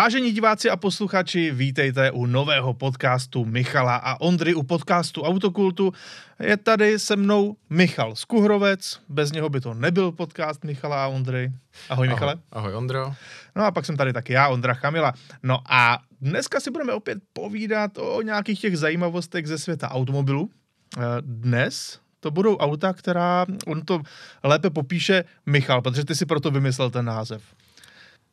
Vážení 0.00 0.32
diváci 0.32 0.70
a 0.70 0.76
posluchači, 0.76 1.50
vítejte 1.50 2.10
u 2.10 2.26
nového 2.26 2.74
podcastu 2.74 3.44
Michala 3.44 3.96
a 3.96 4.20
Ondry 4.20 4.54
u 4.54 4.62
podcastu 4.62 5.22
Autokultu. 5.22 5.92
Je 6.40 6.56
tady 6.56 6.98
se 6.98 7.16
mnou 7.16 7.56
Michal 7.70 8.16
Skuhrovec, 8.16 9.00
bez 9.08 9.32
něho 9.32 9.48
by 9.48 9.60
to 9.60 9.74
nebyl 9.74 10.12
podcast 10.12 10.64
Michala 10.64 11.04
a 11.04 11.08
Ondry. 11.08 11.52
Ahoj 11.88 12.08
Michale. 12.08 12.32
Ahoj, 12.32 12.42
ahoj 12.52 12.74
Ondro. 12.74 13.14
No 13.56 13.64
a 13.64 13.70
pak 13.70 13.86
jsem 13.86 13.96
tady 13.96 14.12
taky 14.12 14.32
já, 14.32 14.48
Ondra 14.48 14.74
Chamila. 14.74 15.12
No 15.42 15.58
a 15.68 15.98
dneska 16.20 16.60
si 16.60 16.70
budeme 16.70 16.92
opět 16.92 17.18
povídat 17.32 17.98
o 17.98 18.22
nějakých 18.22 18.60
těch 18.60 18.78
zajímavostech 18.78 19.46
ze 19.46 19.58
světa 19.58 19.90
automobilu. 19.90 20.50
Eh, 20.98 21.00
dnes 21.20 22.00
to 22.20 22.30
budou 22.30 22.56
auta, 22.56 22.92
která, 22.92 23.46
on 23.66 23.82
to 23.82 24.00
lépe 24.42 24.70
popíše 24.70 25.24
Michal, 25.46 25.82
protože 25.82 26.04
ty 26.04 26.14
si 26.14 26.26
proto 26.26 26.50
vymyslel 26.50 26.90
ten 26.90 27.04
název. 27.04 27.42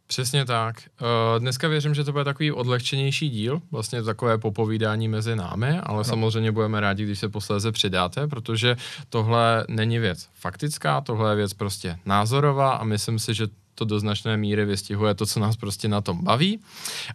Přesně 0.08 0.46
tak. 0.46 0.76
Uh, 1.02 1.40
dneska 1.40 1.68
věřím, 1.68 1.96
že 1.96 2.04
to 2.04 2.12
bude 2.12 2.24
takový 2.24 2.52
odlehčenější 2.52 3.30
díl, 3.30 3.62
vlastně 3.72 4.04
takové 4.04 4.38
popovídání 4.38 5.08
mezi 5.08 5.36
námi, 5.36 5.80
ale 5.84 5.98
no. 5.98 6.04
samozřejmě 6.04 6.52
budeme 6.52 6.80
rádi, 6.80 7.04
když 7.04 7.20
se 7.20 7.30
posléze 7.30 7.72
přidáte, 7.72 8.28
protože 8.28 8.78
tohle 9.10 9.66
není 9.70 10.00
věc 10.00 10.30
faktická, 10.34 11.02
tohle 11.02 11.32
je 11.32 11.36
věc 11.36 11.54
prostě 11.54 12.00
názorová 12.06 12.72
a 12.72 12.84
myslím 12.84 13.20
si, 13.20 13.34
že 13.34 13.48
to 13.76 13.86
do 13.86 14.00
značné 14.00 14.38
míry 14.38 14.66
vystihuje 14.66 15.14
to, 15.14 15.26
co 15.26 15.40
nás 15.40 15.56
prostě 15.56 15.88
na 15.88 16.02
tom 16.02 16.24
baví. 16.24 16.60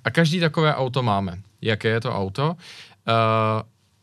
A 0.04 0.10
každý 0.10 0.40
takové 0.40 0.74
auto 0.74 1.02
máme. 1.02 1.38
Jaké 1.62 1.88
je 1.88 2.00
to 2.00 2.16
auto? 2.16 2.48
Uh, 2.48 2.54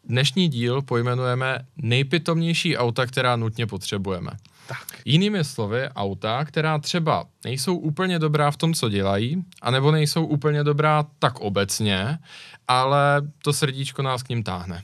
dnešní 0.04 0.48
díl 0.48 0.82
pojmenujeme 0.82 1.60
nejpitomnější 1.78 2.78
auta, 2.78 3.06
která 3.06 3.36
nutně 3.36 3.68
potřebujeme. 3.68 4.32
Tak. 4.70 5.02
Jinými 5.06 5.44
slovy, 5.44 5.90
auta, 5.96 6.46
která 6.46 6.80
třeba 6.80 7.26
nejsou 7.46 7.76
úplně 7.76 8.20
dobrá 8.20 8.52
v 8.52 8.58
tom, 8.58 8.74
co 8.74 8.90
dělají, 8.90 9.44
anebo 9.62 9.92
nejsou 9.92 10.26
úplně 10.26 10.64
dobrá 10.64 11.06
tak 11.20 11.40
obecně, 11.40 12.20
ale 12.68 13.22
to 13.44 13.54
srdíčko 13.54 14.02
nás 14.02 14.24
k 14.24 14.30
ním 14.30 14.44
táhne. 14.44 14.84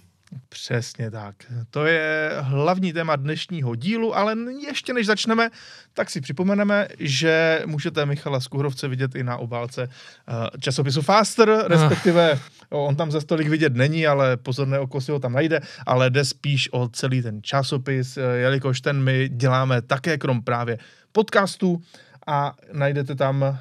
Přesně 0.49 1.11
tak. 1.11 1.35
To 1.69 1.85
je 1.85 2.31
hlavní 2.39 2.93
téma 2.93 3.15
dnešního 3.15 3.75
dílu, 3.75 4.15
ale 4.15 4.35
ještě 4.67 4.93
než 4.93 5.07
začneme, 5.07 5.49
tak 5.93 6.09
si 6.09 6.21
připomeneme, 6.21 6.87
že 6.99 7.61
můžete 7.65 8.05
Michala 8.05 8.39
Skuhrovce 8.39 8.87
vidět 8.87 9.15
i 9.15 9.23
na 9.23 9.37
obálce 9.37 9.83
eh, 9.83 10.59
časopisu 10.59 11.01
Faster, 11.01 11.63
respektive 11.67 12.39
on 12.69 12.95
tam 12.95 13.11
za 13.11 13.21
stolik 13.21 13.47
vidět 13.47 13.75
není, 13.75 14.07
ale 14.07 14.37
pozorné 14.37 14.79
oko 14.79 15.01
si 15.01 15.11
ho 15.11 15.19
tam 15.19 15.33
najde, 15.33 15.61
ale 15.85 16.09
jde 16.09 16.25
spíš 16.25 16.69
o 16.73 16.89
celý 16.89 17.21
ten 17.21 17.43
časopis, 17.43 18.17
eh, 18.17 18.21
jelikož 18.21 18.81
ten 18.81 19.03
my 19.03 19.29
děláme 19.29 19.81
také 19.81 20.17
krom 20.17 20.41
právě 20.41 20.77
podcastů 21.11 21.81
a 22.27 22.55
najdete 22.73 23.15
tam 23.15 23.41
uh, 23.41 23.55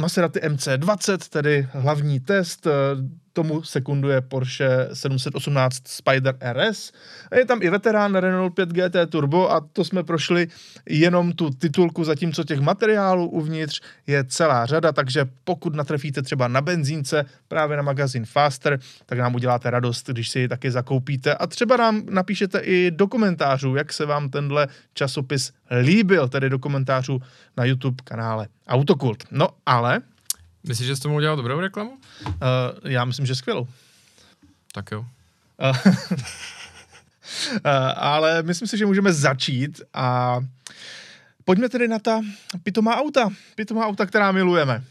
Maserati 0.00 0.40
MC20, 0.40 1.18
tedy 1.30 1.68
hlavní 1.72 2.20
test, 2.20 2.66
uh, 2.66 2.72
tomu 3.32 3.62
sekunduje 3.62 4.20
Porsche 4.20 4.88
718 4.92 5.88
Spider 5.88 6.36
RS. 6.52 6.92
A 7.30 7.36
je 7.36 7.46
tam 7.46 7.62
i 7.62 7.70
veterán 7.70 8.14
Renault 8.14 8.54
5 8.54 8.68
GT 8.68 8.96
Turbo 9.08 9.52
a 9.52 9.60
to 9.72 9.84
jsme 9.84 10.02
prošli 10.02 10.48
jenom 10.88 11.32
tu 11.32 11.50
titulku, 11.50 12.04
zatímco 12.04 12.44
těch 12.44 12.60
materiálů 12.60 13.28
uvnitř 13.28 13.80
je 14.06 14.24
celá 14.24 14.66
řada, 14.66 14.92
takže 14.92 15.24
pokud 15.44 15.74
natrefíte 15.74 16.22
třeba 16.22 16.48
na 16.48 16.60
benzínce 16.60 17.24
právě 17.48 17.76
na 17.76 17.82
magazín 17.82 18.24
Faster, 18.26 18.78
tak 19.06 19.18
nám 19.18 19.34
uděláte 19.34 19.70
radost, 19.70 20.08
když 20.10 20.28
si 20.28 20.40
ji 20.40 20.48
taky 20.48 20.70
zakoupíte 20.70 21.34
a 21.34 21.46
třeba 21.46 21.76
nám 21.76 22.02
napíšete 22.10 22.58
i 22.58 22.90
do 22.90 23.06
komentářů, 23.06 23.76
jak 23.76 23.92
se 23.92 24.06
vám 24.06 24.30
tenhle 24.30 24.68
časopis 24.94 25.52
líbil, 25.80 26.28
tedy 26.28 26.50
do 26.50 26.58
komentářů 26.58 27.20
na 27.56 27.64
YouTube 27.64 27.96
kanále 28.04 28.48
Autokult. 28.68 29.24
No 29.30 29.48
ale 29.66 30.00
Myslíš, 30.64 30.86
že 30.86 30.96
jsi 30.96 31.02
tomu 31.02 31.16
udělal 31.16 31.36
dobrou 31.36 31.60
reklamu? 31.60 31.98
Uh, 32.26 32.32
já 32.84 33.04
myslím, 33.04 33.26
že 33.26 33.34
skvělou. 33.34 33.68
Tak 34.72 34.90
jo. 34.90 35.00
Uh, 35.00 35.76
uh, 35.86 37.60
ale 37.96 38.42
myslím 38.42 38.68
si, 38.68 38.78
že 38.78 38.86
můžeme 38.86 39.12
začít 39.12 39.80
a 39.94 40.38
pojďme 41.44 41.68
tedy 41.68 41.88
na 41.88 41.98
ta 41.98 42.20
pitomá 42.62 42.96
auta. 42.96 43.30
Pitomá 43.54 43.86
auta, 43.86 44.06
která 44.06 44.32
milujeme. 44.32 44.84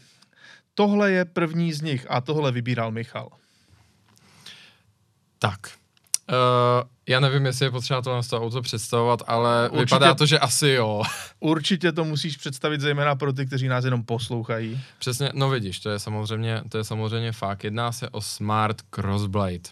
Tohle 0.74 1.12
je 1.12 1.24
první 1.24 1.72
z 1.72 1.80
nich 1.80 2.06
a 2.08 2.20
tohle 2.20 2.52
vybíral 2.52 2.90
Michal. 2.90 3.28
Tak. 5.38 5.81
Uh, 6.30 6.88
já 7.08 7.20
nevím, 7.20 7.46
jestli 7.46 7.66
je 7.66 7.70
potřeba 7.70 8.02
to 8.02 8.14
na 8.14 8.22
to 8.22 8.42
auto 8.42 8.62
představovat, 8.62 9.22
ale 9.26 9.68
určitě, 9.68 9.84
vypadá 9.84 10.14
to, 10.14 10.26
že 10.26 10.38
asi 10.38 10.68
jo. 10.68 11.02
Určitě 11.40 11.92
to 11.92 12.04
musíš 12.04 12.36
představit 12.36 12.80
zejména 12.80 13.14
pro 13.14 13.32
ty, 13.32 13.46
kteří 13.46 13.68
nás 13.68 13.84
jenom 13.84 14.04
poslouchají. 14.04 14.80
Přesně, 14.98 15.30
no 15.34 15.50
vidíš, 15.50 15.80
to 15.80 15.90
je 15.90 15.98
samozřejmě, 15.98 16.62
to 16.68 16.78
je 16.78 16.84
samozřejmě 16.84 17.32
fakt. 17.32 17.64
Jedná 17.64 17.92
se 17.92 18.08
o 18.08 18.20
Smart 18.20 18.82
Crossblade. 18.90 19.70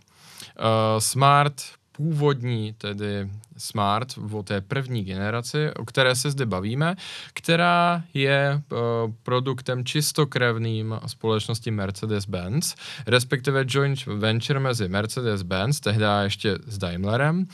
Uh, 0.58 0.98
Smart 0.98 1.62
původní, 2.00 2.72
tedy 2.78 3.28
Smart, 3.56 4.08
o 4.32 4.42
té 4.42 4.60
první 4.60 5.04
generaci, 5.04 5.70
o 5.76 5.84
které 5.84 6.16
se 6.16 6.30
zde 6.30 6.46
bavíme, 6.46 6.96
která 7.32 8.02
je 8.14 8.62
uh, 8.72 8.78
produktem 9.22 9.84
čistokrevným 9.84 11.00
společnosti 11.06 11.70
Mercedes-Benz, 11.70 12.76
respektive 13.06 13.64
joint 13.68 14.06
venture 14.06 14.60
mezi 14.60 14.88
Mercedes-Benz, 14.88 15.80
tehdy 15.80 16.04
ještě 16.22 16.58
s 16.66 16.78
Daimlerem, 16.78 17.46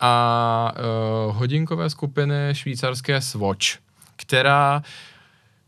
a 0.00 0.72
uh, 0.76 1.36
hodinkové 1.36 1.90
skupiny 1.90 2.50
švýcarské 2.52 3.20
Swatch, 3.20 3.66
která 4.16 4.82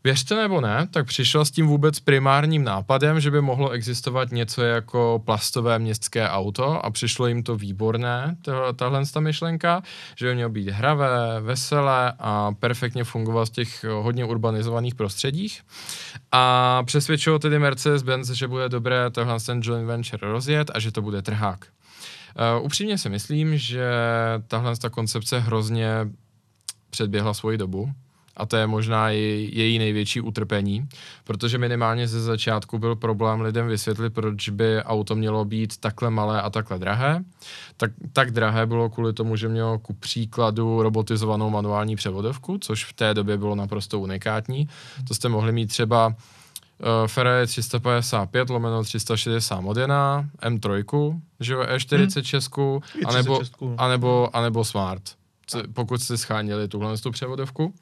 Věřte 0.07 0.35
nebo 0.35 0.61
ne, 0.61 0.89
tak 0.91 1.07
přišla 1.07 1.45
s 1.45 1.51
tím 1.51 1.67
vůbec 1.67 2.01
primárním 2.01 2.65
nápadem, 2.65 3.21
že 3.21 3.31
by 3.31 3.41
mohlo 3.41 3.71
existovat 3.71 4.33
něco 4.33 4.63
jako 4.63 5.23
plastové 5.25 5.79
městské 5.79 6.29
auto 6.29 6.85
a 6.85 6.91
přišlo 6.91 7.27
jim 7.27 7.43
to 7.43 7.57
výborné, 7.57 8.37
tahle 8.77 9.07
ta 9.07 9.21
myšlenka, 9.21 9.83
že 10.17 10.27
by 10.27 10.35
mělo 10.35 10.51
být 10.51 10.69
hravé, 10.69 11.41
veselé 11.41 12.13
a 12.19 12.53
perfektně 12.53 13.05
fungovat 13.05 13.49
v 13.49 13.51
těch 13.51 13.85
hodně 13.85 14.25
urbanizovaných 14.25 14.95
prostředích. 14.95 15.63
A 16.33 16.83
přesvědčilo 16.87 17.39
tedy 17.39 17.59
Mercedes-Benz, 17.59 18.33
že 18.33 18.49
bude 18.49 18.69
dobré 18.69 19.11
tohle 19.11 19.41
ten 19.41 19.61
joint 19.63 19.87
venture 19.87 20.31
rozjet 20.31 20.71
a 20.75 20.79
že 20.79 20.93
to 20.93 21.03
bude 21.03 21.23
trhák. 21.23 21.67
Uh, 22.59 22.65
upřímně 22.65 22.99
si 22.99 23.09
myslím, 23.09 23.59
že 23.59 23.91
tahle 24.49 24.77
ta 24.77 24.91
koncepce 24.91 25.39
hrozně 25.39 25.89
předběhla 26.91 27.35
svoji 27.35 27.59
dobu 27.59 27.93
a 28.37 28.47
to 28.47 28.57
je 28.57 28.67
možná 28.67 29.11
i 29.11 29.51
její 29.53 29.79
největší 29.79 30.21
utrpení, 30.21 30.89
protože 31.25 31.59
minimálně 31.59 32.09
ze 32.09 32.23
začátku 32.23 32.79
byl 32.79 32.97
problém 32.97 33.41
lidem 33.41 33.69
vysvětlit, 33.69 34.15
proč 34.15 34.49
by 34.49 34.83
auto 34.83 35.15
mělo 35.15 35.45
být 35.45 35.77
takhle 35.77 36.11
malé 36.11 36.43
a 36.43 36.51
takhle 36.51 36.79
drahé. 36.79 37.25
Tak, 37.77 37.91
tak 38.13 38.31
drahé 38.31 38.67
bylo 38.67 38.91
kvůli 38.91 39.13
tomu, 39.13 39.37
že 39.37 39.49
mělo 39.49 39.79
ku 39.79 39.93
příkladu 39.93 40.83
robotizovanou 40.83 41.51
manuální 41.51 41.97
převodovku, 41.97 42.59
což 42.59 42.85
v 42.85 42.93
té 42.93 43.15
době 43.15 43.39
bylo 43.39 43.55
naprosto 43.55 44.01
unikátní. 44.01 44.69
To 45.09 45.15
jste 45.15 45.29
mohli 45.29 45.53
mít 45.53 45.67
třeba 45.67 46.07
uh, 46.07 46.15
Ferrari 47.07 47.47
355 47.47 48.51
lomeno 48.51 48.83
360 48.83 49.61
Modena, 49.61 50.29
M3, 50.43 51.21
že 51.41 51.53
jo, 51.53 51.63
E46, 51.63 52.81
hmm. 52.95 53.03
anebo, 53.07 53.41
anebo, 53.79 54.37
anebo 54.37 54.65
Smart 54.65 55.03
pokud 55.73 56.03
jste 56.03 56.19
scháněli 56.19 56.69
tuhle 56.69 56.99
tu 56.99 57.11
převodovku. 57.11 57.65
Uh, 57.67 57.73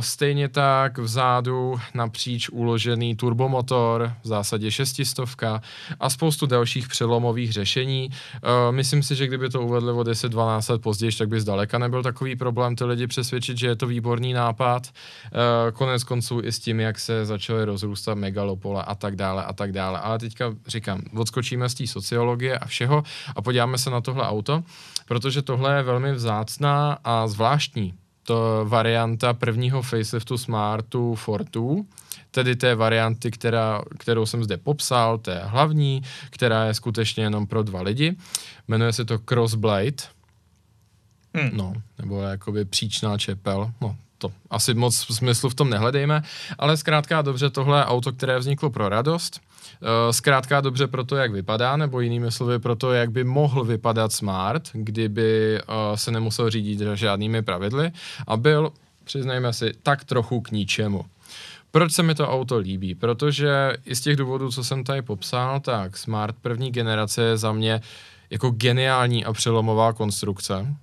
stejně 0.00 0.48
tak 0.48 0.98
vzadu 0.98 1.80
napříč 1.94 2.48
uložený 2.48 3.16
turbomotor, 3.16 4.12
v 4.22 4.26
zásadě 4.26 4.70
šestistovka 4.70 5.60
a 6.00 6.10
spoustu 6.10 6.46
dalších 6.46 6.88
přelomových 6.88 7.52
řešení. 7.52 8.08
Uh, 8.08 8.74
myslím 8.74 9.02
si, 9.02 9.14
že 9.14 9.26
kdyby 9.26 9.48
to 9.48 9.62
uvedli 9.62 9.92
o 9.92 10.00
10-12 10.00 10.72
let 10.72 10.82
později, 10.82 11.12
tak 11.12 11.28
by 11.28 11.40
zdaleka 11.40 11.78
nebyl 11.78 12.02
takový 12.02 12.36
problém 12.36 12.76
ty 12.76 12.84
lidi 12.84 13.06
přesvědčit, 13.06 13.58
že 13.58 13.66
je 13.66 13.76
to 13.76 13.86
výborný 13.86 14.32
nápad. 14.32 14.88
Uh, 14.88 15.72
konec 15.72 16.04
konců 16.04 16.40
i 16.44 16.52
s 16.52 16.58
tím, 16.58 16.80
jak 16.80 16.98
se 16.98 17.24
začaly 17.26 17.64
rozrůstat 17.64 18.14
megalopole 18.14 18.82
a 18.82 18.94
tak 18.94 19.16
dále 19.16 19.44
a 19.44 19.52
tak 19.52 19.72
dále. 19.72 20.00
Ale 20.00 20.18
teďka 20.18 20.54
říkám, 20.66 21.02
odskočíme 21.16 21.68
z 21.68 21.74
té 21.74 21.86
sociologie 21.86 22.58
a 22.58 22.66
všeho 22.66 23.02
a 23.36 23.42
podíváme 23.42 23.78
se 23.78 23.90
na 23.90 24.00
tohle 24.00 24.28
auto, 24.28 24.62
protože 25.06 25.42
tohle 25.42 25.76
je 25.76 25.82
velmi 25.82 26.12
vzácné 26.12 26.57
vzácná 26.58 26.98
a 27.04 27.28
zvláštní. 27.28 27.94
To 28.22 28.64
varianta 28.68 29.34
prvního 29.34 29.82
faceliftu 29.82 30.38
Smartu 30.38 31.14
Fortu, 31.14 31.86
tedy 32.30 32.56
té 32.56 32.74
varianty, 32.74 33.30
která, 33.30 33.82
kterou 33.98 34.26
jsem 34.26 34.44
zde 34.44 34.56
popsal, 34.56 35.18
té 35.18 35.40
hlavní, 35.44 36.02
která 36.30 36.64
je 36.64 36.74
skutečně 36.74 37.24
jenom 37.24 37.46
pro 37.46 37.62
dva 37.62 37.82
lidi. 37.82 38.16
Jmenuje 38.68 38.92
se 38.92 39.04
to 39.04 39.18
Crossblade, 39.18 40.02
hmm. 41.34 41.50
no, 41.52 41.72
nebo 41.98 42.22
jakoby 42.22 42.64
příčná 42.64 43.18
čepel, 43.18 43.72
no, 43.80 43.96
to 44.18 44.32
asi 44.50 44.74
moc 44.74 44.96
smyslu 44.96 45.48
v 45.48 45.54
tom 45.54 45.70
nehledejme, 45.70 46.22
ale 46.58 46.76
zkrátka 46.76 47.22
dobře, 47.22 47.50
tohle 47.50 47.86
auto, 47.86 48.12
které 48.12 48.38
vzniklo 48.38 48.70
pro 48.70 48.88
radost, 48.88 49.40
Eh, 49.82 50.12
zkrátka 50.12 50.60
dobře 50.60 50.86
pro 50.86 51.04
to, 51.04 51.16
jak 51.16 51.32
vypadá, 51.32 51.76
nebo 51.76 52.00
jinými 52.00 52.32
slovy 52.32 52.58
pro 52.58 52.76
to, 52.76 52.92
jak 52.92 53.10
by 53.10 53.24
mohl 53.24 53.64
vypadat 53.64 54.12
smart, 54.12 54.70
kdyby 54.72 55.60
uh, 55.68 55.96
se 55.96 56.10
nemusel 56.10 56.50
řídit 56.50 56.80
žádnými 56.94 57.42
pravidly 57.42 57.90
a 58.26 58.36
byl, 58.36 58.72
přiznejme 59.04 59.52
si, 59.52 59.72
tak 59.82 60.04
trochu 60.04 60.40
k 60.40 60.50
ničemu. 60.50 61.04
Proč 61.70 61.92
se 61.92 62.02
mi 62.02 62.14
to 62.14 62.28
auto 62.28 62.58
líbí? 62.58 62.94
Protože 62.94 63.72
i 63.84 63.96
z 63.96 64.00
těch 64.00 64.16
důvodů, 64.16 64.52
co 64.52 64.64
jsem 64.64 64.84
tady 64.84 65.02
popsal, 65.02 65.60
tak 65.60 65.96
Smart 65.96 66.36
první 66.42 66.70
generace 66.70 67.22
je 67.22 67.36
za 67.36 67.52
mě 67.52 67.80
jako 68.30 68.50
geniální 68.50 69.24
a 69.24 69.32
přelomová 69.32 69.92
konstrukce 69.92 70.74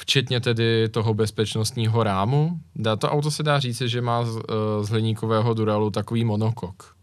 včetně 0.00 0.40
tedy 0.40 0.88
toho 0.88 1.14
bezpečnostního 1.14 2.02
rámu. 2.02 2.60
To 2.98 3.10
auto 3.10 3.30
se 3.30 3.42
dá 3.42 3.60
říct, 3.60 3.80
že 3.80 4.00
má 4.00 4.24
z, 4.24 4.30
uh, 4.30 4.42
z 4.82 4.88
hliníkového 4.88 5.54
duralu 5.54 5.90
takový 5.90 6.24
monokok. 6.24 6.99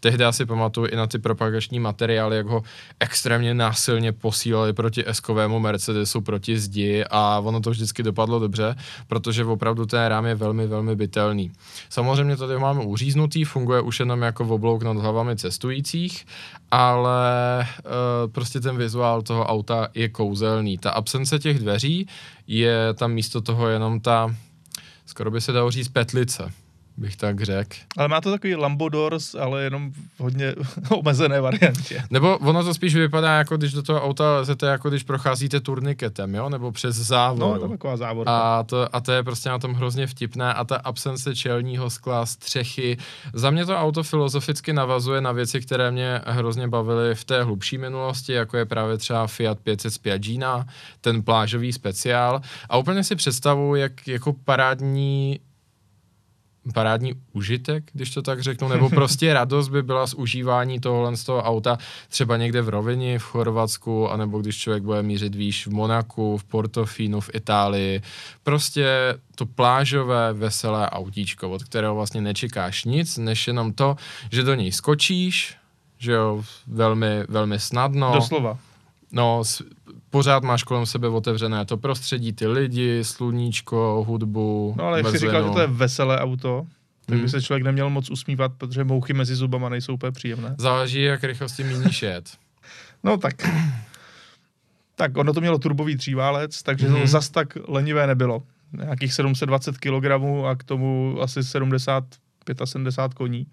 Tehdy 0.00 0.24
si 0.30 0.46
pamatuju 0.46 0.86
i 0.86 0.96
na 0.96 1.06
ty 1.06 1.18
propagační 1.18 1.80
materiály, 1.80 2.36
jak 2.36 2.46
ho 2.46 2.62
extrémně 3.00 3.54
násilně 3.54 4.12
posílali 4.12 4.72
proti 4.72 5.08
eskovému 5.08 5.60
Mercedesu, 5.60 6.20
proti 6.20 6.58
zdi 6.58 7.04
a 7.10 7.38
ono 7.38 7.60
to 7.60 7.70
vždycky 7.70 8.02
dopadlo 8.02 8.38
dobře, 8.38 8.76
protože 9.06 9.44
opravdu 9.44 9.86
ten 9.86 10.06
rám 10.06 10.26
je 10.26 10.34
velmi, 10.34 10.66
velmi 10.66 10.96
bytelný. 10.96 11.52
Samozřejmě 11.88 12.36
tady 12.36 12.54
ho 12.54 12.60
máme 12.60 12.84
uříznutý, 12.84 13.44
funguje 13.44 13.80
už 13.80 14.00
jenom 14.00 14.22
jako 14.22 14.44
oblouk 14.44 14.82
nad 14.82 14.96
hlavami 14.96 15.36
cestujících, 15.36 16.26
ale 16.70 17.60
e, 17.62 17.66
prostě 18.32 18.60
ten 18.60 18.76
vizuál 18.76 19.22
toho 19.22 19.46
auta 19.46 19.88
je 19.94 20.08
kouzelný. 20.08 20.78
Ta 20.78 20.90
absence 20.90 21.38
těch 21.38 21.58
dveří 21.58 22.08
je 22.46 22.94
tam 22.94 23.12
místo 23.12 23.40
toho 23.40 23.68
jenom 23.68 24.00
ta, 24.00 24.34
skoro 25.06 25.30
by 25.30 25.40
se 25.40 25.52
dalo 25.52 25.70
říct, 25.70 25.88
petlice 25.88 26.52
bych 26.96 27.16
tak 27.16 27.40
řekl. 27.40 27.76
Ale 27.96 28.08
má 28.08 28.20
to 28.20 28.30
takový 28.30 28.54
Lambodors, 28.54 29.34
ale 29.34 29.64
jenom 29.64 29.92
v 29.92 30.20
hodně 30.20 30.54
omezené 30.90 31.40
variantě. 31.40 32.02
Nebo 32.10 32.38
ono 32.38 32.64
to 32.64 32.74
spíš 32.74 32.94
vypadá, 32.94 33.38
jako 33.38 33.56
když 33.56 33.72
do 33.72 33.82
toho 33.82 34.02
auta 34.02 34.36
lezete, 34.36 34.66
jako 34.66 34.88
když 34.88 35.02
procházíte 35.02 35.60
turniketem, 35.60 36.34
jo? 36.34 36.48
Nebo 36.48 36.72
přes 36.72 36.96
závor. 36.96 37.38
No, 37.38 37.58
to 37.58 37.68
taková 37.68 37.96
závorka. 37.96 38.38
A 38.38 38.62
to, 38.62 38.96
a 38.96 39.00
to 39.00 39.12
je 39.12 39.22
prostě 39.22 39.48
na 39.48 39.58
tom 39.58 39.74
hrozně 39.74 40.06
vtipné 40.06 40.54
a 40.54 40.64
ta 40.64 40.76
absence 40.76 41.36
čelního 41.36 41.90
skla, 41.90 42.26
střechy. 42.26 42.96
Za 43.32 43.50
mě 43.50 43.66
to 43.66 43.76
auto 43.76 44.02
filozoficky 44.02 44.72
navazuje 44.72 45.20
na 45.20 45.32
věci, 45.32 45.60
které 45.60 45.90
mě 45.90 46.20
hrozně 46.26 46.68
bavily 46.68 47.14
v 47.14 47.24
té 47.24 47.42
hlubší 47.42 47.78
minulosti, 47.78 48.32
jako 48.32 48.56
je 48.56 48.64
právě 48.64 48.98
třeba 48.98 49.26
Fiat 49.26 49.60
500 49.60 49.92
Spiagina, 49.92 50.66
ten 51.00 51.22
plážový 51.22 51.72
speciál. 51.72 52.40
A 52.68 52.76
úplně 52.76 53.04
si 53.04 53.16
představuji, 53.16 53.74
jak 53.74 54.08
jako 54.08 54.32
parádní 54.44 55.40
parádní 56.72 57.12
užitek, 57.32 57.84
když 57.92 58.10
to 58.10 58.22
tak 58.22 58.42
řeknu, 58.42 58.68
nebo 58.68 58.90
prostě 58.90 59.34
radost 59.34 59.68
by 59.68 59.82
byla 59.82 60.06
z 60.06 60.14
užívání 60.14 60.80
tohohle 60.80 61.16
z 61.16 61.24
toho 61.24 61.42
auta 61.42 61.78
třeba 62.08 62.36
někde 62.36 62.62
v 62.62 62.68
Rovini, 62.68 63.18
v 63.18 63.22
Chorvatsku, 63.22 64.10
anebo 64.10 64.40
když 64.40 64.56
člověk 64.56 64.82
bude 64.82 65.02
mířit 65.02 65.34
výš 65.34 65.66
v 65.66 65.70
Monaku, 65.70 66.38
v 66.38 66.44
Portofínu, 66.44 67.20
v 67.20 67.30
Itálii. 67.34 68.02
Prostě 68.42 68.88
to 69.34 69.46
plážové, 69.46 70.32
veselé 70.32 70.90
autíčko, 70.90 71.50
od 71.50 71.64
kterého 71.64 71.94
vlastně 71.94 72.20
nečekáš 72.20 72.84
nic, 72.84 73.18
než 73.18 73.46
jenom 73.46 73.72
to, 73.72 73.96
že 74.32 74.42
do 74.42 74.54
něj 74.54 74.72
skočíš, 74.72 75.56
že 75.98 76.12
jo, 76.12 76.42
velmi, 76.66 77.24
velmi 77.28 77.58
snadno. 77.58 78.12
Doslova. 78.14 78.58
No, 79.12 79.42
pořád 80.14 80.42
máš 80.42 80.62
kolem 80.62 80.86
sebe 80.86 81.08
otevřené 81.08 81.64
to 81.64 81.76
prostředí, 81.76 82.32
ty 82.32 82.46
lidi, 82.46 83.04
sluníčko, 83.04 84.04
hudbu. 84.08 84.74
No 84.78 84.84
ale 84.84 84.98
jak 84.98 85.08
jsi 85.08 85.18
říkal, 85.18 85.42
že 85.44 85.50
to 85.50 85.60
je 85.60 85.66
veselé 85.66 86.18
auto, 86.18 86.66
tak 87.06 87.16
by 87.16 87.20
hmm. 87.20 87.28
se 87.28 87.42
člověk 87.42 87.64
neměl 87.64 87.90
moc 87.90 88.10
usmívat, 88.10 88.52
protože 88.58 88.84
mouchy 88.84 89.12
mezi 89.12 89.34
zubama 89.34 89.68
nejsou 89.68 89.94
úplně 89.94 90.12
příjemné. 90.12 90.54
Záleží, 90.58 91.02
jak 91.02 91.24
rychlosti 91.24 91.64
míníš 91.64 92.02
jet. 92.02 92.30
no 93.04 93.16
tak. 93.16 93.34
Tak 94.96 95.16
ono 95.16 95.32
to 95.32 95.40
mělo 95.40 95.58
turbový 95.58 95.96
tříválec, 95.96 96.62
takže 96.62 96.88
hmm. 96.88 97.00
to 97.00 97.06
zas 97.06 97.30
tak 97.30 97.58
lenivé 97.68 98.06
nebylo. 98.06 98.42
Nějakých 98.72 99.12
720 99.12 99.78
kg 99.78 100.04
a 100.50 100.54
k 100.56 100.64
tomu 100.64 101.16
asi 101.20 101.44
70, 101.44 102.04
75 102.64 103.14
koní. 103.14 103.46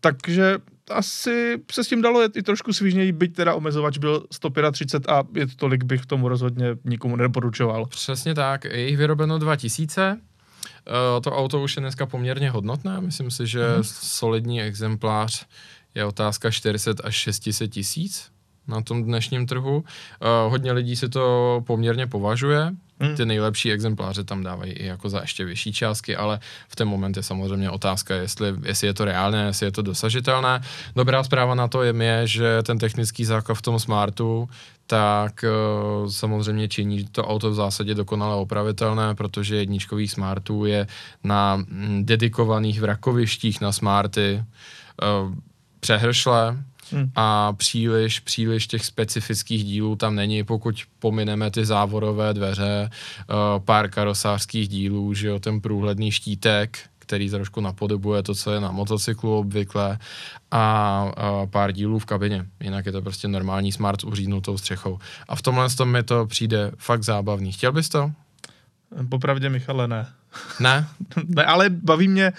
Takže 0.00 0.58
asi 0.90 1.62
se 1.72 1.84
s 1.84 1.88
tím 1.88 2.02
dalo 2.02 2.22
jet 2.22 2.36
i 2.36 2.42
trošku 2.42 2.72
svížněji, 2.72 3.12
byť 3.12 3.34
teda 3.34 3.54
omezovač 3.54 3.98
byl 3.98 4.26
135 4.32 5.08
a 5.08 5.22
je 5.34 5.46
to 5.46 5.56
tolik 5.56 5.84
bych 5.84 6.06
tomu 6.06 6.28
rozhodně 6.28 6.66
nikomu 6.84 7.16
nedoporučoval. 7.16 7.86
Přesně 7.86 8.34
tak, 8.34 8.64
je 8.64 8.88
jich 8.88 8.96
vyrobeno 8.96 9.38
2000, 9.38 10.18
eh, 10.86 11.20
to 11.20 11.32
auto 11.32 11.62
už 11.62 11.76
je 11.76 11.80
dneska 11.80 12.06
poměrně 12.06 12.50
hodnotné, 12.50 13.00
myslím 13.00 13.30
si, 13.30 13.46
že 13.46 13.74
hmm. 13.74 13.84
solidní 13.84 14.62
exemplář 14.62 15.46
je 15.94 16.04
otázka 16.04 16.50
400 16.50 16.94
až 17.04 17.14
600 17.14 17.70
tisíc 17.70 18.32
na 18.68 18.82
tom 18.82 19.04
dnešním 19.04 19.46
trhu. 19.46 19.76
Uh, 19.76 19.84
hodně 20.50 20.72
lidí 20.72 20.96
si 20.96 21.08
to 21.08 21.62
poměrně 21.66 22.06
považuje, 22.06 22.72
Hmm. 23.02 23.16
Ty 23.16 23.26
nejlepší 23.26 23.72
exempláře 23.72 24.24
tam 24.24 24.42
dávají 24.42 24.72
i 24.72 24.86
jako 24.86 25.08
za 25.08 25.20
ještě 25.20 25.44
vyšší 25.44 25.72
částky, 25.72 26.16
ale 26.16 26.40
v 26.68 26.76
ten 26.76 26.88
moment 26.88 27.16
je 27.16 27.22
samozřejmě 27.22 27.70
otázka, 27.70 28.14
jestli, 28.14 28.54
jestli 28.64 28.86
je 28.86 28.94
to 28.94 29.04
reálné, 29.04 29.46
jestli 29.46 29.66
je 29.66 29.72
to 29.72 29.82
dosažitelné. 29.82 30.60
Dobrá 30.96 31.24
zpráva 31.24 31.54
na 31.54 31.68
to 31.68 31.82
je, 31.82 31.94
je 31.98 32.26
že 32.26 32.62
ten 32.62 32.78
technický 32.78 33.24
základ 33.24 33.54
v 33.54 33.62
tom 33.62 33.78
Smartu 33.78 34.48
tak 34.86 35.44
uh, 35.44 36.08
samozřejmě 36.08 36.68
činí 36.68 37.04
to 37.04 37.26
auto 37.26 37.50
v 37.50 37.54
zásadě 37.54 37.94
dokonale 37.94 38.36
opravitelné, 38.36 39.14
protože 39.14 39.56
jedničkových 39.56 40.10
Smartů 40.10 40.64
je 40.64 40.86
na 41.24 41.56
mm, 41.56 42.04
dedikovaných 42.04 42.80
vrakovištích 42.80 43.60
na 43.60 43.72
Smarty 43.72 44.42
uh, 44.42 45.34
přehršle, 45.80 46.56
Hmm. 46.92 47.10
A 47.16 47.52
příliš, 47.52 48.20
příliš 48.20 48.66
těch 48.66 48.84
specifických 48.84 49.64
dílů 49.64 49.96
tam 49.96 50.14
není, 50.14 50.44
pokud 50.44 50.76
pomineme 50.98 51.50
ty 51.50 51.64
závorové 51.64 52.34
dveře, 52.34 52.90
uh, 52.90 53.64
pár 53.64 53.90
karosářských 53.90 54.68
dílů, 54.68 55.14
že 55.14 55.28
jo, 55.28 55.38
ten 55.38 55.60
průhledný 55.60 56.10
štítek, 56.10 56.78
který 56.98 57.30
trošku 57.30 57.60
napodobuje 57.60 58.22
to, 58.22 58.34
co 58.34 58.52
je 58.52 58.60
na 58.60 58.70
motocyklu 58.70 59.38
obvykle 59.38 59.98
a, 60.50 60.60
a 61.16 61.46
pár 61.46 61.72
dílů 61.72 61.98
v 61.98 62.04
kabině. 62.04 62.46
Jinak 62.60 62.86
je 62.86 62.92
to 62.92 63.02
prostě 63.02 63.28
normální 63.28 63.72
smart 63.72 64.00
s 64.00 64.04
uřídnutou 64.04 64.58
střechou. 64.58 64.98
A 65.28 65.36
v 65.36 65.42
tomhle 65.42 65.70
tom 65.70 65.90
mi 65.90 66.02
to 66.02 66.26
přijde 66.26 66.72
fakt 66.76 67.02
zábavný. 67.02 67.52
Chtěl 67.52 67.72
bys 67.72 67.88
to? 67.88 68.12
Popravdě, 69.08 69.48
Michale, 69.48 69.88
ne. 69.88 70.06
Ne? 70.60 70.86
ne, 71.24 71.44
ale 71.44 71.70
baví 71.70 72.08
mě 72.08 72.32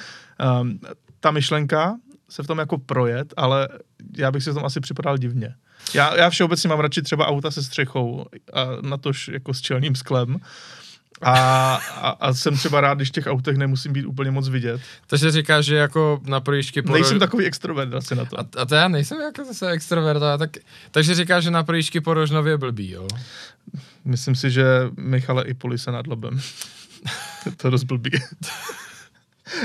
um, 0.62 0.80
ta 1.20 1.32
myšlenka 1.32 1.98
se 2.34 2.44
v 2.44 2.48
tom 2.48 2.60
jako 2.60 2.78
projet, 2.78 3.34
ale 3.38 3.70
já 4.18 4.32
bych 4.32 4.44
si 4.44 4.52
v 4.52 4.54
tom 4.54 4.66
asi 4.66 4.80
připadal 4.80 5.18
divně. 5.18 5.56
Já, 5.94 6.16
já 6.16 6.30
všeobecně 6.30 6.70
mám 6.70 6.80
radši 6.80 7.02
třeba 7.02 7.28
auta 7.28 7.52
se 7.52 7.64
střechou 7.64 8.26
a 8.54 8.68
na 8.82 8.98
tož 8.98 9.28
jako 9.28 9.54
s 9.54 9.62
čelním 9.62 9.96
sklem. 9.96 10.38
A, 11.22 11.76
a, 11.76 12.10
a 12.10 12.34
jsem 12.34 12.58
třeba 12.58 12.82
rád, 12.82 12.94
když 12.94 13.10
v 13.10 13.12
těch 13.12 13.28
autech 13.28 13.58
nemusím 13.58 13.94
být 13.94 14.06
úplně 14.06 14.32
moc 14.32 14.50
vidět. 14.50 14.82
Takže 15.08 15.32
říkáš, 15.32 15.66
že 15.66 15.76
jako 15.76 16.22
na 16.26 16.40
projížďky 16.40 16.82
po 16.82 16.94
Nejsem 16.94 17.20
takový 17.20 17.46
extrovert 17.46 17.94
asi 17.94 18.16
na 18.16 18.26
to. 18.26 18.40
A, 18.40 18.46
a 18.58 18.66
to 18.66 18.76
já 18.76 18.88
nejsem 18.88 19.22
jako 19.22 19.46
zase 19.46 19.70
extrovert, 19.70 20.20
tak, 20.40 20.50
takže 20.92 21.16
říkáš, 21.16 21.44
že 21.44 21.52
na 21.52 21.64
projížďky 21.64 22.02
po 22.02 22.14
Rožnově 22.14 22.58
blbý, 22.58 22.92
jo? 22.92 23.08
Myslím 24.06 24.36
si, 24.36 24.52
že 24.52 24.66
Michale 24.98 25.44
i 25.44 25.54
Poli 25.54 25.78
se 25.78 25.92
nad 25.92 26.08
lobem. 26.08 26.40
to 27.58 27.70
dost 27.70 27.84
blbý. 27.84 28.12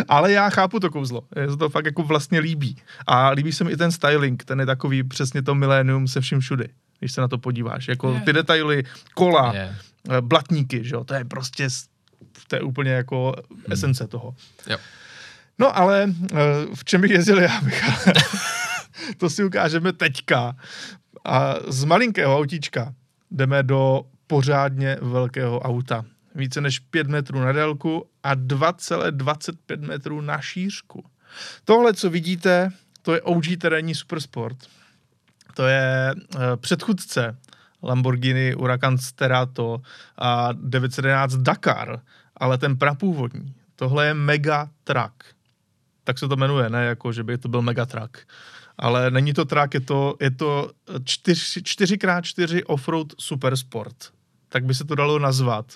Ale 0.09 0.33
já 0.33 0.51
chápu 0.51 0.81
to 0.81 0.91
kouzlo. 0.91 1.23
Je 1.41 1.57
to 1.57 1.69
fakt 1.69 1.85
jako 1.85 2.03
vlastně 2.03 2.41
líbí. 2.41 2.77
A 3.07 3.31
líbí 3.31 3.53
se 3.53 3.65
mi 3.65 3.73
i 3.73 3.77
ten 3.77 3.93
styling, 3.93 4.45
ten 4.45 4.61
je 4.61 4.67
takový 4.67 5.03
přesně 5.03 5.43
to 5.43 5.55
milénium 5.55 6.09
se 6.09 6.21
vším 6.21 6.41
všudy, 6.41 6.69
když 6.99 7.13
se 7.13 7.21
na 7.21 7.29
to 7.29 7.39
podíváš. 7.39 7.89
Jako 7.89 8.11
yeah. 8.11 8.25
ty 8.25 8.33
detaily, 8.33 8.85
kola, 9.15 9.53
yeah. 9.55 9.75
blatníky, 10.21 10.85
že 10.85 10.95
jo, 10.95 11.05
to 11.05 11.15
je 11.15 11.25
prostě, 11.25 11.69
to 12.49 12.57
je 12.57 12.63
úplně 12.63 12.91
jako 12.91 13.35
hmm. 13.51 13.65
esence 13.71 14.07
toho. 14.07 14.35
Yep. 14.67 14.81
No 15.59 15.77
ale 15.77 16.15
eh, 16.33 16.37
v 16.75 16.85
čem 16.85 17.01
bych 17.01 17.11
jezdil 17.11 17.41
já, 17.41 17.61
Michal? 17.65 18.13
to 19.19 19.31
si 19.31 19.45
ukážeme 19.45 19.93
teďka. 19.93 20.57
A 21.25 21.55
z 21.69 21.85
malinkého 21.85 22.39
autíčka 22.39 22.95
jdeme 23.31 23.63
do 23.63 24.03
pořádně 24.27 24.97
velkého 25.01 25.61
auta 25.61 26.05
více 26.39 26.61
než 26.61 26.79
5 26.79 27.07
metrů 27.07 27.41
na 27.41 27.53
délku 27.53 28.07
a 28.23 28.35
2,25 28.35 29.81
metrů 29.81 30.21
na 30.21 30.41
šířku. 30.41 31.05
Tohle, 31.65 31.95
co 31.95 32.11
vidíte, 32.11 32.73
to 33.03 33.15
je 33.15 33.23
OG 33.23 33.45
terénní 33.61 33.95
Supersport. 33.95 34.57
To 35.55 35.67
je 35.67 36.15
uh, 36.15 36.41
předchůdce 36.57 37.37
Lamborghini 37.83 38.53
Huracan 38.53 38.99
Sterato 38.99 39.81
a 40.19 40.49
911 40.53 41.35
Dakar, 41.35 42.01
ale 42.37 42.59
ten 42.59 42.77
prapůvodní. 42.77 43.55
Tohle 43.77 44.07
je 44.07 44.15
Mega 44.15 44.71
Truck. 44.85 45.25
Tak 46.05 46.19
se 46.19 46.29
to 46.29 46.37
jmenuje, 46.37 46.71
ne 46.71 46.85
jako, 46.85 47.13
že 47.13 47.25
by 47.25 47.39
to 47.39 47.49
byl 47.49 47.63
Mega 47.63 47.87
Truck. 47.87 48.17
Ale 48.79 49.11
není 49.11 49.33
to 49.33 49.45
truck, 49.45 49.75
je 49.75 49.81
to, 49.81 50.17
je 50.21 50.31
to 50.31 50.71
4, 51.05 51.61
4x4 51.61 52.63
offroad 52.67 53.13
supersport 53.19 54.18
tak 54.49 54.65
by 54.65 54.75
se 54.75 54.85
to 54.85 54.95
dalo 54.95 55.19
nazvat. 55.19 55.67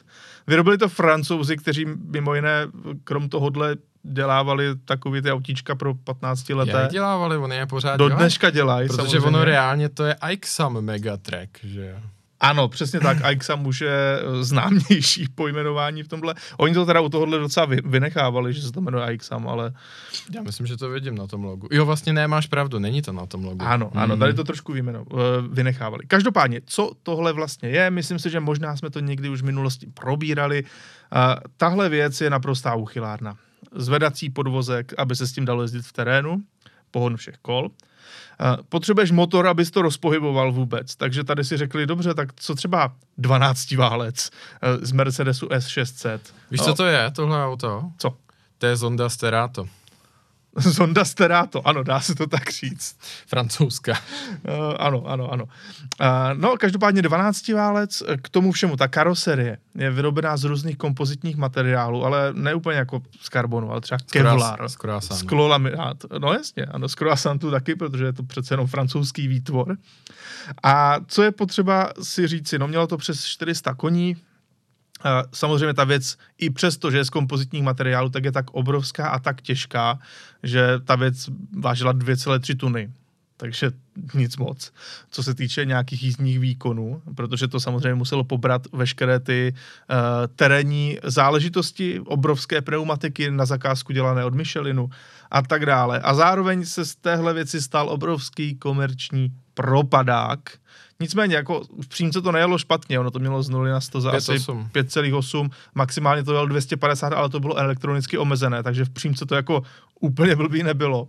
Vyrobili 0.47 0.79
to 0.79 0.89
francouzi, 0.89 1.57
kteří 1.57 1.87
mimo 2.11 2.35
jiné 2.35 2.67
krom 3.05 3.29
tohohle 3.29 3.77
dělávali 4.03 4.65
takový 4.85 5.23
ty 5.23 5.33
autíčka 5.33 5.75
pro 5.75 5.95
15 5.95 6.49
leté. 6.49 6.73
Jak 6.73 6.91
dělávali, 6.91 7.37
oni 7.37 7.57
je 7.57 7.67
pořád 7.67 7.97
Do 7.97 8.09
dneška 8.09 8.51
dělají, 8.51 8.89
Protože 8.89 8.97
samozřejmě. 8.97 9.27
ono 9.27 9.45
reálně 9.45 9.89
to 9.89 10.05
je 10.05 10.17
Ixam 10.31 10.81
Megatrack, 10.81 11.51
že 11.63 11.87
jo. 11.87 11.97
Ano, 12.43 12.69
přesně 12.69 13.01
tak. 13.01 13.25
Aixam 13.25 13.67
už 13.67 13.81
je 13.81 14.19
eh, 14.19 14.45
známější 14.45 15.27
pojmenování 15.35 16.03
v 16.03 16.09
tomhle. 16.09 16.35
Oni 16.57 16.75
to 16.75 16.87
teda 16.87 17.01
u 17.01 17.09
tohohle 17.09 17.39
docela 17.39 17.67
vy, 17.67 17.79
vynechávali, 17.85 18.53
že 18.53 18.63
se 18.63 18.73
to 18.73 18.81
jmenuje 18.81 19.05
Aixam, 19.05 19.49
ale... 19.49 19.73
Já 20.35 20.43
myslím, 20.43 20.67
že 20.67 20.77
to 20.77 20.91
vidím 20.91 21.15
na 21.15 21.27
tom 21.27 21.45
logu. 21.45 21.69
Jo, 21.71 21.87
vlastně 21.87 22.13
nemáš 22.13 22.47
pravdu, 22.47 22.79
není 22.79 23.03
to 23.03 23.13
na 23.13 23.27
tom 23.27 23.45
logu. 23.45 23.65
Ano, 23.65 23.91
ano, 23.95 24.17
tady 24.17 24.35
to 24.35 24.45
trošku 24.45 24.73
výjmeno, 24.73 25.05
eh, 25.13 25.15
vynechávali. 25.49 26.07
Každopádně, 26.07 26.61
co 26.67 26.93
tohle 27.03 27.33
vlastně 27.33 27.69
je, 27.69 27.91
myslím 27.91 28.19
si, 28.19 28.31
že 28.31 28.41
možná 28.41 28.77
jsme 28.77 28.91
to 28.91 29.01
někdy 29.01 29.29
už 29.29 29.43
v 29.43 29.45
minulosti 29.45 29.87
probírali. 29.95 30.65
Tahle 31.57 31.89
věc 31.89 32.21
je 32.21 32.31
naprostá 32.31 32.75
uchylárna. 32.75 33.37
Zvedací 33.75 34.31
podvozek, 34.31 34.93
aby 34.99 35.17
se 35.17 35.27
s 35.27 35.33
tím 35.33 35.45
dalo 35.45 35.63
jezdit 35.63 35.83
v 35.83 35.93
terénu, 35.93 36.43
pohon 36.91 37.17
všech 37.17 37.37
kol. 37.43 37.71
Potřebuješ 38.69 39.11
motor, 39.11 39.47
abys 39.47 39.71
to 39.71 39.83
rozpohyboval 39.83 40.53
vůbec. 40.53 40.97
Takže 40.97 41.25
tady 41.25 41.45
si 41.45 41.57
řekli, 41.57 41.87
dobře, 41.87 42.15
tak 42.15 42.29
co 42.37 42.55
třeba 42.55 42.93
12 43.19 43.73
válec 43.73 44.31
eh, 44.63 44.87
z 44.87 44.93
Mercedesu 44.93 45.47
S600. 45.47 46.21
Víš, 46.51 46.61
no. 46.61 46.67
co 46.67 46.75
to 46.75 46.87
je, 46.87 47.11
tohle 47.11 47.47
auto? 47.47 47.85
Co? 47.99 48.17
To 48.59 48.67
je 48.67 48.77
Zonda 48.77 49.09
Sterato. 49.09 49.67
Zonda 50.57 51.05
Sterato, 51.05 51.69
ano, 51.69 51.83
dá 51.83 52.01
se 52.01 52.15
to 52.15 52.27
tak 52.27 52.51
říct. 52.51 52.97
Francouzská. 53.27 53.93
Uh, 53.93 54.75
ano, 54.79 55.07
ano, 55.07 55.33
ano. 55.33 55.45
Uh, 55.45 56.07
no, 56.35 56.57
každopádně 56.57 57.03
12 57.03 57.49
válec, 57.49 58.03
k 58.23 58.29
tomu 58.29 58.53
všemu 58.53 58.77
ta 58.77 58.89
karoserie 58.89 59.59
je 59.75 59.91
vyrobená 59.91 60.37
z 60.37 60.45
různých 60.45 60.77
kompozitních 60.77 61.37
materiálů, 61.37 62.05
ale 62.05 62.33
ne 62.33 62.55
úplně 62.55 62.79
jako 62.79 63.03
z 63.21 63.29
karbonu, 63.29 63.71
ale 63.71 63.81
třeba 63.81 63.99
kevlar. 64.11 64.69
Z 64.69 64.77
croissant. 64.77 65.21
Sklolaminát. 65.21 65.97
No 66.19 66.33
jasně, 66.33 66.65
ano, 66.65 66.89
z 66.89 66.95
croissantu 66.95 67.51
taky, 67.51 67.75
protože 67.75 68.05
je 68.05 68.13
to 68.13 68.23
přece 68.23 68.55
jenom 68.55 68.67
francouzský 68.67 69.29
výtvor. 69.29 69.77
A 70.63 70.97
co 71.07 71.23
je 71.23 71.33
potřeba 71.33 71.93
si 72.03 72.27
říci, 72.27 72.59
no 72.59 72.69
mělo 72.69 72.87
to 72.87 72.97
přes 72.97 73.25
400 73.25 73.75
koní, 73.75 74.17
Samozřejmě 75.35 75.75
ta 75.75 75.85
věc, 75.85 76.17
i 76.39 76.51
přesto, 76.51 76.91
že 76.91 76.97
je 76.97 77.05
z 77.05 77.11
kompozitních 77.11 77.63
materiálů, 77.63 78.11
tak 78.11 78.25
je 78.25 78.33
tak 78.33 78.51
obrovská 78.51 79.09
a 79.09 79.19
tak 79.19 79.43
těžká, 79.43 79.99
že 80.43 80.81
ta 80.85 80.97
věc 80.97 81.29
vážila 81.59 81.95
2,3 81.95 82.57
tuny. 82.57 82.91
Takže 83.37 83.71
nic 84.15 84.37
moc, 84.37 84.73
co 85.11 85.23
se 85.23 85.35
týče 85.35 85.65
nějakých 85.65 86.03
jízdních 86.03 86.39
výkonů, 86.39 87.03
protože 87.15 87.49
to 87.49 87.61
samozřejmě 87.61 87.95
muselo 87.95 88.25
pobrat 88.25 88.63
veškeré 88.73 89.21
ty 89.21 89.55
uh, 89.55 89.97
terénní 90.37 90.99
záležitosti, 91.05 92.01
obrovské 92.01 92.61
pneumatiky 92.63 93.31
na 93.31 93.47
zakázku 93.47 93.93
dělané 93.93 94.25
od 94.25 94.35
Michelinu 94.35 94.91
a 95.31 95.43
tak 95.43 95.67
dále. 95.67 96.01
A 96.01 96.15
zároveň 96.15 96.65
se 96.65 96.85
z 96.85 96.95
téhle 96.95 97.35
věci 97.35 97.63
stal 97.63 97.89
obrovský 97.89 98.55
komerční 98.55 99.33
propadák, 99.55 100.41
Nicméně, 101.03 101.37
jako 101.37 101.63
v 101.83 101.89
přímce 101.89 102.23
to 102.23 102.33
nejelo 102.33 102.59
špatně, 102.59 103.01
ono 103.01 103.11
to 103.11 103.19
mělo 103.19 103.43
z 103.43 103.51
0 103.51 103.69
na 103.69 103.81
100 103.81 104.01
za 104.01 104.11
5, 104.11 104.17
asi 104.17 104.33
5,8, 104.33 105.51
maximálně 105.75 106.23
to 106.23 106.33
jelo 106.33 106.47
250, 106.47 107.13
ale 107.13 107.29
to 107.29 107.41
bylo 107.41 107.59
elektronicky 107.59 108.19
omezené, 108.19 108.63
takže 108.63 108.85
v 108.85 108.91
přímce 108.91 109.27
to 109.27 109.35
jako 109.35 109.63
úplně 110.01 110.37
blbý 110.37 110.63
nebylo. 110.63 111.09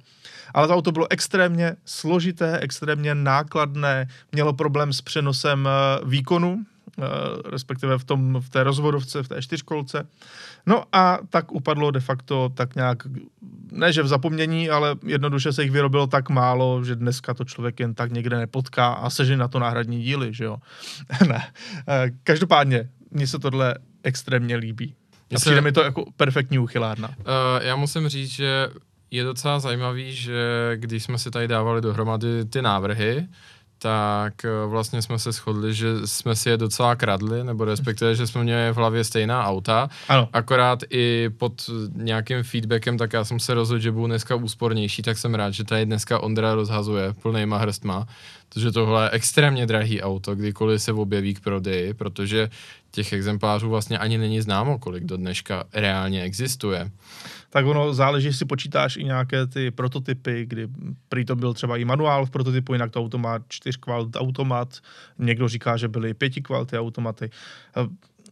Ale 0.53 0.67
to 0.67 0.73
auto 0.75 0.91
bylo 0.91 1.07
extrémně 1.09 1.75
složité, 1.85 2.59
extrémně 2.59 3.15
nákladné, 3.15 4.07
mělo 4.31 4.53
problém 4.53 4.93
s 4.93 5.01
přenosem 5.01 5.67
eh, 5.67 6.01
výkonu, 6.05 6.65
respektive 7.45 7.97
v, 7.97 8.03
tom, 8.03 8.41
v 8.41 8.49
té 8.49 8.63
rozvodovce, 8.63 9.23
v 9.23 9.27
té 9.27 9.41
čtyřkolce. 9.41 10.07
No 10.65 10.83
a 10.91 11.19
tak 11.29 11.51
upadlo 11.51 11.91
de 11.91 11.99
facto 11.99 12.49
tak 12.49 12.75
nějak, 12.75 12.97
ne 13.71 13.93
že 13.93 14.03
v 14.03 14.07
zapomnění, 14.07 14.69
ale 14.69 14.95
jednoduše 15.05 15.53
se 15.53 15.63
jich 15.63 15.71
vyrobilo 15.71 16.07
tak 16.07 16.29
málo, 16.29 16.83
že 16.83 16.95
dneska 16.95 17.33
to 17.33 17.45
člověk 17.45 17.79
jen 17.79 17.93
tak 17.93 18.11
někde 18.11 18.37
nepotká 18.37 18.87
a 18.87 19.09
seží 19.09 19.35
na 19.35 19.47
to 19.47 19.59
náhradní 19.59 20.03
díly, 20.03 20.33
že 20.33 20.43
jo. 20.43 20.57
ne. 21.27 21.51
Eh, 21.87 22.11
každopádně, 22.23 22.89
mně 23.11 23.27
se 23.27 23.39
tohle 23.39 23.75
extrémně 24.03 24.55
líbí. 24.55 24.95
A 25.35 25.39
přijde 25.39 25.61
mi 25.61 25.71
to 25.71 25.83
jako 25.83 26.05
perfektní 26.17 26.59
uchylárna. 26.59 27.07
Uh, 27.07 27.15
já 27.61 27.75
musím 27.75 28.07
říct, 28.07 28.31
že 28.31 28.67
je 29.11 29.23
docela 29.23 29.59
zajímavý, 29.59 30.15
že 30.15 30.71
když 30.75 31.03
jsme 31.03 31.17
si 31.17 31.31
tady 31.31 31.47
dávali 31.47 31.81
dohromady 31.81 32.45
ty 32.45 32.61
návrhy, 32.61 33.27
tak 33.83 34.45
eh, 34.45 34.67
vlastně 34.67 35.01
jsme 35.01 35.19
se 35.19 35.31
shodli, 35.31 35.73
že 35.73 35.87
jsme 36.07 36.35
si 36.35 36.49
je 36.49 36.57
docela 36.57 36.95
kradli, 36.95 37.43
nebo 37.43 37.65
respektive, 37.65 38.15
že 38.15 38.27
jsme 38.27 38.43
měli 38.43 38.71
v 38.71 38.75
hlavě 38.75 39.03
stejná 39.03 39.45
auta. 39.45 39.89
Ano. 40.09 40.29
Akorát 40.33 40.79
i 40.89 41.29
pod 41.37 41.53
nějakým 41.95 42.43
feedbackem, 42.43 42.97
tak 42.97 43.13
já 43.13 43.25
jsem 43.25 43.39
se 43.39 43.53
rozhodl, 43.53 43.81
že 43.81 43.91
budu 43.91 44.07
dneska 44.07 44.35
úspornější, 44.35 45.01
tak 45.01 45.17
jsem 45.17 45.35
rád, 45.35 45.51
že 45.51 45.63
tady 45.63 45.85
dneska 45.85 46.19
Ondra 46.19 46.55
rozhazuje 46.55 47.13
plnýma 47.13 47.57
hrstma, 47.57 48.07
protože 48.53 48.71
tohle 48.71 49.05
je 49.05 49.09
extrémně 49.09 49.65
drahý 49.65 50.01
auto, 50.01 50.35
kdykoliv 50.35 50.81
se 50.81 50.93
objeví 50.93 51.33
k 51.33 51.39
prodeji, 51.39 51.93
protože 51.93 52.49
těch 52.91 53.13
exemplářů 53.13 53.69
vlastně 53.69 53.97
ani 53.97 54.17
není 54.17 54.41
známo, 54.41 54.79
kolik 54.79 55.03
do 55.03 55.17
dneška 55.17 55.63
reálně 55.73 56.21
existuje 56.21 56.91
tak 57.53 57.65
ono 57.65 57.93
záleží, 57.93 58.27
jestli 58.27 58.45
počítáš 58.45 58.97
i 58.97 59.03
nějaké 59.03 59.47
ty 59.47 59.71
prototypy, 59.71 60.45
kdy 60.45 60.67
prý 61.09 61.25
to 61.25 61.35
byl 61.35 61.53
třeba 61.53 61.77
i 61.77 61.85
manuál 61.85 62.25
v 62.25 62.29
prototypu, 62.29 62.73
jinak 62.73 62.91
to 62.91 62.99
auto 62.99 63.17
má 63.17 63.39
čtyř 63.47 63.77
kvalt 63.77 64.15
automat, 64.15 64.77
někdo 65.19 65.47
říká, 65.47 65.77
že 65.77 65.87
byly 65.87 66.13
pěti 66.13 66.41
kvality 66.41 66.77
automaty. 66.77 67.29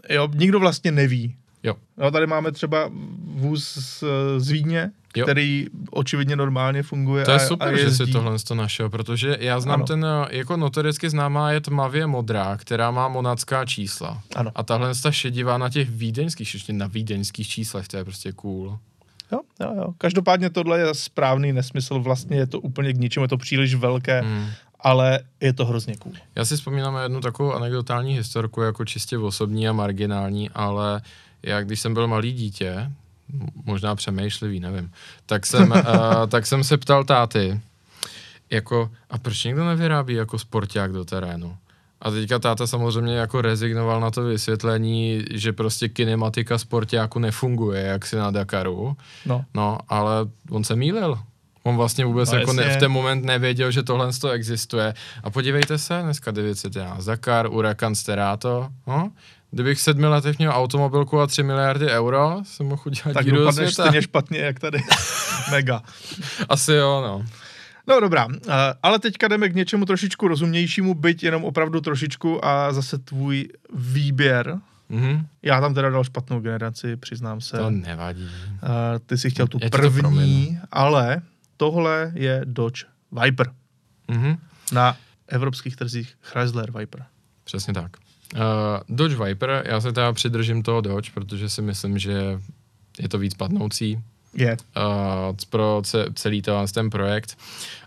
Jo, 0.09 0.29
nikdo 0.33 0.59
vlastně 0.59 0.91
neví. 0.91 1.35
Jo. 1.63 1.75
No, 1.97 2.11
tady 2.11 2.27
máme 2.27 2.51
třeba 2.51 2.91
vůz 3.23 3.63
z, 3.63 4.03
z 4.37 4.49
Vídně, 4.49 4.91
jo. 5.15 5.25
který 5.25 5.67
očividně 5.91 6.35
normálně 6.35 6.83
funguje. 6.83 7.25
To 7.25 7.31
je 7.31 7.37
a, 7.37 7.47
super, 7.47 7.67
a 7.67 7.77
že 7.77 7.91
si 7.91 8.07
tohle 8.07 8.39
to 8.39 8.55
našel, 8.55 8.89
protože 8.89 9.37
já 9.39 9.59
znám 9.59 9.79
ano. 9.79 9.85
ten, 9.85 10.05
jako 10.29 10.57
notoricky 10.57 11.09
známá 11.09 11.51
je 11.51 11.61
tmavě 11.61 12.07
modrá, 12.07 12.57
která 12.57 12.91
má 12.91 13.07
monacká 13.07 13.65
čísla. 13.65 14.21
Ano. 14.35 14.51
A 14.55 14.63
tahle 14.63 14.91
ta 15.03 15.11
šedivá 15.11 15.57
na 15.57 15.69
těch 15.69 15.89
vídeňských, 15.89 16.53
ještě 16.53 16.73
na 16.73 16.87
vídeňských 16.87 17.47
číslech, 17.47 17.87
to 17.87 17.97
je 17.97 18.03
prostě 18.03 18.31
cool. 18.31 18.79
Jo, 19.31 19.39
jo, 19.59 19.73
jo. 19.75 19.93
Každopádně 19.97 20.49
tohle 20.49 20.79
je 20.79 20.93
správný 20.93 21.53
nesmysl, 21.53 21.99
vlastně 21.99 22.37
je 22.37 22.47
to 22.47 22.59
úplně 22.59 22.93
k 22.93 22.97
ničemu, 22.97 23.23
je 23.23 23.27
to 23.27 23.37
příliš 23.37 23.75
velké, 23.75 24.21
hmm. 24.21 24.47
ale 24.79 25.19
je 25.41 25.53
to 25.53 25.65
hrozně 25.65 25.95
cool. 25.97 26.13
Já 26.35 26.45
si 26.45 26.55
vzpomínám 26.55 26.97
jednu 27.03 27.21
takovou 27.21 27.53
anekdotální 27.53 28.13
historku, 28.13 28.61
jako 28.61 28.85
čistě 28.85 29.17
osobní 29.17 29.67
a 29.67 29.73
marginální, 29.73 30.49
ale 30.49 31.01
já 31.43 31.61
když 31.61 31.79
jsem 31.79 31.93
byl 31.93 32.07
malý 32.07 32.31
dítě, 32.31 32.91
možná 33.65 33.95
přemýšlivý, 33.95 34.59
nevím, 34.59 34.91
tak 35.25 35.45
jsem, 35.45 35.71
uh, 35.71 35.77
tak 36.27 36.45
jsem 36.45 36.63
se 36.63 36.77
ptal 36.77 37.03
táty, 37.03 37.61
jako, 38.49 38.91
a 39.09 39.17
proč 39.17 39.43
někdo 39.43 39.65
nevyrábí 39.65 40.13
jako 40.13 40.39
sporták 40.39 40.91
do 40.91 41.05
terénu? 41.05 41.57
A 42.01 42.11
teďka 42.11 42.39
táta 42.39 42.67
samozřejmě 42.67 43.15
jako 43.15 43.41
rezignoval 43.41 43.99
na 43.99 44.11
to 44.11 44.23
vysvětlení, 44.23 45.25
že 45.31 45.53
prostě 45.53 45.89
kinematika 45.89 46.57
sportáku 46.57 47.19
nefunguje, 47.19 47.81
jak 47.81 48.05
si 48.05 48.15
na 48.15 48.31
Dakaru. 48.31 48.97
No. 49.25 49.45
no 49.53 49.77
ale 49.89 50.11
on 50.49 50.63
se 50.63 50.75
mýlil. 50.75 51.19
On 51.63 51.77
vlastně 51.77 52.05
vůbec 52.05 52.31
no, 52.31 52.39
jako 52.39 52.53
ne, 52.53 52.75
v 52.75 52.77
ten 52.77 52.91
moment 52.91 53.25
nevěděl, 53.25 53.71
že 53.71 53.83
tohle 53.83 54.13
to 54.13 54.29
existuje. 54.29 54.93
A 55.23 55.29
podívejte 55.29 55.77
se, 55.77 55.99
dneska 56.03 56.31
911 56.31 57.05
Dakar, 57.05 57.47
Urakan 57.51 57.95
Sterato. 57.95 58.69
No? 58.87 59.11
Kdybych 59.51 59.77
v 59.77 59.81
sedmi 59.81 60.07
letech 60.07 60.37
měl 60.37 60.51
automobilku 60.51 61.19
a 61.19 61.27
3 61.27 61.43
miliardy 61.43 61.87
euro, 61.87 62.39
jsem 62.43 62.65
mohl 62.65 62.81
udělat 62.85 63.13
tak 63.13 63.25
díru 63.25 63.37
do 63.37 63.71
stejně 63.71 64.01
špatně, 64.01 64.39
jak 64.39 64.59
tady. 64.59 64.83
Mega. 65.51 65.81
Asi 66.49 66.73
jo, 66.73 67.01
no. 67.01 67.25
No 67.87 67.99
dobrá, 67.99 68.27
ale 68.83 68.99
teďka 68.99 69.27
jdeme 69.27 69.49
k 69.49 69.55
něčemu 69.55 69.85
trošičku 69.85 70.27
rozumnějšímu, 70.27 70.93
byť 70.93 71.23
jenom 71.23 71.43
opravdu 71.43 71.81
trošičku 71.81 72.45
a 72.45 72.73
zase 72.73 72.97
tvůj 72.97 73.49
výběr. 73.73 74.59
Mm-hmm. 74.91 75.25
Já 75.41 75.61
tam 75.61 75.73
teda 75.73 75.89
dal 75.89 76.03
špatnou 76.03 76.39
generaci, 76.39 76.97
přiznám 76.97 77.41
se. 77.41 77.57
To 77.57 77.69
nevadí. 77.69 78.29
Ty 79.05 79.17
si 79.17 79.29
chtěl 79.29 79.47
tu 79.47 79.59
Já 79.61 79.69
první, 79.69 80.59
ale 80.71 81.21
tohle 81.57 82.11
je 82.15 82.41
Dodge 82.45 82.85
Viper. 83.23 83.51
Mm-hmm. 84.09 84.37
Na 84.71 84.97
evropských 85.27 85.75
trzích 85.75 86.15
Chrysler 86.21 86.71
Viper. 86.77 87.05
Přesně 87.43 87.73
tak. 87.73 87.97
Uh, 88.35 88.39
Dodge 88.89 89.15
Viper, 89.15 89.63
já 89.65 89.81
se 89.81 89.93
teda 89.93 90.13
přidržím 90.13 90.63
toho 90.63 90.81
Dodge, 90.81 91.11
protože 91.13 91.49
si 91.49 91.61
myslím, 91.61 91.99
že 91.99 92.39
je 92.99 93.09
to 93.09 93.17
víc 93.17 93.33
padnoucí 93.33 94.03
je. 94.33 94.57
Uh, 94.77 95.35
pro 95.49 95.81
celý 96.13 96.41
ten 96.73 96.89
projekt. 96.89 97.37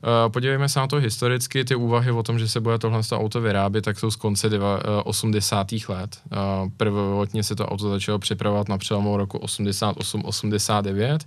Uh, 0.02 0.32
podívejme 0.32 0.68
se 0.68 0.80
na 0.80 0.86
to 0.86 0.96
historicky, 0.96 1.64
ty 1.64 1.74
úvahy 1.74 2.10
o 2.10 2.22
tom, 2.22 2.38
že 2.38 2.48
se 2.48 2.60
bude 2.60 2.78
tohle 2.78 3.00
auto 3.12 3.40
vyrábět, 3.40 3.82
tak 3.82 3.98
jsou 3.98 4.10
z 4.10 4.16
konce 4.16 4.48
diva, 4.48 4.76
uh, 4.76 4.80
80. 5.04 5.66
let. 5.88 6.18
Uh, 6.32 6.70
prvotně 6.76 7.42
se 7.42 7.56
to 7.56 7.66
auto 7.66 7.90
začalo 7.90 8.18
připravovat 8.18 8.68
na 8.68 8.78
přelomu 8.78 9.16
roku 9.16 9.38
88-89. 9.38 11.18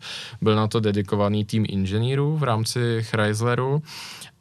Byl 0.42 0.56
na 0.56 0.68
to 0.68 0.80
dedikovaný 0.80 1.46
tým 1.46 1.66
inženýrů 1.70 2.38
v 2.38 2.44
rámci 2.44 3.00
Chrysleru 3.02 3.82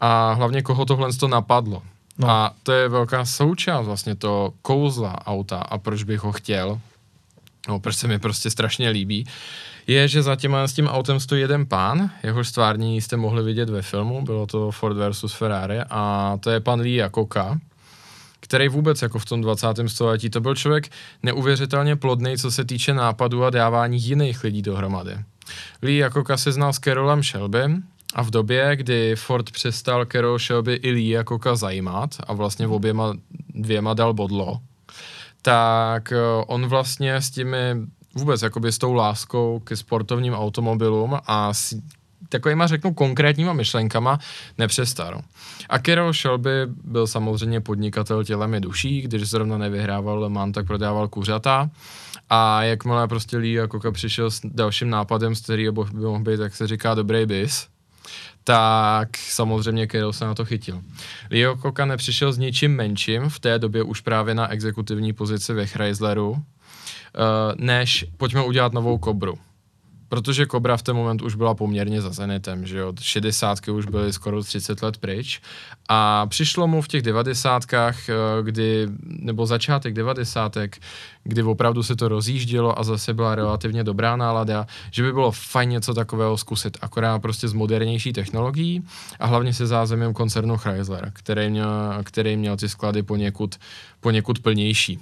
a 0.00 0.32
hlavně 0.32 0.62
koho 0.62 0.84
tohle 0.84 1.12
to 1.12 1.28
napadlo. 1.28 1.82
No. 2.18 2.30
A 2.30 2.54
to 2.62 2.72
je 2.72 2.88
velká 2.88 3.24
součást 3.24 3.86
vlastně 3.86 4.14
to 4.14 4.52
kouzla 4.62 5.26
auta 5.26 5.58
a 5.58 5.78
proč 5.78 6.02
bych 6.02 6.20
ho 6.20 6.32
chtěl, 6.32 6.80
no, 7.68 7.80
proč 7.80 7.96
se 7.96 8.08
mi 8.08 8.18
prostě 8.18 8.50
strašně 8.50 8.90
líbí, 8.90 9.26
je, 9.86 10.08
že 10.08 10.22
za 10.22 10.36
tím, 10.36 10.54
s 10.54 10.72
tím 10.72 10.86
autem 10.86 11.20
stojí 11.20 11.40
jeden 11.40 11.66
pán, 11.66 12.10
jehož 12.22 12.48
stvární 12.48 13.00
jste 13.00 13.16
mohli 13.16 13.42
vidět 13.42 13.70
ve 13.70 13.82
filmu, 13.82 14.24
bylo 14.24 14.46
to 14.46 14.70
Ford 14.70 14.96
versus 14.96 15.32
Ferrari 15.32 15.78
a 15.90 16.36
to 16.40 16.50
je 16.50 16.60
pan 16.60 16.80
Lee 16.80 16.94
Jakoka. 16.94 17.58
který 18.40 18.68
vůbec 18.68 19.02
jako 19.02 19.18
v 19.18 19.24
tom 19.24 19.40
20. 19.40 19.66
století, 19.86 20.30
to 20.30 20.40
byl 20.40 20.54
člověk 20.54 20.88
neuvěřitelně 21.22 21.96
plodný, 21.96 22.38
co 22.38 22.50
se 22.50 22.64
týče 22.64 22.94
nápadů 22.94 23.44
a 23.44 23.50
dávání 23.50 24.02
jiných 24.02 24.44
lidí 24.44 24.62
dohromady. 24.62 25.16
Lee 25.82 25.96
jako 25.96 26.38
se 26.38 26.52
znal 26.52 26.72
s 26.72 26.78
Carolem 26.78 27.22
Shelby 27.22 27.60
a 28.14 28.22
v 28.22 28.30
době, 28.30 28.76
kdy 28.76 29.16
Ford 29.16 29.50
přestal 29.50 30.04
Carol 30.04 30.38
Shelby 30.38 30.74
i 30.74 30.90
Lee 30.90 31.08
jako 31.08 31.56
zajímat 31.56 32.10
a 32.26 32.32
vlastně 32.32 32.66
oběma 32.66 33.14
dvěma 33.54 33.94
dal 33.94 34.14
bodlo, 34.14 34.60
tak 35.42 36.12
eh, 36.12 36.16
on 36.46 36.66
vlastně 36.66 37.14
s 37.14 37.30
těmi 37.30 37.76
vůbec 38.14 38.42
jakoby 38.42 38.72
s 38.72 38.78
tou 38.78 38.92
láskou 38.92 39.60
ke 39.64 39.76
sportovním 39.76 40.34
automobilům 40.34 41.18
a 41.26 41.54
s 41.54 41.74
takovýma, 42.28 42.66
řeknu, 42.66 42.94
konkrétníma 42.94 43.52
myšlenkama 43.52 44.18
nepřestal. 44.58 45.20
A 45.68 45.78
Carol 45.78 46.12
Shelby 46.12 46.50
byl 46.84 47.06
samozřejmě 47.06 47.60
podnikatel 47.60 48.24
tělem 48.24 48.54
i 48.54 48.60
duší, 48.60 49.02
když 49.02 49.28
zrovna 49.28 49.58
nevyhrával 49.58 50.18
Le 50.18 50.28
Mans, 50.28 50.54
tak 50.54 50.66
prodával 50.66 51.08
kuřata. 51.08 51.70
A 52.30 52.62
jakmile 52.62 53.08
prostě 53.08 53.36
Lee 53.36 53.52
jako 53.52 53.92
přišel 53.92 54.30
s 54.30 54.40
dalším 54.44 54.90
nápadem, 54.90 55.34
z 55.34 55.40
kterého 55.40 55.72
by 55.72 55.84
mohl 55.92 56.24
být, 56.24 56.36
tak 56.36 56.54
se 56.54 56.66
říká 56.66 56.94
dobrý 56.94 57.26
bis, 57.26 57.68
tak 58.46 59.16
samozřejmě 59.16 59.86
Carol 59.86 60.12
se 60.12 60.24
na 60.24 60.34
to 60.34 60.44
chytil. 60.44 60.82
Leo 61.30 61.56
Koka 61.56 61.84
nepřišel 61.84 62.32
s 62.32 62.38
ničím 62.38 62.76
menším, 62.76 63.28
v 63.28 63.38
té 63.38 63.58
době 63.58 63.82
už 63.82 64.00
právě 64.00 64.34
na 64.34 64.48
exekutivní 64.48 65.12
pozici 65.12 65.52
ve 65.52 65.66
Chrysleru, 65.66 66.42
Eh, 67.16 67.54
než 67.56 68.04
pojďme 68.16 68.44
udělat 68.44 68.72
novou 68.72 68.98
kobru. 68.98 69.38
Protože 70.08 70.46
Kobra 70.46 70.76
v 70.76 70.82
ten 70.82 70.96
moment 70.96 71.22
už 71.22 71.34
byla 71.34 71.54
poměrně 71.54 72.02
za 72.02 72.10
Zenitem, 72.10 72.66
že 72.66 72.78
jo, 72.78 72.92
60 73.00 73.68
už 73.68 73.86
byly 73.86 74.12
skoro 74.12 74.42
30 74.42 74.82
let 74.82 74.98
pryč 74.98 75.40
a 75.88 76.26
přišlo 76.26 76.66
mu 76.66 76.82
v 76.82 76.88
těch 76.88 77.02
90 77.02 77.62
eh, 77.72 77.92
kdy, 78.42 78.88
nebo 79.02 79.46
začátek 79.46 79.94
90 79.94 80.56
kdy 81.24 81.42
opravdu 81.42 81.82
se 81.82 81.96
to 81.96 82.08
rozjíždělo 82.08 82.78
a 82.78 82.82
zase 82.82 83.14
byla 83.14 83.34
relativně 83.34 83.84
dobrá 83.84 84.16
nálada, 84.16 84.66
že 84.90 85.02
by 85.02 85.12
bylo 85.12 85.32
fajn 85.32 85.70
něco 85.70 85.94
takového 85.94 86.38
zkusit, 86.38 86.78
akorát 86.80 87.18
prostě 87.18 87.48
z 87.48 87.52
modernější 87.52 88.12
technologií 88.12 88.84
a 89.20 89.26
hlavně 89.26 89.54
se 89.54 89.66
zázemím 89.66 90.12
koncernu 90.12 90.56
Chrysler, 90.56 91.10
který 91.14 91.50
měl, 91.50 91.68
který 92.04 92.36
měl 92.36 92.56
ty 92.56 92.68
sklady 92.68 93.02
poněkud, 93.02 93.54
poněkud 94.00 94.38
plnější. 94.38 94.98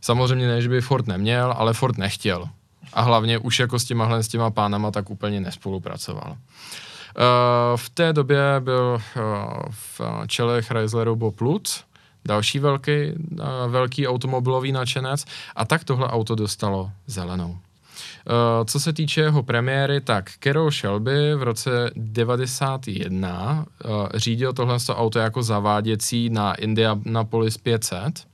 Samozřejmě 0.00 0.48
ne, 0.48 0.62
že 0.62 0.68
by 0.68 0.80
Ford 0.80 1.06
neměl, 1.06 1.54
ale 1.56 1.74
Ford 1.74 1.98
nechtěl. 1.98 2.48
A 2.92 3.02
hlavně 3.02 3.38
už 3.38 3.58
jako 3.58 3.78
s 3.78 3.84
těma, 3.84 4.16
s 4.22 4.28
těma 4.28 4.50
pánama 4.50 4.90
tak 4.90 5.10
úplně 5.10 5.40
nespolupracoval. 5.40 6.30
Uh, 6.30 7.76
v 7.76 7.90
té 7.90 8.12
době 8.12 8.40
byl 8.60 9.00
uh, 9.16 9.22
v 9.70 10.00
čele 10.26 10.62
Chrysleru 10.62 11.16
Bob 11.16 11.40
Lutz, 11.40 11.84
další 12.24 12.58
velký, 12.58 12.92
uh, 12.92 13.46
velký 13.68 14.08
automobilový 14.08 14.72
nadšenec 14.72 15.24
a 15.56 15.64
tak 15.64 15.84
tohle 15.84 16.08
auto 16.08 16.34
dostalo 16.34 16.90
zelenou. 17.06 17.58
Co 18.64 18.80
se 18.80 18.92
týče 18.92 19.20
jeho 19.20 19.42
premiéry, 19.42 20.00
tak 20.00 20.30
Carol 20.40 20.70
Shelby 20.70 21.34
v 21.34 21.42
roce 21.42 21.90
91 21.96 23.66
uh, 23.84 24.08
řídil 24.14 24.52
tohle 24.52 24.78
auto 24.88 25.18
jako 25.18 25.42
zaváděcí 25.42 26.30
na 26.30 26.54
Indianapolis 26.54 27.58
500 27.58 28.26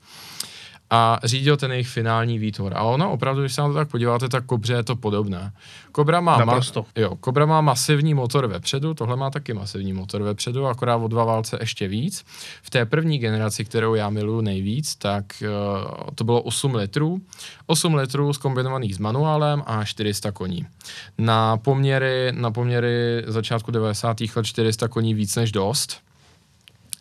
a 0.95 1.21
řídil 1.25 1.57
ten 1.57 1.73
jejich 1.73 1.89
finální 1.89 2.39
výtvor. 2.39 2.73
A 2.77 2.83
ono 2.83 3.13
opravdu, 3.13 3.41
když 3.41 3.53
se 3.53 3.61
na 3.61 3.69
to 3.69 3.75
tak 3.75 3.89
podíváte, 3.89 4.29
tak 4.29 4.47
Kobře 4.47 4.73
je 4.75 4.83
to 4.83 4.97
podobné. 4.97 5.53
Kobra 5.93 6.21
má, 6.21 6.45
ma- 6.45 6.85
jo, 6.97 7.17
Kobra 7.17 7.47
má 7.47 7.61
masivní 7.61 8.15
motor 8.15 8.47
vepředu, 8.47 8.95
tohle 8.95 9.17
má 9.17 9.31
taky 9.31 9.55
masivní 9.55 9.93
motor 9.93 10.23
vepředu, 10.23 10.67
akorát 10.67 10.97
o 10.97 11.09
dva 11.09 11.25
válce 11.25 11.59
ještě 11.61 11.89
víc. 11.89 12.25
V 12.63 12.71
té 12.71 12.87
první 12.87 13.19
generaci, 13.19 13.65
kterou 13.65 13.95
já 13.95 14.11
miluju 14.11 14.41
nejvíc, 14.41 14.97
tak 14.97 15.25
uh, 15.43 16.11
to 16.15 16.25
bylo 16.25 16.43
8 16.43 16.75
litrů. 16.75 17.21
8 17.67 17.95
litrů 17.95 18.33
zkombinovaných 18.33 18.95
s 18.95 18.99
manuálem 18.99 19.63
a 19.67 19.85
400 19.85 20.33
koní. 20.33 20.67
Na 21.19 21.57
poměry, 21.57 22.33
na 22.33 22.51
poměry 22.51 23.25
začátku 23.27 23.71
90. 23.71 24.17
let 24.37 24.47
400 24.47 24.89
koní 24.89 25.15
víc 25.15 25.37
než 25.37 25.53
dost 25.53 26.03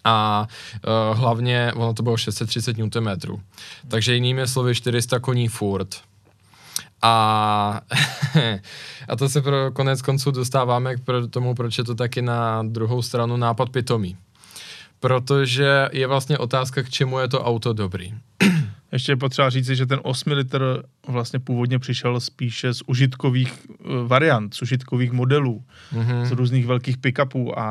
a 0.04 0.48
uh, 1.12 1.18
hlavně 1.18 1.72
ono 1.76 1.94
to 1.94 2.04
bylo 2.04 2.18
630 2.18 2.78
Nm. 2.78 3.10
Takže 3.88 4.14
jinými 4.14 4.48
slovy 4.48 4.76
400 4.76 5.20
koní 5.20 5.48
furt. 5.48 5.96
A, 7.02 7.82
a 9.08 9.16
to 9.16 9.30
se 9.30 9.42
pro 9.42 9.72
konec 9.72 10.02
konců 10.02 10.32
dostáváme 10.32 10.96
k 10.96 11.02
tomu, 11.30 11.56
proč 11.56 11.78
je 11.78 11.84
to 11.84 11.96
taky 11.96 12.22
na 12.22 12.64
druhou 12.64 13.02
stranu 13.02 13.38
nápad 13.38 13.70
pitomý. 13.70 14.18
Protože 15.00 15.90
je 15.92 16.08
vlastně 16.08 16.38
otázka, 16.38 16.84
k 16.84 16.90
čemu 16.90 17.20
je 17.20 17.28
to 17.28 17.44
auto 17.44 17.74
dobrý. 17.74 18.14
Ještě 18.92 19.12
je 19.12 19.16
potřeba 19.16 19.50
říci, 19.50 19.76
že 19.76 19.86
ten 19.86 20.00
8 20.04 20.32
litr 20.32 20.84
vlastně 21.08 21.40
původně 21.40 21.80
přišel 21.80 22.20
spíše 22.20 22.74
z 22.74 22.82
užitkových 22.82 23.54
eh, 23.70 23.84
variant, 24.08 24.54
z 24.54 24.62
užitkových 24.62 25.12
modelů, 25.12 25.64
mm-hmm. 25.94 26.26
z 26.26 26.32
různých 26.32 26.66
velkých 26.68 26.98
pick-upů 26.98 27.60
a, 27.60 27.64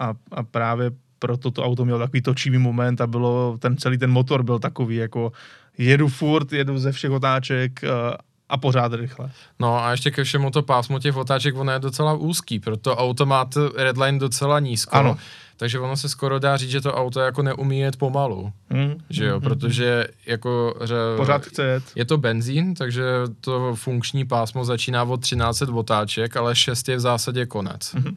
a, 0.00 0.14
a 0.30 0.42
právě 0.42 0.90
proto 1.20 1.50
to 1.50 1.64
auto 1.64 1.84
mělo 1.84 1.98
takový 1.98 2.22
točivý 2.22 2.58
moment 2.58 3.00
a 3.00 3.06
bylo, 3.06 3.58
ten 3.58 3.76
celý 3.76 3.98
ten 3.98 4.10
motor 4.10 4.42
byl 4.42 4.58
takový 4.58 4.96
jako 4.96 5.32
jedu 5.78 6.08
furt, 6.08 6.52
jedu 6.52 6.78
ze 6.78 6.92
všech 6.92 7.10
otáček 7.10 7.80
uh, 7.82 8.14
a 8.48 8.56
pořád 8.56 8.94
rychle. 8.94 9.30
No 9.58 9.84
a 9.84 9.90
ještě 9.90 10.10
ke 10.10 10.24
všemu 10.24 10.50
to 10.50 10.62
pásmo 10.62 10.98
těch 10.98 11.16
otáček, 11.16 11.56
ono 11.56 11.72
je 11.72 11.78
docela 11.78 12.14
úzký, 12.14 12.60
proto 12.60 12.96
auto 12.96 13.26
má 13.26 13.48
redline 13.76 14.18
docela 14.18 14.60
nízko. 14.60 14.96
Ano. 14.96 15.16
Takže 15.60 15.78
ono 15.78 15.96
se 15.96 16.08
skoro 16.08 16.38
dá 16.38 16.56
říct, 16.56 16.70
že 16.70 16.80
to 16.80 16.94
auto 16.94 17.20
jako 17.20 17.42
neumí 17.42 17.78
jet 17.78 17.96
pomalu. 17.96 18.52
Mm, 18.70 18.94
že 19.10 19.24
jo, 19.24 19.34
mm, 19.34 19.40
protože 19.40 20.06
jako... 20.26 20.74
Že 20.84 20.94
Pořád 21.16 21.46
chce 21.46 21.64
jet. 21.64 21.84
Je 21.94 22.04
to 22.04 22.18
benzín, 22.18 22.74
takže 22.74 23.04
to 23.40 23.74
funkční 23.74 24.24
pásmo 24.24 24.64
začíná 24.64 25.02
od 25.02 25.20
13 25.20 25.62
otáček, 25.62 26.36
ale 26.36 26.56
6 26.56 26.88
je 26.88 26.96
v 26.96 27.00
zásadě 27.00 27.46
konec. 27.46 27.92
Mm. 27.94 28.16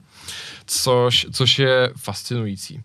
Což, 0.65 1.27
což 1.31 1.59
je 1.59 1.89
fascinující. 1.97 2.81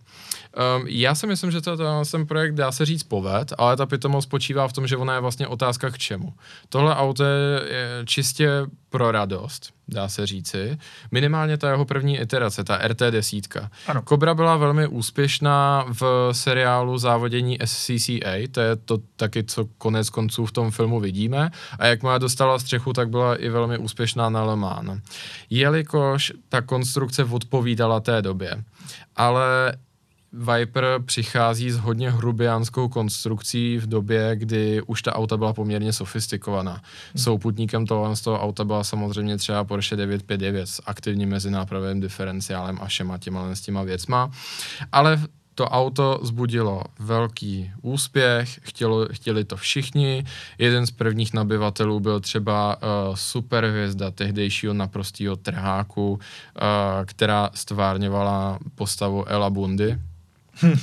Um, 0.59 0.87
já 0.87 1.15
si 1.15 1.27
myslím, 1.27 1.51
že 1.51 1.61
to, 1.61 1.77
to, 1.77 2.03
ten 2.11 2.27
projekt 2.27 2.55
dá 2.55 2.73
se 2.73 2.87
říct 2.87 3.03
poved, 3.03 3.53
ale 3.59 3.77
ta 3.77 3.87
pitomost 3.87 4.29
spočívá 4.29 4.69
v 4.69 4.73
tom, 4.73 4.87
že 4.87 4.97
ona 4.97 5.15
je 5.15 5.21
vlastně 5.21 5.47
otázka 5.47 5.91
k 5.91 5.99
čemu. 5.99 6.35
Tohle 6.69 6.97
auto 6.97 7.25
je 7.25 8.03
čistě 8.05 8.51
pro 8.91 9.13
radost, 9.13 9.71
dá 9.89 10.09
se 10.09 10.27
říci. 10.27 10.79
Minimálně 11.11 11.59
ta 11.59 11.71
jeho 11.71 11.85
první 11.85 12.19
iterace, 12.19 12.65
ta 12.65 12.89
RT10. 12.89 13.69
Ano. 13.87 14.03
Cobra 14.09 14.35
byla 14.35 14.57
velmi 14.57 14.87
úspěšná 14.87 15.87
v 16.01 16.31
seriálu 16.33 16.99
závodění 16.99 17.59
SCCA, 17.65 18.49
to 18.51 18.61
je 18.61 18.77
to 18.77 18.99
taky, 19.17 19.45
co 19.45 19.67
konec 19.79 20.11
konců 20.11 20.47
v 20.47 20.53
tom 20.53 20.71
filmu 20.71 21.01
vidíme. 21.01 21.51
A 21.79 21.87
jak 21.87 22.03
má 22.03 22.19
dostala 22.19 22.59
střechu, 22.59 22.93
tak 22.93 23.09
byla 23.09 23.37
i 23.37 23.49
velmi 23.49 23.79
úspěšná 23.79 24.31
na 24.31 24.45
Le 24.45 24.57
Mans. 24.57 25.03
Jelikož 25.51 26.33
ta 26.49 26.63
konstrukce 26.63 27.25
odpovídala 27.25 28.01
té 28.01 28.23
době. 28.23 28.65
Ale 29.17 29.73
Viper 30.33 30.85
přichází 31.05 31.71
s 31.71 31.77
hodně 31.77 32.11
hrubiánskou 32.11 32.89
konstrukcí 32.89 33.79
v 33.79 33.87
době, 33.87 34.37
kdy 34.37 34.83
už 34.83 35.03
ta 35.03 35.15
auta 35.15 35.37
byla 35.37 35.53
poměrně 35.53 35.93
sofistikovaná. 35.93 36.73
Hmm. 36.73 37.23
Souputníkem 37.23 37.87
toho, 37.87 38.17
z 38.17 38.21
toho 38.21 38.41
auta 38.41 38.65
byla 38.65 38.85
samozřejmě 38.85 39.37
třeba 39.37 39.65
Porsche 39.65 39.97
959 39.97 40.67
s 40.67 40.83
aktivním 40.87 41.29
mezinápravovým 41.29 42.01
diferenciálem 42.01 42.79
a 42.81 42.87
všema 42.87 43.19
těma 43.19 43.55
s 43.55 43.61
těma 43.61 43.83
věcma. 43.83 44.31
Ale 44.93 45.21
to 45.55 45.69
auto 45.69 46.21
zbudilo 46.23 46.83
velký 46.99 47.71
úspěch, 47.83 48.61
chtělo, 48.63 49.09
chtěli 49.13 49.45
to 49.45 49.57
všichni. 49.57 50.25
Jeden 50.59 50.87
z 50.87 50.91
prvních 50.91 51.35
nabyvatelů 51.35 52.01
byl 52.01 52.21
třeba 52.21 52.77
uh, 52.77 53.15
superhvězda 53.15 54.11
tehdejšího 54.11 54.75
naprostého 54.75 55.37
trháku, 55.37 56.11
uh, 56.11 56.19
která 57.05 57.51
stvárňovala 57.55 58.59
postavu 58.75 59.29
Ela 59.29 59.51
Bundy, 59.51 59.99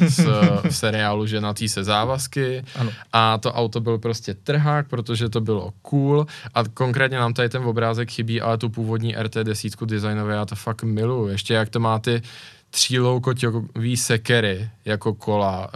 z 0.08 0.28
seriálu 0.70 1.26
Ženatý 1.26 1.70
se 1.70 1.84
závazky 1.84 2.64
ano. 2.76 2.92
a 3.14 3.38
to 3.38 3.54
auto 3.54 3.80
byl 3.80 3.98
prostě 3.98 4.34
trhák, 4.34 4.88
protože 4.88 5.30
to 5.30 5.42
bylo 5.42 5.74
cool 5.82 6.28
a 6.54 6.64
konkrétně 6.64 7.18
nám 7.18 7.34
tady 7.34 7.50
ten 7.50 7.64
obrázek 7.64 8.12
chybí, 8.12 8.42
ale 8.42 8.58
tu 8.58 8.70
původní 8.70 9.18
RT10 9.18 9.86
designově 9.86 10.36
já 10.36 10.46
to 10.46 10.56
fakt 10.56 10.84
miluju. 10.84 11.28
Ještě 11.28 11.54
jak 11.54 11.70
to 11.70 11.80
má 11.80 12.00
ty 12.00 12.22
tříloukoťový 12.70 13.98
sekery 13.98 14.70
jako 14.86 15.14
kola. 15.14 15.70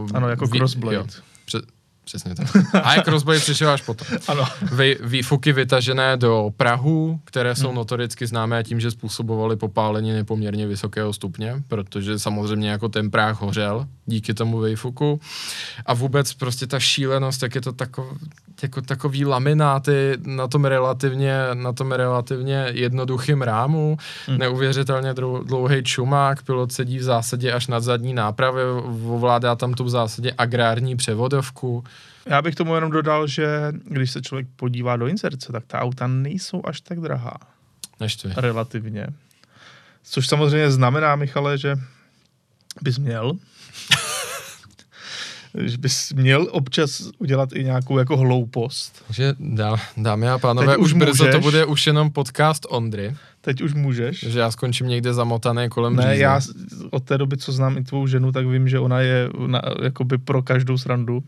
Uh, 0.00 0.08
ano, 0.14 0.28
jako 0.28 0.48
crossblade. 0.48 0.96
Jo, 0.96 1.04
před, 1.44 1.64
Přesně 2.08 2.34
tak. 2.34 2.46
A 2.82 2.94
jak 2.94 3.08
rozboj 3.08 3.40
přišel 3.40 3.70
až 3.70 3.82
potom. 3.82 4.06
Ano. 4.28 4.44
Vy, 4.72 4.98
výfuky 5.00 5.52
vytažené 5.52 6.16
do 6.16 6.50
Prahu, 6.56 7.20
které 7.24 7.54
jsou 7.54 7.66
hmm. 7.66 7.76
notoricky 7.76 8.26
známé 8.26 8.64
tím, 8.64 8.80
že 8.80 8.90
způsobovaly 8.90 9.56
popálení 9.56 10.12
nepoměrně 10.12 10.66
vysokého 10.66 11.12
stupně, 11.12 11.62
protože 11.68 12.18
samozřejmě 12.18 12.70
jako 12.70 12.88
ten 12.88 13.10
práh 13.10 13.40
hořel 13.40 13.86
díky 14.06 14.34
tomu 14.34 14.60
výfuku. 14.60 15.20
A 15.86 15.94
vůbec 15.94 16.34
prostě 16.34 16.66
ta 16.66 16.80
šílenost, 16.80 17.42
jak 17.42 17.54
je 17.54 17.60
to 17.60 17.72
takov, 17.72 18.06
jako 18.62 18.82
takový 18.82 19.24
lamináty 19.24 20.18
na 20.26 20.48
tom 20.48 20.64
relativně, 20.64 21.38
na 21.54 21.72
tom 21.72 21.92
relativně 21.92 22.66
jednoduchým 22.70 23.42
rámu, 23.42 23.98
hmm. 24.26 24.38
neuvěřitelně 24.38 25.14
dlouhý 25.44 25.82
čumák, 25.82 26.42
pilot 26.42 26.72
sedí 26.72 26.98
v 26.98 27.02
zásadě 27.02 27.52
až 27.52 27.66
nad 27.66 27.80
zadní 27.80 28.14
nápravy, 28.14 28.62
ovládá 29.06 29.56
tam 29.56 29.74
tu 29.74 29.84
v 29.84 29.90
zásadě 29.90 30.32
agrární 30.38 30.96
převodovku. 30.96 31.84
Já 32.30 32.42
bych 32.42 32.54
tomu 32.54 32.74
jenom 32.74 32.90
dodal, 32.90 33.26
že 33.26 33.72
když 33.84 34.10
se 34.10 34.22
člověk 34.22 34.46
podívá 34.56 34.96
do 34.96 35.06
inzerce, 35.06 35.52
tak 35.52 35.64
ta 35.66 35.80
auta 35.80 36.06
nejsou 36.06 36.62
až 36.64 36.80
tak 36.80 37.00
drahá. 37.00 37.36
Než 38.00 38.16
ty. 38.16 38.28
Relativně. 38.36 39.06
Což 40.04 40.28
samozřejmě 40.28 40.70
znamená, 40.70 41.16
Michale, 41.16 41.58
že 41.58 41.76
bys 42.82 42.98
měl 42.98 43.32
že 45.64 45.78
bys 45.78 46.12
měl 46.12 46.46
občas 46.50 47.02
udělat 47.18 47.48
i 47.52 47.64
nějakou 47.64 47.98
jako 47.98 48.16
hloupost. 48.16 49.02
Takže 49.06 49.34
dá, 49.40 49.76
dámy 49.96 50.28
a 50.28 50.38
pánové, 50.38 50.66
Teď 50.66 50.76
už 50.78 50.92
brzo 50.92 51.24
můžeš. 51.24 51.34
to 51.34 51.40
bude 51.40 51.64
už 51.64 51.86
jenom 51.86 52.10
podcast 52.10 52.66
Ondry. 52.68 53.16
Teď 53.40 53.60
už 53.62 53.74
můžeš. 53.74 54.20
Že 54.28 54.38
já 54.38 54.50
skončím 54.50 54.86
někde 54.88 55.14
zamotaný 55.14 55.68
kolem 55.68 55.96
Ne, 55.96 56.02
řízení. 56.02 56.20
já 56.20 56.40
od 56.90 57.04
té 57.04 57.18
doby, 57.18 57.36
co 57.36 57.52
znám 57.52 57.78
i 57.78 57.84
tvou 57.84 58.06
ženu, 58.06 58.32
tak 58.32 58.46
vím, 58.46 58.68
že 58.68 58.78
ona 58.78 59.00
je 59.00 59.28
na, 59.46 59.62
jakoby 59.82 60.18
pro 60.18 60.42
každou 60.42 60.78
srandu. 60.78 61.22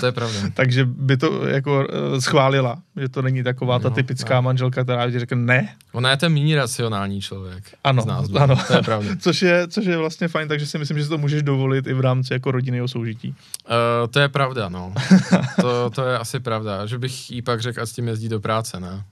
To 0.00 0.06
je 0.06 0.12
pravda. 0.12 0.40
Takže 0.54 0.84
by 0.84 1.16
to 1.16 1.46
jako 1.46 1.78
uh, 1.78 2.18
schválila, 2.18 2.78
že 2.96 3.08
to 3.08 3.22
není 3.22 3.42
taková 3.42 3.78
ta 3.78 3.88
no, 3.88 3.94
typická 3.94 4.34
no. 4.34 4.42
manželka, 4.42 4.84
která 4.84 5.10
ti 5.10 5.18
řekne 5.18 5.36
ne. 5.36 5.74
Ona 5.92 6.10
je 6.10 6.16
ten 6.16 6.32
méně 6.32 6.56
racionální 6.56 7.20
člověk. 7.20 7.64
Ano, 7.84 8.02
z 8.02 8.06
nás 8.06 8.26
ano. 8.34 8.56
To 8.66 8.74
je 8.74 8.82
pravda. 8.82 9.10
což, 9.20 9.42
je, 9.42 9.68
což 9.68 9.84
je 9.86 9.96
vlastně 9.96 10.28
fajn, 10.28 10.48
takže 10.48 10.66
si 10.66 10.78
myslím, 10.78 10.98
že 10.98 11.04
si 11.04 11.10
to 11.10 11.18
můžeš 11.18 11.42
dovolit 11.42 11.86
i 11.86 11.94
v 11.94 12.00
rámci 12.00 12.32
jako 12.32 12.50
rodinného 12.50 12.88
soužití. 12.88 13.28
Uh, 13.28 13.74
to 14.10 14.20
je 14.20 14.28
pravda, 14.28 14.68
no. 14.68 14.94
to, 15.60 15.90
to 15.90 16.06
je 16.06 16.18
asi 16.18 16.40
pravda, 16.40 16.86
že 16.86 16.98
bych 16.98 17.30
jí 17.30 17.42
pak 17.42 17.60
řekl, 17.60 17.82
a 17.82 17.86
s 17.86 17.92
tím 17.92 18.08
jezdí 18.08 18.28
do 18.28 18.40
práce, 18.40 18.80
ne? 18.80 19.04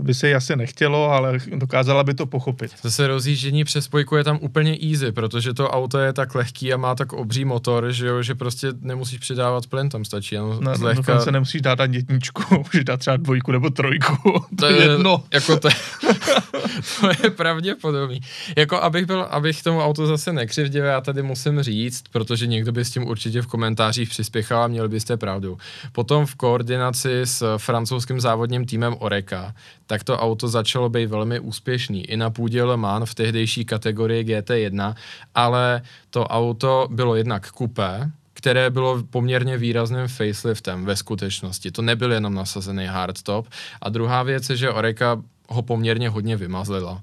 By 0.00 0.14
se 0.14 0.28
jí 0.28 0.34
asi 0.34 0.56
nechtělo, 0.56 1.10
ale 1.10 1.38
dokázala 1.54 2.04
by 2.04 2.14
to 2.14 2.26
pochopit. 2.26 2.70
Zase 2.82 3.06
rozjíždění 3.06 3.64
přes 3.64 3.84
spojku 3.84 4.16
je 4.16 4.24
tam 4.24 4.38
úplně 4.40 4.78
easy, 4.90 5.12
protože 5.12 5.54
to 5.54 5.70
auto 5.70 5.98
je 5.98 6.12
tak 6.12 6.34
lehký 6.34 6.72
a 6.72 6.76
má 6.76 6.94
tak 6.94 7.12
obří 7.12 7.44
motor, 7.44 7.92
že, 7.92 8.06
jo, 8.06 8.22
že 8.22 8.34
prostě 8.34 8.68
nemusíš 8.80 9.18
přidávat 9.18 9.66
plyn, 9.66 9.88
tam 9.88 10.04
stačí 10.04 10.34
jenom 10.34 10.58
no, 10.60 10.74
zlehka... 10.74 11.20
se 11.20 11.32
nemusíš 11.32 11.60
dát 11.60 11.80
ani 11.80 11.96
jedničku, 11.96 12.42
můžeš 12.64 12.84
dát 12.84 12.96
třeba 12.96 13.16
dvojku 13.16 13.52
nebo 13.52 13.70
trojku, 13.70 14.16
to, 14.32 14.56
to 14.56 14.66
je 14.66 14.82
jedno. 14.82 15.24
Jako 15.32 15.56
to, 15.56 15.68
je, 15.68 15.74
to 17.00 17.08
je 17.22 17.30
pravděpodobný. 17.30 18.20
Jako 18.56 18.82
abych, 18.82 19.06
byl, 19.06 19.22
abych 19.22 19.62
tomu 19.62 19.80
auto 19.80 20.06
zase 20.06 20.32
nekřivdil, 20.32 20.84
já 20.84 21.00
tady 21.00 21.22
musím 21.22 21.62
říct, 21.62 22.04
protože 22.12 22.46
někdo 22.46 22.72
by 22.72 22.84
s 22.84 22.90
tím 22.90 23.06
určitě 23.06 23.42
v 23.42 23.46
komentářích 23.46 24.08
přispěchal 24.08 24.62
a 24.62 24.66
měli 24.66 24.88
byste 24.88 25.16
pravdu. 25.16 25.58
Potom 25.92 26.26
v 26.26 26.34
koordinaci 26.34 27.20
s 27.24 27.58
francouzským 27.58 28.20
závodním 28.20 28.64
týmem 28.64 28.96
Oreka 28.98 29.54
tak 29.86 30.04
to 30.04 30.18
auto 30.18 30.48
začalo 30.48 30.88
být 30.88 31.06
velmi 31.06 31.40
úspěšný 31.40 32.10
i 32.10 32.16
na 32.16 32.30
půdě 32.30 32.64
Le 32.64 32.76
Mans 32.76 33.10
v 33.10 33.14
tehdejší 33.14 33.64
kategorii 33.64 34.24
GT1, 34.24 34.94
ale 35.34 35.82
to 36.10 36.26
auto 36.26 36.88
bylo 36.90 37.16
jednak 37.16 37.50
kupé, 37.50 38.10
které 38.34 38.70
bylo 38.70 39.02
poměrně 39.02 39.58
výrazným 39.58 40.08
faceliftem 40.08 40.84
ve 40.84 40.96
skutečnosti. 40.96 41.70
To 41.70 41.82
nebyl 41.82 42.12
jenom 42.12 42.34
nasazený 42.34 42.86
hardtop. 42.86 43.46
A 43.82 43.88
druhá 43.88 44.22
věc 44.22 44.50
je, 44.50 44.56
že 44.56 44.70
Oreka 44.70 45.22
ho 45.48 45.62
poměrně 45.62 46.08
hodně 46.08 46.36
vymazlila. 46.36 47.02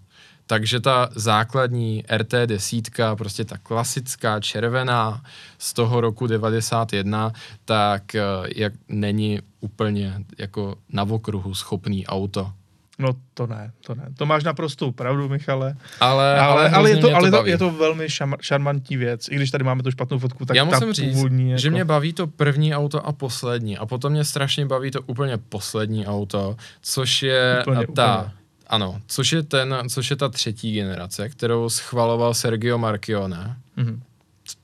Takže 0.49 0.79
ta 0.79 1.09
základní 1.15 2.03
RT 2.17 2.33
desítka, 2.45 3.15
prostě 3.15 3.45
ta 3.45 3.57
klasická 3.57 4.39
červená 4.39 5.23
z 5.57 5.73
toho 5.73 6.01
roku 6.01 6.27
91, 6.27 7.33
tak 7.65 8.15
eh, 8.15 8.21
jak 8.55 8.73
není 8.87 9.39
úplně 9.59 10.23
jako 10.37 10.75
na 10.89 11.03
okruhu 11.03 11.55
schopný 11.55 12.07
auto. 12.07 12.51
No 12.99 13.15
to 13.33 13.47
ne, 13.47 13.71
to 13.85 13.95
ne. 13.95 14.07
To 14.17 14.25
máš 14.25 14.43
naprostou 14.43 14.91
pravdu, 14.91 15.29
Michale. 15.29 15.75
Ale, 15.99 16.39
ale, 16.39 16.39
ale, 16.39 16.69
ale, 16.69 16.89
je, 16.89 16.97
to, 16.97 17.09
to 17.09 17.15
ale 17.15 17.31
to, 17.31 17.45
je 17.45 17.57
to 17.57 17.71
velmi 17.71 18.09
šam, 18.09 18.35
šarmantní 18.41 18.97
věc. 18.97 19.27
I 19.31 19.35
když 19.35 19.51
tady 19.51 19.63
máme 19.63 19.83
tu 19.83 19.91
špatnou 19.91 20.19
fotku, 20.19 20.45
tak 20.45 20.57
Já 20.57 20.63
musím 20.63 20.93
říct, 20.93 21.13
původní, 21.13 21.49
jako... 21.49 21.61
že 21.61 21.69
mě 21.69 21.85
baví 21.85 22.13
to 22.13 22.27
první 22.27 22.75
auto 22.75 23.05
a 23.05 23.11
poslední. 23.11 23.77
A 23.77 23.85
potom 23.85 24.11
mě 24.11 24.23
strašně 24.23 24.65
baví 24.65 24.91
to 24.91 25.01
úplně 25.01 25.37
poslední 25.37 26.07
auto, 26.07 26.55
což 26.81 27.23
je 27.23 27.57
úplně, 27.61 27.87
ta... 27.87 28.17
Úplně. 28.17 28.33
Ano, 28.67 29.01
což 29.07 29.31
je, 29.31 29.43
ten, 29.43 29.75
což 29.89 30.09
je 30.09 30.15
ta 30.15 30.29
třetí 30.29 30.73
generace, 30.73 31.29
kterou 31.29 31.69
schvaloval 31.69 32.33
Sergio 32.33 32.77
Marchione. 32.77 33.57
Mm-hmm. 33.77 33.99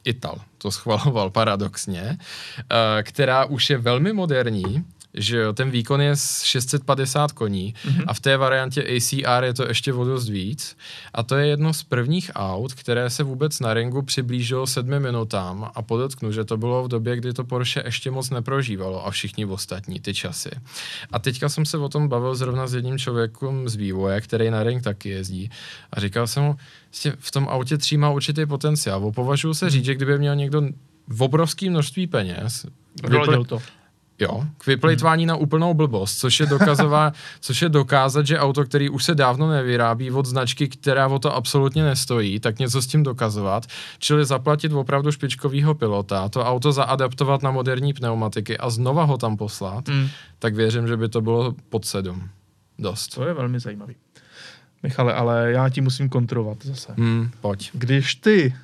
Ital, 0.04 0.42
to 0.58 0.72
schvaloval 0.72 1.30
paradoxně, 1.40 2.18
uh, 2.58 2.68
která 3.02 3.46
už 3.46 3.70
je 3.70 3.78
velmi 3.78 4.14
moderní, 4.14 4.86
že 5.18 5.38
jo, 5.38 5.54
ten 5.54 5.72
výkon 5.72 6.02
je 6.02 6.14
650 6.44 7.32
koní 7.32 7.74
mm-hmm. 7.74 8.04
a 8.08 8.14
v 8.14 8.20
té 8.20 8.38
variantě 8.38 8.82
ACR 8.82 9.44
je 9.44 9.54
to 9.54 9.68
ještě 9.68 9.94
o 9.94 10.06
dost 10.06 10.30
víc 10.30 10.78
a 11.14 11.24
to 11.24 11.36
je 11.36 11.48
jedno 11.48 11.74
z 11.74 11.84
prvních 11.84 12.32
aut, 12.36 12.74
které 12.74 13.10
se 13.10 13.24
vůbec 13.24 13.60
na 13.60 13.74
ringu 13.74 14.02
přiblížilo 14.02 14.68
sedmi 14.68 15.00
minutám 15.00 15.72
a 15.76 15.82
podotknu, 15.82 16.32
že 16.32 16.46
to 16.46 16.58
bylo 16.58 16.84
v 16.84 16.88
době, 16.88 17.16
kdy 17.16 17.34
to 17.34 17.44
Porsche 17.44 17.84
ještě 17.86 18.12
moc 18.12 18.30
neprožívalo 18.30 19.08
a 19.08 19.12
všichni 19.12 19.46
ostatní 19.46 20.00
ty 20.00 20.14
časy. 20.14 20.50
A 21.12 21.20
teďka 21.20 21.50
jsem 21.50 21.66
se 21.66 21.78
o 21.78 21.90
tom 21.90 22.08
bavil 22.08 22.36
zrovna 22.36 22.68
s 22.68 22.74
jedním 22.74 22.98
člověkem 22.98 23.70
z 23.70 23.76
vývoje, 23.76 24.22
který 24.22 24.50
na 24.50 24.64
ring 24.64 24.84
taky 24.84 25.10
jezdí 25.10 25.50
a 25.92 26.00
říkal 26.00 26.28
jsem 26.28 26.44
mu, 26.44 26.56
v 27.20 27.32
tom 27.32 27.48
autě 27.50 27.78
tří 27.78 27.98
má 27.98 28.10
určitý 28.10 28.46
potenciál. 28.46 29.12
Považuji 29.12 29.54
se 29.54 29.70
říct, 29.70 29.86
že 29.86 29.96
kdyby 29.96 30.18
měl 30.18 30.36
někdo 30.36 30.62
v 31.08 31.24
obrovském 31.24 31.70
množství 31.70 32.08
peněz, 32.08 32.66
vypl- 33.04 33.46
to 33.46 33.60
Jo, 34.20 34.46
k 34.58 34.68
vyplejtvání 34.68 35.24
hmm. 35.24 35.28
na 35.28 35.36
úplnou 35.36 35.74
blbost, 35.74 36.20
což 36.20 36.40
je, 36.40 36.46
dokazová, 36.46 37.14
což 37.40 37.62
je 37.62 37.70
dokázat, 37.70 38.28
že 38.28 38.40
auto, 38.40 38.64
který 38.64 38.90
už 38.90 39.04
se 39.04 39.16
dávno 39.16 39.50
nevyrábí 39.50 40.12
od 40.12 40.26
značky, 40.26 40.68
která 40.68 41.08
o 41.08 41.20
to 41.20 41.36
absolutně 41.36 41.84
nestojí, 41.84 42.40
tak 42.40 42.60
něco 42.60 42.82
s 42.82 42.88
tím 42.88 43.04
dokazovat, 43.04 43.66
čili 44.00 44.26
zaplatit 44.26 44.74
opravdu 44.74 45.12
špičkovýho 45.12 45.76
pilota, 45.76 46.30
to 46.30 46.46
auto 46.46 46.72
zaadaptovat 46.72 47.44
na 47.44 47.52
moderní 47.52 47.94
pneumatiky 47.94 48.58
a 48.58 48.70
znova 48.70 49.04
ho 49.04 49.18
tam 49.18 49.38
poslat, 49.38 49.88
hmm. 49.88 50.08
tak 50.40 50.56
věřím, 50.56 50.88
že 50.88 50.98
by 50.98 51.10
to 51.10 51.22
bylo 51.22 51.56
pod 51.70 51.86
sedm. 51.86 52.30
Dost. 52.80 53.16
To 53.16 53.28
je 53.28 53.34
velmi 53.34 53.60
zajímavý. 53.60 53.96
Michale, 54.84 55.14
ale 55.14 55.52
já 55.52 55.70
ti 55.70 55.82
musím 55.82 56.10
kontrolovat 56.10 56.58
zase. 56.66 56.94
Hmm, 56.98 57.32
pojď. 57.42 57.72
Když 57.74 58.16
ty, 58.16 58.56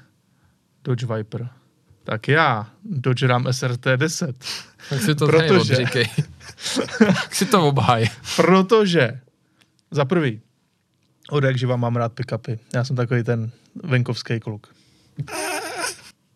Dodge 0.84 1.06
Viper, 1.06 1.50
tak 2.04 2.28
já 2.28 2.68
Dodge 2.86 3.28
Ram 3.28 3.48
SRT 3.52 3.88
10. 3.96 4.46
Tak 4.90 5.02
si 5.02 5.16
to 5.16 5.28
protože, 5.28 5.76
říkej. 5.76 6.06
tak 6.98 7.36
si 7.36 7.46
to 7.46 7.68
obhaj. 7.68 8.06
protože, 8.36 9.20
za 9.92 10.06
prvý, 10.06 10.42
od 11.30 11.44
jak 11.44 11.58
živa 11.58 11.76
mám 11.76 11.96
rád 11.96 12.14
pick-upy. 12.14 12.60
Já 12.74 12.84
jsem 12.84 12.96
takový 12.96 13.24
ten 13.24 13.52
venkovský 13.84 14.40
kluk. 14.40 14.68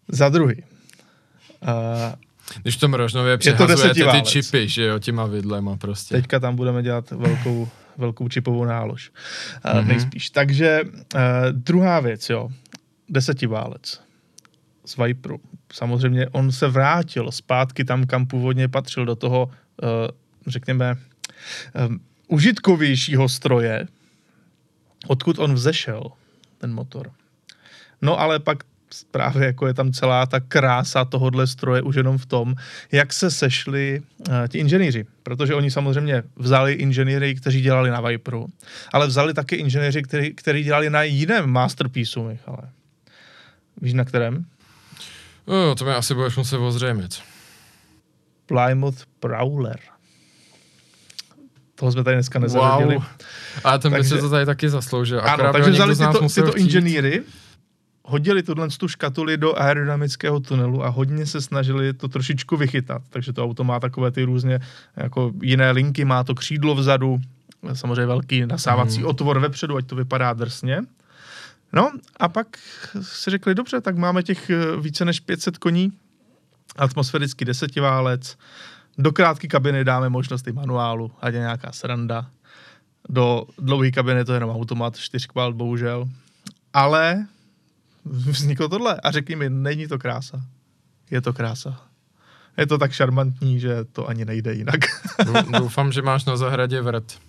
Za 0.08 0.30
druhý. 0.30 0.64
Uh, 1.62 1.72
když 2.62 2.78
to 2.78 2.88
Mrožnově 2.88 3.38
přehazujete 3.38 4.12
ty 4.12 4.22
čipy, 4.22 4.68
že 4.68 4.84
jo, 4.84 5.00
těma 5.00 5.26
vidlema 5.26 5.78
prostě. 5.78 6.16
Teďka 6.16 6.40
tam 6.40 6.56
budeme 6.56 6.84
dělat 6.84 7.12
velkou, 7.12 7.70
velkou 7.98 8.28
čipovou 8.28 8.66
nálož. 8.66 9.12
Uh, 9.66 9.72
mm-hmm. 9.72 9.88
Nejspíš. 9.88 10.30
Takže 10.30 10.82
uh, 10.84 11.22
druhá 11.52 12.00
věc, 12.00 12.30
jo. 12.30 12.50
Desetiválec 13.10 14.02
z 14.86 14.98
Viperu. 14.98 15.40
Samozřejmě 15.74 16.28
on 16.28 16.52
se 16.52 16.68
vrátil 16.68 17.32
zpátky 17.32 17.86
tam, 17.86 18.06
kam 18.06 18.26
původně 18.26 18.68
patřil, 18.68 19.06
do 19.06 19.16
toho, 19.16 19.46
uh, 19.46 19.90
řekněme, 20.48 20.96
um, 21.88 22.00
užitkovějšího 22.28 23.30
stroje, 23.30 23.88
odkud 25.08 25.40
on 25.40 25.54
vzešel, 25.54 26.12
ten 26.58 26.74
motor. 26.74 27.12
No 28.02 28.20
ale 28.20 28.40
pak 28.40 28.64
právě 29.12 29.46
jako 29.46 29.68
je 29.68 29.74
tam 29.74 29.92
celá 29.92 30.26
ta 30.26 30.40
krása 30.40 31.06
tohohle 31.06 31.48
stroje 31.48 31.82
už 31.82 31.96
jenom 31.96 32.18
v 32.18 32.26
tom, 32.26 32.56
jak 32.92 33.14
se 33.14 33.32
sešli 33.32 34.02
uh, 34.20 34.48
ti 34.48 34.58
inženýři. 34.58 35.06
Protože 35.24 35.56
oni 35.56 35.72
samozřejmě 35.72 36.24
vzali 36.36 36.74
inženýry, 36.74 37.36
kteří 37.36 37.62
dělali 37.62 37.90
na 37.90 38.02
Viperu, 38.02 38.48
ale 38.94 39.08
vzali 39.08 39.34
taky 39.34 39.56
inženýři, 39.56 40.02
kteří, 40.04 40.34
kteří 40.34 40.64
dělali 40.64 40.90
na 40.90 41.04
jiném 41.04 41.50
masterpieceu, 41.50 42.28
Michale. 42.28 42.70
Víš 43.82 43.94
na 43.94 44.06
kterém? 44.06 44.46
No, 45.48 45.76
to 45.76 45.86
mi 45.86 45.92
asi 45.92 46.14
budeš 46.14 46.38
muset 46.38 46.58
ozřejmit. 46.58 47.22
Plymouth 48.46 49.06
Prowler. 49.20 49.80
Toho 51.76 51.92
jsme 51.92 52.04
tady 52.04 52.16
dneska 52.16 52.40
nezařadili. 52.40 52.96
Wow. 52.96 53.04
A 53.64 53.78
ten 53.78 53.92
takže, 53.92 54.16
by 54.16 54.16
se 54.16 54.22
to 54.22 54.30
tady 54.30 54.46
taky 54.46 54.70
zasloužil. 54.70 55.22
Ano, 55.24 55.54
takže 55.54 55.72
vzali 55.72 55.96
tyto, 55.96 56.28
tyto 56.30 56.58
inženýry 56.58 57.24
hodili 58.06 58.44
tuhle 58.44 58.68
tu 58.70 58.88
škatuli 58.88 59.38
do 59.38 59.60
aerodynamického 59.60 60.40
tunelu 60.40 60.86
a 60.86 60.90
hodně 60.90 61.26
se 61.26 61.42
snažili 61.42 61.94
to 61.94 62.08
trošičku 62.08 62.58
vychytat. 62.58 63.02
Takže 63.10 63.34
to 63.34 63.44
auto 63.44 63.64
má 63.64 63.80
takové 63.80 64.12
ty 64.12 64.24
různě 64.24 64.60
jako 64.96 65.32
jiné 65.42 65.72
linky, 65.72 66.06
má 66.06 66.24
to 66.24 66.36
křídlo 66.36 66.76
vzadu, 66.76 67.20
samozřejmě 67.74 68.06
velký 68.06 68.46
nasávací 68.46 69.00
mm. 69.00 69.06
otvor 69.06 69.40
vepředu, 69.40 69.78
ať 69.78 69.86
to 69.86 69.96
vypadá 69.96 70.34
drsně. 70.34 70.82
No 71.74 71.92
a 72.18 72.30
pak 72.30 72.48
si 73.02 73.30
řekli, 73.30 73.56
dobře, 73.56 73.82
tak 73.82 73.98
máme 73.98 74.24
těch 74.24 74.50
eh, 74.50 74.78
více 74.82 75.06
než 75.06 75.20
500 75.20 75.58
koní, 75.58 75.92
atmosférický 76.76 77.46
desetiválec, 77.46 78.38
do 78.98 79.12
krátké 79.12 79.48
kabiny 79.48 79.84
dáme 79.84 80.10
možnost 80.10 80.48
i 80.48 80.52
manuálu, 80.52 81.12
ať 81.22 81.34
je 81.34 81.40
nějaká 81.40 81.72
sranda. 81.72 82.30
Do 83.10 83.44
dlouhé 83.58 83.92
kabiny 83.92 84.26
to 84.26 84.34
je 84.34 84.36
jenom 84.36 84.50
automat, 84.50 84.98
čtyřkval, 84.98 85.54
bohužel. 85.54 86.10
Ale 86.74 87.26
vzniklo 88.06 88.70
tohle 88.70 89.00
a 89.04 89.12
řekli 89.12 89.36
mi, 89.36 89.50
není 89.50 89.88
to 89.88 90.00
krása. 90.00 90.42
Je 91.12 91.22
to 91.22 91.34
krása. 91.34 91.82
Je 92.58 92.68
to 92.68 92.78
tak 92.78 92.92
šarmantní, 92.92 93.60
že 93.60 93.84
to 93.84 94.08
ani 94.08 94.26
nejde 94.26 94.54
jinak. 94.54 94.80
Doufám, 95.60 95.92
že 95.92 96.02
máš 96.02 96.26
na 96.26 96.38
zahradě 96.38 96.82
vrt. 96.82 97.20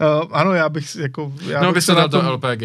Uh, 0.00 0.28
ano, 0.30 0.52
já 0.52 0.68
bych 0.68 0.96
jako... 0.96 1.32
Já 1.46 1.60
no, 1.60 1.68
bych 1.68 1.74
bys 1.74 1.84
se 1.84 1.94
dal 1.94 2.08
tom... 2.08 2.20
to 2.20 2.32
LPG. 2.32 2.62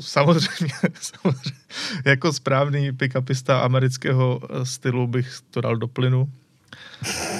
Samozřejmě, 0.00 0.74
samozřejmě. 1.00 1.58
Jako 2.04 2.32
správný 2.32 2.92
pickupista 2.92 3.60
amerického 3.60 4.40
eh, 4.42 4.66
stylu 4.66 5.06
bych 5.06 5.38
to 5.50 5.60
dal 5.60 5.76
do 5.76 5.88
plynu. 5.88 6.32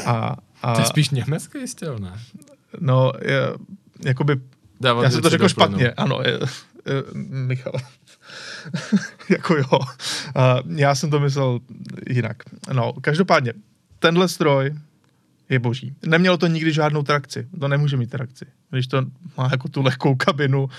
A, 0.07 0.37
a... 0.63 0.75
Ty 0.75 0.85
spíš 0.85 1.11
německý 1.11 1.69
styl, 1.69 1.99
ne? 1.99 2.21
No, 2.81 3.13
je, 3.23 3.41
jakoby... 4.05 4.41
Dávat 4.81 5.03
já 5.03 5.11
jsem 5.11 5.23
to 5.23 5.31
řekl 5.31 5.49
špatně, 5.49 5.91
ano. 5.91 6.21
Je, 6.25 6.33
je, 6.33 7.03
Michal. 7.23 7.73
jako 9.31 9.57
jo. 9.57 9.79
Uh, 9.79 10.77
já 10.77 10.95
jsem 10.95 11.11
to 11.11 11.21
myslel 11.21 11.61
jinak. 12.11 12.43
No, 12.73 12.93
každopádně, 12.93 13.53
tenhle 13.99 14.29
stroj 14.29 14.75
je 15.49 15.59
boží. 15.59 15.95
Nemělo 16.07 16.37
to 16.37 16.47
nikdy 16.47 16.73
žádnou 16.73 17.03
trakci. 17.03 17.49
To 17.61 17.69
nemůže 17.69 17.97
mít 17.97 18.11
trakci. 18.11 18.47
Když 18.73 18.87
to 18.87 19.03
má 19.39 19.49
jako 19.51 19.69
tu 19.69 19.83
lehkou 19.83 20.15
kabinu, 20.15 20.65
uh, 20.65 20.71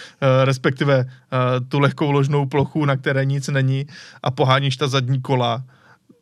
respektive 0.43 1.06
uh, 1.06 1.67
tu 1.67 1.79
lehkou 1.79 2.12
ložnou 2.12 2.45
plochu, 2.45 2.86
na 2.86 2.97
které 2.97 3.25
nic 3.25 3.47
není 3.47 3.86
a 4.23 4.32
poháníš 4.32 4.77
ta 4.77 4.88
zadní 4.88 5.21
kola, 5.21 5.63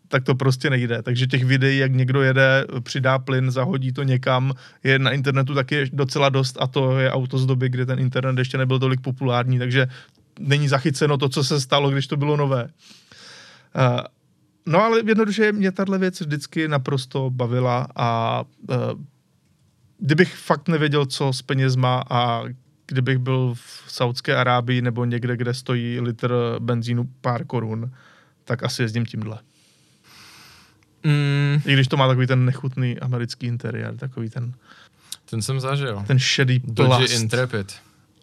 tak 0.08 0.24
to 0.24 0.36
prostě 0.36 0.70
nejde. 0.70 1.02
Takže 1.02 1.28
těch 1.28 1.44
videí, 1.46 1.78
jak 1.78 1.92
někdo 1.92 2.22
jede, 2.22 2.66
přidá 2.84 3.20
plyn, 3.20 3.52
zahodí 3.52 3.92
to 3.92 4.04
někam, 4.04 4.54
je 4.84 5.00
na 5.00 5.12
internetu 5.12 5.56
taky 5.56 5.90
docela 5.94 6.30
dost 6.30 6.58
a 6.60 6.68
to 6.68 7.00
je 7.00 7.12
auto 7.12 7.38
z 7.38 7.46
doby, 7.46 7.70
kdy 7.70 7.86
ten 7.86 8.00
internet 8.00 8.38
ještě 8.38 8.58
nebyl 8.58 8.80
tolik 8.80 9.02
populární, 9.02 9.60
takže 9.60 9.88
není 10.40 10.68
zachyceno 10.68 11.18
to, 11.18 11.30
co 11.30 11.44
se 11.44 11.62
stalo, 11.62 11.90
když 11.90 12.08
to 12.08 12.18
bylo 12.18 12.38
nové. 12.38 12.64
Uh, 12.64 14.00
no 14.66 14.84
ale 14.84 15.02
jednoduše 15.06 15.52
mě 15.52 15.72
tahle 15.72 15.98
věc 15.98 16.22
vždycky 16.22 16.68
naprosto 16.68 17.30
bavila 17.30 17.88
a 17.96 18.44
kdybych 20.02 20.36
fakt 20.36 20.68
nevěděl, 20.68 21.06
co 21.06 21.34
s 21.34 21.42
penězma 21.42 22.04
a 22.10 22.44
kdybych 22.88 23.18
byl 23.18 23.54
v 23.54 23.84
Saudské 23.88 24.36
Arábii 24.36 24.82
nebo 24.82 25.06
někde, 25.06 25.38
kde 25.38 25.54
stojí 25.54 26.00
litr 26.00 26.34
benzínu 26.60 27.10
pár 27.22 27.46
korun, 27.46 27.92
tak 28.44 28.64
asi 28.64 28.82
jezdím 28.82 29.06
tímhle. 29.06 29.40
Mm. 31.04 31.62
I 31.66 31.74
když 31.74 31.88
to 31.88 31.98
má 31.98 32.08
takový 32.08 32.28
ten 32.28 32.46
nechutný 32.46 33.00
americký 33.00 33.48
interiér, 33.48 33.98
takový 33.98 34.30
ten... 34.30 34.54
Ten 35.30 35.42
jsem 35.42 35.60
zažil. 35.60 36.04
Ten 36.08 36.20
šedý 36.20 36.60
plast. 36.60 37.02
Dodge 37.02 37.16
Intrepid. 37.16 37.76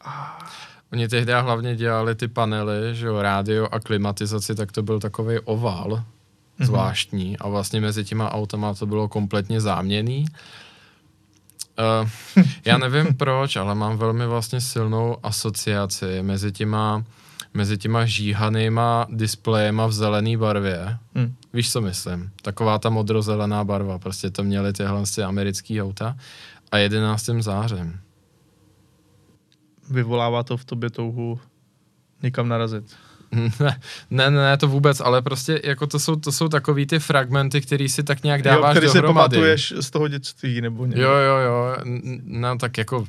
Ah. 0.05 0.49
Oni 0.93 1.09
tehdy 1.09 1.33
hlavně 1.33 1.77
dělali 1.77 2.15
ty 2.15 2.29
panely, 2.29 2.95
že 2.95 3.07
jo, 3.07 3.23
rádio 3.23 3.69
a 3.73 3.81
klimatizaci, 3.81 4.55
tak 4.55 4.73
to 4.73 4.83
byl 4.83 5.01
takový 5.01 5.39
oval 5.39 5.89
mm-hmm. 5.91 6.65
zvláštní 6.65 7.39
a 7.39 7.49
vlastně 7.49 7.81
mezi 7.81 8.05
těma 8.05 8.33
automa 8.33 8.75
to 8.75 8.87
bylo 8.87 9.09
kompletně 9.09 9.61
záměný. 9.61 10.27
Uh, 11.79 12.09
já 12.65 12.79
nevím 12.79 13.15
proč, 13.17 13.57
ale 13.57 13.75
mám 13.75 13.97
velmi 13.97 14.27
vlastně 14.27 14.61
silnou 14.61 15.17
asociaci 15.23 16.23
mezi 16.23 16.53
těma 16.53 17.05
mezi 17.55 17.79
těma 17.79 18.07
žíhanýma 18.07 19.07
displejema 19.11 19.87
v 19.87 19.93
zelené 19.93 20.37
barvě. 20.37 20.99
Hmm. 21.15 21.35
Víš, 21.53 21.73
co 21.73 21.81
myslím? 21.81 22.31
Taková 22.43 22.79
ta 22.79 22.91
modrozelená 22.91 23.65
barva. 23.65 23.99
Prostě 23.99 24.31
to 24.31 24.45
měly 24.45 24.73
tyhle 24.73 25.03
americké 25.25 25.83
auta. 25.83 26.17
A 26.71 26.79
11. 26.79 27.25
zářem. 27.41 28.01
Vyvolává 29.91 30.43
to 30.43 30.57
v 30.57 30.65
tobě 30.65 30.91
touhu 30.91 31.41
někam 32.23 32.49
narazit. 32.49 32.97
Ne, 33.61 33.77
ne, 34.11 34.31
ne, 34.31 34.57
to 34.57 34.69
vůbec, 34.69 35.01
ale 35.01 35.23
prostě 35.23 35.61
jako 35.65 35.87
to 35.87 35.99
jsou, 35.99 36.17
to 36.17 36.33
jsou 36.33 36.49
takový 36.49 36.87
ty 36.87 36.99
fragmenty, 36.99 37.61
který 37.61 37.89
si 37.89 38.03
tak 38.03 38.23
nějak 38.23 38.43
dáváš 38.43 38.75
jo, 38.75 38.81
který 38.81 38.87
dohromady. 38.87 39.37
si 39.37 39.39
pamatuješ 39.39 39.75
z 39.81 39.91
toho 39.91 40.09
dětství, 40.09 40.61
nebo 40.61 40.87
někde. 40.87 41.03
Jo, 41.03 41.11
jo, 41.11 41.37
jo, 41.37 41.77
no 42.25 42.59
tak 42.59 42.79
jako 42.79 43.05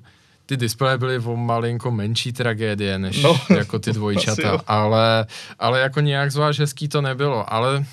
ty 0.49 0.57
displeje 0.57 0.97
byly 0.97 1.19
o 1.19 1.35
malinko 1.35 1.91
menší 1.91 2.33
tragédie, 2.33 2.99
než 2.99 3.21
no, 3.21 3.41
jako 3.57 3.79
ty 3.79 3.93
dvojčata, 3.93 4.61
ale, 4.67 5.25
ale 5.59 5.79
jako 5.79 5.99
nějak 5.99 6.31
zvlášť 6.31 6.59
hezký 6.59 6.87
to 6.87 7.01
nebylo, 7.01 7.53
ale, 7.53 7.85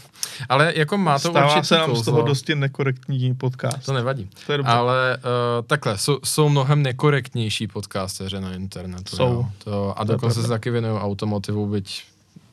ale 0.48 0.72
jako 0.76 0.98
má 0.98 1.18
to 1.18 1.30
Stává 1.30 1.46
určitý 1.46 1.66
se 1.66 1.74
nám 1.74 1.96
z 1.96 2.04
toho 2.04 2.22
dosti 2.22 2.54
nekorektní 2.54 3.34
podcast. 3.34 3.86
To 3.86 3.92
nevadí. 3.92 4.30
To 4.46 4.52
je 4.52 4.58
ale 4.58 5.16
uh, 5.16 5.66
takhle, 5.66 5.98
jsou, 5.98 6.18
jsou 6.24 6.48
mnohem 6.48 6.82
nekorektnější 6.82 7.66
podcasteři 7.66 8.40
na 8.40 8.54
internetu. 8.54 9.16
Jsou. 9.16 9.32
Jo. 9.32 9.48
To, 9.64 9.98
a 9.98 10.04
dokonce 10.04 10.42
se 10.42 10.48
taky 10.48 10.70
věnují 10.70 11.00
automotivu, 11.00 11.66
byť 11.66 12.04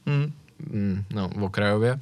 hmm. 0.05 0.33
Mm, 0.71 1.03
no, 1.13 1.29
v 1.35 1.43
okrajově. 1.43 1.99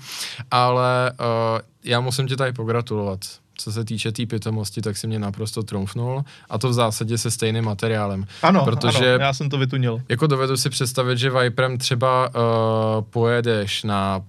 Ale 0.52 1.12
uh, 1.12 1.60
já 1.84 2.00
musím 2.00 2.28
ti 2.28 2.36
tady 2.36 2.54
pogratulovat 2.54 3.20
co 3.62 3.72
se 3.72 3.86
týče 3.86 4.12
té 4.12 4.16
tý 4.16 4.26
pitomosti, 4.26 4.82
tak 4.82 4.98
si 4.98 5.08
mě 5.08 5.20
naprosto 5.20 5.64
trumfnul 5.64 6.24
a 6.50 6.58
to 6.58 6.70
v 6.70 6.74
zásadě 6.74 7.18
se 7.18 7.32
stejným 7.32 7.66
materiálem. 7.66 8.26
Ano, 8.42 8.66
protože 8.66 9.16
ano, 9.16 9.24
já 9.24 9.34
jsem 9.34 9.50
to 9.50 9.58
vytunil. 9.58 10.02
Jako 10.10 10.28
dovedu 10.28 10.58
si 10.58 10.70
představit, 10.70 11.18
že 11.18 11.30
Viperem 11.30 11.78
třeba 11.78 12.30
uh, 12.30 13.04
pojedeš 13.10 13.84
na 13.84 14.22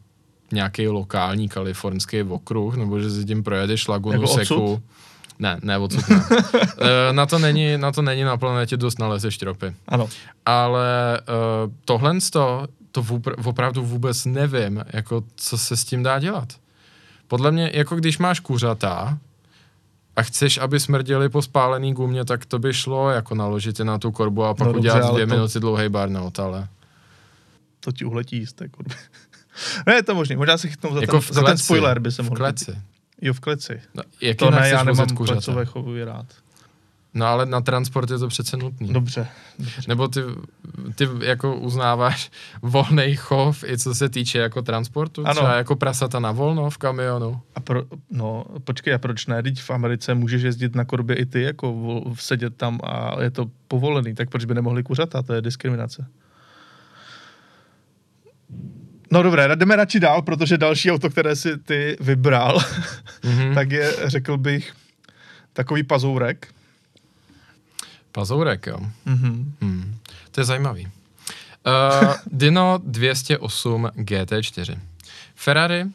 nějaký 0.53 0.89
lokální 0.89 1.49
kalifornský 1.49 2.23
okruh, 2.23 2.77
nebo 2.77 3.01
že 3.01 3.11
si 3.11 3.25
tím 3.25 3.43
projedeš 3.43 3.89
lagunu 3.89 4.23
jako 4.23 4.27
seku. 4.27 4.73
Odsud? 4.73 4.83
Ne, 5.39 5.59
ne, 5.63 5.79
odsud 5.79 6.09
ne. 6.09 6.17
uh, 6.17 6.33
na, 7.13 7.27
to 7.27 7.39
není, 7.39 7.79
na 7.79 7.93
to 7.93 8.03
není 8.03 8.25
na 8.25 8.37
planetě 8.37 8.77
dost 8.77 8.99
nalezeš 8.99 9.39
tropy. 9.39 9.75
Ano. 9.89 10.09
Ale 10.47 11.21
uh, 11.21 11.73
tohle 11.85 12.21
to, 12.93 13.03
vůpr- 13.03 13.49
opravdu 13.49 13.85
vůbec 13.85 14.25
nevím, 14.25 14.85
jako 14.93 15.25
co 15.37 15.59
se 15.59 15.77
s 15.77 15.85
tím 15.85 16.03
dá 16.03 16.19
dělat. 16.19 16.49
Podle 17.29 17.53
mě, 17.53 17.71
jako 17.75 17.97
když 17.97 18.19
máš 18.19 18.41
kuřata 18.41 19.19
a 20.17 20.23
chceš, 20.23 20.59
aby 20.59 20.81
smrděli 20.81 21.29
po 21.29 21.43
spálený 21.43 21.95
gumě, 21.95 22.25
tak 22.25 22.47
to 22.47 22.59
by 22.59 22.75
šlo 22.75 23.11
jako 23.11 23.35
naložit 23.35 23.79
je 23.79 23.85
na 23.85 23.99
tu 23.99 24.13
korbu 24.13 24.45
a 24.45 24.55
pak 24.55 24.67
no, 24.67 24.73
udělat 24.73 24.99
dobře, 24.99 25.13
dvě 25.13 25.27
to... 25.27 25.35
minuty 25.35 25.61
dlouhý 25.61 25.89
barnout, 25.89 26.39
ale... 26.39 26.69
To 27.81 27.93
ti 27.93 28.05
uletí 28.05 28.37
jisté 28.37 28.69
korby. 28.69 28.95
ne, 29.87 29.95
je 29.95 30.03
to 30.03 30.15
možný, 30.15 30.37
možná 30.37 30.59
si 30.59 30.69
chytnou 30.69 30.95
za, 30.95 31.01
jako 31.01 31.21
ten, 31.21 31.35
za 31.35 31.43
ten 31.43 31.59
spoiler 31.59 31.99
by 31.99 32.13
se 32.13 32.23
mohl. 32.23 32.35
V 32.35 32.39
kleci. 32.39 32.79
Jo, 33.23 33.33
v 33.33 33.41
kleci. 33.41 33.81
No, 33.95 34.03
to 34.37 34.51
ne, 34.51 34.69
já 34.69 34.85
nemám 34.85 35.07
klecové 35.07 35.65
chovy 35.65 36.05
rád. 36.05 36.27
No 37.15 37.27
ale 37.27 37.47
na 37.47 37.61
transport 37.61 38.11
je 38.11 38.19
to 38.19 38.29
přece 38.29 38.57
nutný. 38.57 38.93
Dobře. 38.93 39.29
dobře. 39.59 39.83
Nebo 39.89 40.09
ty, 40.09 40.21
ty 40.95 41.09
jako 41.23 41.57
uznáváš 41.57 42.31
volný 42.63 43.17
chov, 43.17 43.65
i 43.65 43.79
co 43.79 43.95
se 43.95 44.09
týče 44.09 44.39
jako 44.39 44.63
transportu? 44.63 45.23
Ano. 45.25 45.35
Třeba 45.35 45.57
jako 45.57 45.77
prasata 45.77 46.19
na 46.21 46.33
volno 46.33 46.71
v 46.71 46.79
kamionu? 46.79 47.41
A 47.55 47.61
pro, 47.61 47.83
no, 48.11 48.45
počkej, 48.65 48.95
a 48.95 48.99
proč 48.99 49.27
ne? 49.27 49.43
Teď 49.43 49.61
v 49.61 49.71
Americe 49.71 50.15
můžeš 50.15 50.43
jezdit 50.43 50.75
na 50.75 50.85
korbě 50.85 51.17
i 51.17 51.27
ty, 51.27 51.43
jako 51.43 52.03
sedět 52.15 52.57
tam 52.57 52.81
a 52.85 53.23
je 53.23 53.31
to 53.31 53.47
povolený, 53.69 54.15
tak 54.15 54.31
proč 54.31 54.45
by 54.45 54.55
nemohli 54.55 54.83
kuřata? 54.83 55.23
To 55.23 55.33
je 55.33 55.43
diskriminace. 55.43 56.07
No 59.11 59.23
dobré, 59.23 59.57
jdeme 59.57 59.77
radši 59.77 60.01
dál, 60.01 60.23
protože 60.23 60.59
další 60.59 60.91
auto, 60.91 61.11
které 61.11 61.37
si 61.37 61.59
ty 61.59 61.97
vybral, 62.01 62.59
mm-hmm. 62.59 63.55
tak 63.55 63.71
je, 63.71 63.93
řekl 64.05 64.37
bych, 64.39 64.73
takový 65.53 65.83
pazourek, 65.83 66.49
Pazourek, 68.13 68.67
jo. 68.67 68.79
Mm-hmm. 69.07 69.45
Hmm. 69.61 69.95
To 70.31 70.41
je 70.41 70.45
zajímavý. 70.45 70.87
Uh, 70.87 72.15
Dino 72.27 72.81
208 72.85 73.91
GT4. 73.97 74.79
Ferrari, 75.35 75.85
uh, 75.85 75.91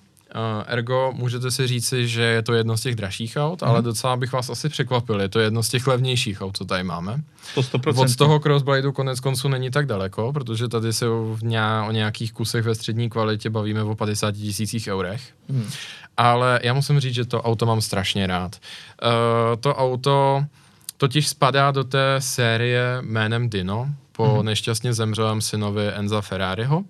ergo 0.67 1.11
můžete 1.15 1.51
si 1.51 1.67
říci, 1.67 2.07
že 2.07 2.21
je 2.21 2.41
to 2.41 2.53
jedno 2.53 2.77
z 2.77 2.81
těch 2.81 2.95
dražších 2.95 3.37
aut, 3.37 3.61
mm. 3.61 3.67
ale 3.67 3.81
docela 3.81 4.15
bych 4.15 4.33
vás 4.33 4.49
asi 4.49 4.69
překvapil, 4.69 5.21
je 5.21 5.29
to 5.29 5.39
jedno 5.39 5.63
z 5.63 5.69
těch 5.69 5.87
levnějších 5.87 6.41
aut, 6.41 6.57
co 6.57 6.65
tady 6.65 6.83
máme. 6.83 7.21
To 7.55 7.61
100%. 7.61 8.01
Od 8.01 8.15
toho 8.15 8.39
Crossbladeu 8.39 8.91
konec 8.91 9.19
konců 9.19 9.47
není 9.47 9.71
tak 9.71 9.85
daleko, 9.85 10.33
protože 10.33 10.67
tady 10.67 10.93
se 10.93 11.09
o, 11.09 11.37
nějak, 11.41 11.89
o 11.89 11.91
nějakých 11.91 12.33
kusech 12.33 12.65
ve 12.65 12.75
střední 12.75 13.09
kvalitě 13.09 13.49
bavíme 13.49 13.83
o 13.83 13.95
50 13.95 14.31
tisících 14.31 14.87
eurech. 14.87 15.21
Mm. 15.49 15.69
Ale 16.17 16.59
já 16.63 16.73
musím 16.73 16.99
říct, 16.99 17.13
že 17.13 17.25
to 17.25 17.41
auto 17.41 17.65
mám 17.65 17.81
strašně 17.81 18.27
rád. 18.27 18.55
Uh, 18.55 19.09
to 19.59 19.75
auto 19.75 20.45
totiž 20.97 21.27
spadá 21.27 21.71
do 21.71 21.83
té 21.83 22.15
série 22.19 22.97
jménem 23.01 23.49
Dino, 23.49 23.87
po 24.11 24.23
mm-hmm. 24.23 24.43
nešťastně 24.43 24.93
zemřelém 24.93 25.41
synovi 25.41 25.87
Enza 25.87 26.21
Ferrariho. 26.21 26.83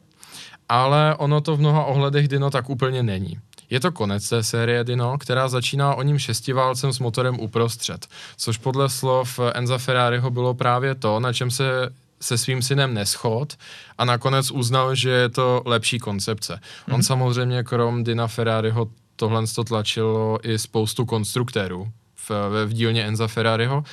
ale 0.70 1.16
ono 1.16 1.42
to 1.42 1.56
v 1.56 1.60
mnoha 1.60 1.86
ohledech 1.86 2.28
Dino 2.28 2.50
tak 2.50 2.70
úplně 2.70 3.04
není. 3.04 3.40
Je 3.70 3.80
to 3.80 3.92
konec 3.92 4.30
té 4.30 4.44
série 4.44 4.84
Dino, 4.84 5.18
která 5.18 5.48
začíná 5.48 5.96
o 5.96 6.02
ním 6.02 6.20
šestiválcem 6.20 6.94
s 6.94 7.00
motorem 7.00 7.40
uprostřed, 7.40 8.08
což 8.38 8.58
podle 8.58 8.90
slov 8.90 9.40
Enza 9.54 9.78
Ferrariho 9.78 10.30
bylo 10.30 10.54
právě 10.54 10.96
to, 10.96 11.20
na 11.20 11.34
čem 11.34 11.52
se 11.52 11.90
se 12.20 12.38
svým 12.38 12.62
synem 12.62 12.94
neschod 12.94 13.54
a 13.98 14.06
nakonec 14.06 14.52
uznal, 14.52 14.96
že 14.96 15.10
je 15.10 15.30
to 15.30 15.62
lepší 15.66 16.00
koncepce. 16.00 16.60
On 16.92 17.04
samozřejmě 17.04 17.64
krom 17.64 18.04
Dina 18.04 18.28
Ferrariho 18.28 18.88
tohle 19.16 19.44
to 19.56 19.64
tlačilo 19.64 20.40
i 20.44 20.60
spoustu 20.60 21.06
konstruktérů 21.06 21.92
v, 22.30 22.66
v 22.66 22.74
dílně 22.74 23.06
Enza 23.06 23.28
Ferrariho, 23.28 23.84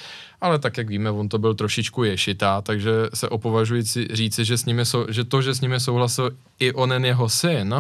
ale 0.41 0.59
tak, 0.59 0.77
jak 0.79 0.89
víme, 0.89 1.11
on 1.11 1.29
to 1.29 1.39
byl 1.39 1.55
trošičku 1.55 2.05
ješitá, 2.05 2.61
takže 2.61 2.93
se 3.15 3.29
opovažuji 3.29 3.83
říci, 4.13 4.45
že, 4.45 4.59
s 4.59 4.65
nimi 4.65 4.85
sou, 4.85 5.07
že 5.09 5.25
to, 5.25 5.43
že 5.43 5.55
s 5.55 5.61
nimi 5.61 5.81
souhlasil 5.81 6.31
i 6.59 6.73
onen 6.73 7.05
jeho 7.05 7.29
syn, 7.29 7.75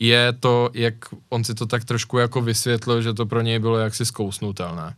je 0.00 0.32
to, 0.40 0.70
jak 0.74 0.94
on 1.28 1.44
si 1.44 1.54
to 1.54 1.66
tak 1.66 1.84
trošku 1.84 2.18
jako 2.18 2.40
vysvětlil, 2.40 3.02
že 3.02 3.14
to 3.14 3.26
pro 3.26 3.40
něj 3.40 3.58
bylo 3.58 3.78
jaksi 3.78 4.06
zkousnutelné. 4.06 4.94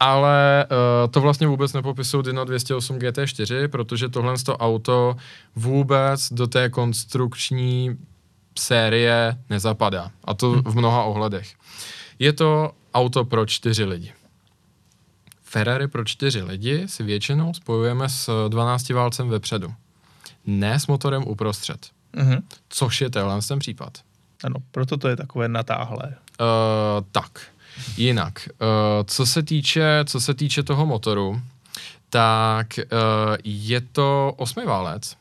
Ale 0.00 0.66
uh, 0.66 1.10
to 1.10 1.20
vlastně 1.20 1.46
vůbec 1.46 1.72
nepopisují 1.72 2.24
Dino 2.24 2.44
208 2.44 2.98
GT4, 2.98 3.68
protože 3.68 4.08
tohle 4.08 4.34
to 4.44 4.56
auto 4.56 5.16
vůbec 5.56 6.32
do 6.32 6.46
té 6.46 6.68
konstrukční 6.68 7.96
série 8.58 9.38
nezapadá. 9.50 10.10
A 10.24 10.34
to 10.34 10.52
hm. 10.52 10.62
v 10.66 10.76
mnoha 10.76 11.02
ohledech. 11.04 11.54
Je 12.18 12.32
to 12.32 12.70
auto 12.94 13.24
pro 13.24 13.46
čtyři 13.46 13.84
lidi. 13.84 14.12
Ferrari 15.42 15.88
pro 15.88 16.04
čtyři 16.04 16.42
lidi 16.42 16.88
si 16.88 17.02
většinou 17.02 17.54
spojujeme 17.54 18.08
s 18.08 18.48
12 18.48 18.90
válcem 18.90 19.28
vepředu. 19.28 19.74
Ne 20.46 20.80
s 20.80 20.86
motorem 20.86 21.22
uprostřed. 21.26 21.90
Mm-hmm. 22.14 22.42
Což 22.68 23.00
je 23.00 23.10
tenhle 23.10 23.40
ten 23.48 23.58
případ. 23.58 23.98
Ano, 24.44 24.56
proto 24.70 24.96
to 24.96 25.08
je 25.08 25.16
takové 25.16 25.48
natáhlé. 25.48 26.06
Uh, 26.40 26.46
tak, 27.12 27.40
jinak. 27.96 28.48
Uh, 28.48 28.66
co, 29.06 29.26
se 29.26 29.42
týče, 29.42 30.04
co 30.04 30.20
se 30.20 30.34
týče 30.34 30.62
toho 30.62 30.86
motoru, 30.86 31.40
tak 32.10 32.66
uh, 32.78 33.36
je 33.44 33.80
to 33.80 34.34
osmiválec, 34.36 35.16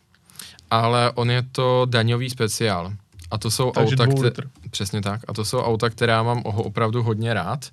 ale 0.72 1.12
on 1.12 1.32
je 1.32 1.42
to 1.52 1.86
daňový 1.90 2.30
speciál. 2.30 2.94
A 3.32 3.38
to 3.38 3.52
jsou 3.52 3.72
Takže 3.72 3.96
auta, 3.96 4.30
které, 4.30 4.48
přesně 4.72 5.02
tak, 5.02 5.22
a 5.28 5.34
to 5.34 5.46
jsou 5.46 5.60
auta, 5.60 5.90
která 5.90 6.24
mám 6.24 6.42
opravdu 6.46 7.04
hodně 7.04 7.34
rád. 7.34 7.70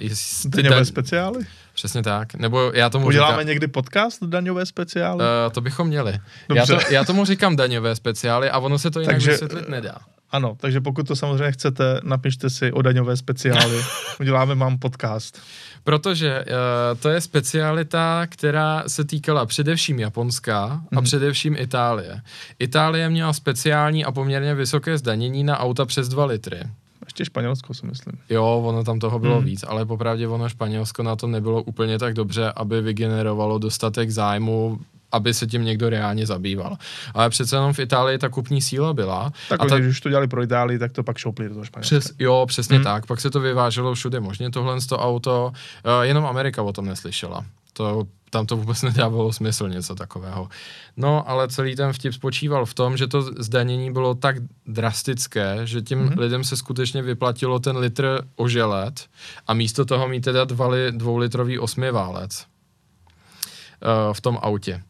Uh, 0.00 0.08
daňové 0.50 0.76
daň... 0.76 0.84
speciály? 0.84 1.40
Přesně 1.74 2.02
tak. 2.02 2.34
Nebo 2.34 2.72
já 2.74 2.90
tomu 2.90 3.06
Uděláme 3.06 3.32
říkám... 3.32 3.46
někdy 3.46 3.66
podcast 3.66 4.24
daňové 4.24 4.66
speciály? 4.66 5.18
Uh, 5.20 5.52
to 5.52 5.60
bychom 5.60 5.88
měli. 5.88 6.18
Já, 6.54 6.66
to, 6.66 6.78
já 6.90 7.04
tomu 7.04 7.24
říkám 7.24 7.56
daňové 7.56 7.96
speciály 7.96 8.50
a 8.50 8.58
ono 8.58 8.78
se 8.78 8.90
to 8.90 9.00
jinak 9.00 9.14
Takže, 9.14 9.30
vysvětlit 9.30 9.68
nedá. 9.68 9.98
Ano, 10.30 10.56
takže 10.60 10.80
pokud 10.80 11.08
to 11.08 11.16
samozřejmě 11.16 11.52
chcete, 11.52 12.00
napište 12.02 12.50
si 12.50 12.72
o 12.72 12.82
daňové 12.82 13.16
speciály. 13.16 13.82
Uděláme 14.20 14.54
mám 14.54 14.78
podcast. 14.78 15.42
Protože 15.84 16.44
uh, 16.44 17.00
to 17.00 17.08
je 17.08 17.20
specialita, 17.20 18.26
která 18.26 18.84
se 18.86 19.04
týkala 19.04 19.46
především 19.46 19.98
Japonska 19.98 20.82
a 20.96 21.00
mm. 21.00 21.04
především 21.04 21.56
Itálie. 21.58 22.20
Itálie 22.58 23.10
měla 23.10 23.32
speciální 23.32 24.04
a 24.04 24.12
poměrně 24.12 24.54
vysoké 24.54 24.98
zdanění 24.98 25.44
na 25.44 25.58
auta 25.58 25.84
přes 25.84 26.08
2 26.08 26.24
litry. 26.24 26.60
Ještě 27.04 27.24
Španělsko 27.24 27.74
si 27.74 27.86
myslím. 27.86 28.14
Jo, 28.30 28.62
ono 28.64 28.84
tam 28.84 28.98
toho 28.98 29.18
bylo 29.18 29.38
mm. 29.38 29.44
víc, 29.44 29.64
ale 29.68 29.86
popravdě 29.86 30.28
ono 30.28 30.48
Španělsko 30.48 31.02
na 31.02 31.16
to 31.16 31.26
nebylo 31.26 31.62
úplně 31.62 31.98
tak 31.98 32.14
dobře, 32.14 32.52
aby 32.56 32.80
vygenerovalo 32.80 33.58
dostatek 33.58 34.10
zájmu 34.10 34.78
aby 35.12 35.34
se 35.34 35.46
tím 35.46 35.64
někdo 35.64 35.90
reálně 35.90 36.26
zabýval. 36.26 36.76
Ale 37.14 37.30
přece 37.30 37.56
jenom 37.56 37.72
v 37.72 37.78
Itálii 37.78 38.18
ta 38.18 38.28
kupní 38.28 38.62
síla 38.62 38.94
byla. 38.94 39.32
Tak 39.48 39.60
a 39.60 39.62
oni, 39.62 39.70
ta... 39.70 39.78
když 39.78 39.90
už 39.90 40.00
to 40.00 40.08
dělali 40.08 40.28
pro 40.28 40.42
Itálii, 40.42 40.78
tak 40.78 40.92
to 40.92 41.02
pak 41.02 41.18
šoupli 41.18 41.48
do 41.48 41.54
toho 41.54 41.64
Španělska. 41.64 41.98
Přes, 41.98 42.12
jo, 42.18 42.44
přesně 42.48 42.76
hmm. 42.76 42.84
tak. 42.84 43.06
Pak 43.06 43.20
se 43.20 43.30
to 43.30 43.40
vyváželo 43.40 43.94
všude 43.94 44.20
možně, 44.20 44.50
tohle 44.50 44.80
z 44.80 44.86
to 44.86 44.98
auto. 44.98 45.52
Uh, 45.84 46.02
jenom 46.02 46.26
Amerika 46.26 46.62
o 46.62 46.72
tom 46.72 46.86
neslyšela. 46.86 47.44
To, 47.72 48.06
tam 48.30 48.46
to 48.46 48.56
vůbec 48.56 48.82
nedávalo 48.92 49.32
smysl 49.32 49.68
něco 49.68 49.94
takového. 49.94 50.48
No, 50.96 51.28
ale 51.30 51.48
celý 51.48 51.76
ten 51.76 51.92
vtip 51.92 52.12
spočíval 52.12 52.66
v 52.66 52.74
tom, 52.74 52.96
že 52.96 53.06
to 53.06 53.22
zdanění 53.22 53.92
bylo 53.92 54.14
tak 54.14 54.36
drastické, 54.66 55.60
že 55.64 55.82
tím 55.82 56.08
mm-hmm. 56.08 56.18
lidem 56.18 56.44
se 56.44 56.56
skutečně 56.56 57.02
vyplatilo 57.02 57.58
ten 57.58 57.76
litr 57.76 58.20
oželet 58.36 59.06
a 59.46 59.54
místo 59.54 59.84
toho 59.84 60.08
mít 60.08 60.20
teda 60.20 60.44
dvali, 60.44 60.92
dvoulitrový 60.92 61.58
osmiválec 61.58 62.46
uh, 62.46 64.12
v 64.12 64.20
tom 64.20 64.38
autě 64.42 64.82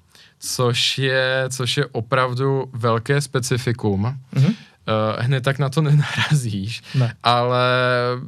což 0.42 0.98
je, 0.98 1.44
což 1.48 1.76
je 1.76 1.86
opravdu 1.86 2.64
velké 2.72 3.20
specifikum. 3.20 4.16
Mm-hmm. 4.34 4.54
Uh, 4.88 5.24
hned 5.24 5.44
tak 5.44 5.58
na 5.58 5.68
to 5.68 5.82
nenarazíš, 5.82 6.82
ne. 6.94 7.14
ale 7.22 7.66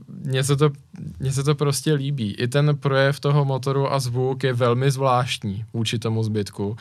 mně 0.08 0.44
se, 0.44 0.56
to, 0.56 0.70
mně 1.18 1.32
se 1.32 1.44
to 1.44 1.54
prostě 1.54 1.92
líbí. 1.94 2.34
I 2.34 2.48
ten 2.48 2.76
projev 2.76 3.20
toho 3.20 3.44
motoru 3.44 3.92
a 3.92 4.00
zvuk 4.00 4.44
je 4.44 4.52
velmi 4.52 4.90
zvláštní 4.90 5.64
vůči 5.72 5.98
tomu 5.98 6.22
zbytku. 6.22 6.76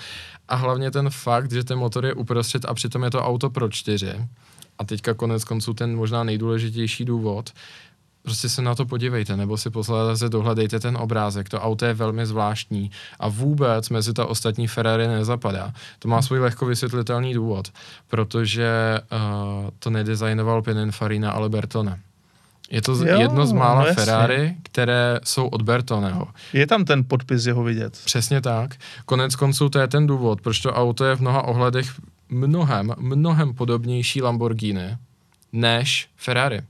A 0.47 0.55
hlavně 0.55 0.91
ten 0.91 1.09
fakt, 1.09 1.51
že 1.51 1.63
ten 1.63 1.77
motor 1.77 2.05
je 2.05 2.13
uprostřed 2.13 2.65
a 2.65 2.73
přitom 2.73 3.03
je 3.03 3.11
to 3.11 3.23
auto 3.23 3.49
pro 3.49 3.69
čtyři. 3.69 4.13
A 4.79 4.83
teďka 4.83 5.13
konec 5.13 5.43
konců 5.43 5.73
ten 5.73 5.95
možná 5.95 6.23
nejdůležitější 6.23 7.05
důvod, 7.05 7.49
prostě 8.23 8.49
se 8.49 8.61
na 8.61 8.75
to 8.75 8.85
podívejte, 8.85 9.37
nebo 9.37 9.57
si 9.57 9.69
posledně 9.69 10.29
dohledejte 10.29 10.79
ten 10.79 10.97
obrázek. 10.97 11.49
To 11.49 11.61
auto 11.61 11.85
je 11.85 11.93
velmi 11.93 12.25
zvláštní 12.25 12.91
a 13.19 13.27
vůbec 13.27 13.89
mezi 13.89 14.13
ta 14.13 14.25
ostatní 14.25 14.67
Ferrari 14.67 15.07
nezapadá. 15.07 15.73
To 15.99 16.07
má 16.07 16.21
svůj 16.21 16.39
lehko 16.39 16.65
vysvětlitelný 16.65 17.33
důvod, 17.33 17.71
protože 18.07 18.99
uh, 19.11 19.69
to 19.79 19.89
nedesignoval 19.89 20.61
Pininfarina, 20.61 21.31
ale 21.31 21.49
Bertone. 21.49 21.99
Je 22.71 22.81
to 22.81 22.91
jo, 22.91 23.19
jedno 23.19 23.47
z 23.47 23.51
mála 23.51 23.85
no 23.85 23.93
Ferrari, 23.93 24.55
které 24.63 25.19
jsou 25.23 25.47
od 25.47 25.61
Bertoneho. 25.61 26.27
Je 26.53 26.67
tam 26.67 26.85
ten 26.85 27.03
podpis 27.03 27.45
jeho 27.45 27.63
vidět. 27.63 28.01
Přesně 28.05 28.41
tak. 28.41 28.75
Konec 29.05 29.35
konců 29.35 29.69
to 29.69 29.79
je 29.79 29.87
ten 29.87 30.07
důvod, 30.07 30.41
proč 30.41 30.59
to 30.59 30.73
auto 30.73 31.05
je 31.05 31.15
v 31.15 31.19
mnoha 31.19 31.41
ohledech 31.41 31.87
mnohem, 32.29 32.93
mnohem 32.97 33.53
podobnější 33.53 34.21
Lamborghini 34.21 34.97
než 35.53 36.09
Ferrari 36.15 36.61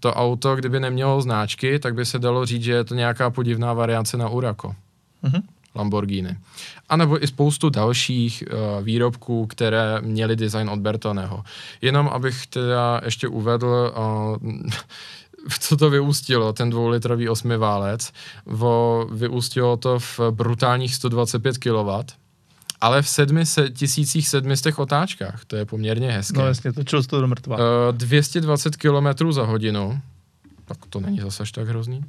to 0.00 0.14
auto, 0.14 0.56
kdyby 0.56 0.80
nemělo 0.80 1.22
značky, 1.22 1.78
tak 1.78 1.94
by 1.94 2.04
se 2.04 2.18
dalo 2.18 2.46
říct, 2.46 2.62
že 2.62 2.72
je 2.72 2.84
to 2.84 2.94
nějaká 2.94 3.30
podivná 3.30 3.72
variace 3.72 4.16
na 4.16 4.28
Uraco. 4.28 4.74
Mm-hmm. 5.24 5.42
Lamborghini. 5.74 6.36
A 6.88 6.96
nebo 6.96 7.24
i 7.24 7.26
spoustu 7.26 7.70
dalších 7.70 8.44
uh, 8.46 8.84
výrobků, 8.84 9.46
které 9.46 10.00
měly 10.00 10.36
design 10.36 10.70
od 10.70 10.78
Bertoneho. 10.78 11.44
Jenom 11.82 12.08
abych 12.08 12.46
teda 12.46 13.00
ještě 13.04 13.28
uvedl, 13.28 13.92
uh, 13.96 14.60
co 15.60 15.76
to 15.76 15.90
vyústilo, 15.90 16.52
ten 16.52 16.70
dvoulitrový 16.70 17.28
osmiválec. 17.28 18.12
Vo, 18.46 19.06
vyústilo 19.12 19.76
to 19.76 19.98
v 19.98 20.20
brutálních 20.30 20.94
125 20.94 21.58
kW, 21.58 21.90
ale 22.80 23.02
v 23.02 23.08
7700 23.08 24.78
otáčkách, 24.78 25.44
to 25.44 25.56
je 25.56 25.64
poměrně 25.64 26.12
hezké. 26.12 26.38
No 26.38 26.46
jasně, 26.46 26.72
to 26.72 27.02
to 27.02 27.20
do 27.20 27.26
mrtva. 27.26 27.56
Uh, 27.56 27.62
220 27.92 28.76
km 28.76 29.32
za 29.32 29.42
hodinu, 29.42 30.00
tak 30.64 30.78
to 30.90 31.00
není 31.00 31.20
zase 31.20 31.42
až 31.42 31.52
tak 31.52 31.68
hrozný. 31.68 32.04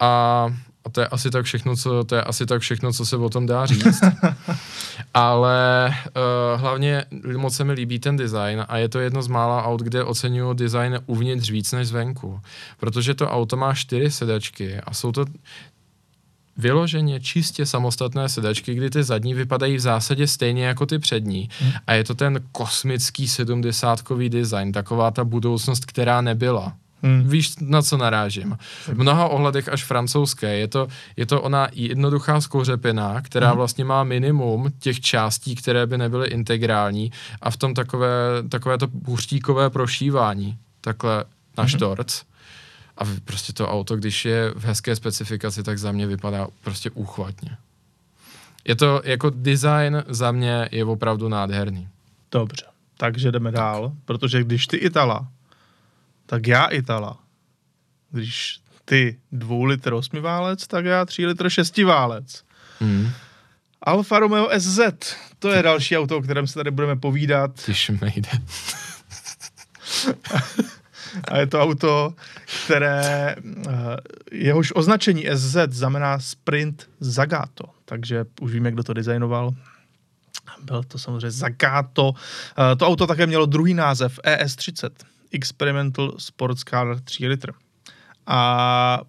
A, 0.00 0.46
a 0.84 0.90
to 0.90 1.00
je 1.00 1.06
asi 1.06 1.30
tak 1.30 1.44
všechno, 1.44 1.76
co, 1.76 2.04
to 2.04 2.14
je 2.14 2.22
asi 2.22 2.46
tak 2.46 2.60
všechno, 2.60 2.92
co 2.92 3.06
se 3.06 3.16
o 3.16 3.28
tom 3.28 3.46
dá 3.46 3.66
říct. 3.66 4.00
Ale 5.14 5.88
uh, 5.88 6.60
hlavně 6.60 7.04
moc 7.36 7.56
se 7.56 7.64
mi 7.64 7.72
líbí 7.72 7.98
ten 7.98 8.16
design 8.16 8.64
a 8.68 8.76
je 8.76 8.88
to 8.88 9.00
jedno 9.00 9.22
z 9.22 9.28
mála 9.28 9.64
aut, 9.64 9.80
kde 9.80 10.04
oceňuju 10.04 10.52
design 10.52 10.98
uvnitř 11.06 11.50
víc 11.50 11.72
než 11.72 11.88
zvenku. 11.88 12.40
Protože 12.80 13.14
to 13.14 13.28
auto 13.28 13.56
má 13.56 13.74
čtyři 13.74 14.10
sedačky 14.10 14.80
a 14.80 14.94
jsou 14.94 15.12
to 15.12 15.24
vyloženě 16.56 17.20
čistě 17.20 17.66
samostatné 17.66 18.28
sedačky, 18.28 18.74
kdy 18.74 18.90
ty 18.90 19.02
zadní 19.02 19.34
vypadají 19.34 19.76
v 19.76 19.80
zásadě 19.80 20.26
stejně 20.26 20.66
jako 20.66 20.86
ty 20.86 20.98
přední. 20.98 21.48
Hmm. 21.60 21.72
A 21.86 21.92
je 21.92 22.04
to 22.04 22.14
ten 22.14 22.40
kosmický 22.52 23.28
sedmdesátkový 23.28 24.28
design, 24.28 24.72
taková 24.72 25.10
ta 25.10 25.24
budoucnost, 25.24 25.84
která 25.84 26.20
nebyla. 26.20 26.74
Hmm. 27.02 27.28
Víš, 27.28 27.54
na 27.60 27.82
co 27.82 27.96
narážím. 27.96 28.58
V 28.86 28.94
mnoha 28.94 29.28
ohledech 29.28 29.68
až 29.68 29.84
francouzské. 29.84 30.56
Je 30.56 30.68
to, 30.68 30.88
je 31.16 31.26
to 31.26 31.42
ona 31.42 31.68
jednoduchá 31.72 32.40
skouřepina, 32.40 33.20
která 33.20 33.48
hmm. 33.48 33.56
vlastně 33.56 33.84
má 33.84 34.04
minimum 34.04 34.72
těch 34.78 35.00
částí, 35.00 35.54
které 35.54 35.86
by 35.86 35.98
nebyly 35.98 36.28
integrální 36.28 37.12
a 37.40 37.50
v 37.50 37.56
tom 37.56 37.74
takové, 37.74 38.08
takové 38.48 38.78
to 38.78 38.86
buřtíkové 38.86 39.70
prošívání. 39.70 40.58
Takhle 40.80 41.24
na 41.58 41.64
hmm. 41.64 41.70
A 43.00 43.04
prostě 43.24 43.52
to 43.52 43.68
auto, 43.68 43.96
když 43.96 44.24
je 44.24 44.50
v 44.50 44.64
hezké 44.64 44.96
specifikaci, 44.96 45.62
tak 45.62 45.78
za 45.78 45.92
mě 45.92 46.06
vypadá 46.06 46.48
prostě 46.60 46.90
úchvatně. 46.90 47.56
Je 48.64 48.76
to 48.76 49.02
jako 49.04 49.30
design 49.30 50.04
za 50.08 50.32
mě 50.32 50.68
je 50.72 50.84
opravdu 50.84 51.28
nádherný. 51.28 51.88
Dobře, 52.32 52.64
takže 52.96 53.32
jdeme 53.32 53.52
tak. 53.52 53.60
dál, 53.60 53.92
protože 54.04 54.44
když 54.44 54.66
ty 54.66 54.76
Itala, 54.76 55.28
tak 56.26 56.46
já 56.46 56.66
Itala. 56.66 57.18
Když 58.10 58.60
ty 58.84 59.18
dvou 59.32 59.64
litr 59.64 59.92
osmiválec, 59.92 60.66
tak 60.66 60.84
já 60.84 61.04
tři 61.04 61.26
litr 61.26 61.50
šestiválec. 61.50 62.44
Mm. 62.80 63.10
Alfa 63.82 64.18
Romeo 64.18 64.48
SZ, 64.58 64.80
to 65.38 65.48
je 65.48 65.62
další 65.62 65.98
auto, 65.98 66.16
o 66.16 66.22
kterém 66.22 66.46
se 66.46 66.54
tady 66.54 66.70
budeme 66.70 66.96
povídat. 66.96 67.64
Ty 67.64 67.74
šmejde. 67.74 68.30
A 71.28 71.38
je 71.38 71.46
to 71.46 71.62
auto, 71.62 72.14
které 72.64 73.34
eh, 73.36 73.72
jehož 74.32 74.72
označení 74.74 75.26
SZ 75.34 75.56
znamená 75.70 76.18
Sprint 76.18 76.90
Zagato. 77.00 77.64
Takže 77.84 78.24
už 78.40 78.52
víme, 78.52 78.72
kdo 78.72 78.82
to 78.82 78.92
designoval. 78.92 79.50
Byl 80.62 80.82
to 80.82 80.98
samozřejmě 80.98 81.30
Zagato. 81.30 82.12
Eh, 82.72 82.76
to 82.76 82.86
auto 82.86 83.06
také 83.06 83.26
mělo 83.26 83.46
druhý 83.46 83.74
název 83.74 84.18
ES30. 84.24 84.90
Experimental 85.32 86.14
Sports 86.18 86.64
Car 86.64 87.00
3 87.00 87.28
litr. 87.28 87.52
A 88.26 89.00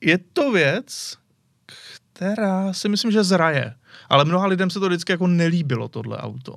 je 0.00 0.18
to 0.18 0.52
věc, 0.52 1.16
která 2.12 2.72
si 2.72 2.88
myslím, 2.88 3.10
že 3.10 3.24
zraje. 3.24 3.74
Ale 4.08 4.24
mnoha 4.24 4.46
lidem 4.46 4.70
se 4.70 4.80
to 4.80 4.86
vždycky 4.86 5.12
jako 5.12 5.26
nelíbilo, 5.26 5.88
tohle 5.88 6.18
auto. 6.18 6.54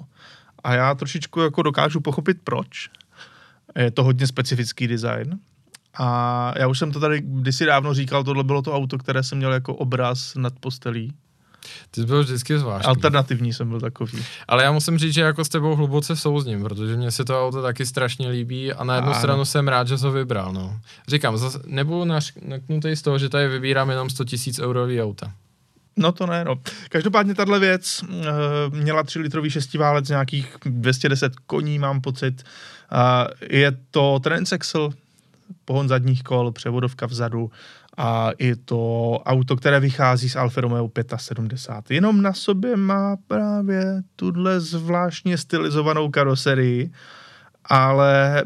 A 0.63 0.73
já 0.73 0.95
trošičku 0.95 1.39
jako 1.39 1.61
dokážu 1.61 2.01
pochopit 2.01 2.37
proč. 2.43 2.89
Je 3.75 3.91
to 3.91 4.03
hodně 4.03 4.27
specifický 4.27 4.87
design. 4.87 5.39
A 5.97 6.53
já 6.57 6.67
už 6.67 6.79
jsem 6.79 6.91
to 6.91 6.99
tady 6.99 7.21
kdysi 7.21 7.65
dávno 7.65 7.93
říkal, 7.93 8.23
tohle 8.23 8.43
bylo 8.43 8.61
to 8.61 8.73
auto, 8.73 8.97
které 8.97 9.23
jsem 9.23 9.37
měl 9.37 9.53
jako 9.53 9.75
obraz 9.75 10.35
nad 10.35 10.53
postelí. 10.59 11.13
Ty 11.91 12.01
jsi 12.01 12.07
byl 12.07 12.23
vždycky 12.23 12.59
zvláštní. 12.59 12.87
Alternativní 12.87 13.53
jsem 13.53 13.69
byl 13.69 13.79
takový. 13.79 14.23
Ale 14.47 14.63
já 14.63 14.71
musím 14.71 14.97
říct, 14.97 15.13
že 15.13 15.21
jako 15.21 15.45
s 15.45 15.49
tebou 15.49 15.75
hluboce 15.75 16.15
souzním, 16.15 16.63
protože 16.63 16.95
mě 16.97 17.11
se 17.11 17.25
to 17.25 17.47
auto 17.47 17.61
taky 17.61 17.85
strašně 17.85 18.29
líbí 18.29 18.73
a 18.73 18.83
na 18.83 18.95
jednu 18.95 19.11
Ano. 19.11 19.19
stranu 19.19 19.45
jsem 19.45 19.67
rád, 19.67 19.87
že 19.87 19.97
to 19.97 20.11
vybral. 20.11 20.53
No. 20.53 20.79
Říkám, 21.07 21.37
zas, 21.37 21.57
nebudu 21.65 22.05
naknutý 22.45 22.95
z 22.95 23.01
toho, 23.01 23.17
že 23.17 23.29
tady 23.29 23.47
vybírám 23.47 23.89
jenom 23.89 24.09
100 24.09 24.23
000 24.59 24.69
eurový 24.69 25.01
auta. 25.01 25.33
No 25.97 26.11
to 26.11 26.27
ne, 26.27 26.45
no. 26.45 26.55
Každopádně 26.89 27.35
tahle 27.35 27.59
věc 27.59 28.03
uh, 28.03 28.17
měla 28.69 29.03
3 29.03 29.19
litrový 29.19 29.49
šestiválec, 29.49 30.09
nějakých 30.09 30.57
210 30.65 31.33
koní, 31.35 31.79
mám 31.79 32.01
pocit. 32.01 32.43
Je 33.49 33.77
to 33.91 34.19
transaxle, 34.19 34.89
pohon 35.65 35.87
zadních 35.87 36.23
kol, 36.23 36.51
převodovka 36.51 37.05
vzadu 37.05 37.51
a 37.97 38.31
je 38.39 38.55
to 38.55 39.13
auto, 39.25 39.55
které 39.55 39.79
vychází 39.79 40.29
z 40.29 40.35
Alfa 40.35 40.61
Romeo 40.61 40.91
75. 41.15 41.95
Jenom 41.95 42.21
na 42.21 42.33
sobě 42.33 42.77
má 42.77 43.17
právě 43.27 44.01
tuhle 44.15 44.59
zvláštně 44.59 45.37
stylizovanou 45.37 46.09
karoserii, 46.09 46.91
ale 47.65 48.43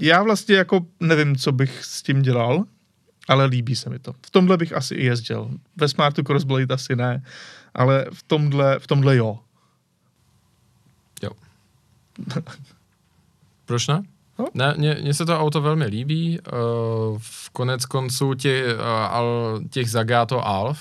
já 0.00 0.22
vlastně 0.22 0.54
jako 0.54 0.86
nevím, 1.00 1.36
co 1.36 1.52
bych 1.52 1.84
s 1.84 2.02
tím 2.02 2.22
dělal, 2.22 2.64
ale 3.28 3.44
líbí 3.44 3.76
se 3.76 3.90
mi 3.90 3.98
to. 3.98 4.12
V 4.12 4.30
tomhle 4.30 4.56
bych 4.56 4.72
asi 4.72 4.94
i 4.94 5.04
jezdil. 5.04 5.50
Ve 5.76 5.88
Smartu 5.88 6.22
Crossblade 6.22 6.74
asi 6.74 6.96
ne, 6.96 7.22
ale 7.74 8.06
v 8.12 8.22
tomhle, 8.22 8.78
v 8.78 8.86
tomhle 8.86 9.16
jo. 9.16 9.38
Jo. 11.22 11.30
Proč 13.66 13.86
ne? 13.86 14.02
No. 14.38 14.46
Ne, 14.54 14.74
mně, 14.76 14.96
mně 15.02 15.14
se 15.14 15.26
to 15.26 15.40
auto 15.40 15.60
velmi 15.60 15.84
líbí. 15.86 16.38
Uh, 16.52 16.58
v 17.18 17.50
konec 17.50 17.84
konců 17.86 18.34
těch, 18.34 18.64
uh, 18.78 18.82
al, 18.90 19.60
těch 19.70 19.90
Zagato 19.90 20.46
Alf 20.46 20.78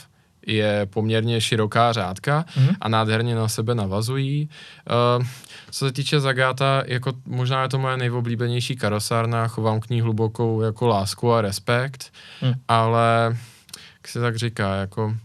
je 0.48 0.86
poměrně 0.86 1.42
široká 1.42 1.94
řádka 1.94 2.46
Mhm. 2.58 2.76
a 2.82 2.90
nádherně 2.90 3.36
na 3.36 3.48
sebe 3.48 3.76
navazují. 3.76 4.50
Uh, 5.20 5.26
co 5.72 5.86
se 5.86 5.92
týče 5.92 6.20
Zagata, 6.20 6.84
jako 6.86 7.14
možná 7.26 7.62
je 7.64 7.70
to 7.70 7.80
moje 7.80 7.98
nejoblíbenější 7.98 8.76
karosárna, 8.76 9.48
chovám 9.48 9.80
k 9.80 9.90
ní 9.90 10.02
hlubokou 10.02 10.62
jako 10.62 10.88
lásku 10.88 11.34
a 11.34 11.42
respekt, 11.42 12.14
Mhm. 12.42 12.54
ale 12.68 13.38
jak 13.98 14.08
se 14.08 14.20
tak 14.20 14.36
říká, 14.36 14.76
jako 14.76 15.16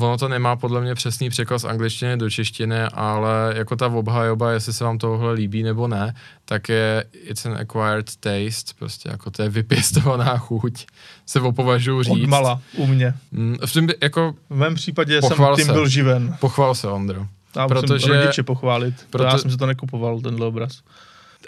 Ono 0.00 0.18
to 0.18 0.28
nemá 0.28 0.56
podle 0.56 0.80
mě 0.80 0.94
přesný 0.94 1.30
překlad 1.30 1.58
z 1.58 1.64
angličtiny 1.64 2.16
do 2.16 2.30
češtiny, 2.30 2.80
ale 2.82 3.54
jako 3.56 3.76
ta 3.76 3.86
obhajoba, 3.86 4.50
jestli 4.52 4.72
se 4.72 4.84
vám 4.84 4.98
tohle 4.98 5.32
líbí 5.32 5.62
nebo 5.62 5.88
ne, 5.88 6.14
tak 6.44 6.68
je 6.68 7.04
it's 7.12 7.46
an 7.46 7.52
acquired 7.60 8.06
taste, 8.20 8.72
prostě 8.78 9.08
jako 9.08 9.30
to 9.30 9.42
je 9.42 9.48
vypěstovaná 9.48 10.38
chuť, 10.38 10.86
se 11.26 11.40
opovažuji 11.40 12.02
říct. 12.02 12.12
Od 12.24 12.26
mala 12.28 12.60
u 12.76 12.86
mě. 12.86 13.14
Mm, 13.32 13.56
V 13.66 13.72
tom 13.72 13.88
jako 14.02 14.34
V 14.50 14.56
mém 14.56 14.74
případě 14.74 15.22
jsem 15.22 15.36
tím 15.56 15.64
se. 15.66 15.72
byl 15.72 15.88
živen. 15.88 16.36
pochval 16.40 16.74
se, 16.74 16.88
Ondro. 16.88 17.26
Já 17.56 17.68
Protože- 17.68 18.08
rodiče 18.20 18.42
pochválit. 18.42 18.94
Proto- 19.10 19.24
Já 19.24 19.38
jsem 19.38 19.50
si 19.50 19.56
to 19.56 19.66
nekupoval, 19.66 20.20
tenhle 20.20 20.46
obraz. 20.46 20.80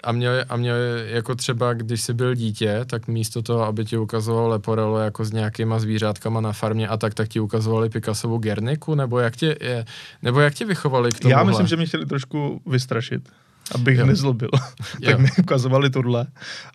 A 0.03 0.11
mě, 0.11 0.43
a 0.43 0.57
mě 0.57 0.71
jako 1.05 1.35
třeba, 1.35 1.73
když 1.73 2.01
jsi 2.01 2.13
byl 2.13 2.35
dítě, 2.35 2.79
tak 2.85 3.07
místo 3.07 3.41
toho, 3.41 3.63
aby 3.63 3.85
ti 3.85 3.97
ukazoval 3.97 4.49
Leporello 4.49 4.97
jako 4.99 5.25
s 5.25 5.31
nějakýma 5.31 5.79
zvířátkama 5.79 6.41
na 6.41 6.51
farmě 6.53 6.87
a 6.87 6.97
tak, 6.97 7.13
tak 7.13 7.27
ti 7.29 7.39
ukazovali 7.39 7.89
Picasovu 7.89 8.37
Gerniku, 8.37 8.95
nebo 8.95 9.19
jak 9.19 9.35
tě, 9.35 9.55
je, 9.61 9.85
nebo 10.21 10.39
jak 10.39 10.53
tě 10.53 10.65
vychovali 10.65 11.11
k 11.11 11.19
tomu? 11.19 11.31
Já 11.31 11.43
myslím, 11.43 11.67
že 11.67 11.75
mě 11.75 11.85
chtěli 11.85 12.05
trošku 12.05 12.61
vystrašit, 12.65 13.29
abych 13.75 13.97
Jo. 13.99 14.05
nezlobil. 14.05 14.49
Jo. 15.01 15.11
tak 15.11 15.19
mi 15.19 15.29
ukazovali 15.39 15.89
tohle. 15.89 16.25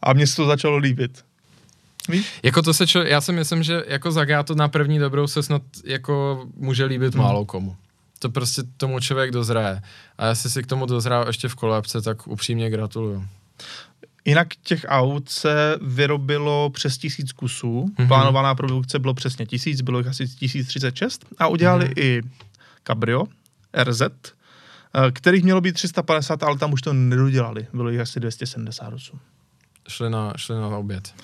A 0.02 0.12
mně 0.12 0.26
se 0.26 0.36
to 0.36 0.46
začalo 0.46 0.76
líbit. 0.76 1.24
Víš? 2.08 2.26
Jako 2.42 2.62
to 2.62 2.74
se 2.74 2.86
čo, 2.86 2.98
já 3.02 3.20
si 3.20 3.32
myslím, 3.32 3.62
že 3.62 3.84
jako 3.88 4.12
Zagato 4.12 4.54
na 4.54 4.68
první 4.68 4.98
dobrou 4.98 5.26
se 5.26 5.42
snad 5.42 5.62
jako 5.84 6.44
může 6.56 6.84
líbit 6.84 7.14
Hmm. 7.14 7.24
málo 7.24 7.44
komu. 7.44 7.76
To 8.22 8.30
prostě 8.30 8.62
tomu 8.76 9.00
člověk 9.00 9.30
dozraje. 9.30 9.82
A 10.18 10.26
jestli 10.26 10.50
si 10.50 10.62
k 10.62 10.66
tomu 10.66 10.86
dozrál 10.86 11.26
ještě 11.26 11.48
v 11.48 11.54
kolébce, 11.54 12.02
tak 12.02 12.26
upřímně 12.26 12.70
gratuluju. 12.70 13.24
Jinak 14.24 14.48
těch 14.62 14.84
aut 14.88 15.28
se 15.28 15.76
vyrobilo 15.82 16.70
přes 16.70 16.98
tisíc 16.98 17.32
kusů. 17.32 17.80
Mhm. 17.80 17.92
Mm-hmm. 17.94 18.08
Plánovaná 18.08 18.54
produkce 18.54 18.98
bylo 18.98 19.14
přesně 19.14 19.46
tisíc, 19.46 19.80
bylo 19.80 19.98
jich 19.98 20.06
asi 20.08 20.28
1036. 20.28 21.24
A 21.38 21.46
udělali 21.46 21.84
Mhm. 21.84 21.94
mm-hmm. 21.94 22.04
i 22.04 22.22
Cabrio 22.86 23.24
RZ, 23.84 24.02
eh, 24.02 25.10
kterých 25.12 25.44
mělo 25.44 25.60
být 25.60 25.72
350, 25.72 26.42
ale 26.42 26.58
tam 26.58 26.72
už 26.72 26.82
to 26.82 26.92
nedodělali. 26.92 27.66
Bylo 27.72 27.90
jich 27.90 28.00
asi 28.00 28.20
278. 28.20 29.20
Šli 29.88 30.10
na, 30.10 30.32
šli 30.36 30.54
na 30.56 30.66
oběd. 30.68 31.14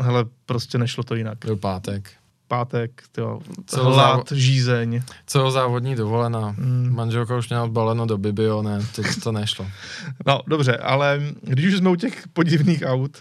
Hele, 0.00 0.24
prostě 0.46 0.78
nešlo 0.78 1.04
to 1.04 1.14
jinak. 1.14 1.38
Byl 1.44 1.56
pátek. 1.56 2.12
Pátek, 2.48 3.02
tyjo, 3.12 3.40
Celou 3.66 3.92
hlad, 3.92 4.30
závo- 4.30 4.36
žízeň. 4.36 5.02
Celozávodní 5.26 5.94
dovolená. 5.96 6.54
Mm. 6.58 6.90
Manželka 6.94 7.36
už 7.36 7.48
měla 7.48 7.64
odbaleno 7.64 8.06
do 8.06 8.18
Bibio, 8.18 8.62
ne, 8.62 8.78
to, 8.94 9.02
to 9.22 9.32
nešlo. 9.32 9.66
No, 10.26 10.40
dobře, 10.46 10.76
ale 10.76 11.20
když 11.42 11.66
už 11.66 11.78
jsme 11.78 11.90
u 11.90 11.96
těch 11.96 12.28
podivných 12.28 12.82
aut, 12.86 13.18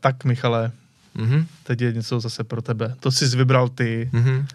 tak 0.00 0.24
Michale, 0.24 0.72
Mhm, 1.14 1.46
teď 1.62 1.80
je 1.80 1.92
něco 1.92 2.20
zase 2.20 2.44
pro 2.44 2.62
tebe. 2.62 2.94
To 3.00 3.10
jsi 3.10 3.36
vybral 3.36 3.68
ty 3.68 4.10
mhm. 4.12 4.46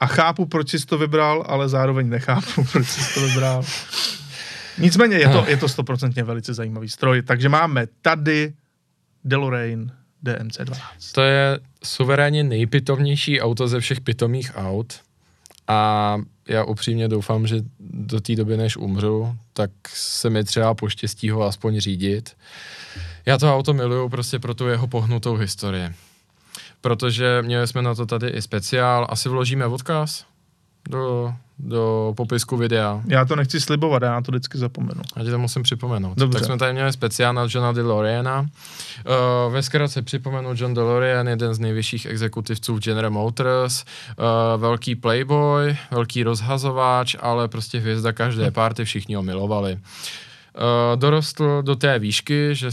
a 0.00 0.06
chápu, 0.06 0.46
proč 0.46 0.70
jsi 0.70 0.86
to 0.86 0.98
vybral, 0.98 1.44
ale 1.48 1.68
zároveň 1.68 2.08
nechápu, 2.08 2.64
proč 2.72 2.86
jsi 2.88 3.14
to 3.14 3.26
vybral. 3.26 3.64
Nicméně 4.78 5.16
je 5.16 5.28
to, 5.28 5.44
je 5.48 5.56
to 5.56 5.68
stoprocentně 5.68 6.22
velice 6.24 6.54
zajímavý 6.54 6.88
stroj, 6.88 7.22
takže 7.22 7.48
máme 7.48 7.86
tady 8.02 8.54
DeLorean 9.24 9.90
DMC12. 10.24 10.76
To 11.12 11.22
je 11.22 11.58
suverénně 11.84 12.44
nejpitomnější 12.44 13.40
auto 13.40 13.68
ze 13.68 13.80
všech 13.80 14.00
pitomých 14.00 14.52
aut 14.54 15.00
a 15.68 16.18
já 16.48 16.64
upřímně 16.64 17.08
doufám, 17.08 17.46
že 17.46 17.56
do 17.80 18.20
té 18.20 18.36
doby, 18.36 18.56
než 18.56 18.76
umřu, 18.76 19.36
tak 19.52 19.70
se 19.94 20.30
mi 20.30 20.44
třeba 20.44 20.74
poštěstí 20.74 21.30
ho 21.30 21.42
aspoň 21.42 21.80
řídit. 21.80 22.36
Já 23.26 23.38
to 23.38 23.56
auto 23.56 23.72
miluju 23.72 24.08
prostě 24.08 24.38
pro 24.38 24.54
tu 24.54 24.68
jeho 24.68 24.86
pohnutou 24.86 25.34
historii. 25.34 25.88
Protože 26.80 27.42
měli 27.42 27.66
jsme 27.66 27.82
na 27.82 27.94
to 27.94 28.06
tady 28.06 28.28
i 28.28 28.42
speciál. 28.42 29.06
Asi 29.10 29.28
vložíme 29.28 29.66
odkaz 29.66 30.24
do, 30.88 31.34
do 31.58 32.14
popisku 32.16 32.56
videa. 32.56 33.02
Já 33.06 33.24
to 33.24 33.36
nechci 33.36 33.60
slibovat, 33.60 34.02
já 34.02 34.20
to 34.20 34.32
vždycky 34.32 34.58
zapomenu. 34.58 35.02
Já 35.16 35.24
ti 35.24 35.30
to 35.30 35.38
musím 35.38 35.62
připomenout. 35.62 36.18
Dobře. 36.18 36.38
Tak 36.38 36.46
jsme 36.46 36.58
tady 36.58 36.72
měli 36.72 36.92
speciál 36.92 37.34
na 37.34 37.46
Johna 37.50 37.72
DeLoreana. 37.72 38.40
Uh, 38.40 39.52
ve 39.52 39.62
zkratce 39.62 40.02
připomenu 40.02 40.50
John 40.54 40.74
DeLorean, 40.74 41.28
jeden 41.28 41.54
z 41.54 41.58
nejvyšších 41.58 42.06
exekutivců 42.06 42.74
v 42.74 42.80
General 42.80 43.10
Motors, 43.10 43.84
uh, 43.84 44.60
velký 44.60 44.94
playboy, 44.94 45.76
velký 45.90 46.22
rozhazováč, 46.22 47.16
ale 47.20 47.48
prostě 47.48 47.78
hvězda 47.78 48.12
každé 48.12 48.50
party, 48.50 48.84
všichni 48.84 49.14
ho 49.14 49.22
milovali. 49.22 49.72
Uh, 49.72 49.78
dorostl 50.96 51.62
do 51.62 51.76
té 51.76 51.98
výšky, 51.98 52.54
že 52.54 52.66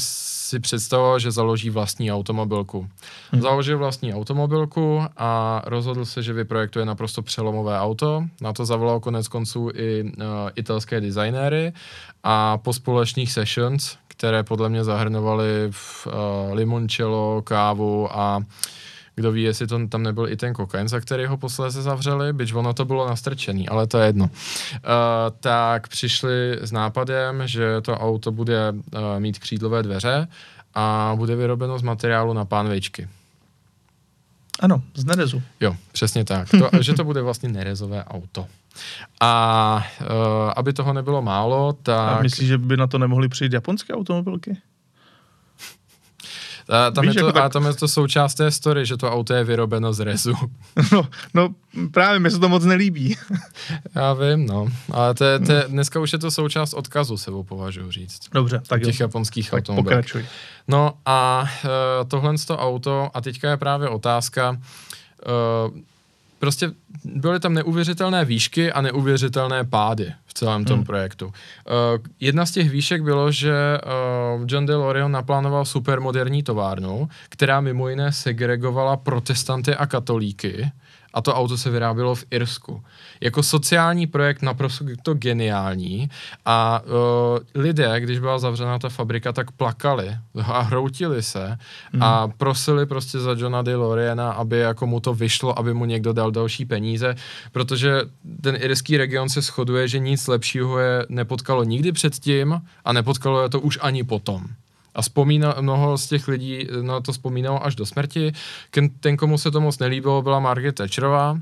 si 0.53 0.59
představoval, 0.59 1.19
že 1.19 1.31
založí 1.31 1.69
vlastní 1.69 2.11
automobilku. 2.11 2.88
Hm. 3.31 3.41
Založil 3.41 3.77
vlastní 3.77 4.13
automobilku 4.13 5.01
a 5.17 5.61
rozhodl 5.65 6.05
se, 6.05 6.23
že 6.23 6.34
vyprojektuje 6.34 6.86
naprosto 6.86 7.21
přelomové 7.21 7.79
auto. 7.79 8.23
Na 8.41 8.53
to 8.53 8.65
zavolal 8.65 8.99
konec 8.99 9.27
konců 9.27 9.69
i 9.73 10.03
uh, 10.03 10.11
italské 10.55 11.01
designéry 11.01 11.73
a 12.23 12.57
po 12.57 12.73
společných 12.73 13.31
sessions, 13.31 13.97
které 14.07 14.43
podle 14.43 14.69
mě 14.69 14.84
zahrnovaly 14.84 15.67
v, 15.71 16.07
uh, 16.07 16.13
limoncello, 16.53 17.41
kávu 17.41 18.17
a 18.17 18.43
kdo 19.16 19.32
ví, 19.32 19.43
jestli 19.43 19.68
to 19.68 19.88
tam 19.88 20.03
nebyl 20.03 20.30
i 20.30 20.38
ten 20.38 20.53
kokain, 20.53 20.88
za 20.88 20.99
který 20.99 21.26
ho 21.26 21.38
posléze 21.38 21.82
zavřeli, 21.82 22.34
byť 22.34 22.53
ono 22.53 22.74
to 22.74 22.86
bylo 22.86 23.07
nastrčený, 23.07 23.70
ale 23.70 23.88
to 23.88 23.97
je 23.97 24.05
jedno. 24.05 24.26
Uh, 24.26 24.30
tak 25.39 25.88
přišli 25.88 26.57
s 26.61 26.72
nápadem, 26.72 27.47
že 27.47 27.82
to 27.82 27.97
auto 27.97 28.32
bude 28.32 28.72
uh, 28.72 29.01
mít 29.20 29.39
křídlové 29.39 29.84
dveře 29.84 30.28
a 30.74 31.14
bude 31.16 31.36
vyrobeno 31.36 31.80
z 31.80 31.82
materiálu 31.82 32.34
na 32.34 32.45
pánvičky. 32.45 33.07
Ano, 34.59 34.84
z 34.93 35.05
Nerezu. 35.05 35.41
Jo, 35.59 35.76
přesně 35.91 36.26
tak. 36.26 36.49
To, 36.49 36.70
že 36.82 36.93
to 36.93 37.03
bude 37.03 37.22
vlastně 37.22 37.49
nerezové 37.49 38.03
auto. 38.03 38.47
A 39.22 39.86
uh, 40.01 40.07
aby 40.55 40.74
toho 40.74 40.93
nebylo 40.93 41.22
málo, 41.22 41.74
tak... 41.74 42.20
A 42.20 42.22
myslíš, 42.22 42.47
že 42.47 42.57
by 42.57 42.78
na 42.78 42.88
to 42.88 42.97
nemohly 42.97 43.30
přijít 43.30 43.53
japonské 43.53 43.93
automobilky? 43.93 44.57
A 46.70 46.91
tam, 46.91 47.05
Víš, 47.05 47.16
je 47.16 47.22
to, 47.22 47.28
jako 47.28 47.34
tak- 47.34 47.45
a 47.45 47.49
tam 47.49 47.66
je 47.66 47.74
to 47.74 47.88
součást 47.88 48.34
té 48.36 48.51
story, 48.51 48.86
že 48.86 48.97
to 48.97 49.11
auto 49.11 49.34
je 49.34 49.43
vyrobeno 49.43 49.93
z 49.93 49.99
rezu. 49.99 50.34
No, 50.93 51.07
no 51.34 51.49
právě 51.91 52.20
mi 52.20 52.32
se 52.32 52.39
to 52.39 52.49
moc 52.49 52.64
nelíbí. 52.66 53.18
Já 53.95 54.14
vím, 54.14 54.45
no. 54.45 54.68
Ale 54.91 55.14
to 55.14 55.24
je, 55.26 55.39
to 55.39 55.51
je, 55.51 55.66
dneska 55.68 55.99
už 55.99 56.14
je 56.14 56.20
to 56.20 56.32
součást 56.32 56.74
odkazu, 56.74 57.18
sebou 57.18 57.43
považuji 57.43 57.91
říct. 57.91 58.20
Dobře, 58.32 58.61
tak 58.68 58.82
jo. 58.82 58.86
Těch 58.86 58.99
japonských 58.99 59.49
Tak 59.49 59.57
automobilek. 59.57 59.95
pokračuj. 59.97 60.26
No 60.68 60.93
a 61.05 61.49
uh, 61.66 61.70
tohle 62.09 62.34
to 62.47 62.57
auto, 62.57 63.09
a 63.14 63.22
teďka 63.22 63.49
je 63.49 63.57
právě 63.57 63.89
otázka, 63.89 64.49
uh, 64.51 65.78
prostě 66.43 66.71
byly 67.05 67.39
tam 67.39 67.53
neuvěřitelné 67.53 68.25
výšky 68.25 68.71
a 68.71 68.81
neuvěřitelné 68.81 69.63
pády 69.63 70.13
v 70.25 70.33
celém 70.33 70.65
tom 70.65 70.75
Hmm. 70.75 70.85
projektu. 70.85 71.25
Uh, 71.25 71.31
jedna 72.19 72.45
z 72.45 72.51
těch 72.51 72.69
výšek 72.69 73.03
bylo, 73.03 73.31
že 73.31 73.53
uh, 74.35 74.45
John 74.47 74.65
DeLorean 74.65 75.11
naplánoval 75.11 75.65
supermoderní 75.65 76.43
továrnu, 76.43 77.09
která 77.29 77.61
mimo 77.61 77.89
jiné 77.89 78.11
segregovala 78.11 78.97
protestanty 78.97 79.75
a 79.75 79.85
katolíky 79.85 80.71
a 81.14 81.22
to 81.22 81.36
auto 81.36 81.57
se 81.57 81.70
vyrábělo 81.70 82.16
v 82.16 82.26
Irsku. 82.32 82.84
Jako 83.22 83.43
sociální 83.43 84.07
projekt 84.07 84.41
naprosto 84.41 84.86
to 85.03 85.14
geniální 85.14 86.09
a 86.45 86.82
uh, 86.86 87.61
lidé, 87.61 87.99
když 87.99 88.20
byla 88.20 88.39
zavřená 88.39 88.80
ta 88.80 88.89
fabrika, 88.89 89.32
tak 89.32 89.51
plakali 89.51 90.18
a 90.43 90.61
hroutili 90.61 91.24
se 91.24 91.57
a 91.99 92.28
prosili 92.28 92.86
prostě 92.86 93.20
za 93.20 93.36
Johna 93.38 93.61
DeLoreana, 93.61 94.32
aby 94.32 94.57
jako 94.57 94.88
mu 94.88 94.99
to 94.99 95.14
vyšlo, 95.14 95.59
aby 95.59 95.74
mu 95.74 95.86
někdo 95.86 96.14
dal 96.14 96.32
další 96.32 96.66
peníze, 96.66 97.16
protože 97.51 98.01
ten 98.41 98.55
irský 98.59 98.97
region 98.97 99.30
se 99.30 99.41
shoduje, 99.41 99.88
že 99.88 99.99
nic 99.99 100.28
lepšího 100.28 100.80
je 100.80 101.05
nepotkalo 101.09 101.64
nikdy 101.64 101.91
předtím 101.91 102.61
a 102.86 102.93
nepotkalo 102.93 103.43
je 103.43 103.49
to 103.49 103.59
už 103.59 103.80
ani 103.82 104.03
potom. 104.03 104.47
A 104.95 105.01
vzpomíná, 105.01 105.55
mnoho 105.61 105.97
z 105.97 106.07
těch 106.07 106.27
lidí 106.27 106.67
na 106.81 106.99
to 106.99 107.11
vzpomínalo 107.11 107.65
až 107.65 107.75
do 107.75 107.85
smrti. 107.85 108.31
Ken, 108.69 108.89
ten, 108.89 109.17
komu 109.17 109.37
se 109.37 109.51
to 109.51 109.61
moc 109.61 109.79
nelíbilo, 109.79 110.21
byla 110.21 110.39
Margaret 110.39 110.75
Thatcherová, 110.75 111.37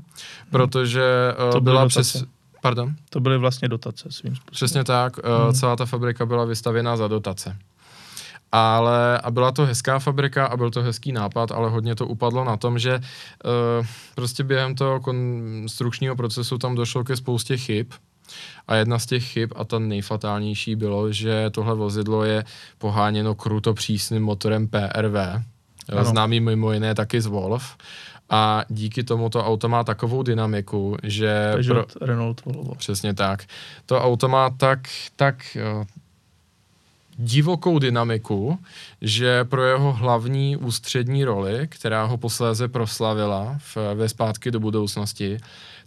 protože 0.50 1.34
To 1.36 1.44
uh, 1.44 1.50
byly 1.50 1.60
byla 1.60 1.82
dotace. 1.82 2.00
přes... 2.00 2.24
Pardon? 2.62 2.94
To 3.10 3.20
byly 3.20 3.38
vlastně 3.38 3.68
dotace 3.68 4.10
svým 4.10 4.36
způsobem. 4.36 4.52
Přesně 4.52 4.84
tak, 4.84 5.24
hmm. 5.24 5.54
celá 5.54 5.76
ta 5.76 5.86
fabrika 5.86 6.26
byla 6.26 6.44
vystavěna 6.44 6.96
za 6.96 7.08
dotace. 7.08 7.56
Ale 8.52 9.18
a 9.18 9.30
byla 9.30 9.52
to 9.52 9.66
hezká 9.66 9.98
fabrika 9.98 10.46
a 10.46 10.56
byl 10.56 10.70
to 10.70 10.82
hezký 10.82 11.12
nápad, 11.12 11.52
ale 11.52 11.70
hodně 11.70 11.94
to 11.94 12.06
upadlo 12.06 12.44
na 12.44 12.56
tom, 12.56 12.78
že 12.78 12.98
uh, 12.98 13.86
prostě 14.14 14.44
během 14.44 14.74
toho 14.74 15.00
konstrukčního 15.00 16.16
procesu 16.16 16.58
tam 16.58 16.74
došlo 16.74 17.04
ke 17.04 17.16
spoustě 17.16 17.56
chyb. 17.56 17.86
A 18.68 18.74
jedna 18.74 18.98
z 18.98 19.06
těch 19.06 19.24
chyb, 19.24 19.52
a 19.56 19.64
ta 19.64 19.78
nejfatálnější 19.78 20.76
bylo, 20.76 21.12
že 21.12 21.50
tohle 21.50 21.74
vozidlo 21.74 22.24
je 22.24 22.44
poháněno 22.78 23.34
kruto 23.34 23.74
přísným 23.74 24.22
motorem 24.22 24.68
PRV, 24.68 25.14
Ano. 25.88 26.04
známý 26.04 26.40
mimo 26.40 26.72
jiné 26.72 26.94
taky 26.94 27.20
z 27.20 27.26
Wolf. 27.26 27.76
A 28.30 28.64
díky 28.68 29.04
tomu 29.04 29.28
to 29.28 29.44
auto 29.44 29.68
má 29.68 29.84
takovou 29.84 30.22
dynamiku, 30.22 30.96
že... 31.02 31.52
Peugeot, 31.52 31.96
Renault, 32.00 32.44
Volvo. 32.44 32.74
Přesně 32.74 33.14
tak. 33.14 33.44
To 33.86 34.00
auto 34.00 34.28
má 34.28 34.50
tak, 34.50 34.88
tak 35.16 35.56
eh, 35.56 35.84
divokou 37.16 37.78
dynamiku, 37.78 38.58
že 39.00 39.44
pro 39.44 39.64
jeho 39.64 39.92
hlavní 39.92 40.56
ústřední 40.56 41.24
roli, 41.24 41.68
která 41.68 42.04
ho 42.04 42.16
posléze 42.16 42.68
proslavila 42.68 43.56
v, 43.58 43.76
ve 43.94 44.08
zpátky 44.08 44.50
do 44.50 44.60
budoucnosti, 44.60 45.38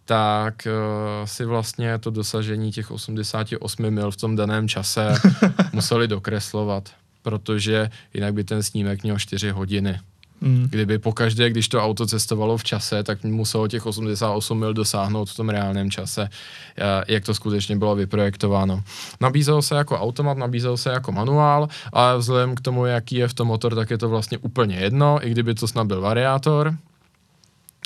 tak 0.05 0.67
uh, 0.67 1.25
si 1.25 1.45
vlastně 1.45 1.97
to 1.97 2.09
dosažení 2.09 2.71
těch 2.71 2.91
88 2.91 3.89
mil 3.89 4.11
v 4.11 4.17
tom 4.17 4.35
daném 4.35 4.67
čase 4.67 5.13
museli 5.73 6.07
dokreslovat, 6.07 6.89
protože 7.21 7.89
jinak 8.13 8.33
by 8.33 8.43
ten 8.43 8.63
snímek 8.63 9.03
měl 9.03 9.19
4 9.19 9.49
hodiny. 9.49 9.99
Mm. 10.41 10.67
Kdyby 10.69 10.99
pokaždé, 10.99 11.49
když 11.49 11.69
to 11.69 11.83
auto 11.83 12.05
cestovalo 12.05 12.57
v 12.57 12.63
čase, 12.63 13.03
tak 13.03 13.23
muselo 13.23 13.67
těch 13.67 13.85
88 13.85 14.59
mil 14.59 14.73
dosáhnout 14.73 15.29
v 15.29 15.35
tom 15.35 15.49
reálném 15.49 15.91
čase, 15.91 16.29
eh, 16.77 17.03
jak 17.07 17.25
to 17.25 17.33
skutečně 17.33 17.75
bylo 17.75 17.95
vyprojektováno. 17.95 18.83
Nabízelo 19.21 19.61
se 19.61 19.75
jako 19.75 19.99
automat, 19.99 20.37
nabízelo 20.37 20.77
se 20.77 20.89
jako 20.89 21.11
manuál, 21.11 21.67
ale 21.93 22.17
vzhledem 22.17 22.55
k 22.55 22.61
tomu, 22.61 22.85
jaký 22.85 23.15
je 23.15 23.27
v 23.27 23.33
tom 23.33 23.47
motor, 23.47 23.75
tak 23.75 23.89
je 23.89 23.97
to 23.97 24.09
vlastně 24.09 24.37
úplně 24.37 24.75
jedno, 24.75 25.27
i 25.27 25.29
kdyby 25.29 25.55
to 25.55 25.67
snad 25.67 25.87
byl 25.87 26.01
variátor. 26.01 26.75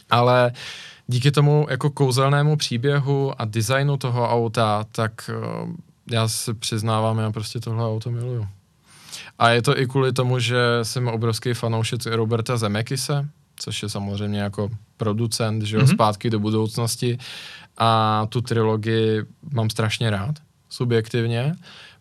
Ale 0.10 0.52
díky 1.10 1.32
tomu 1.32 1.68
jako 1.70 1.90
kouzelnému 1.90 2.56
příběhu 2.58 3.42
a 3.42 3.46
designu 3.46 3.98
toho 3.98 4.30
auta, 4.30 4.86
tak 4.92 5.30
eh, 5.34 5.68
já 6.12 6.28
se 6.28 6.54
přiznávám, 6.54 7.18
já 7.20 7.32
prostě 7.32 7.60
tohle 7.60 7.86
auto 7.86 8.12
miluju. 8.12 8.48
A 9.40 9.50
je 9.50 9.62
to 9.62 9.80
i 9.80 9.88
kvůli 9.88 10.14
tomu, 10.14 10.40
že 10.40 10.58
jsem 10.84 11.08
obrovský 11.08 11.54
fanoušek 11.54 12.06
Roberta 12.06 12.58
Zemekise, 12.58 13.28
což 13.56 13.84
je 13.84 13.90
samozřejmě 13.90 14.40
jako 14.40 14.70
producent, 14.98 15.64
že 15.64 15.76
jo, 15.76 15.80
Mhm. 15.82 15.90
mm-hmm. 15.90 15.94
zpátky 15.96 16.30
do 16.30 16.40
budoucnosti. 16.40 17.18
A 17.78 18.26
tu 18.30 18.42
trilogii 18.42 19.24
mám 19.52 19.70
strašně 19.70 20.10
rád, 20.10 20.36
subjektivně, 20.70 21.56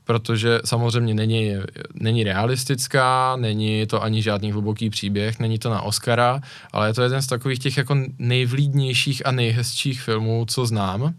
protože 0.09 0.61
samozřejmě 0.65 1.15
není, 1.15 1.55
není 1.95 2.25
realistická, 2.25 3.37
není 3.37 3.87
to 3.87 4.03
ani 4.03 4.23
žádný 4.23 4.53
hluboký 4.53 4.91
příběh, 4.91 5.39
není 5.39 5.59
to 5.59 5.71
na 5.71 5.83
Oscara, 5.83 6.41
ale 6.73 6.89
je 6.89 6.95
to 6.95 7.03
jeden 7.03 7.23
z 7.23 7.27
takových 7.27 7.59
těch 7.59 7.77
jako 7.77 7.97
nejvlídnějších 8.19 9.27
a 9.27 9.31
nejhezčích 9.31 10.03
filmů, 10.03 10.45
co 10.49 10.67
znám. 10.67 11.15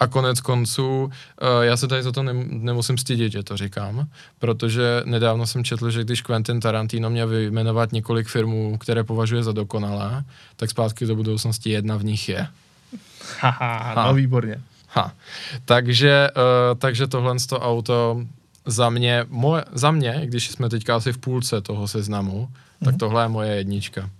A 0.00 0.06
konec 0.06 0.40
konců, 0.40 1.04
uh, 1.04 1.10
já 1.60 1.76
se 1.76 1.88
tady 1.88 2.02
za 2.02 2.12
to 2.12 2.22
nem, 2.22 2.48
nemusím 2.50 2.98
stydět, 2.98 3.32
že 3.32 3.42
to 3.42 3.56
říkám, 3.56 4.06
protože 4.38 5.02
nedávno 5.04 5.46
jsem 5.46 5.64
četl, 5.64 5.90
že 5.90 6.04
když 6.04 6.20
Quentin 6.20 6.60
Tarantino 6.60 7.10
měl 7.10 7.28
vyjmenovat 7.28 7.92
několik 7.92 8.28
filmů, 8.28 8.78
které 8.78 9.04
považuje 9.04 9.42
za 9.42 9.52
dokonalé, 9.52 10.24
tak 10.56 10.70
zpátky 10.70 11.06
do 11.06 11.16
budoucnosti 11.16 11.70
jedna 11.70 11.96
v 11.96 12.04
nich 12.04 12.28
je. 12.28 12.46
Haha, 13.40 13.94
Ha. 13.94 14.06
no 14.06 14.14
výborně. 14.14 14.60
Ha. 14.94 15.14
Takže, 15.64 16.28
uh, 16.36 16.78
takže 16.78 17.06
tohle 17.06 17.38
z 17.38 17.46
to 17.46 17.60
auto 17.60 18.24
za 18.66 18.90
mě, 18.90 19.26
moje, 19.28 19.64
za 19.72 19.90
mě, 19.90 20.20
když 20.24 20.50
jsme 20.50 20.68
teďka 20.68 20.96
asi 20.96 21.12
v 21.12 21.18
půlce 21.18 21.60
toho 21.60 21.88
seznamu, 21.88 22.48
mm-hmm. 22.48 22.84
tak 22.84 22.96
tohle 22.96 23.24
je 23.24 23.28
moje 23.28 23.54
jednička. 23.56 24.10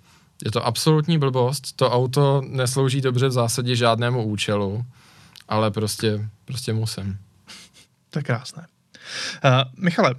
Je 0.44 0.50
to 0.50 0.66
absolutní 0.66 1.18
blbost, 1.18 1.76
to 1.76 1.90
auto 1.90 2.42
neslouží 2.48 3.00
dobře 3.00 3.28
v 3.28 3.32
zásadě 3.32 3.76
žádnému 3.76 4.24
účelu, 4.24 4.84
ale 5.48 5.70
prostě, 5.70 6.28
prostě 6.44 6.72
musím. 6.72 7.18
To 8.10 8.18
je 8.18 8.22
krásné. 8.22 8.66
Uh, 9.44 9.50
Michale, 9.76 10.14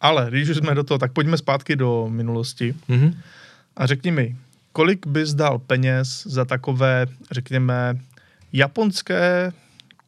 ale 0.00 0.26
když 0.30 0.48
už 0.48 0.56
jsme 0.56 0.74
do 0.74 0.84
toho, 0.84 0.98
tak 0.98 1.12
pojďme 1.12 1.36
zpátky 1.36 1.76
do 1.76 2.06
minulosti 2.08 2.74
Mhm. 2.88 3.14
a 3.76 3.86
řekni 3.86 4.10
mi, 4.10 4.36
kolik 4.72 5.06
bys 5.06 5.34
dal 5.34 5.58
peněz 5.58 6.22
za 6.26 6.44
takové, 6.44 7.06
řekněme, 7.30 7.98
japonské 8.52 9.52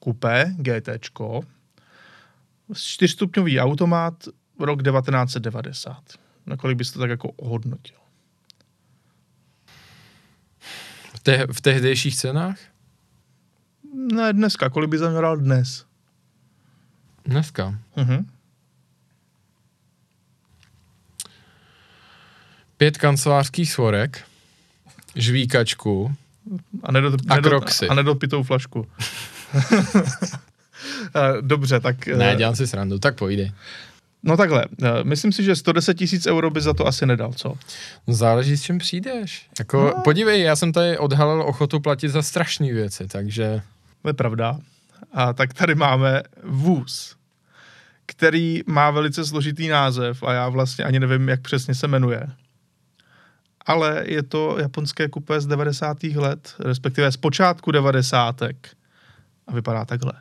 kupé 0.08 0.54
GTčko, 0.58 1.40
čtyřstupňový 2.74 3.60
automat, 3.60 4.14
rok 4.60 4.82
1990. 4.82 6.02
Na 6.46 6.56
kolik 6.56 6.76
bys 6.78 6.90
to 6.92 6.98
tak 6.98 7.10
jako 7.10 7.28
ohodnotil? 7.30 7.96
V, 11.14 11.20
te, 11.22 11.46
v 11.52 11.60
tehdejších 11.60 12.16
cenách? 12.16 12.58
Ne, 14.12 14.32
dneska. 14.32 14.70
Kolik 14.70 14.90
bys 14.90 15.00
za 15.00 15.10
něj 15.12 15.22
dal 15.22 15.36
dnes? 15.36 15.86
Dneska. 17.24 17.78
Mhm. 17.96 18.30
Pět 22.76 22.98
kancelářských 22.98 23.72
svorek, 23.72 24.24
žvíkačku, 25.14 26.14
A, 26.82 26.92
nedot, 26.92 27.20
A 27.28 27.34
nedot, 27.34 27.50
Crocsy. 27.50 27.88
a 27.88 27.94
nedopitou 27.94 28.42
flašku. 28.42 28.86
Eh, 31.16 31.42
Dobře, 31.42 31.80
tak... 31.80 32.08
eh, 32.08 32.16
ne, 32.16 32.36
dělám 32.36 32.56
si 32.56 32.66
srandu, 32.66 32.98
tak 32.98 33.18
pojde. 33.18 33.50
No 34.22 34.36
takhle, 34.36 34.64
eh, 34.82 35.04
myslím 35.04 35.32
si, 35.32 35.44
že 35.44 35.56
110 35.56 35.94
tisíc 35.94 36.26
euro 36.26 36.50
by 36.50 36.60
za 36.60 36.74
to 36.74 36.86
asi 36.86 37.06
nedal, 37.06 37.32
co? 37.32 37.54
No 38.06 38.14
záleží, 38.14 38.56
s 38.56 38.62
čím 38.62 38.78
přijdeš. 38.78 39.48
Jako, 39.58 39.92
no. 39.96 40.02
podívej, 40.04 40.42
já 40.42 40.56
jsem 40.56 40.72
tady 40.72 40.98
odhalil 40.98 41.42
ochotu 41.42 41.80
platit 41.80 42.08
za 42.08 42.22
strašné 42.22 42.72
věci, 42.72 43.08
takže... 43.08 43.62
To 44.02 44.08
je 44.08 44.14
pravda. 44.14 44.58
A 45.12 45.32
tak 45.32 45.54
tady 45.54 45.74
máme 45.74 46.22
vůz, 46.42 47.16
který 48.06 48.60
má 48.66 48.90
velice 48.90 49.24
složitý 49.24 49.68
název 49.68 50.22
a 50.22 50.32
já 50.32 50.48
vlastně 50.48 50.84
ani 50.84 51.00
nevím, 51.00 51.28
jak 51.28 51.40
přesně 51.40 51.74
se 51.74 51.88
jmenuje. 51.88 52.26
Ale 53.66 54.04
je 54.06 54.22
to 54.22 54.56
japonské 54.58 55.08
kupé 55.08 55.40
z 55.40 55.46
90. 55.46 56.04
let, 56.04 56.54
respektive 56.58 57.12
z 57.12 57.16
počátku 57.16 57.70
90. 57.70 58.40
A 59.46 59.52
vypadá 59.52 59.84
takhle. 59.84 60.12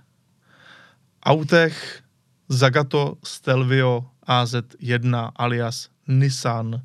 Autech 1.23 2.03
Zagato 2.49 3.15
Stelvio 3.23 4.05
AZ1 4.27 5.31
alias 5.35 5.89
Nissan 6.07 6.81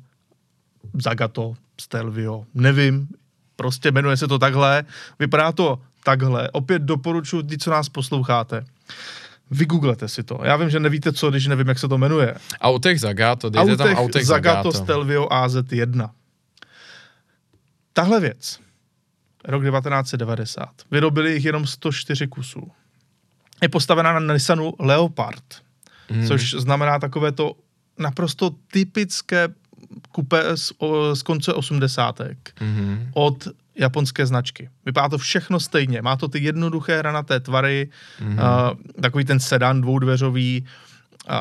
Zagato 0.93 1.53
Stelvio. 1.77 2.45
Nevím, 2.53 3.07
Prostě 3.59 3.91
jmenuje 3.91 4.17
se 4.17 4.27
to 4.27 4.39
takhle, 4.39 4.83
vypadá 5.19 5.51
to 5.51 5.79
takhle. 6.03 6.49
Opět 6.51 6.81
doporučuji 6.81 7.43
ty, 7.43 7.57
co 7.57 7.71
nás 7.71 7.89
posloucháte. 7.89 8.65
Vygooglete 9.51 10.07
si 10.07 10.23
to. 10.23 10.39
Já 10.43 10.55
vím, 10.55 10.69
že 10.69 10.79
nevíte 10.79 11.13
co, 11.13 11.29
když 11.29 11.47
nevím, 11.47 11.67
jak 11.67 11.79
se 11.79 11.87
to 11.87 11.97
jmenuje. 11.97 12.35
Autech 12.61 12.99
Zagato, 12.99 13.49
dejte 13.49 13.77
tam 13.77 13.87
Autech 13.87 14.25
Zagato 14.25 14.71
Zagato. 14.71 14.83
Stelvio 14.83 15.25
AZ1. 15.25 16.09
Tahle 17.93 18.19
věc, 18.19 18.59
rok 19.43 19.63
1990, 19.63 20.69
vyrobili 20.91 21.33
jich 21.33 21.45
jenom 21.45 21.67
104 21.67 22.27
kusů. 22.27 22.71
Je 23.61 23.69
postavená 23.69 24.19
na 24.19 24.33
Nissanu 24.33 24.73
Leopard, 24.79 25.43
Mhm. 26.11 26.27
což 26.27 26.53
znamená 26.53 26.99
takové 26.99 27.31
to 27.31 27.53
naprosto 27.99 28.51
typické 28.71 29.47
kupé 30.11 30.57
z, 30.57 30.71
o, 30.77 31.15
z 31.15 31.21
konce 31.21 31.53
osmdesátek 31.53 32.37
Mhm. 32.61 33.09
od 33.13 33.47
japonské 33.75 34.25
značky. 34.25 34.69
Vypadá 34.85 35.09
to 35.09 35.17
všechno 35.17 35.59
stejně. 35.59 36.01
Má 36.01 36.15
to 36.15 36.27
ty 36.27 36.43
jednoduché 36.43 36.97
hranaté 36.97 37.39
tvary, 37.39 37.89
mm-hmm. 38.21 38.33
uh, 38.33 39.01
takový 39.01 39.25
ten 39.25 39.39
sedan 39.39 39.81
dvoudveřový. 39.81 40.65
Uh, 41.29 41.35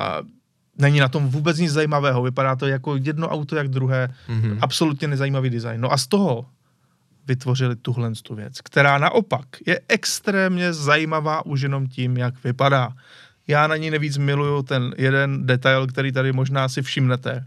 není 0.78 1.00
na 1.00 1.08
tom 1.08 1.28
vůbec 1.28 1.58
nic 1.58 1.72
zajímavého. 1.72 2.22
Vypadá 2.22 2.56
to 2.56 2.66
jako 2.66 2.96
jedno 2.96 3.28
auto, 3.28 3.56
jak 3.56 3.68
druhé. 3.68 4.14
Mm-hmm. 4.28 4.58
Absolutně 4.60 5.08
nezajímavý 5.08 5.50
design. 5.50 5.80
No 5.80 5.92
a 5.92 5.96
z 5.96 6.06
toho 6.06 6.46
vytvořili 7.28 7.76
tuhle 7.76 8.12
tu 8.22 8.34
věc, 8.34 8.60
která 8.60 8.98
naopak 8.98 9.46
je 9.66 9.80
extrémně 9.88 10.72
zajímavá 10.72 11.46
už 11.46 11.60
jenom 11.60 11.86
tím, 11.86 12.16
jak 12.16 12.44
vypadá. 12.44 12.92
Já 13.46 13.66
na 13.66 13.76
ní 13.76 13.90
nevíc 13.90 14.16
miluju 14.16 14.62
ten 14.62 14.94
jeden 14.98 15.46
detail, 15.46 15.86
který 15.86 16.12
tady 16.12 16.32
možná 16.32 16.68
si 16.68 16.82
všimnete. 16.82 17.46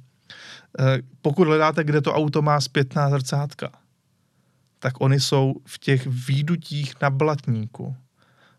Eh, 0.80 0.98
Pokud 1.22 1.48
hledáte, 1.48 1.84
kde 1.84 2.02
to 2.02 2.14
auto 2.14 2.42
má 2.42 2.62
zpětná 2.62 3.10
zrcátka, 3.10 3.70
tak 4.80 5.02
oni 5.02 5.20
jsou 5.20 5.56
v 5.66 5.80
těch 5.80 6.08
výdutích 6.08 6.94
na 7.02 7.10
blatníku. 7.10 7.96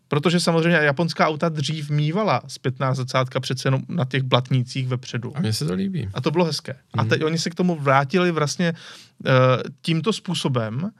Protože 0.07 0.39
samozřejmě 0.39 0.77
japonská 0.77 1.27
auta 1.27 1.49
dřív 1.49 1.89
mývala 1.89 2.41
zpětná 2.47 2.93
zrcátka 2.93 3.39
přece 3.39 3.67
jenom 3.67 3.81
na 3.89 4.05
těch 4.05 4.23
blatnících 4.23 4.87
vepředu. 4.87 5.37
A 5.37 5.39
mně 5.39 5.53
se 5.53 5.65
to 5.65 5.73
líbí. 5.73 6.09
A 6.13 6.21
to 6.21 6.31
bylo 6.31 6.45
hezké. 6.45 6.73
A 6.93 7.01
Mhm. 7.01 7.09
teď 7.09 7.23
oni 7.23 7.37
se 7.37 7.49
k 7.49 7.55
tomu 7.55 7.75
vrátili 7.75 8.31
vlastně 8.31 8.73
uh, 8.73 9.31
tímto 9.81 10.13
způsobem, 10.13 10.91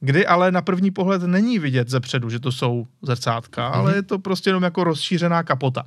kdy 0.00 0.26
ale 0.26 0.52
na 0.52 0.62
první 0.62 0.90
pohled 0.90 1.22
není 1.22 1.58
vidět 1.58 1.88
zepředu, 1.88 2.30
že 2.30 2.40
to 2.40 2.52
jsou 2.52 2.86
zrcátka, 3.02 3.68
Mhm. 3.68 3.78
ale 3.78 3.94
je 3.96 4.02
to 4.02 4.18
prostě 4.18 4.50
jenom 4.50 4.62
jako 4.62 4.84
rozšířená 4.84 5.42
kapota. 5.42 5.82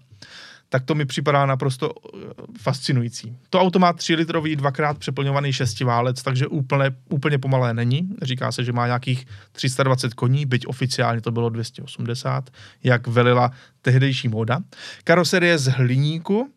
Tak 0.70 0.84
to 0.84 0.96
mi 0.96 1.06
připadá 1.06 1.46
naprosto 1.46 1.92
eh, 1.94 2.18
fascinující. 2.62 3.38
To 3.50 3.60
auto 3.62 3.80
má 3.80 3.94
3 3.94 4.16
litrový, 4.16 4.56
dvakrát 4.56 4.98
přeplňovaný 4.98 5.54
šestiválec, 5.54 6.24
takže 6.24 6.48
úplně, 6.48 6.92
úplně 7.10 7.38
pomalé 7.38 7.74
není. 7.74 8.10
Říká 8.22 8.52
se, 8.52 8.64
že 8.64 8.74
má 8.74 8.86
nějakých 8.86 9.26
320 9.52 10.14
koní, 10.14 10.46
byť 10.46 10.68
oficiálně 10.68 11.22
to 11.22 11.32
bylo 11.32 11.50
280, 11.50 12.50
jak 12.84 13.08
velila 13.08 13.52
tehdejší 13.82 14.28
móda. 14.28 14.60
Karoserie 15.04 15.58
z 15.58 15.68
hliníku, 15.68 16.50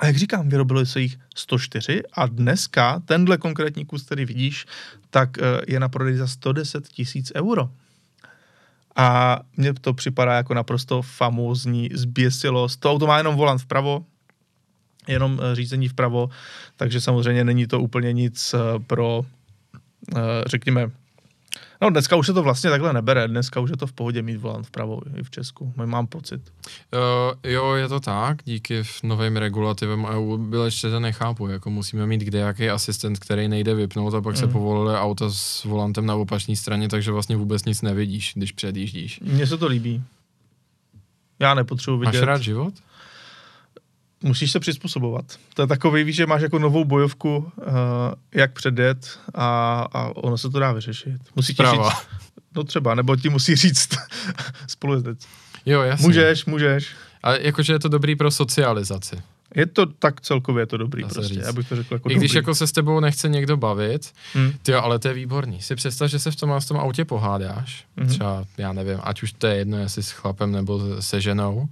a 0.00 0.06
jak 0.06 0.16
říkám, 0.16 0.48
vyrobilo 0.48 0.86
se 0.86 1.00
jich 1.00 1.16
104 1.36 2.02
a 2.12 2.26
dneska 2.26 3.00
tenhle 3.04 3.38
konkrétní 3.38 3.84
kus, 3.86 4.02
který 4.02 4.24
vidíš, 4.24 4.66
tak 5.12 5.38
eh, 5.38 5.60
je 5.68 5.80
na 5.80 5.88
prodej 5.88 6.16
za 6.16 6.26
110 6.26 6.88
tisíc 6.88 7.32
euro. 7.36 7.68
A 8.96 9.38
mně 9.56 9.74
to 9.74 9.94
připadá 9.94 10.36
jako 10.36 10.54
naprosto 10.54 11.02
famózní 11.02 11.88
zběsilost. 11.94 12.80
To 12.80 12.90
auto 12.90 13.06
má 13.06 13.18
jenom 13.18 13.36
volant 13.36 13.60
vpravo, 13.60 14.04
jenom 15.08 15.40
eh, 15.40 15.54
řízení 15.54 15.88
vpravo, 15.88 16.30
takže 16.76 17.00
samozřejmě 17.00 17.44
není 17.44 17.66
to 17.66 17.80
úplně 17.80 18.12
nic 18.12 18.54
eh, 18.54 18.58
pro, 18.86 19.22
řekněme, 20.46 20.90
no 21.82 21.90
dneska 21.90 22.16
už 22.16 22.26
se 22.26 22.32
to 22.32 22.42
vlastně 22.42 22.70
takhle 22.70 22.92
nebere, 22.92 23.28
dneska 23.28 23.60
už 23.60 23.70
je 23.70 23.76
to 23.76 23.86
v 23.86 23.92
pohodě 23.92 24.22
mít 24.22 24.36
volant 24.36 24.66
vpravo 24.66 25.00
i 25.16 25.22
v 25.22 25.30
Česku, 25.30 25.72
mám 25.76 26.06
pocit. 26.06 26.40
Uh, 26.94 27.50
jo, 27.50 27.74
je 27.74 27.88
to 27.88 28.00
tak, 28.00 28.38
díky 28.44 28.82
novým 29.02 29.36
regulativem 29.36 30.04
EU 30.04 30.36
byl 30.36 30.64
ještě 30.64 30.90
to 30.90 31.00
nechápu, 31.00 31.48
jako 31.48 31.70
musíme 31.70 32.06
mít 32.06 32.20
kde 32.20 32.38
jaký 32.38 32.70
asistent, 32.70 33.18
který 33.18 33.48
nejde 33.48 33.74
vypnout 33.74 34.14
a 34.14 34.20
pak 34.20 34.34
mm. 34.34 34.40
se 34.40 34.46
povolili 34.46 34.98
auta 34.98 35.30
s 35.30 35.64
volantem 35.64 36.06
na 36.06 36.14
opačné 36.14 36.56
straně, 36.56 36.88
takže 36.88 37.12
vlastně 37.12 37.36
vůbec 37.36 37.64
nic 37.64 37.82
nevidíš, 37.82 38.32
když 38.36 38.52
předjíždíš. 38.52 39.20
Mně 39.20 39.46
se 39.46 39.58
to 39.58 39.66
líbí. 39.66 40.02
Já 41.38 41.54
nepotřebuji 41.54 41.98
vidět. 41.98 42.20
Máš 42.20 42.26
rád 42.26 42.42
život? 42.42 42.74
Musíš 44.22 44.50
se 44.52 44.60
přizpůsobovat. 44.60 45.24
To 45.54 45.62
je 45.62 45.66
takový, 45.68 46.04
víš, 46.04 46.16
že 46.16 46.26
máš 46.26 46.42
jako 46.42 46.58
novou 46.58 46.84
bojovku, 46.84 47.36
uh, 47.36 47.64
jak 48.34 48.52
předjet 48.52 49.18
a, 49.34 49.80
a 49.92 50.16
ono 50.16 50.38
se 50.38 50.50
to 50.50 50.58
dá 50.58 50.72
vyřešit. 50.72 51.20
Musí 51.36 51.54
ti 51.54 51.62
říct, 51.62 52.06
no 52.54 52.64
třeba, 52.64 52.94
nebo 52.94 53.16
ti 53.16 53.28
musí 53.28 53.56
říct 53.56 53.88
spolujezdec. 54.66 55.18
Jo, 55.66 55.80
jasně. 55.82 56.06
Můžeš, 56.06 56.44
můžeš. 56.44 56.88
A 57.22 57.32
jakože 57.34 57.72
je 57.72 57.78
to 57.78 57.88
dobrý 57.88 58.16
pro 58.16 58.30
socializaci. 58.30 59.16
Je 59.54 59.66
to 59.66 59.86
tak 59.86 60.20
celkově 60.20 60.62
je 60.62 60.66
to 60.66 60.76
dobrý 60.76 61.04
prostě, 61.04 61.34
říct. 61.34 61.44
abych 61.46 61.68
to 61.68 61.76
řekl 61.76 61.94
jako 61.94 62.10
I 62.10 62.14
když 62.14 62.30
dobrý. 62.30 62.36
jako 62.38 62.54
se 62.54 62.66
s 62.66 62.72
tebou 62.72 63.00
nechce 63.00 63.28
někdo 63.28 63.56
bavit, 63.56 64.12
Hmm. 64.34 64.52
ty 64.62 64.74
ale 64.74 64.98
to 64.98 65.08
je 65.08 65.14
výborný. 65.14 65.62
Si 65.62 65.74
představ, 65.76 66.10
že 66.10 66.18
se 66.18 66.30
v 66.30 66.36
tom, 66.36 66.54
v 66.60 66.66
tom 66.68 66.76
autě 66.76 67.04
pohádáš, 67.04 67.84
Mhm. 67.96 68.08
třeba, 68.08 68.44
já 68.58 68.72
nevím, 68.72 68.98
ať 69.02 69.22
už 69.22 69.32
to 69.32 69.46
je 69.46 69.56
jedno, 69.56 69.78
jestli 69.78 70.02
s 70.02 70.10
chlapem 70.10 70.52
nebo 70.52 70.80
se 71.02 71.20
ženou. 71.20 71.68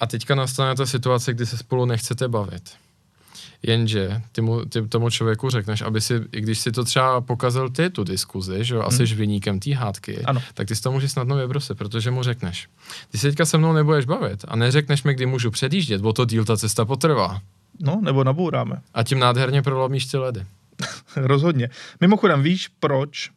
A 0.00 0.06
teďka 0.06 0.34
nastane 0.34 0.74
ta 0.74 0.86
situace, 0.86 1.34
kdy 1.34 1.46
se 1.46 1.56
spolu 1.58 1.84
nechcete 1.86 2.28
bavit. 2.28 2.70
Jenže 3.62 4.22
ty, 4.32 4.40
mu, 4.40 4.64
ty 4.64 4.88
tomu 4.88 5.10
člověku 5.10 5.50
řekneš, 5.50 5.82
aby 5.82 6.00
si, 6.00 6.20
i 6.32 6.40
když 6.40 6.58
si 6.58 6.72
to 6.72 6.84
třeba 6.84 7.20
pokazil 7.20 7.70
ty, 7.70 7.90
tu 7.90 8.04
diskuzi, 8.04 8.64
že 8.64 8.74
jo, 8.74 8.82
a 8.82 8.90
jsi 8.90 9.04
vyníkem 9.04 9.60
té 9.60 9.74
hádky, 9.74 10.22
Ano. 10.24 10.42
tak 10.54 10.68
ty 10.68 10.76
si 10.76 10.82
to 10.82 10.92
můžeš 10.92 11.12
snadno 11.12 11.36
vybrusit, 11.36 11.78
protože 11.78 12.10
mu 12.10 12.22
řekneš. 12.22 12.68
Ty 13.10 13.18
se 13.18 13.28
teďka 13.28 13.44
se 13.44 13.58
mnou 13.58 13.72
nebudeš 13.72 14.04
bavit 14.04 14.44
a 14.48 14.56
neřekneš 14.56 15.02
mi, 15.02 15.14
kdy 15.14 15.26
můžu 15.26 15.50
předjíždět, 15.50 16.00
bo 16.00 16.12
to 16.12 16.24
díl 16.24 16.44
ta 16.44 16.56
cesta 16.56 16.84
potrvá. 16.84 17.40
No, 17.80 18.00
nebo 18.02 18.24
nabouráme. 18.24 18.80
A 18.94 19.02
tím 19.02 19.18
nádherně 19.18 19.62
prolomíš 19.62 20.06
ty 20.06 20.16
ledy. 20.16 20.46
Rozhodně. 21.16 21.70
Mimochodem, 22.00 22.42
víš, 22.42 22.68
proč 22.80 23.30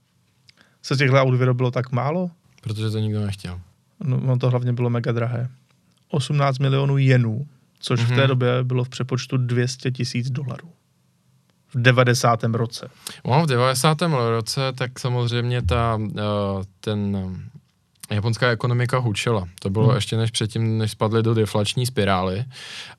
se 0.82 0.96
těchto 0.96 1.16
aut 1.16 1.36
vyrobilo 1.36 1.72
tak 1.72 1.92
málo? 1.92 2.32
Protože 2.62 2.90
to 2.90 3.00
nikdo 3.00 3.26
nechtěl. 3.26 3.60
No, 4.04 4.20
no 4.24 4.38
to 4.38 4.50
hlavně 4.50 4.74
bylo 4.74 4.90
mega 4.90 5.12
drahé. 5.12 5.50
18 6.10 6.60
milionů 6.60 6.98
jenů, 6.98 7.48
což 7.80 8.00
mm-hmm. 8.00 8.06
v 8.06 8.08
té 8.08 8.16
Mhm. 8.16 8.28
době 8.28 8.64
bylo 8.64 8.84
v 8.84 8.90
přepočtu 8.90 9.38
200 9.38 9.92
tisíc 9.92 10.30
dolarů. 10.30 10.70
V 11.74 11.82
90. 11.82 12.44
roce. 12.44 12.90
No, 13.26 13.44
v 13.44 13.48
90. 13.48 13.98
roce 14.30 14.62
tak 14.76 15.00
samozřejmě 15.00 15.62
ta, 15.62 15.96
uh, 15.96 16.10
ten 16.80 17.16
uh, 17.16 17.38
japonská 18.16 18.50
ekonomika 18.50 18.98
hučela. 18.98 19.48
To 19.62 19.70
bylo 19.70 19.88
hmm. 19.88 19.96
ještě 19.96 20.18
než 20.18 20.32
předtím, 20.32 20.78
než 20.78 20.92
spadly 20.92 21.24
do 21.24 21.34
deflační 21.34 21.86
spirály, 21.86 22.46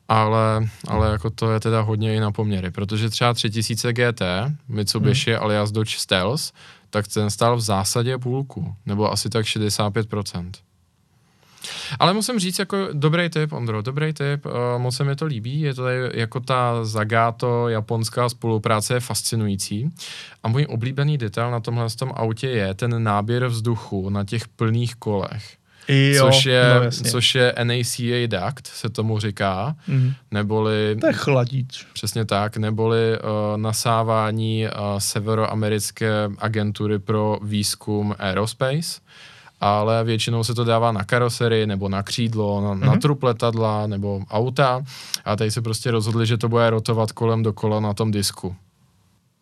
ale, 0.09 0.69
ale 0.89 1.11
jako 1.13 1.31
to 1.31 1.53
je 1.53 1.61
teda 1.61 1.81
hodně 1.81 2.15
i 2.15 2.21
na 2.21 2.33
poměry, 2.33 2.71
protože 2.71 3.11
třeba 3.11 3.35
3000 3.35 3.93
GT, 3.93 4.23
Mitsubishi 4.69 5.33
hmm. 5.33 5.43
alias 5.43 5.71
Dodge 5.73 5.99
Stealth, 5.99 6.43
tak 6.91 7.09
ten 7.09 7.31
stál 7.31 7.57
v 7.57 7.61
zásadě 7.61 8.19
půlku, 8.19 8.75
nebo 8.87 9.13
asi 9.13 9.29
tak 9.29 9.45
65%. 9.45 10.51
Ale 11.99 12.13
musím 12.15 12.39
říct, 12.39 12.59
jako 12.59 12.89
dobrý 12.93 13.29
tip, 13.31 13.53
Ondro, 13.53 13.83
dobrý 13.83 14.13
tip, 14.13 14.47
uh, 14.47 14.53
moc 14.79 14.97
se 14.97 15.05
mi 15.05 15.17
to 15.17 15.27
líbí, 15.27 15.61
je 15.61 15.75
to 15.75 15.83
tady, 15.83 15.97
jako 16.15 16.41
ta 16.41 16.85
Zagato 16.85 17.69
japonská 17.69 18.29
spolupráce 18.29 18.95
je 18.95 19.01
fascinující 19.01 19.91
a 20.43 20.49
můj 20.49 20.67
oblíbený 20.69 21.19
detail 21.19 21.51
na 21.51 21.61
tomhle 21.61 21.87
tom 21.99 22.13
autě 22.15 22.49
je 22.49 22.75
ten 22.75 23.03
náběr 23.03 23.47
vzduchu 23.47 24.11
na 24.11 24.25
těch 24.25 24.49
plných 24.49 24.95
kolech. 24.95 25.57
Jo, 25.89 26.27
což, 26.27 26.47
je, 26.47 26.65
no 26.75 26.83
jasně. 26.83 27.11
což 27.11 27.35
je 27.35 27.55
NACA 27.65 28.27
duct, 28.27 28.67
se 28.67 28.89
tomu 28.89 29.19
říká, 29.21 29.77
Mhm. 29.89 30.13
neboli 30.31 30.97
To 31.01 31.07
je 31.07 31.13
chladič. 31.13 31.87
Přesně 31.93 32.25
tak, 32.25 32.57
neboli 32.57 33.19
uh, 33.19 33.61
nasávání 33.61 34.65
uh, 34.67 34.71
severoamerické 34.99 36.11
agentury 36.39 36.99
pro 36.99 37.39
výzkum 37.43 38.15
aerospace, 38.19 39.01
ale 39.61 40.05
většinou 40.05 40.45
se 40.45 40.55
to 40.55 40.65
dává 40.65 40.93
na 40.93 41.05
karoserii 41.05 41.67
nebo 41.67 41.89
na 41.89 42.03
křídlo, 42.03 42.61
na, 42.61 42.69
mm-hmm. 42.75 42.79
na 42.87 42.91
Mhm. 42.93 43.01
trup 43.01 43.23
letadla 43.23 43.87
nebo 43.87 44.21
auta 44.31 44.83
a 45.25 45.37
tady 45.37 45.51
se 45.51 45.63
prostě 45.63 45.91
rozhodli, 45.91 46.27
že 46.27 46.37
to 46.39 46.49
bude 46.49 46.71
rotovat 46.71 47.13
kolem 47.13 47.43
dokola 47.43 47.81
na 47.81 47.95
tom 47.95 48.11
disku. 48.11 48.57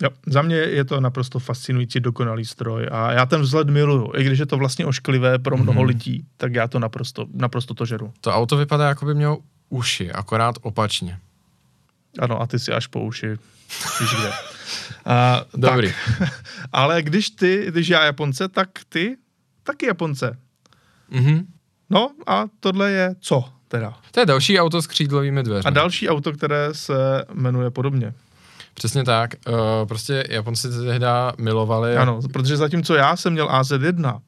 Jo, 0.02 0.10
za 0.26 0.42
mě 0.42 0.56
je 0.56 0.84
to 0.84 1.00
naprosto 1.00 1.38
fascinující, 1.38 2.00
dokonalý 2.00 2.44
stroj 2.44 2.88
a 2.92 3.12
já 3.12 3.26
ten 3.26 3.40
vzhled 3.40 3.68
miluju. 3.70 4.12
I 4.16 4.24
když 4.24 4.38
je 4.38 4.46
to 4.46 4.56
vlastně 4.58 4.86
ošklivé 4.86 5.38
pro 5.38 5.56
mnoho 5.56 5.80
Mhm. 5.80 5.88
lidí, 5.88 6.24
tak 6.36 6.54
já 6.54 6.68
to 6.68 6.78
naprosto, 6.78 7.26
naprosto 7.34 7.74
to 7.74 7.84
žeru. 7.86 8.12
To 8.20 8.32
auto 8.32 8.56
vypadá, 8.56 8.88
jako 8.88 9.06
by 9.06 9.14
mělo 9.14 9.38
uši, 9.68 10.12
akorát 10.12 10.54
opačně. 10.62 11.18
Ano, 12.18 12.42
a 12.42 12.46
ty 12.46 12.58
si 12.58 12.72
až 12.72 12.86
po 12.86 13.00
uši. 13.00 13.26
Víš 14.00 14.10
kde. 14.20 14.30
A, 15.06 15.42
Dobrý. 15.56 15.92
Tak. 16.18 16.32
Ale 16.72 17.02
když 17.02 17.30
ty, 17.30 17.66
když 17.68 17.88
já 17.88 18.04
Japonce, 18.04 18.48
tak 18.48 18.68
ty 18.88 19.16
taky 19.68 19.86
Japonce. 19.86 20.38
Mhm. 21.10 21.46
No 21.90 22.10
a 22.26 22.44
tohle 22.60 22.90
je 22.90 23.14
co 23.20 23.44
teda? 23.68 23.94
To 24.10 24.20
je 24.20 24.26
další 24.26 24.60
auto 24.60 24.82
s 24.82 24.86
křídlovými 24.86 25.42
dveřmi. 25.42 25.68
A 25.68 25.70
další 25.70 26.08
auto, 26.08 26.32
které 26.32 26.74
se 26.74 27.24
jmenuje 27.32 27.70
podobně. 27.70 28.14
Přesně 28.74 29.04
tak. 29.04 29.34
Uh, 29.48 29.54
prostě 29.88 30.24
Japonci 30.30 30.68
tehdy 30.70 31.06
milovali. 31.38 31.96
Ano, 31.96 32.20
protože 32.32 32.56
zatímco 32.56 32.94
já 32.94 33.16
jsem 33.16 33.32
měl 33.32 33.48
AZ1, 33.48 34.20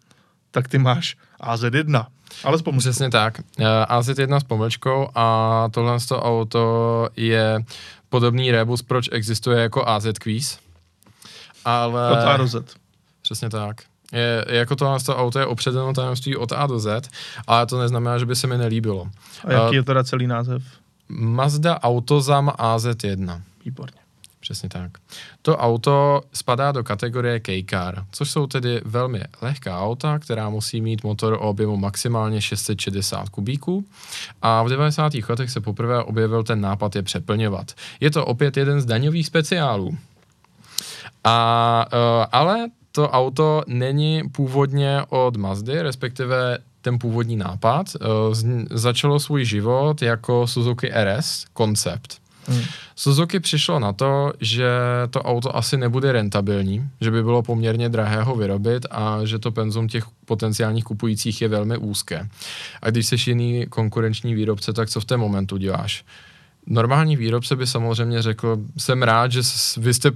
tak 0.51 0.69
ty 0.69 0.79
máš 0.79 1.17
AZ1. 1.43 2.07
Ale 2.45 2.59
s 2.59 2.63
pomlčkou. 2.63 2.91
Přesně 2.91 3.11
tak. 3.11 3.39
Uh, 3.59 3.67
AZ1 3.67 4.37
s 4.37 4.45
pomlčkou 4.45 5.09
a 5.15 5.69
tohle 5.71 5.99
to 6.09 6.23
auto 6.23 7.09
je 7.17 7.65
podobný 8.09 8.51
rebus, 8.53 8.83
proč 8.83 9.09
existuje 9.13 9.61
jako 9.61 9.89
AZ 9.89 10.07
Quiz. 10.23 10.59
Ale... 11.65 12.11
Od 12.13 12.19
A 12.19 12.37
do 12.37 12.47
Z. 12.47 12.77
Přesně 13.23 13.51
tak. 13.51 13.90
Je, 14.13 14.45
jako 14.49 14.77
to, 14.77 14.99
to 15.07 15.17
auto 15.17 15.39
je 15.39 15.47
opředeno 15.47 15.93
tajemství 15.93 16.37
od 16.37 16.53
A 16.53 16.67
do 16.67 16.79
Z, 16.79 17.09
ale 17.47 17.67
to 17.67 17.79
neznamená, 17.79 18.19
že 18.19 18.27
by 18.27 18.37
se 18.37 18.47
mi 18.47 18.59
nelíbilo. 18.59 19.09
A 19.45 19.53
jaký 19.53 19.69
Uh, 19.69 19.75
je 19.75 19.83
teda 19.83 20.05
celý 20.05 20.27
název? 20.27 20.63
Mazda 21.09 21.83
Autozam 21.83 22.49
AZ1. 22.49 23.41
Výborně. 23.65 24.01
Přesně 24.41 24.69
tak. 24.69 24.91
To 25.43 25.57
auto 25.57 26.23
spadá 26.33 26.73
do 26.73 26.85
kategorie 26.85 27.41
K-Car, 27.41 28.05
což 28.13 28.31
jsou 28.31 28.47
tedy 28.47 28.81
velmi 28.85 29.23
lehká 29.43 29.81
auta, 29.81 30.19
která 30.19 30.49
musí 30.49 30.81
mít 30.81 31.05
motor 31.05 31.33
o 31.33 31.39
objemu 31.39 31.77
maximálně 31.77 32.41
660 32.41 33.29
kubíků 33.29 33.85
a 34.43 34.63
v 34.63 34.69
90. 34.69 35.13
letech 35.29 35.51
se 35.51 35.61
poprvé 35.61 36.03
objevil 36.03 36.43
ten 36.43 36.61
nápad 36.61 36.97
je 36.97 37.03
přeplňovat. 37.03 37.73
Je 38.01 38.11
to 38.11 38.27
opět 38.27 38.57
jeden 38.57 38.81
z 38.81 38.85
daňových 38.85 39.27
speciálů. 39.27 39.99
A, 41.25 41.87
uh, 41.93 42.27
ale 42.33 42.67
to 42.93 43.09
auto 43.09 43.63
není 43.67 44.23
původně 44.33 45.03
od 45.09 45.37
Mazdy, 45.37 45.83
respektive 45.83 46.59
ten 46.83 46.99
původní 46.99 47.37
nápad 47.37 47.87
z, 48.33 48.47
začalo 48.71 49.21
svůj 49.21 49.45
život 49.45 50.03
jako 50.03 50.47
Suzuki 50.47 50.91
RS 51.05 51.45
koncept. 51.53 52.21
Hmm. 52.47 52.63
Suzuki 52.97 53.41
přišlo 53.41 53.79
na 53.79 53.93
to, 53.93 54.33
že 54.41 54.71
to 55.11 55.23
auto 55.23 55.57
asi 55.57 55.77
nebude 55.77 56.13
rentabilní, 56.13 56.89
že 57.01 57.11
by 57.11 57.23
bylo 57.23 57.43
poměrně 57.43 57.89
drahé 57.89 58.23
ho 58.23 58.37
vyrobit 58.37 58.87
a 58.91 59.25
že 59.25 59.39
to 59.39 59.51
penzum 59.51 59.89
těch 59.89 60.05
potenciálních 60.25 60.85
kupujících 60.85 61.43
je 61.43 61.49
velmi 61.49 61.77
úzké. 61.77 62.29
A 62.83 62.91
když 62.91 63.07
jsi 63.07 63.17
jiný 63.27 63.67
konkurenční 63.67 64.35
výrobce, 64.35 64.73
tak 64.73 64.91
co 64.91 65.01
v 65.01 65.05
tom 65.05 65.21
momentu 65.21 65.57
děláš? 65.57 66.05
Normální 66.67 67.17
výrobce 67.17 67.57
by 67.57 67.67
samozřejmě 67.67 68.23
řekl, 68.23 68.59
jsem 68.79 69.03
rád, 69.03 69.33
že 69.33 69.41
vy 69.77 69.95
jste 69.95 70.11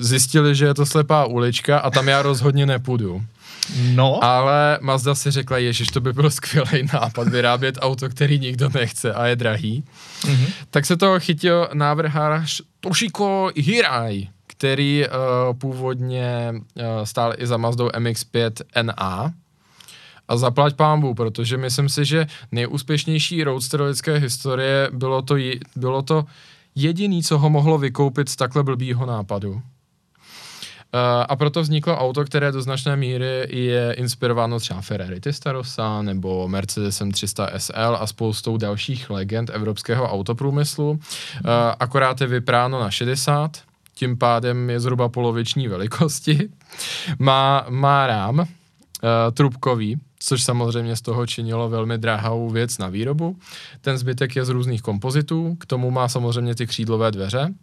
zjistili, 0.00 0.54
že 0.54 0.64
je 0.64 0.74
to 0.74 0.86
slepá 0.86 1.24
ulička 1.24 1.78
a 1.78 1.90
tam 1.90 2.08
já 2.08 2.22
rozhodně 2.22 2.66
nepůjdu. 2.66 3.22
No. 3.94 4.24
Ale 4.24 4.78
Mazda 4.80 5.14
si 5.14 5.30
řekla, 5.30 5.58
ježiš, 5.58 5.88
to 5.88 6.00
by 6.00 6.12
byl 6.12 6.30
skvělý 6.30 6.88
nápad 6.92 7.28
vyrábět 7.28 7.78
auto, 7.80 8.08
který 8.08 8.38
nikdo 8.38 8.68
nechce 8.74 9.14
a 9.14 9.26
je 9.26 9.36
drahý. 9.36 9.84
Mhm. 10.26 10.46
Tak 10.70 10.86
se 10.86 10.96
toho 10.96 11.20
chytil 11.20 11.68
návrhář 11.72 12.62
Toshiko 12.80 13.50
Hirai, 13.56 14.28
který 14.46 15.04
uh, 15.04 15.58
původně 15.58 16.52
uh, 16.52 16.84
stál 17.04 17.34
i 17.38 17.46
za 17.46 17.56
Mazdou 17.56 17.88
MX-5 17.88 18.50
NA. 18.82 19.32
A 20.28 20.36
zaplať 20.36 20.74
pámbu, 20.74 21.14
protože 21.14 21.56
myslím 21.56 21.88
si, 21.88 22.04
že 22.04 22.26
nejúspěšnější 22.52 23.44
roadster 23.44 23.82
lidské 23.82 24.16
historie 24.16 24.88
bylo 24.92 25.22
to, 25.22 25.34
bylo 25.76 26.02
to 26.02 26.24
jediný, 26.74 27.22
co 27.22 27.38
ho 27.38 27.50
mohlo 27.50 27.78
vykoupit 27.78 28.28
z 28.28 28.36
takhle 28.36 28.62
blbýho 28.62 29.06
nápadu. 29.06 29.62
Uh, 30.94 31.24
a 31.28 31.36
proto 31.36 31.62
vzniklo 31.62 31.96
auto, 31.96 32.24
které 32.24 32.52
do 32.52 32.62
značné 32.62 32.96
míry 32.96 33.46
je 33.48 33.92
inspirováno 33.92 34.60
třeba 34.60 34.80
Ferrari 34.80 35.20
Testarossa 35.20 36.02
nebo 36.02 36.48
Mercedesem 36.48 37.12
300 37.12 37.50
SL 37.56 37.96
a 38.00 38.06
spoustou 38.06 38.56
dalších 38.56 39.10
legend 39.10 39.50
evropského 39.50 40.08
autoprůmyslu. 40.08 40.90
Uh, 40.90 40.98
akorát 41.80 42.20
je 42.20 42.26
vypráno 42.26 42.80
na 42.80 42.90
60, 42.90 43.58
tím 43.94 44.18
pádem 44.18 44.70
je 44.70 44.80
zhruba 44.80 45.08
poloviční 45.08 45.68
velikosti. 45.68 46.48
Má, 47.18 47.66
má 47.68 48.06
rám 48.06 48.46
trubkový, 49.32 50.00
což 50.18 50.42
samozřejmě 50.42 50.96
z 50.96 51.00
toho 51.00 51.26
činilo 51.26 51.68
velmi 51.68 51.98
drahou 51.98 52.50
věc 52.50 52.78
na 52.78 52.88
výrobu. 52.88 53.36
Ten 53.80 53.98
zbytek 53.98 54.36
je 54.36 54.44
z 54.44 54.48
různých 54.48 54.82
kompozitů, 54.82 55.56
k 55.60 55.66
tomu 55.66 55.90
má 55.90 56.08
samozřejmě 56.08 56.54
ty 56.54 56.66
křídlové 56.66 57.10
dveře. 57.10 57.54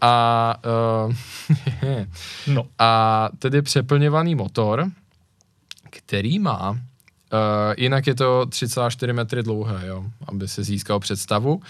A, 0.00 0.54
uh, 1.06 1.14
no. 2.54 2.66
a 2.78 3.28
tedy 3.38 3.62
přeplňovaný 3.62 4.34
motor, 4.34 4.90
který 5.90 6.38
má, 6.38 6.70
uh, 6.70 6.78
jinak 7.76 8.06
je 8.06 8.14
to 8.14 8.46
3,4 8.48 9.14
metry 9.14 9.42
dlouhé, 9.42 9.86
jo, 9.86 10.04
aby 10.26 10.48
se 10.48 10.64
získal 10.64 11.00
představu, 11.00 11.54
uh, 11.54 11.62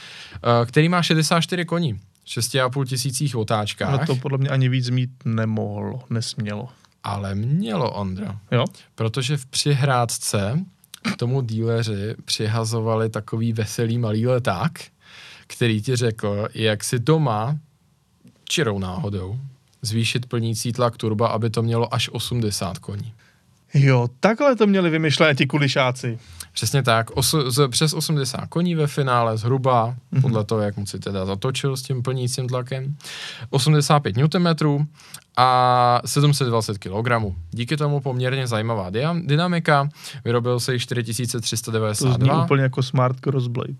který 0.66 0.88
má 0.88 1.02
64 1.02 1.64
koní, 1.64 2.00
6,5 2.26 2.84
tisících 2.84 3.36
otáčkách, 3.36 4.00
no 4.00 4.06
to 4.06 4.16
podle 4.16 4.38
mě 4.38 4.48
ani 4.48 4.68
víc 4.68 4.90
mít 4.90 5.10
nemohlo, 5.24 6.02
nesmělo. 6.10 6.68
Ale 7.04 7.34
mělo 7.34 7.92
Ondro, 7.92 8.36
Jo? 8.50 8.64
protože 8.94 9.36
v 9.36 9.46
přihrádce 9.46 10.64
tomu 11.16 11.40
díleři 11.40 12.14
přihazovali 12.24 13.10
takový 13.10 13.52
veselý 13.52 13.98
malý 13.98 14.26
leták, 14.26 14.84
který 15.46 15.82
ti 15.82 15.96
řekl, 15.96 16.48
jak 16.54 16.84
si 16.84 16.98
doma 16.98 17.58
čirou 18.44 18.78
náhodou 18.78 19.38
zvýšit 19.82 20.26
plnící 20.26 20.72
tlak 20.72 20.96
turba, 20.96 21.28
aby 21.28 21.50
to 21.50 21.62
mělo 21.62 21.94
až 21.94 22.08
80 22.12 22.78
koní. 22.78 23.14
Jo, 23.74 24.08
takhle 24.20 24.56
to 24.56 24.66
měli 24.66 24.90
vymyšlené 24.90 25.34
ti 25.34 25.46
kulišáci. 25.46 26.18
Přesně 26.52 26.82
tak, 26.82 27.10
osu, 27.10 27.50
z, 27.50 27.68
přes 27.68 27.92
80 27.94 28.46
koní 28.46 28.74
ve 28.74 28.86
finále 28.86 29.36
zhruba, 29.38 29.86
Mhm. 29.86 29.96
mm-hmm. 30.12 30.20
podle 30.22 30.44
toho, 30.44 30.60
jak 30.60 30.76
mu 30.76 30.86
si 30.86 30.98
teda 30.98 31.26
zatočil 31.26 31.76
s 31.76 31.82
tím 31.82 32.02
plnícím 32.02 32.48
tlakem, 32.48 32.96
85 33.50 34.16
Nm 34.16 34.86
a 35.36 36.00
720 36.06 36.78
kg. 36.78 37.34
Díky 37.50 37.76
tomu 37.76 38.00
poměrně 38.00 38.46
zajímavá 38.46 38.90
dia- 38.90 39.26
dynamika, 39.26 39.88
vyrobil 40.24 40.60
se 40.60 40.72
jich 40.72 40.86
To 40.86 40.94
4392. 41.02 42.34
zní 42.34 42.44
úplně 42.44 42.62
jako 42.62 42.82
Smart 42.82 43.20
Crossblade. 43.20 43.74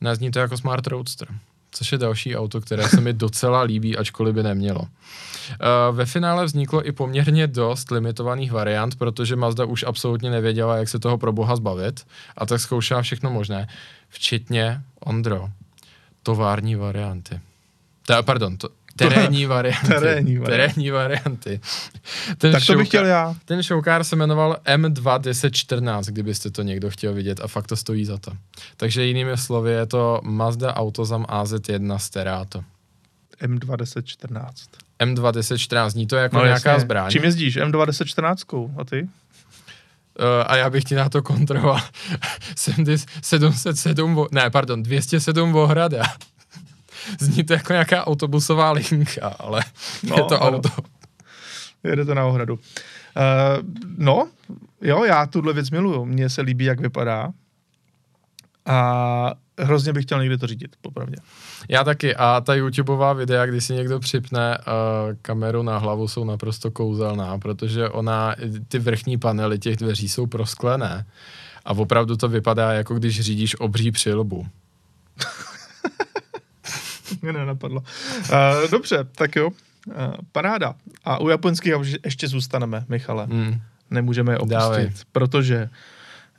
Nezní 0.00 0.30
to 0.30 0.38
jako 0.38 0.56
Smart 0.56 0.86
Roadster, 0.86 1.28
což 1.74 1.92
je 1.92 1.98
další 1.98 2.36
auto, 2.36 2.60
které 2.60 2.88
se 2.88 3.00
mi 3.00 3.12
docela 3.12 3.62
líbí, 3.62 3.96
ačkoliv 3.96 4.34
by 4.34 4.42
nemělo. 4.42 4.80
Uh, 4.80 5.96
ve 5.96 6.06
finále 6.06 6.44
vzniklo 6.44 6.88
i 6.88 6.92
poměrně 6.92 7.46
dost 7.46 7.90
limitovaných 7.90 8.52
variant, 8.52 8.96
protože 8.96 9.36
Mazda 9.36 9.64
už 9.64 9.84
absolutně 9.88 10.30
nevěděla, 10.30 10.76
jak 10.76 10.88
se 10.88 10.98
toho 10.98 11.18
pro 11.18 11.32
boha 11.32 11.56
zbavit 11.56 12.06
a 12.36 12.46
tak 12.46 12.60
zkoušela 12.60 13.02
všechno 13.02 13.30
možné, 13.30 13.68
včetně, 14.08 14.80
Ondro, 15.00 15.48
tovární 16.22 16.74
varianty. 16.74 17.40
Ta, 18.06 18.22
pardon, 18.22 18.56
to, 18.56 18.68
terénní 18.96 19.46
varianty. 19.46 19.86
Terénní 19.88 20.38
varianty. 20.38 20.50
terénní 20.74 20.90
varianty. 20.90 21.60
Ten 22.38 22.52
Tak 22.52 22.66
to 22.66 22.72
bych 22.72 22.80
showcar- 22.82 22.86
chtěl 22.88 23.06
já. 23.06 23.34
ten 23.44 23.62
showcar 23.62 24.04
se 24.04 24.16
jmenoval 24.16 24.56
M21014, 24.64 26.02
kdybyste 26.12 26.50
to 26.50 26.62
někdo 26.62 26.90
chtěl 26.90 27.14
vidět 27.14 27.40
a 27.40 27.48
fakt 27.48 27.66
to 27.66 27.76
stojí 27.76 28.04
za 28.04 28.18
to. 28.18 28.32
Takže 28.76 29.04
jinými 29.04 29.36
slovy 29.36 29.70
je 29.70 29.86
to 29.86 30.20
Mazda 30.24 30.74
Autozam 30.76 31.24
AZ1 31.24 31.96
Sterato. 31.98 32.64
M2014. 33.42 34.50
M21014, 35.00 35.90
zní 35.90 36.06
to 36.06 36.16
jako 36.16 36.36
no, 36.36 36.44
nějaká 36.44 36.70
jasně. 36.70 36.84
zbraň. 36.84 37.10
Čím 37.10 37.24
jezdíš? 37.24 37.56
M2014? 37.56 38.70
A 38.78 38.84
ty? 38.84 39.02
Uh, 39.02 40.26
a 40.46 40.56
já 40.56 40.70
bych 40.70 40.84
ti 40.84 40.94
na 40.94 41.08
to 41.08 41.22
kontroloval 41.22 41.80
707, 43.22 44.14
vo- 44.14 44.28
ne, 44.32 44.50
pardon, 44.50 44.82
207 44.82 45.52
Vohrada. 45.52 46.02
Zní 47.20 47.44
to 47.44 47.52
jako 47.52 47.72
nějaká 47.72 48.06
autobusová 48.06 48.72
linka, 48.72 49.28
ale 49.38 49.62
No, 50.02 50.16
je 50.16 50.22
to 50.22 50.42
ano. 50.42 50.56
auto. 50.56 50.68
Jedete 51.84 52.14
na 52.14 52.24
ohradu. 52.24 52.54
Uh, 52.54 52.60
no, 53.98 54.28
jo, 54.80 55.04
já 55.04 55.26
tuhle 55.26 55.52
věc 55.52 55.70
miluju. 55.70 56.04
Mně 56.04 56.28
se 56.28 56.42
líbí, 56.42 56.64
jak 56.64 56.80
vypadá. 56.80 57.32
A 58.66 59.32
hrozně 59.58 59.92
bych 59.92 60.04
chtěl 60.04 60.20
někdy 60.20 60.38
to 60.38 60.46
řídit, 60.46 60.76
popravdě. 60.80 61.16
Já 61.68 61.84
taky. 61.84 62.16
A 62.16 62.40
ta 62.40 62.54
YouTubeová 62.54 63.12
videa, 63.12 63.46
kdy 63.46 63.60
si 63.60 63.74
někdo 63.74 64.00
připne 64.00 64.58
uh, 64.58 64.64
kameru 65.22 65.62
na 65.62 65.78
hlavu, 65.78 66.08
jsou 66.08 66.24
naprosto 66.24 66.70
kouzelná, 66.70 67.38
protože 67.38 67.88
ona, 67.88 68.34
ty 68.68 68.78
vrchní 68.78 69.18
panely 69.18 69.58
těch 69.58 69.76
dveří 69.76 70.08
jsou 70.08 70.26
prosklené. 70.26 71.06
A 71.64 71.70
opravdu 71.70 72.16
to 72.16 72.28
vypadá, 72.28 72.72
jako 72.72 72.94
když 72.94 73.20
řídíš 73.20 73.60
obří 73.60 73.90
přilbu. 73.90 74.46
Mě 77.24 77.32
nenapadlo. 77.32 77.80
Uh, 77.80 78.70
dobře, 78.70 78.98
tak 79.14 79.36
jo. 79.36 79.48
Uh, 79.48 79.94
paráda. 80.32 80.74
A 81.04 81.20
u 81.20 81.28
japonských 81.28 81.72
ještě 82.04 82.28
zůstaneme, 82.28 82.84
Michale. 82.88 83.26
Mm. 83.26 83.60
Nemůžeme 83.90 84.32
je 84.32 84.38
opustit, 84.38 84.58
Dávej. 84.58 84.90
protože 85.12 85.68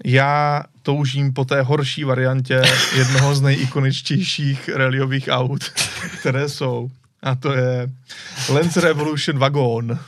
já 0.03 0.63
toužím 0.81 1.33
po 1.33 1.45
té 1.45 1.61
horší 1.61 2.03
variantě 2.03 2.61
jednoho 2.97 3.36
z 3.36 3.41
nejikoničtějších 3.41 4.69
rallyových 4.69 5.29
aut, 5.31 5.63
které 6.19 6.49
jsou. 6.49 6.89
A 7.23 7.36
to 7.36 7.53
je 7.53 7.89
Lens 8.49 8.77
Revolution 8.77 9.39
Wagon. 9.39 9.99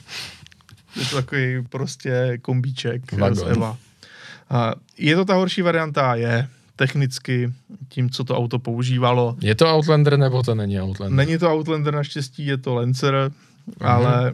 Je 0.96 1.06
to 1.06 1.16
takový 1.16 1.64
prostě 1.70 2.38
kombíček 2.42 3.02
z 3.32 3.42
Eva. 3.42 3.78
A 4.50 4.74
je 4.98 5.16
to 5.16 5.26
ta 5.26 5.34
horší 5.34 5.62
varianta? 5.62 6.16
Je. 6.16 6.48
Technicky, 6.78 7.54
tím, 7.90 8.10
co 8.10 8.24
to 8.24 8.38
auto 8.38 8.60
používalo. 8.60 9.36
Je 9.42 9.56
to 9.56 9.76
Outlander 9.76 10.18
nebo 10.18 10.44
to 10.44 10.56
není 10.56 10.82
Outlander? 10.82 11.16
Není 11.18 11.38
to 11.38 11.54
Outlander 11.54 11.94
naštěstí, 11.94 12.46
je 12.46 12.58
to 12.58 12.76
Lancer, 12.76 13.14
mm-hmm. 13.14 13.90
ale, 13.90 14.34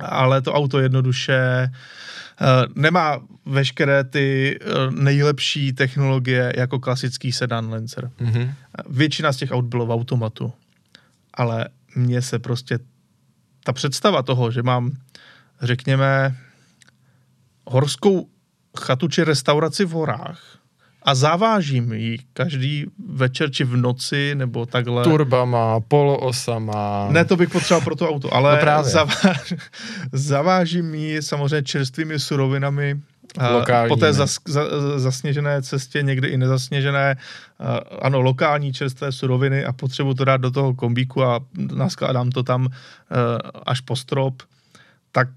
ale 0.00 0.42
to 0.42 0.52
auto 0.52 0.78
jednoduše 0.78 1.70
uh, 1.70 2.82
nemá 2.82 3.20
veškeré 3.46 4.04
ty 4.04 4.58
uh, 4.60 4.94
nejlepší 4.94 5.72
technologie 5.72 6.52
jako 6.56 6.78
klasický 6.78 7.32
sedan 7.32 7.70
Lancer. 7.70 8.10
Mm-hmm. 8.20 8.52
Většina 8.88 9.32
z 9.32 9.36
těch 9.36 9.50
aut 9.50 9.64
bylo 9.64 9.86
v 9.86 9.90
automatu, 9.90 10.52
ale 11.34 11.68
mně 11.94 12.22
se 12.22 12.38
prostě 12.38 12.78
ta 13.64 13.72
představa 13.72 14.22
toho, 14.22 14.50
že 14.50 14.62
mám, 14.62 14.92
řekněme, 15.62 16.36
horskou 17.66 18.28
chatu 18.78 19.08
či 19.08 19.24
restauraci 19.24 19.84
v 19.84 19.90
horách 19.90 20.57
a 21.02 21.14
zavážím 21.14 21.92
ji 21.92 22.18
každý 22.32 22.86
večer 23.08 23.50
či 23.50 23.64
v 23.64 23.76
noci 23.76 24.34
nebo 24.34 24.66
takhle. 24.66 25.04
Turbama, 25.04 25.80
poloosama. 25.80 27.08
Ne, 27.10 27.24
to 27.24 27.36
bych 27.36 27.50
potřeboval 27.50 27.84
pro 27.84 27.96
to 27.96 28.08
auto, 28.08 28.34
ale 28.34 28.60
no 28.64 28.84
zaváž, 28.84 29.54
zavážím 30.12 30.94
ji 30.94 31.22
samozřejmě 31.22 31.62
čerstvými 31.62 32.18
surovinami 32.18 33.00
Lokální, 33.50 33.88
po 33.88 33.96
té 33.96 34.12
zas, 34.12 34.38
za, 34.46 34.64
zasněžené 34.98 35.62
cestě, 35.62 36.02
někdy 36.02 36.28
i 36.28 36.36
nezasněžené, 36.36 37.16
ano, 38.02 38.20
lokální 38.20 38.72
čerstvé 38.72 39.12
suroviny 39.12 39.64
a 39.64 39.72
potřebu 39.72 40.14
to 40.14 40.24
dát 40.24 40.36
do 40.36 40.50
toho 40.50 40.74
kombíku 40.74 41.24
a 41.24 41.40
naskládám 41.74 42.30
to 42.30 42.42
tam 42.42 42.68
až 43.66 43.80
po 43.80 43.96
strop, 43.96 44.42
tak 45.12 45.28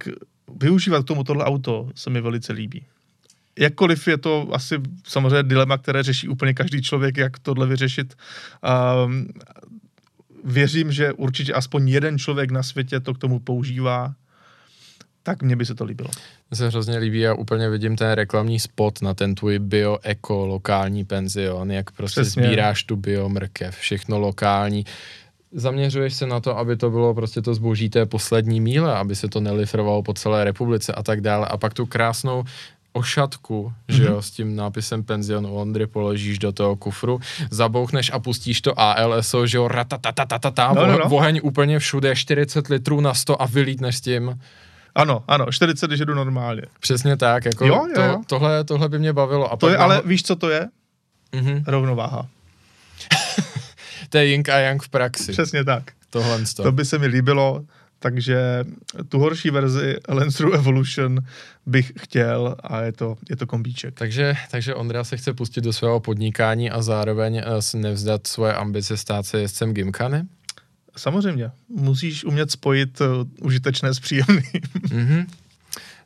využívat 0.55 1.03
k 1.03 1.07
tomu 1.07 1.23
tohle 1.23 1.45
auto 1.45 1.89
se 1.95 2.09
mi 2.09 2.21
velice 2.21 2.53
líbí. 2.53 2.85
Jakkoliv 3.59 4.07
je 4.07 4.17
to 4.17 4.47
asi 4.51 4.75
samozřejmě 5.07 5.43
dilema, 5.43 5.77
které 5.77 6.03
řeší 6.03 6.27
úplně 6.27 6.53
každý 6.53 6.81
člověk, 6.81 7.17
jak 7.17 7.39
tohle 7.39 7.67
vyřešit. 7.67 8.13
Um, 9.05 9.27
věřím, 10.43 10.91
že 10.91 11.13
určitě 11.13 11.53
aspoň 11.53 11.89
jeden 11.89 12.19
člověk 12.19 12.51
na 12.51 12.63
světě 12.63 12.99
to 12.99 13.13
k 13.13 13.17
tomu 13.17 13.39
používá, 13.39 14.13
tak 15.23 15.43
mně 15.43 15.55
by 15.55 15.65
se 15.65 15.75
to 15.75 15.85
líbilo. 15.85 16.09
Mně 16.51 16.57
se 16.57 16.67
hrozně 16.67 16.97
líbí, 16.97 17.19
já 17.19 17.33
úplně 17.33 17.69
vidím 17.69 17.95
ten 17.95 18.11
reklamní 18.11 18.59
spot 18.59 19.01
na 19.01 19.13
ten 19.13 19.35
tvůj 19.35 19.59
bio-eko 19.59 20.45
lokální 20.45 21.05
penzion, 21.05 21.71
jak 21.71 21.91
prostě 21.91 22.21
Přesně. 22.21 22.43
sbíráš 22.43 22.83
tu 22.83 22.95
biomrkev, 22.95 23.75
všechno 23.75 24.19
lokální 24.19 24.85
zaměřuješ 25.51 26.13
se 26.13 26.27
na 26.27 26.39
to, 26.39 26.57
aby 26.57 26.77
to 26.77 26.89
bylo 26.89 27.13
prostě 27.13 27.41
to 27.41 27.53
zboží 27.53 27.89
té 27.89 28.05
poslední 28.05 28.61
míle, 28.61 28.95
aby 28.95 29.15
se 29.15 29.27
to 29.27 29.39
nelifrovalo 29.39 30.03
po 30.03 30.13
celé 30.13 30.43
republice 30.43 30.93
a 30.93 31.03
tak 31.03 31.21
dále. 31.21 31.47
A 31.47 31.57
pak 31.57 31.73
tu 31.73 31.85
krásnou 31.85 32.43
ošatku, 32.93 33.69
mm-hmm. 33.69 33.95
že 33.95 34.03
jo, 34.03 34.13
mhm. 34.13 34.21
s 34.21 34.31
tím 34.31 34.55
nápisem 34.55 35.03
penzion 35.03 35.47
Ondry 35.47 35.87
položíš 35.87 36.39
do 36.39 36.51
toho 36.51 36.75
kufru, 36.75 37.19
zabouchneš 37.51 38.11
a 38.13 38.19
pustíš 38.19 38.61
to 38.61 38.79
ALSO, 38.79 39.47
že 39.47 39.57
jo, 39.57 39.67
ratatatatata, 39.67 40.73
no, 40.73 40.87
no, 40.87 40.97
no. 40.97 41.05
oheň 41.05 41.39
úplně 41.43 41.79
všude, 41.79 42.15
40 42.15 42.67
litrů 42.67 43.01
na 43.01 43.13
100 43.13 43.41
a 43.41 43.45
vylítneš 43.45 43.97
s 43.97 44.01
tím. 44.01 44.39
Ano, 44.95 45.23
ano, 45.27 45.45
40, 45.51 45.87
když 45.87 45.99
jedu 45.99 46.15
normálně. 46.15 46.61
Přesně 46.79 47.17
tak, 47.17 47.45
jako 47.45 47.65
jo, 47.65 47.85
jo, 47.95 48.03
jo. 48.03 48.17
To, 48.17 48.23
tohle, 48.27 48.63
tohle 48.63 48.89
by 48.89 48.99
mě 48.99 49.13
bavilo. 49.13 49.53
A 49.53 49.57
to 49.57 49.69
je, 49.69 49.77
ale 49.77 50.01
víš, 50.05 50.23
co 50.23 50.35
to 50.35 50.49
je? 50.49 50.67
Mm-hmm. 51.33 51.63
Rovnováha. 51.67 52.27
to 54.09 54.17
je 54.17 54.25
yin 54.25 54.43
a 54.51 54.57
yang 54.57 54.83
v 54.83 54.89
praxi. 54.89 55.31
Přesně 55.31 55.63
tak. 55.63 55.83
Tohle 56.09 56.39
to 56.55 56.71
by 56.71 56.85
se 56.85 56.97
mi 56.97 57.07
líbilo, 57.07 57.63
takže 58.01 58.63
tu 59.09 59.19
horší 59.19 59.49
verzi 59.49 59.97
Lanceru 60.09 60.53
Evolution 60.53 61.19
bych 61.65 61.91
chtěl 61.99 62.55
a 62.63 62.81
je 62.81 62.91
to, 62.91 63.17
je 63.29 63.35
to 63.35 63.47
kombíček. 63.47 63.93
Takže, 63.93 64.33
takže 64.51 64.75
Ondra 64.75 65.03
se 65.03 65.17
chce 65.17 65.33
pustit 65.33 65.61
do 65.61 65.73
svého 65.73 65.99
podnikání 65.99 66.71
a 66.71 66.81
zároveň 66.81 67.41
se 67.59 67.77
nevzdat 67.77 68.27
svoje 68.27 68.53
ambice 68.53 68.97
stát 68.97 69.25
se 69.25 69.41
jezdcem 69.41 69.73
Gimkany? 69.73 70.23
Samozřejmě. 70.97 71.51
Musíš 71.69 72.25
umět 72.25 72.51
spojit 72.51 73.01
uh, 73.01 73.07
užitečné 73.41 73.93
s 73.93 73.99
příjemným. 73.99 74.61
mm-hmm. 74.87 75.25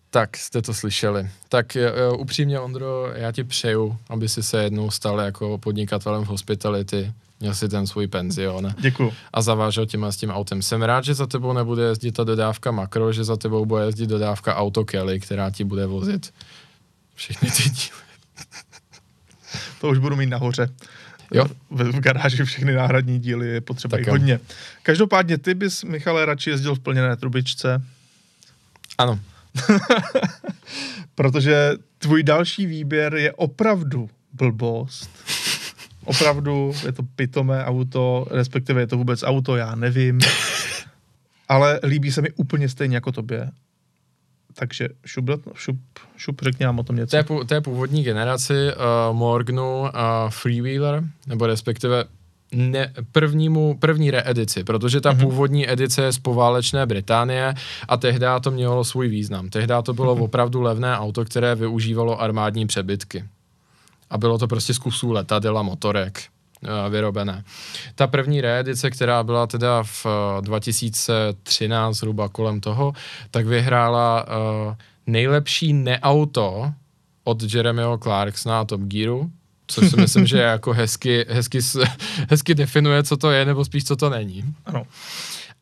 Tak 0.10 0.38
jste 0.38 0.62
to 0.62 0.74
slyšeli. 0.74 1.30
Tak 1.50 1.78
uh, 2.12 2.22
upřímně, 2.22 2.60
Ondro, 2.60 3.12
já 3.16 3.32
ti 3.32 3.44
přeju, 3.44 3.98
aby 4.10 4.30
si 4.30 4.44
se 4.44 4.64
jednou 4.64 4.92
stal 4.92 5.20
jako 5.20 5.58
podnikatelem 5.58 6.24
v 6.24 6.28
hospitality, 6.28 7.14
měl 7.40 7.56
si 7.56 7.70
ten 7.70 7.88
svůj 7.88 8.08
penzion. 8.08 8.74
Děkuju. 8.80 9.14
A 9.34 9.42
zavážel 9.42 9.86
těma 9.86 10.12
s 10.12 10.18
tím 10.18 10.30
autem. 10.30 10.62
Jsem 10.62 10.82
rád, 10.82 11.06
že 11.06 11.14
za 11.14 11.28
tebou 11.28 11.54
nebude 11.54 11.84
jezdit 11.84 12.12
ta 12.12 12.24
dodávka 12.24 12.72
Makro, 12.72 13.14
že 13.14 13.24
za 13.24 13.38
tebou 13.38 13.66
bude 13.66 13.86
jezdit 13.86 14.08
dodávka 14.08 14.56
Auto 14.56 14.86
Kelly, 14.86 15.20
která 15.20 15.52
ti 15.52 15.64
bude 15.64 15.86
vozit 15.86 16.34
všechny 17.16 17.52
ty 17.52 17.64
díly. 17.70 17.90
To 19.82 19.90
už 19.90 19.98
budu 19.98 20.16
mít 20.16 20.30
nahoře. 20.30 20.70
Jo. 21.34 21.46
V, 21.70 21.84
v 21.84 22.00
garáži 22.00 22.44
všechny 22.44 22.74
náhradní 22.74 23.20
díly 23.20 23.48
je 23.48 23.62
potřeba 23.62 23.98
tak 23.98 24.08
hodně. 24.08 24.40
Každopádně 24.84 25.38
ty 25.38 25.54
bys, 25.54 25.84
Michale, 25.84 26.26
radši 26.26 26.50
jezdil 26.50 26.76
v 26.76 26.80
plněné 26.80 27.16
trubičce. 27.16 27.82
Ano. 28.98 29.20
Protože 31.16 31.72
tvůj 31.98 32.24
další 32.24 32.66
výběr 32.66 33.16
je 33.16 33.32
opravdu 33.32 34.10
blbost 34.34 35.10
opravdu 36.06 36.74
je 36.86 36.92
to 36.92 37.04
pitomé 37.16 37.66
auto, 37.66 38.28
respektive 38.32 38.82
je 38.82 38.88
to 38.88 38.98
vůbec 38.98 39.24
auto, 39.24 39.56
já 39.56 39.76
nevím. 39.76 40.20
Ale 41.48 41.80
líbí 41.84 42.12
se 42.12 42.22
mi 42.22 42.32
úplně 42.32 42.70
stejně 42.70 42.98
jako 42.98 43.12
tobě. 43.12 43.52
Takže 44.54 44.90
šup, 45.06 45.26
šup, 45.54 45.78
šup 46.18 46.42
řekni 46.42 46.66
nám 46.66 46.80
o 46.80 46.84
tom 46.84 46.96
něco. 46.96 47.24
To 47.24 47.34
je, 47.34 47.46
to 47.46 47.54
je 47.54 47.62
původní 47.62 48.04
generaci 48.04 48.54
uh, 48.54 49.18
Morganu 49.18 49.82
uh, 49.82 49.90
Freewheeler, 50.30 51.04
nebo 51.28 51.48
respektive 51.48 52.04
ne, 52.52 52.94
prvnímu, 53.12 53.78
první 53.80 54.12
reedici, 54.12 54.64
protože 54.64 55.02
ta 55.02 55.14
mm-hmm. 55.14 55.22
původní 55.22 55.72
edice 55.72 56.02
je 56.02 56.12
z 56.12 56.20
poválečné 56.20 56.86
Británie 56.86 57.54
a 57.88 57.98
tehdy 57.98 58.26
to 58.42 58.52
mělo 58.52 58.84
svůj 58.84 59.08
význam. 59.08 59.50
Tehdy 59.50 59.74
to 59.84 59.94
bylo 59.94 60.16
mm-hmm. 60.16 60.24
opravdu 60.24 60.62
levné 60.62 60.98
auto, 60.98 61.26
které 61.26 61.56
využívalo 61.56 62.22
armádní 62.22 62.68
přebytky 62.68 63.24
a 64.16 64.18
bylo 64.18 64.38
to 64.38 64.48
prostě 64.48 64.74
z 64.74 64.78
kusů 64.78 65.12
letadel 65.12 65.58
a 65.58 65.62
motorek 65.62 66.24
uh, 66.64 66.92
vyrobené. 66.92 67.44
Ta 67.96 68.08
první 68.08 68.42
reedice, 68.42 68.90
která 68.90 69.24
byla 69.24 69.48
teda 69.48 69.84
v 69.84 70.06
uh, 70.06 70.42
2013 70.42 71.96
zhruba 71.96 72.30
kolem 72.30 72.62
toho, 72.62 72.94
tak 73.32 73.46
vyhrála 73.46 74.24
uh, 74.24 74.74
nejlepší 75.08 75.74
neauto 75.74 76.72
od 77.24 77.54
Jeremyho 77.54 77.98
Clarksona 77.98 78.60
a 78.60 78.66
Top 78.66 78.82
Gearu, 78.82 79.32
což 79.68 79.90
si 79.90 79.98
myslím, 79.98 80.28
že 80.28 80.38
jako 80.38 80.74
hezky, 80.74 81.26
hezky, 81.30 81.60
hezky 82.30 82.56
definuje, 82.56 83.04
co 83.04 83.18
to 83.18 83.32
je, 83.32 83.46
nebo 83.46 83.66
spíš, 83.66 83.84
co 83.84 83.96
to 83.96 84.10
není. 84.10 84.44
Ano. 84.66 84.84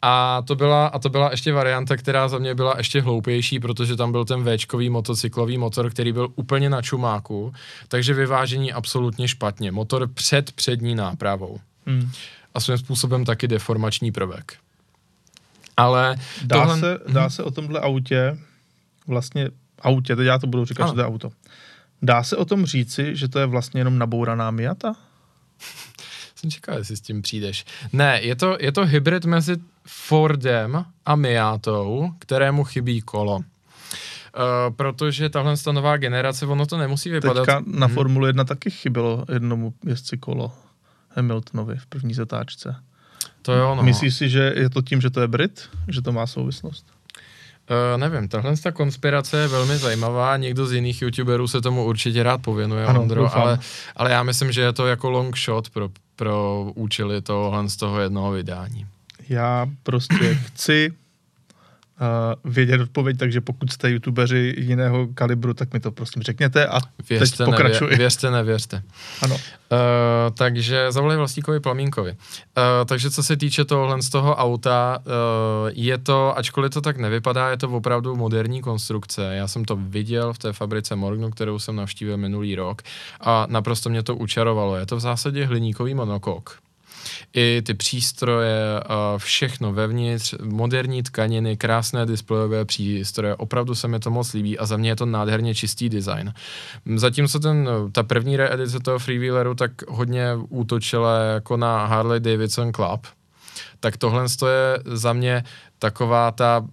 A 0.06 0.41
to, 0.45 0.56
byla, 0.56 0.88
a 0.88 0.99
to 0.99 1.10
byla 1.10 1.32
ještě 1.32 1.54
varianta, 1.54 1.97
která 1.97 2.28
za 2.28 2.38
mě 2.38 2.56
byla 2.56 2.74
ještě 2.78 3.01
hloupější, 3.01 3.60
protože 3.60 3.95
tam 3.95 4.12
byl 4.12 4.26
ten 4.26 4.58
Včkový 4.58 4.89
motocyklový 4.89 5.58
motor, 5.58 5.89
který 5.89 6.12
byl 6.12 6.30
úplně 6.36 6.70
na 6.70 6.82
čumáku, 6.82 7.54
takže 7.88 8.14
vyvážení 8.14 8.74
absolutně 8.74 9.28
špatně. 9.28 9.72
Motor 9.72 10.08
před 10.08 10.51
přední 10.51 10.95
nápravou. 10.95 11.60
Hmm. 11.86 12.12
A 12.54 12.60
svým 12.60 12.78
způsobem 12.78 13.26
taky 13.26 13.47
deformační 13.47 14.12
prvek. 14.12 14.54
Ale 15.78 16.16
dá, 16.43 16.60
tohle... 16.60 16.80
se, 16.80 16.99
dá 17.08 17.22
hmm. 17.22 17.30
se 17.30 17.43
o 17.43 17.51
tomhle 17.51 17.80
autě, 17.80 18.38
vlastně 19.08 19.49
autě, 19.82 20.16
teď 20.16 20.26
já 20.26 20.39
to 20.39 20.47
budu 20.47 20.66
říkat, 20.66 20.84
ano. 20.84 20.91
že 20.91 20.95
to 20.95 21.01
je 21.01 21.08
auto. 21.08 21.32
Dá 22.01 22.24
se 22.24 22.38
o 22.38 22.45
tom 22.45 22.66
říci, 22.66 23.16
že 23.16 23.28
to 23.28 23.39
je 23.39 23.45
vlastně 23.45 23.82
jenom 23.82 23.97
nabouraná 23.97 24.51
Miata? 24.51 24.95
jsem 26.36 26.51
čekal, 26.51 26.78
jestli 26.78 26.97
s 26.97 27.01
tím 27.01 27.22
přijdeš. 27.22 27.66
Ne, 27.93 28.20
je 28.22 28.36
to, 28.36 28.58
je 28.60 28.72
to 28.72 28.86
hybrid 28.86 29.26
mezi 29.26 29.58
Fordem 29.86 30.86
a 31.06 31.16
Miatou, 31.16 32.12
kterému 32.20 32.64
chybí 32.64 33.02
kolo. 33.02 33.36
Uh, 33.36 33.44
protože 34.76 35.30
tahle 35.30 35.56
nová 35.72 35.98
generace, 35.98 36.46
ono 36.46 36.66
to 36.66 36.78
nemusí 36.78 37.10
vypadat... 37.10 37.46
Teďka 37.46 37.64
na 37.68 37.88
hmm. 37.88 37.96
Formule 37.96 38.30
1 38.30 38.44
taky 38.44 38.70
chybělo 38.70 39.26
jednomu 39.34 39.74
jezdci 39.86 40.18
kolo 40.18 40.52
Hamiltonovi 41.16 41.76
v 41.78 41.86
první 41.86 42.14
zatáčce. 42.14 42.76
To 43.42 43.54
jo, 43.54 43.76
no. 43.76 43.84
Myslíš 43.84 44.16
si, 44.16 44.30
že 44.30 44.54
je 44.56 44.70
to 44.70 44.82
tím, 44.82 45.02
že 45.02 45.10
to 45.10 45.22
je 45.22 45.28
Brit? 45.28 45.70
Že 45.88 46.02
to 46.02 46.12
má 46.12 46.28
souvislost? 46.28 46.86
Uh, 47.70 47.98
nevím, 47.98 48.28
tahle 48.28 48.58
ta 48.58 48.72
konspirace 48.72 49.38
je 49.38 49.48
velmi 49.48 49.78
zajímavá, 49.78 50.38
někdo 50.38 50.66
z 50.66 50.74
jiných 50.74 51.02
youtuberů 51.02 51.48
se 51.48 51.62
tomu 51.62 51.86
určitě 51.86 52.24
rád 52.24 52.42
pověnuje, 52.42 52.86
ano, 52.86 53.02
Ondro, 53.02 53.36
ale, 53.38 53.60
ale 53.96 54.12
já 54.12 54.24
myslím, 54.24 54.52
že 54.52 54.62
je 54.62 54.74
to 54.74 54.88
jako 54.88 55.10
long 55.10 55.38
shot 55.38 55.70
pro, 55.70 55.90
pro 56.16 56.66
účely 56.76 57.22
tohohle 57.22 57.70
z 57.70 57.76
toho 57.76 58.00
jednoho 58.00 58.32
vydání. 58.32 58.86
Já 59.30 59.68
prostě 59.84 60.36
chci 60.36 60.94
vědět 62.44 62.82
odpověď, 62.82 63.18
takže 63.18 63.42
pokud 63.42 63.72
jste 63.72 63.90
youtubeři 63.90 64.56
jiného 64.58 65.08
kalibru, 65.14 65.54
tak 65.54 65.74
mi 65.74 65.80
to 65.80 65.92
prosím 65.92 66.24
řekněte 66.24 66.68
a 66.68 66.80
věřte, 67.10 67.38
teď 67.38 67.46
pokračuji. 67.46 67.84
Nevě, 67.84 67.98
věřte, 67.98 68.32
nevěřte. 68.32 68.84
Ano. 69.22 69.36
Uh, 69.36 69.40
takže 70.38 70.92
zavolej 70.92 71.18
vlastníkovi 71.18 71.60
Plamínkovi. 71.60 72.12
Uh, 72.12 72.18
takže 72.86 73.12
co 73.12 73.24
se 73.24 73.38
týče 73.38 73.66
tohohle 73.66 74.02
z 74.02 74.10
toho 74.10 74.36
auta, 74.36 75.00
uh, 75.06 75.72
je 75.74 75.98
to, 75.98 76.38
ačkoliv 76.38 76.72
to 76.72 76.82
tak 76.82 76.98
nevypadá, 76.98 77.50
je 77.50 77.58
to 77.58 77.70
opravdu 77.70 78.16
moderní 78.16 78.62
konstrukce. 78.62 79.36
Já 79.36 79.48
jsem 79.48 79.66
to 79.66 79.76
viděl 79.76 80.34
v 80.34 80.38
té 80.38 80.54
fabrice 80.54 80.96
Morgnu, 80.96 81.30
kterou 81.30 81.60
jsem 81.60 81.76
navštívil 81.76 82.18
minulý 82.18 82.56
rok 82.56 82.82
a 83.22 83.48
naprosto 83.50 83.90
mě 83.90 84.04
to 84.04 84.16
učarovalo. 84.16 84.76
Je 84.76 84.86
to 84.86 84.96
v 84.96 85.00
zásadě 85.00 85.46
hliníkový 85.46 85.94
monokok 85.94 86.62
i 87.34 87.62
ty 87.66 87.74
přístroje, 87.74 88.60
všechno 89.18 89.74
vevnitř, 89.74 90.36
moderní 90.43 91.04
tkaniny, 91.04 91.58
krásné 91.58 92.06
displejové 92.06 92.66
přístroje, 92.66 93.36
opravdu 93.36 93.76
se 93.76 93.88
mi 93.88 93.99
to 93.99 94.12
moc 94.12 94.34
líbí 94.34 94.60
a 94.60 94.66
za 94.66 94.78
mě 94.78 94.89
je 94.89 94.95
to 94.95 95.06
nádherně 95.06 95.56
čistý 95.56 95.89
design. 95.89 96.34
Zatímco 96.95 97.39
ten, 97.39 97.70
ta 97.91 98.04
první 98.04 98.38
reedice 98.38 98.80
toho 98.80 98.99
freewheeleru 98.99 99.56
tak 99.56 99.72
hodně 99.89 100.28
útočila 100.49 101.20
jako 101.20 101.58
na 101.58 101.86
Harley 101.86 102.20
Davidson 102.20 102.74
Club, 102.74 103.08
tak 103.80 103.97
tohle 103.97 104.26
je 104.47 104.80
za 104.86 105.14
mě 105.14 105.43
taková 105.80 106.32
ta 106.32 106.68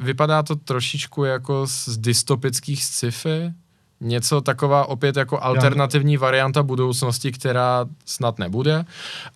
vypadá 0.00 0.42
to 0.42 0.56
trošičku 0.56 1.24
jako 1.24 1.66
z 1.66 1.98
dystopických 1.98 2.84
sci-fi, 2.84 3.52
něco 4.00 4.40
taková 4.40 4.86
opět 4.86 5.16
jako 5.16 5.42
alternativní 5.42 6.16
varianta 6.16 6.62
budoucnosti, 6.62 7.32
která 7.32 7.86
snad 8.06 8.38
nebude, 8.38 8.84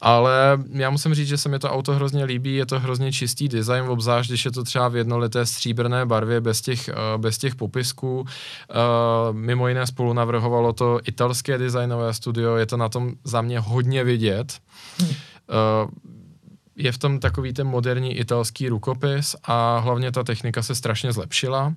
ale 0.01 0.59
já 0.73 0.91
musím 0.91 1.15
říct, 1.15 1.29
že 1.29 1.39
se 1.39 1.49
mi 1.49 1.59
to 1.59 1.71
auto 1.71 1.95
hrozně 1.95 2.25
líbí, 2.25 2.55
je 2.57 2.67
to 2.67 2.81
hrozně 2.81 3.13
čistý 3.13 3.49
design, 3.49 3.85
obzvlášť 3.89 4.31
když 4.31 4.45
je 4.45 4.51
to 4.51 4.65
třeba 4.65 4.89
v 4.89 4.97
jednolité 4.97 5.47
stříbrné 5.47 6.07
barvě 6.07 6.41
bez 6.41 6.61
těch, 6.61 6.89
uh, 6.89 7.23
bez 7.23 7.39
těch 7.39 7.55
popisků. 7.55 8.21
Uh, 8.21 8.27
mimo 9.33 9.69
jiné 9.69 9.87
spolu 9.87 10.13
navrhovalo 10.13 10.73
to 10.73 11.01
italské 11.05 11.59
designové 11.59 12.15
studio, 12.15 12.57
je 12.57 12.67
to 12.67 12.77
na 12.77 12.89
tom 12.89 13.13
za 13.25 13.43
mě 13.43 13.61
hodně 13.61 14.05
vidět. 14.05 14.59
Uh, 15.01 15.91
je 16.77 16.93
v 16.93 16.99
tom 16.99 17.21
takový 17.21 17.53
ten 17.53 17.67
moderní 17.67 18.17
italský 18.17 18.69
rukopis 18.69 19.37
a 19.45 19.79
hlavně 19.79 20.13
ta 20.13 20.25
technika 20.25 20.63
se 20.63 20.75
strašně 20.75 21.13
zlepšila, 21.13 21.75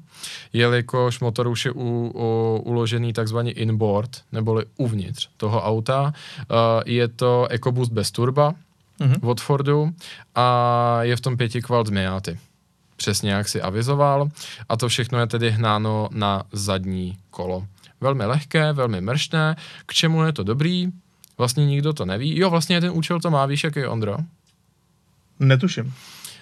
jelikož 0.54 1.20
motor 1.20 1.48
už 1.48 1.66
je 1.66 1.72
u, 1.72 2.12
u, 2.16 2.62
uložený 2.66 3.14
takzvaně 3.14 3.52
inboard, 3.52 4.22
neboli 4.32 4.66
uvnitř 4.78 5.30
toho 5.38 5.64
auta. 5.64 6.04
Uh, 6.04 6.58
je 6.86 7.08
to 7.08 7.48
EcoBoost 7.50 7.92
bez 7.92 8.12
turba 8.12 8.54
mm-hmm. 9.00 9.30
od 9.30 9.42
Fordu 9.42 9.92
a 10.36 11.00
je 11.02 11.16
v 11.16 11.22
tom 11.22 11.38
5 11.38 11.52
kvalt 11.62 11.90
Miaty. 11.90 12.40
Přesně 12.96 13.32
jak 13.32 13.50
si 13.50 13.62
avizoval. 13.62 14.30
A 14.70 14.78
to 14.78 14.88
všechno 14.88 15.20
je 15.20 15.28
tedy 15.28 15.52
hnáno 15.52 16.10
na 16.12 16.44
zadní 16.52 17.18
kolo. 17.30 17.66
Velmi 18.02 18.26
lehké, 18.26 18.74
velmi 18.74 19.02
mrštné. 19.02 19.56
K 19.86 19.94
čemu 19.94 20.24
je 20.24 20.34
to 20.34 20.44
dobrý? 20.44 20.88
Vlastně 21.38 21.66
nikdo 21.66 21.94
to 21.94 22.06
neví. 22.06 22.40
Jo, 22.40 22.50
vlastně 22.50 22.82
ten 22.82 22.92
účel 22.94 23.20
to 23.20 23.32
má, 23.32 23.46
víš, 23.46 23.64
jaký 23.64 23.80
je 23.80 23.88
Ondro? 23.88 24.18
Netuším. 25.40 25.94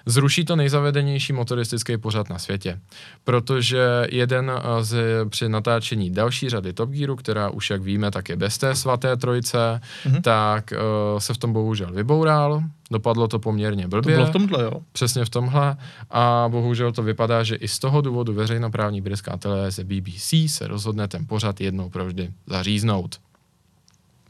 Zruší 0.07 0.45
to 0.45 0.55
nejzavedenější 0.55 1.33
motoristický 1.33 1.97
pořad 1.97 2.29
na 2.29 2.39
světě, 2.39 2.79
protože 3.23 4.07
jeden 4.11 4.51
z, 4.81 4.97
při 5.29 5.49
natáčení 5.49 6.11
další 6.11 6.49
řady 6.49 6.73
Top 6.73 6.89
Gearu, 6.89 7.15
která 7.15 7.49
už 7.49 7.69
jak 7.69 7.81
víme, 7.81 8.11
tak 8.11 8.29
je 8.29 8.35
bez 8.35 8.57
té 8.57 8.75
svaté 8.75 9.17
trojce, 9.17 9.81
mm-hmm. 10.05 10.21
tak 10.21 10.73
uh, 10.73 11.19
se 11.19 11.33
v 11.33 11.37
tom 11.37 11.53
bohužel 11.53 11.91
vyboural, 11.91 12.63
dopadlo 12.91 13.27
to 13.27 13.39
poměrně 13.39 13.87
blbě. 13.87 14.15
To 14.15 14.21
bylo 14.21 14.27
v 14.27 14.33
tomhle, 14.33 14.63
jo? 14.63 14.71
Přesně 14.91 15.25
v 15.25 15.29
tomhle 15.29 15.77
a 16.09 16.45
bohužel 16.49 16.91
to 16.91 17.03
vypadá, 17.03 17.43
že 17.43 17.55
i 17.55 17.67
z 17.67 17.79
toho 17.79 18.01
důvodu 18.01 18.33
veřejnoprávní 18.33 19.01
britská 19.01 19.37
televize 19.37 19.83
BBC 19.83 20.33
se 20.47 20.67
rozhodne 20.67 21.07
ten 21.07 21.25
pořad 21.25 21.61
jednou 21.61 21.89
provždy 21.89 22.31
zaříznout. 22.47 23.19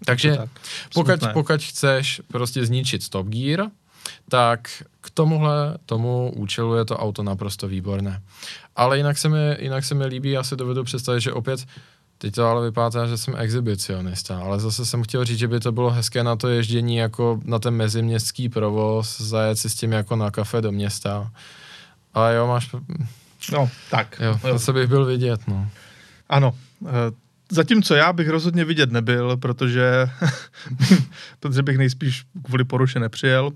Takže 0.05 0.36
tak. 0.36 0.49
pokud, 0.93 1.20
pokud 1.34 1.61
chceš 1.61 2.22
prostě 2.28 2.66
zničit 2.66 3.09
Top 3.09 3.28
Gear, 3.28 3.68
tak 4.30 4.84
k 5.01 5.10
tomuhle 5.10 5.78
tomu 5.86 6.34
účelu 6.36 6.76
je 6.76 6.86
to 6.86 6.97
auto 6.97 7.24
naprosto 7.24 7.68
výborné. 7.68 8.22
Ale 8.76 8.97
jinak 8.97 9.18
se 9.18 9.30
mi, 9.30 9.58
jinak 9.60 9.86
se 9.86 9.95
mi 9.95 10.06
líbí, 10.06 10.32
já 10.32 10.43
si 10.43 10.56
dovedu 10.56 10.84
představit, 10.84 11.22
že 11.22 11.34
opět 11.34 11.66
Teď 12.18 12.36
to 12.36 12.47
ale 12.47 12.66
vypadá, 12.66 13.08
že 13.08 13.18
jsem 13.18 13.36
exhibicionista, 13.38 14.39
ale 14.39 14.60
zase 14.60 14.86
jsem 14.86 15.03
chtěl 15.03 15.26
říct, 15.26 15.39
že 15.39 15.47
by 15.47 15.60
to 15.60 15.72
bylo 15.72 15.91
hezké 15.91 16.24
na 16.24 16.36
to 16.36 16.49
ježdění 16.49 16.95
jako 16.95 17.39
na 17.43 17.60
ten 17.60 17.74
meziměstský 17.74 18.49
provoz, 18.49 19.22
zajet 19.22 19.58
si 19.58 19.70
s 19.70 19.76
tím 19.76 19.91
jako 19.91 20.16
na 20.16 20.32
kafe 20.32 20.62
do 20.62 20.72
města. 20.72 21.32
Ale 22.14 22.36
jo, 22.36 22.47
máš... 22.47 22.76
No, 23.51 23.70
tak. 23.91 24.22
Jo, 24.24 24.39
jo. 24.47 24.53
zase 24.53 24.74
bych 24.74 24.88
byl 24.88 25.06
vidět, 25.06 25.47
no. 25.47 25.70
Ano, 26.30 26.56
eh, 26.86 27.26
Zatímco 27.51 27.95
já 27.95 28.14
bych 28.14 28.30
rozhodně 28.30 28.66
vidět 28.66 28.91
nebyl, 28.91 29.38
protože, 29.38 30.10
protože 31.39 31.64
bych 31.64 31.78
nejspíš 31.78 32.26
kvůli 32.43 32.64
poruše 32.64 32.99
nepřijel. 32.99 33.51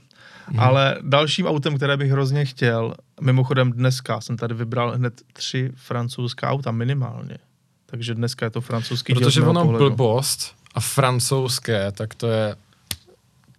Hmm. 0.50 0.60
Ale 0.60 0.98
dalším 1.02 1.46
autem, 1.46 1.78
které 1.78 1.98
bych 1.98 2.12
hrozně 2.12 2.46
chtěl, 2.46 2.94
mimochodem 3.22 3.72
dneska 3.72 4.22
jsem 4.22 4.38
tady 4.38 4.54
vybral 4.54 4.92
hned 4.92 5.22
tři 5.34 5.72
francouzská 5.76 6.50
auta 6.50 6.72
minimálně. 6.72 7.38
Takže 7.86 8.16
dneska 8.16 8.46
je 8.46 8.50
to 8.50 8.62
francouzský 8.62 9.14
Protože 9.14 9.42
ono 9.42 9.62
pohledu. 9.62 9.86
blbost 9.86 10.56
a 10.76 10.80
francouzské, 10.80 11.92
tak 11.92 12.16
to 12.16 12.28
je 12.28 12.56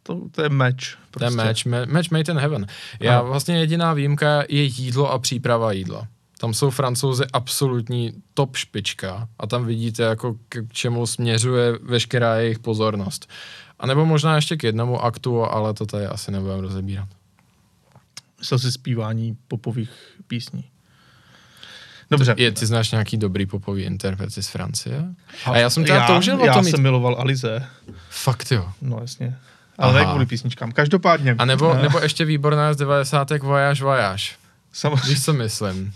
to, 0.03 0.21
to 0.31 0.43
je 0.43 0.49
match. 0.49 0.77
Prostě. 1.11 1.37
To 1.37 1.43
je 1.43 1.47
prostě. 1.47 1.69
match, 1.69 1.89
match 1.89 2.11
made 2.11 2.33
in 2.33 2.39
heaven. 2.39 2.67
Já 3.01 3.19
a. 3.19 3.23
vlastně 3.23 3.59
jediná 3.59 3.93
výjimka 3.93 4.45
je 4.49 4.63
jídlo 4.63 5.13
a 5.13 5.19
příprava 5.19 5.73
jídla. 5.73 6.07
Tam 6.39 6.55
jsou 6.55 6.71
francouzi 6.71 7.25
absolutní 7.33 8.13
top 8.35 8.57
špička 8.57 9.29
a 9.39 9.47
tam 9.47 9.67
vidíte, 9.67 10.03
jako 10.03 10.37
k 10.49 10.73
čemu 10.73 11.07
směřuje 11.07 11.79
veškerá 11.83 12.37
jejich 12.37 12.59
pozornost. 12.59 13.29
A 13.81 13.87
nebo 13.87 14.07
možná 14.07 14.37
ještě 14.37 14.57
k 14.57 14.63
jednomu 14.63 15.05
aktu, 15.05 15.45
ale 15.45 15.75
to 15.75 15.87
tady 15.87 16.07
asi 16.07 16.31
nebudeme 16.31 16.63
rozebírat. 16.63 17.09
Myslel 18.39 18.59
si 18.59 18.73
zpívání 18.73 19.37
popových 19.49 19.91
písní. 20.27 20.65
Dobře. 22.11 22.35
Je, 22.39 22.53
ty 22.53 22.67
znáš 22.67 22.91
nějaký 22.91 23.17
dobrý 23.17 23.47
popový 23.47 23.83
interprety 23.83 24.43
z 24.43 24.49
Francie? 24.49 25.05
A, 25.45 25.59
já 25.59 25.71
jsem 25.71 25.85
teda 25.85 26.07
toužil 26.07 26.35
o 26.35 26.39
tom 26.39 26.47
Já 26.47 26.63
jsem 26.63 26.83
miloval 26.83 27.17
Alize. 27.19 27.67
Fakt 28.11 28.53
jo. 28.53 28.73
No 28.83 28.99
jasně. 29.01 29.39
Ale 29.79 29.91
Aha. 29.93 30.01
ne 30.01 30.11
kvůli 30.11 30.27
písničkám. 30.27 30.73
Každopádně. 30.73 31.35
A 31.39 31.45
nebo, 31.45 31.75
nebo 31.75 31.99
ještě 31.99 32.25
výborná 32.25 32.75
z 32.75 32.77
90. 32.77 33.31
Voyage 33.39 33.85
Voyage. 33.85 34.33
Samozřejmě. 34.73 35.15
Víš, 35.15 35.25
co 35.25 35.33
myslím? 35.33 35.93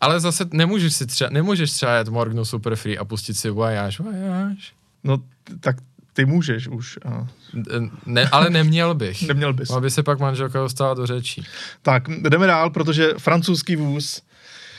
Ale 0.00 0.20
zase 0.20 0.44
nemůžeš 0.52 0.94
si 0.94 1.06
třeba, 1.06 1.30
nemůžeš 1.30 1.70
třeba 1.70 1.92
jet 1.94 2.08
Morgnu 2.08 2.44
Super 2.44 2.76
Free 2.76 2.98
a 2.98 3.04
pustit 3.04 3.34
si 3.34 3.50
Voyage 3.50 4.02
Voyage. 4.02 4.62
No, 5.04 5.18
tak 5.60 5.76
ty 6.16 6.24
můžeš 6.24 6.68
už. 6.68 6.98
A... 7.04 7.26
Ne, 8.06 8.28
ale 8.28 8.50
neměl 8.50 8.94
bych. 8.94 9.22
neměl 9.28 9.52
bys. 9.52 9.70
Aby 9.70 9.90
se 9.90 10.02
pak 10.02 10.18
manželka 10.18 10.58
dostala 10.58 10.94
do 10.94 11.06
řečí. 11.06 11.44
Tak, 11.82 12.08
jdeme 12.08 12.46
dál, 12.46 12.70
protože 12.70 13.08
francouzský 13.18 13.76
vůz, 13.76 14.22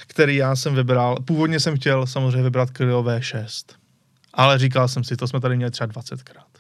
který 0.07 0.35
já 0.35 0.55
jsem 0.55 0.75
vybral, 0.75 1.15
původně 1.25 1.59
jsem 1.59 1.75
chtěl 1.75 2.07
samozřejmě 2.07 2.43
vybrat 2.43 2.69
Clio 2.69 3.03
V6. 3.03 3.75
Ale 4.33 4.59
říkal 4.59 4.87
jsem 4.87 5.03
si, 5.03 5.17
to 5.17 5.27
jsme 5.27 5.39
tady 5.39 5.55
měli 5.55 5.71
třeba 5.71 5.87
20krát. 5.87 6.51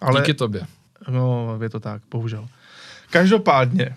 Ale, 0.00 0.20
Díky 0.20 0.34
tobě. 0.34 0.62
No, 1.08 1.58
je 1.62 1.70
to 1.70 1.80
tak, 1.80 2.02
bohužel. 2.10 2.48
Každopádně, 3.10 3.96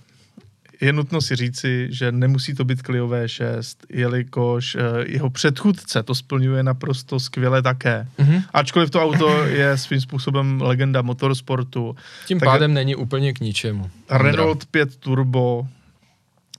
je 0.83 0.93
nutno 0.93 1.21
si 1.21 1.35
říci, 1.35 1.87
že 1.89 2.11
nemusí 2.11 2.53
to 2.53 2.65
být 2.65 2.81
Clio 2.81 3.07
V6, 3.07 3.75
jelikož 3.89 4.75
uh, 4.75 4.81
jeho 5.05 5.29
předchůdce 5.29 6.03
to 6.03 6.15
splňuje 6.15 6.63
naprosto 6.63 7.19
skvěle 7.19 7.61
také. 7.61 8.07
Mm-hmm. 8.19 8.43
Ačkoliv 8.53 8.89
to 8.89 9.03
auto 9.03 9.43
je 9.45 9.77
svým 9.77 10.01
způsobem 10.01 10.61
legenda 10.61 11.01
motorsportu. 11.01 11.95
Tím 12.27 12.39
pádem 12.39 12.71
je, 12.71 12.75
není 12.75 12.95
úplně 12.95 13.33
k 13.33 13.39
ničemu. 13.39 13.89
Renault 14.09 14.65
5 14.65 14.95
Turbo 14.95 15.67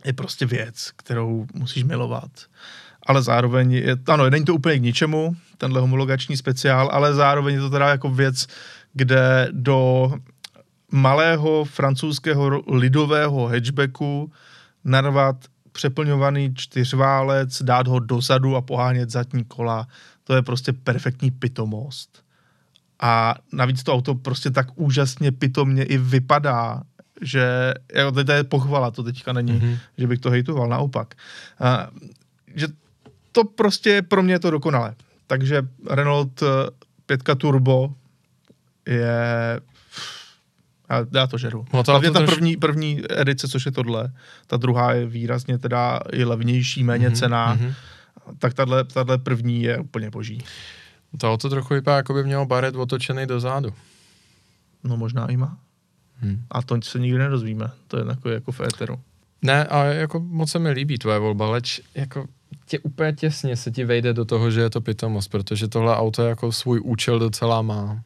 je 0.05 0.13
prostě 0.13 0.47
věc, 0.47 0.91
kterou 0.97 1.47
musíš 1.55 1.85
milovat. 1.85 2.31
Ale 3.07 3.23
zároveň, 3.23 3.73
je, 3.73 3.97
ano, 4.07 4.31
není 4.31 4.45
to 4.45 4.55
úplně 4.55 4.79
k 4.79 4.83
ničemu, 4.83 5.37
tenhle 5.59 5.81
homologační 5.81 6.37
speciál, 6.37 6.89
ale 6.93 7.15
zároveň 7.15 7.55
je 7.55 7.61
to 7.61 7.71
teda 7.71 7.89
jako 7.89 8.11
věc, 8.11 8.47
kde 8.93 9.49
do 9.53 10.13
malého 10.93 11.65
francouzského 11.65 12.63
lidového 12.67 13.47
hatchbacku 13.47 14.33
narvat 14.85 15.37
přeplňovaný 15.73 16.55
čtyřválec, 16.55 17.63
dát 17.63 17.89
ho 17.89 17.99
dozadu 17.99 18.57
a 18.57 18.61
pohánět 18.61 19.11
zadní 19.11 19.45
kola. 19.45 19.89
To 20.25 20.35
je 20.35 20.43
prostě 20.43 20.73
perfektní 20.73 21.31
pitomost. 21.31 22.25
A 23.01 23.35
navíc 23.53 23.83
to 23.83 23.95
auto 23.95 24.15
prostě 24.15 24.51
tak 24.51 24.67
úžasně 24.75 25.33
pitomně 25.33 25.85
i 25.85 25.99
vypadá, 25.99 26.83
že 27.23 27.75
jako 27.95 28.25
to 28.25 28.33
je 28.33 28.45
pochvala, 28.45 28.91
to 28.91 29.03
teďka 29.03 29.33
není, 29.33 29.53
mm-hmm. 29.53 29.79
že 29.99 30.07
bych 30.07 30.19
to 30.19 30.31
hejtoval, 30.31 30.69
naopak. 30.69 31.15
A, 31.61 31.89
že 32.55 32.67
to 33.33 33.45
prostě 33.45 33.91
je 33.91 34.03
pro 34.03 34.23
mě 34.23 34.39
to 34.39 34.51
dokonale. 34.51 34.95
Takže 35.27 35.63
Renault 35.91 36.43
5 37.07 37.23
Turbo 37.39 37.95
je 38.87 39.61
Já, 40.91 41.07
já 41.13 41.27
to 41.27 41.39
žeru. 41.39 41.67
No 41.75 41.83
to- 41.83 42.01
to 42.01 42.11
ta 42.13 42.21
troš- 42.21 42.27
první, 42.35 42.57
první 42.57 43.03
edice, 43.11 43.49
což 43.49 43.67
je 43.67 43.73
tohle, 43.73 44.13
ta 44.47 44.57
druhá 44.57 44.93
je 44.93 45.07
výrazně 45.07 45.59
teda 45.59 46.01
i 46.13 46.25
levnější, 46.25 46.85
méně 46.85 47.07
Mhm, 47.09 47.17
cená, 47.17 47.55
mhm. 47.55 47.73
tak 48.39 48.55
tahle, 48.55 48.85
tahle 48.85 49.19
první 49.19 49.63
je 49.63 49.79
úplně 49.79 50.11
boží. 50.11 50.45
To 51.19 51.33
auto 51.33 51.51
trochu 51.51 51.75
vypadá, 51.75 51.97
jako 51.97 52.15
by 52.15 52.25
mělo 52.25 52.47
baret 52.47 52.77
otočený 52.77 53.27
dozadu. 53.27 53.73
No 54.85 54.97
možná 54.97 55.27
i 55.27 55.37
má. 55.37 55.59
Hmm. 56.21 56.43
A 56.51 56.63
to 56.63 56.83
se 56.83 56.99
nikdy 56.99 57.19
nedozvíme. 57.19 57.71
To 57.89 57.99
je 57.99 58.05
takové 58.05 58.35
jako 58.35 58.53
v 58.53 58.61
éteru. 58.61 59.01
Ne, 59.43 59.65
a 59.65 59.85
jako 59.85 60.21
moc 60.21 60.51
se 60.51 60.59
mi 60.59 60.71
líbí 60.71 60.99
tvoje 60.99 61.19
volba, 61.19 61.51
leč 61.51 61.81
jako 61.95 62.27
tě 62.67 62.79
úplně 62.79 63.13
těsně 63.13 63.57
se 63.57 63.71
ti 63.71 63.85
vejde 63.85 64.13
do 64.13 64.25
toho, 64.25 64.51
že 64.51 64.61
je 64.61 64.71
to 64.71 64.81
pitomost, 64.81 65.31
protože 65.31 65.69
tohle 65.69 65.97
auto 65.97 66.23
jako 66.23 66.53
svůj 66.53 66.81
účel 66.85 67.19
docela 67.19 67.63
má. 67.63 68.01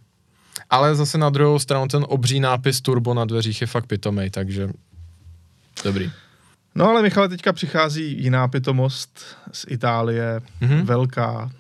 Ale 0.71 0.95
zase 0.95 1.19
na 1.19 1.31
druhou 1.31 1.59
stranu 1.59 1.89
ten 1.89 2.05
obří 2.09 2.41
nápis 2.41 2.81
turbo 2.81 3.15
na 3.15 3.25
dveřích 3.25 3.61
je 3.61 3.67
fakt 3.67 3.87
pitomej, 3.87 4.31
takže 4.31 4.69
dobrý. 5.85 6.13
No 6.75 6.89
ale 6.89 7.03
Michale, 7.03 7.29
teďka 7.29 7.53
přichází 7.53 8.23
jiná 8.23 8.49
pitomost 8.49 9.21
z 9.53 9.65
Itálie, 9.69 10.41
Mhm. 10.61 10.83
velká, 10.83 11.51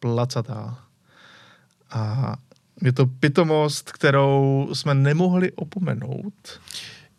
placatá. 0.00 0.78
A 1.90 2.34
je 2.82 2.92
to 2.92 3.06
pitomost, 3.06 3.92
kterou 3.92 4.68
jsme 4.72 4.94
nemohli 4.94 5.52
opomenout. 5.52 6.34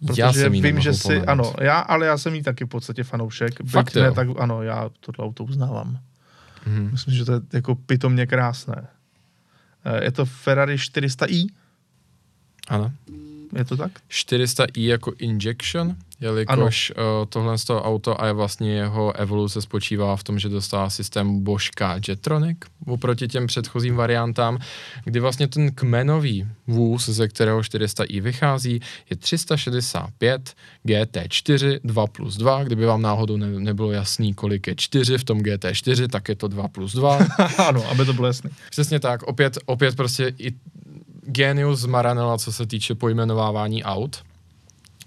Protože 0.07 0.21
já 0.21 0.33
jsem 0.33 0.51
vím, 0.51 0.79
že 0.79 0.93
si, 0.93 1.03
pomenout. 1.03 1.27
ano, 1.29 1.53
já, 1.61 1.79
ale 1.79 2.05
já 2.05 2.17
jsem 2.17 2.35
jí 2.35 2.43
taky 2.43 2.63
v 2.65 2.67
podstatě 2.67 3.03
fanoušek. 3.03 3.53
Fakt 3.69 3.95
ne, 3.95 4.11
tak 4.11 4.27
ano, 4.39 4.63
já 4.63 4.89
tohle 4.99 5.25
auto 5.25 5.43
uznávám. 5.43 5.99
Mhm. 6.65 6.89
Myslím, 6.91 7.13
že 7.15 7.25
to 7.25 7.31
je 7.33 7.41
jako 7.53 7.75
pitomně 7.75 8.27
krásné. 8.27 8.87
Eh, 9.85 10.03
Je 10.03 10.11
to 10.11 10.25
Ferrari 10.25 10.77
400i, 10.77 11.47
Ano. 12.67 12.91
Je 13.57 13.65
to 13.65 13.77
tak? 13.77 13.91
400i 14.09 14.87
jako 14.87 15.13
injection, 15.19 15.95
jelikož 16.19 16.91
uh, 16.97 17.25
tohle 17.29 17.57
z 17.57 17.63
toho 17.63 17.83
auto 17.83 18.21
a 18.21 18.27
je 18.27 18.33
vlastně 18.33 18.73
jeho 18.73 19.13
evoluce 19.15 19.61
spočívá 19.61 20.15
v 20.15 20.23
tom, 20.23 20.39
že 20.39 20.49
dostává 20.49 20.89
systém 20.89 21.43
Boschka 21.43 21.99
Jetronic 22.07 22.57
oproti 22.87 23.27
těm 23.27 23.47
předchozím 23.47 23.95
variantám, 23.95 24.59
kdy 25.03 25.19
vlastně 25.19 25.47
ten 25.47 25.71
kmenový 25.71 26.47
vůz, 26.67 27.09
ze 27.09 27.27
kterého 27.27 27.59
400i 27.59 28.21
vychází, 28.21 28.81
je 29.09 29.15
365 29.15 30.53
GT4 30.85 31.79
2 31.83 32.07
plus 32.07 32.37
2, 32.37 32.63
kdyby 32.63 32.85
vám 32.85 33.01
náhodou 33.01 33.37
ne, 33.37 33.47
nebylo 33.47 33.91
jasný, 33.91 34.33
kolik 34.33 34.67
je 34.67 34.75
4 34.75 35.17
v 35.17 35.23
tom 35.23 35.39
GT4, 35.39 36.07
tak 36.07 36.29
je 36.29 36.35
to 36.35 36.47
2 36.47 36.67
plus 36.67 36.93
2. 36.93 37.19
ano, 37.57 37.89
aby 37.89 38.05
to 38.05 38.13
bylo 38.13 38.27
jasné. 38.27 38.49
Přesně 38.69 38.99
tak, 38.99 39.23
opět, 39.23 39.57
opět 39.65 39.95
prostě 39.95 40.33
i 40.37 40.53
genius 41.25 41.79
z 41.79 41.85
Maranella, 41.85 42.37
co 42.37 42.51
se 42.53 42.65
týče 42.65 42.95
pojmenovávání 42.95 43.83
aut. 43.83 44.23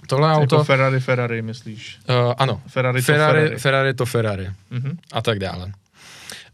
Tohle 0.07 0.33
auto, 0.33 0.55
Jako 0.57 0.65
Ferrari, 0.65 1.01
Ferrari, 1.01 1.43
myslíš? 1.43 1.99
uh, 2.09 2.33
ano, 2.39 2.61
Ferrari 2.67 3.01
to 3.01 3.05
Ferrari, 3.07 3.39
Ferrari. 3.41 3.59
Ferrari 3.59 3.95
to 3.95 4.07
Ferrari 4.07 4.51
Mhm. 4.71 4.99
a 5.13 5.23
tak 5.23 5.39
dále. 5.39 5.73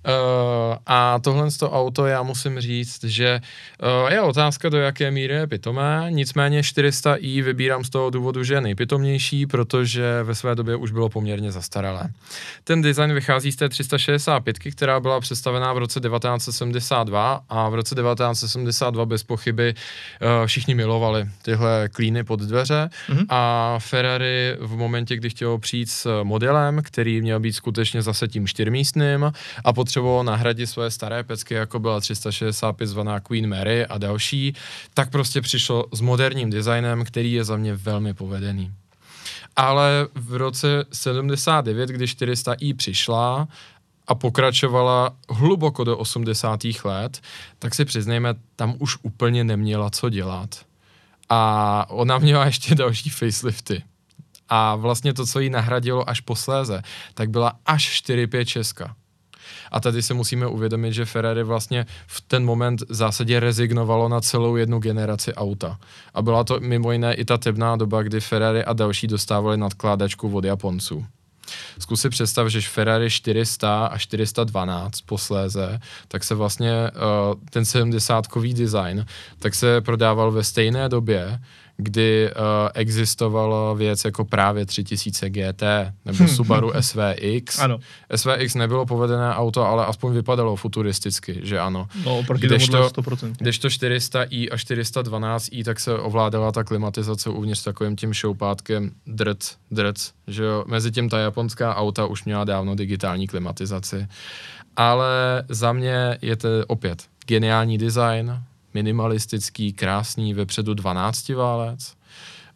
Uh, 0.06 0.76
a 0.86 1.18
tohle 1.18 1.50
z 1.50 1.56
toho 1.56 1.72
auto 1.80 2.06
já 2.06 2.22
musím 2.22 2.60
říct, 2.60 3.04
že 3.04 3.40
uh, 4.04 4.12
je 4.12 4.20
otázka, 4.20 4.68
do 4.68 4.78
jaké 4.78 5.10
míry 5.10 5.34
je 5.34 5.46
pitomé, 5.46 6.06
nicméně 6.10 6.60
400i 6.60 7.42
vybírám 7.42 7.84
z 7.84 7.90
toho 7.90 8.10
důvodu, 8.10 8.44
že 8.44 8.54
je 8.54 8.60
nejpitomnější, 8.60 9.46
protože 9.46 10.22
ve 10.22 10.34
své 10.34 10.54
době 10.54 10.76
už 10.76 10.90
bylo 10.90 11.08
poměrně 11.08 11.52
zastaralé. 11.52 12.08
Ten 12.64 12.82
design 12.82 13.12
vychází 13.14 13.52
z 13.52 13.56
té 13.56 13.68
365, 13.68 14.58
která 14.58 15.00
byla 15.00 15.20
představená 15.20 15.72
v 15.72 15.78
roce 15.78 16.00
1972 16.00 17.40
a 17.48 17.68
v 17.68 17.74
roce 17.74 17.94
1972 17.94 19.06
bez 19.06 19.22
pochyby 19.22 19.74
uh, 20.22 20.46
všichni 20.46 20.74
milovali 20.74 21.26
tyhle 21.42 21.88
klíny 21.92 22.24
pod 22.24 22.40
dveře 22.40 22.88
Mhm. 23.08 23.26
a 23.28 23.74
Ferrari 23.78 24.56
v 24.60 24.76
momentě, 24.76 25.16
kdy 25.16 25.30
chtělo 25.30 25.58
přijít 25.58 25.90
s 25.90 26.22
modelem, 26.22 26.80
který 26.82 27.20
měl 27.20 27.40
být 27.40 27.52
skutečně 27.52 28.02
zase 28.02 28.28
tím 28.28 28.46
čtyřmístným 28.46 29.32
a 29.64 29.72
potřeboval 29.94 30.24
nahradit 30.24 30.66
svoje 30.66 30.90
staré 30.90 31.22
pecky, 31.22 31.54
jako 31.54 31.78
byla 31.78 32.00
365 32.00 32.86
zvaná 32.86 33.20
Queen 33.20 33.48
Mary 33.48 33.86
a 33.86 33.98
další, 33.98 34.54
tak 34.94 35.10
prostě 35.10 35.40
přišlo 35.40 35.84
s 35.92 36.00
moderním 36.00 36.50
designem, 36.50 37.04
který 37.04 37.32
je 37.32 37.44
za 37.44 37.56
mě 37.56 37.74
velmi 37.74 38.14
povedený. 38.14 38.72
Ale 39.56 40.08
v 40.14 40.34
roce 40.34 40.84
79, 40.92 41.90
kdy 41.90 42.04
400i 42.04 42.76
přišla 42.76 43.48
a 44.06 44.14
pokračovala 44.14 45.16
hluboko 45.30 45.84
do 45.84 45.98
80. 45.98 46.60
let, 46.84 47.20
tak 47.58 47.74
si 47.74 47.84
přiznejme, 47.84 48.34
tam 48.56 48.74
už 48.78 48.98
úplně 49.02 49.44
neměla 49.44 49.90
co 49.90 50.10
dělat. 50.10 50.66
A 51.28 51.86
ona 51.90 52.18
měla 52.18 52.46
ještě 52.50 52.74
další 52.74 53.10
facelifty. 53.10 53.82
A 54.48 54.76
vlastně 54.76 55.14
to, 55.14 55.26
co 55.26 55.40
jí 55.40 55.50
nahradilo 55.50 56.08
až 56.08 56.20
posléze, 56.20 56.82
tak 57.14 57.30
byla 57.30 57.52
až 57.66 58.02
4-5 58.02 58.44
Česka. 58.44 58.96
A 59.72 59.80
tady 59.80 60.02
si 60.02 60.14
musíme 60.14 60.46
uvědomit, 60.46 60.92
že 60.92 61.04
Ferrari 61.04 61.42
vlastně 61.42 61.86
v 62.06 62.20
ten 62.20 62.44
moment 62.44 62.80
v 62.88 62.94
zásadě 62.94 63.40
rezignovalo 63.40 64.08
na 64.08 64.20
celou 64.20 64.56
jednu 64.56 64.78
generaci 64.78 65.34
auta. 65.34 65.78
A 66.14 66.22
byla 66.22 66.44
to 66.44 66.60
mimo 66.60 66.92
jiné 66.92 67.14
i 67.14 67.24
ta 67.24 67.38
temná 67.38 67.76
doba, 67.76 68.02
kdy 68.02 68.20
Ferrari 68.20 68.64
a 68.64 68.72
další 68.72 69.06
dostávali 69.06 69.56
nadkládačku 69.56 70.36
od 70.36 70.44
Japonců. 70.44 71.06
Zkus 71.78 72.00
si 72.00 72.08
představ, 72.08 72.48
že 72.48 72.60
Ferrari 72.60 73.10
400 73.10 73.86
a 73.86 73.98
412 73.98 75.00
posléze, 75.00 75.80
tak 76.08 76.24
se 76.24 76.34
vlastně 76.34 76.72
uh, 76.72 77.40
ten 77.50 77.62
70-kový 77.62 78.54
design, 78.54 79.06
tak 79.38 79.54
se 79.54 79.80
prodával 79.80 80.30
ve 80.30 80.44
stejné 80.44 80.88
době, 80.88 81.40
kdy 81.76 82.30
uh, 82.30 82.42
existovala 82.74 83.72
věc 83.74 84.04
jako 84.04 84.24
právě 84.24 84.66
3000 84.66 85.30
GT 85.30 85.62
nebo 86.04 86.28
Subaru 86.28 86.72
SVX. 86.80 87.58
Ano. 87.58 87.78
SVX 88.16 88.54
nebylo 88.54 88.86
povedené 88.86 89.34
auto, 89.34 89.66
ale 89.66 89.86
aspoň 89.86 90.14
vypadalo 90.14 90.56
futuristicky, 90.56 91.40
že 91.42 91.60
ano. 91.60 91.88
No, 92.04 92.18
oproti 92.18 92.46
Kdežto- 92.46 92.90
tomuhle 92.90 93.16
100%. 93.16 93.32
Kdežto 93.38 93.68
400i 93.68 94.48
a 94.52 94.56
412i, 94.56 95.64
tak 95.64 95.80
se 95.80 95.94
ovládala 95.98 96.52
ta 96.52 96.64
klimatizace 96.64 97.30
uvnitř 97.30 97.62
takovým 97.64 97.96
tím 97.96 98.12
šoupátkem 98.14 98.90
drc, 99.06 99.52
drc, 99.70 100.10
že 100.26 100.44
jo. 100.44 100.64
Mezi 100.66 100.90
tím 100.90 101.08
ta 101.08 101.18
japonská 101.18 101.74
auta 101.76 102.06
už 102.06 102.24
měla 102.24 102.44
dávno 102.44 102.74
digitální 102.74 103.26
klimatizaci. 103.26 104.06
Ale 104.76 105.44
za 105.48 105.72
mě 105.72 106.18
je 106.22 106.36
to 106.36 106.48
opět 106.66 107.02
geniální 107.26 107.78
design, 107.78 108.38
minimalistický, 108.74 109.72
krásný, 109.72 110.34
vepředu 110.34 110.74
12 110.74 111.28
válec. 111.28 111.94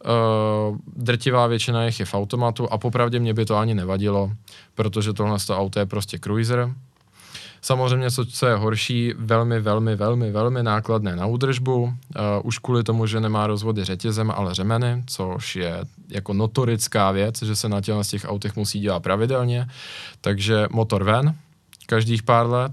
Uh, 0.05 0.77
drtivá 0.95 1.47
většina 1.47 1.85
jich 1.85 1.99
je 1.99 2.05
v 2.05 2.13
automatu 2.13 2.73
a 2.73 2.77
popravdě 2.77 3.19
mě 3.19 3.33
by 3.33 3.45
to 3.45 3.57
ani 3.57 3.75
nevadilo, 3.75 4.31
protože 4.75 5.13
tohle 5.13 5.37
auto 5.49 5.79
je 5.79 5.85
prostě 5.85 6.19
cruiser, 6.19 6.73
Samozřejmě, 7.61 8.11
co, 8.11 8.25
co 8.25 8.47
je 8.47 8.55
horší, 8.55 9.13
velmi, 9.17 9.59
velmi, 9.59 9.95
velmi, 9.95 10.31
velmi 10.31 10.63
nákladné 10.63 11.15
na 11.15 11.25
údržbu, 11.25 11.83
uh, 11.83 11.91
už 12.43 12.57
kvůli 12.57 12.83
tomu, 12.83 13.05
že 13.05 13.19
nemá 13.19 13.47
rozvody 13.47 13.83
řetězem, 13.83 14.31
ale 14.31 14.53
řemeny, 14.53 15.03
což 15.07 15.55
je 15.55 15.81
jako 16.09 16.33
notorická 16.33 17.11
věc, 17.11 17.41
že 17.41 17.55
se 17.55 17.69
na 17.69 17.81
těchto 17.81 18.03
z 18.03 18.07
těch 18.07 18.25
autech 18.25 18.55
musí 18.55 18.79
dělat 18.79 19.03
pravidelně, 19.03 19.67
takže 20.21 20.67
motor 20.71 21.03
ven, 21.03 21.35
každých 21.85 22.23
pár 22.23 22.47
let, 22.47 22.71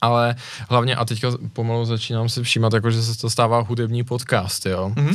ale 0.00 0.34
hlavně, 0.68 0.96
a 0.96 1.04
teďka 1.04 1.28
pomalu 1.52 1.84
začínám 1.84 2.28
si 2.28 2.42
všímat, 2.42 2.72
jako 2.72 2.90
že 2.90 3.02
se 3.02 3.18
to 3.18 3.30
stává 3.30 3.60
hudební 3.60 4.04
podcast, 4.04 4.66
jo. 4.66 4.92
Mhm. 4.96 5.08
Uh, 5.08 5.14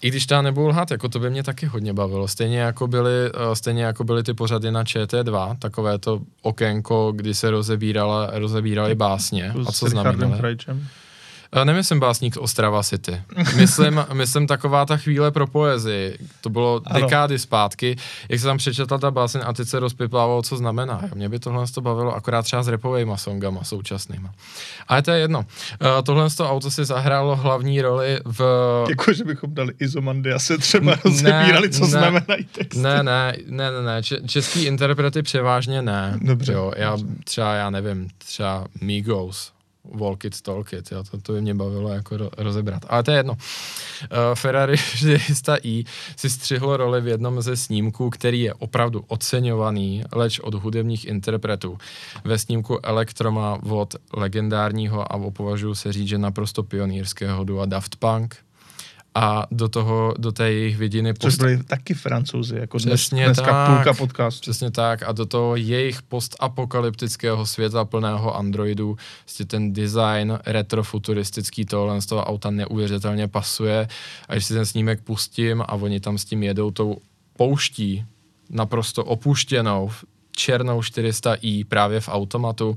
i 0.00 0.08
když 0.08 0.26
ta 0.26 0.42
nebudu 0.42 0.68
lhat, 0.68 0.90
jako 0.90 1.08
to 1.08 1.18
by 1.18 1.30
mě 1.30 1.42
taky 1.42 1.66
hodně 1.66 1.92
bavilo. 1.92 2.28
Stejně 2.28 2.58
jako 2.58 2.86
byly, 2.86 3.32
uh, 3.32 3.52
stejně 3.52 3.84
jako 3.84 4.04
byly 4.04 4.22
ty 4.22 4.34
pořady 4.34 4.70
na 4.70 4.84
ČT2, 4.84 5.56
takové 5.58 5.98
to 5.98 6.20
okénko, 6.42 7.12
kdy 7.12 7.34
se 7.34 7.50
rozebírala, 7.50 8.30
rozebíraly 8.32 8.94
básně. 8.94 9.52
A 9.66 9.72
co. 9.72 9.86
Uh, 9.86 10.76
nemyslím 11.64 12.00
básník 12.00 12.34
z 12.34 12.36
Ostrava 12.36 12.82
City. 12.82 13.22
Myslím, 13.56 14.04
myslím 14.12 14.46
taková 14.46 14.86
ta 14.86 14.96
chvíle 14.96 15.30
pro 15.30 15.46
poezii. 15.46 16.18
To 16.40 16.50
bylo 16.50 16.80
Ano. 16.84 17.00
dekády 17.00 17.38
zpátky, 17.38 17.96
jak 18.28 18.40
se 18.40 18.46
tam 18.46 18.58
přečetla 18.58 18.98
ta 18.98 19.10
báseň 19.10 19.40
a 19.44 19.52
teď 19.52 19.68
se 19.68 19.80
rozpiplávalo, 19.80 20.42
co 20.42 20.56
znamená. 20.56 21.00
Jo, 21.02 21.08
Mě 21.14 21.28
by 21.28 21.38
tohle 21.38 21.66
to 21.74 21.80
bavilo 21.80 22.14
akorát 22.14 22.42
třeba 22.42 22.62
s 22.62 22.68
repovejma 22.68 23.16
songama 23.16 23.64
současnýma. 23.64 24.30
Ale 24.88 25.02
to 25.02 25.10
je 25.10 25.18
jedno. 25.18 25.38
Uh, 25.38 25.46
tohle 26.04 26.30
z 26.30 26.34
toho 26.34 26.50
auto 26.50 26.70
si 26.70 26.84
zahrálo 26.84 27.36
hlavní 27.36 27.82
roli 27.82 28.18
v 28.24 28.40
Jako, 28.88 29.12
že 29.12 29.24
bychom 29.24 29.54
dali 29.54 29.72
Izomandy 29.78 30.32
a 30.32 30.38
se 30.38 30.58
třeba 30.58 30.94
rozebírali, 31.04 31.70
co 31.70 31.80
ne. 31.80 31.86
znamenají 31.86 32.44
texty. 32.52 32.78
Ne, 32.82 33.02
ne, 33.02 33.36
ne, 33.46 33.70
ne, 33.70 33.82
ne. 33.82 34.02
Če- 34.02 34.20
český 34.26 34.64
interprety 34.64 35.22
převážně 35.22 35.82
ne. 35.82 36.18
Dobře. 36.22 36.52
Jo, 36.52 36.72
já 36.76 36.96
třeba, 37.24 37.54
já 37.54 37.70
nevím, 37.70 38.08
třeba 38.18 38.64
Migos, 38.80 39.52
Walk 39.84 40.24
it, 40.24 40.40
Talk 40.40 40.72
it, 40.72 40.92
jo, 40.92 41.04
to, 41.10 41.20
to 41.20 41.32
by 41.32 41.40
mě 41.40 41.54
bavilo 41.54 41.88
jako 41.88 42.14
ro- 42.14 42.30
rozebrat. 42.36 42.82
Ale 42.88 43.02
to 43.02 43.10
je 43.10 43.16
jedno. 43.16 43.32
Uh, 43.32 43.38
Ferrari 44.34 44.74
400i 44.74 45.84
si 46.16 46.30
střihlo 46.30 46.76
roli 46.76 47.00
v 47.00 47.08
jednom 47.08 47.42
ze 47.42 47.56
snímků, 47.56 48.10
který 48.10 48.40
je 48.40 48.54
opravdu 48.54 49.04
oceňovaný, 49.08 50.04
leč 50.12 50.38
od 50.38 50.54
hudebních 50.54 51.04
interpretů. 51.04 51.78
Ve 52.24 52.38
snímku 52.38 52.78
Elektroma 52.82 53.58
od 53.68 53.94
legendárního 54.12 55.12
a 55.12 55.30
považuji 55.30 55.74
se 55.74 55.92
říct, 55.92 56.08
že 56.08 56.18
naprosto 56.18 56.62
pionýrského 56.62 57.44
dua 57.44 57.66
Daft 57.66 57.96
Punk 57.96 58.36
a 59.14 59.46
do 59.50 59.68
toho, 59.68 60.14
do 60.18 60.32
té 60.32 60.52
jejich 60.52 60.76
vidiny 60.76 61.14
Což 61.14 61.36
byli 61.36 61.62
taky 61.62 61.94
francouzi, 61.94 62.56
jako 62.56 62.78
dnes, 62.78 63.00
Přesně 63.00 63.24
dneska 63.24 63.46
tak. 63.46 63.68
půlka 63.68 63.94
podcastu. 63.94 64.40
Přesně 64.40 64.70
tak 64.70 65.02
a 65.02 65.12
do 65.12 65.26
toho 65.26 65.56
jejich 65.56 66.02
postapokalyptického 66.02 67.46
světa 67.46 67.84
plného 67.84 68.36
Androidů 68.36 68.96
vlastně 69.26 69.46
ten 69.46 69.72
design 69.72 70.38
retrofuturistický 70.46 71.64
tohle 71.64 72.00
z 72.00 72.06
toho 72.06 72.24
auta 72.24 72.50
neuvěřitelně 72.50 73.28
pasuje 73.28 73.88
a 74.28 74.32
když 74.32 74.44
si 74.46 74.54
ten 74.54 74.66
snímek 74.66 75.00
pustím 75.00 75.62
a 75.62 75.72
oni 75.72 76.00
tam 76.00 76.18
s 76.18 76.24
tím 76.24 76.42
jedou 76.42 76.70
tou 76.70 76.96
pouští 77.36 78.04
naprosto 78.50 79.04
opuštěnou 79.04 79.90
černou 80.36 80.80
400i 80.80 81.64
právě 81.64 82.00
v 82.00 82.08
automatu, 82.08 82.76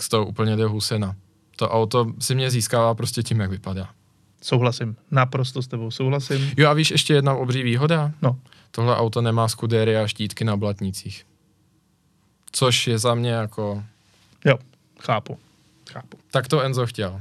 z 0.00 0.08
toho 0.08 0.26
úplně 0.26 0.56
jde 0.56 0.66
husina. 0.66 1.16
To 1.56 1.68
auto 1.68 2.12
si 2.18 2.34
mě 2.34 2.50
získává 2.50 2.94
prostě 2.94 3.22
tím, 3.22 3.40
jak 3.40 3.50
vypadá. 3.50 3.88
Souhlasím, 4.42 4.96
naprosto 5.10 5.62
s 5.62 5.68
tebou 5.68 5.90
souhlasím. 5.90 6.50
Jo 6.56 6.70
a 6.70 6.72
víš 6.72 6.90
ještě 6.90 7.14
jedna 7.14 7.34
obří 7.34 7.62
výhoda? 7.62 8.12
No, 8.22 8.38
Tohle 8.70 8.96
auto 8.96 9.22
nemá 9.22 9.48
skudéry 9.48 9.96
a 9.96 10.06
štítky 10.06 10.44
na 10.44 10.56
blatnicích. 10.56 11.26
Což 12.52 12.86
je 12.86 12.98
za 12.98 13.14
mě 13.14 13.30
jako... 13.30 13.84
jo, 14.44 14.58
chápu, 15.00 15.38
chápu. 15.90 16.18
Tak 16.30 16.48
to 16.48 16.60
Enzo 16.60 16.86
chtěl. 16.86 17.20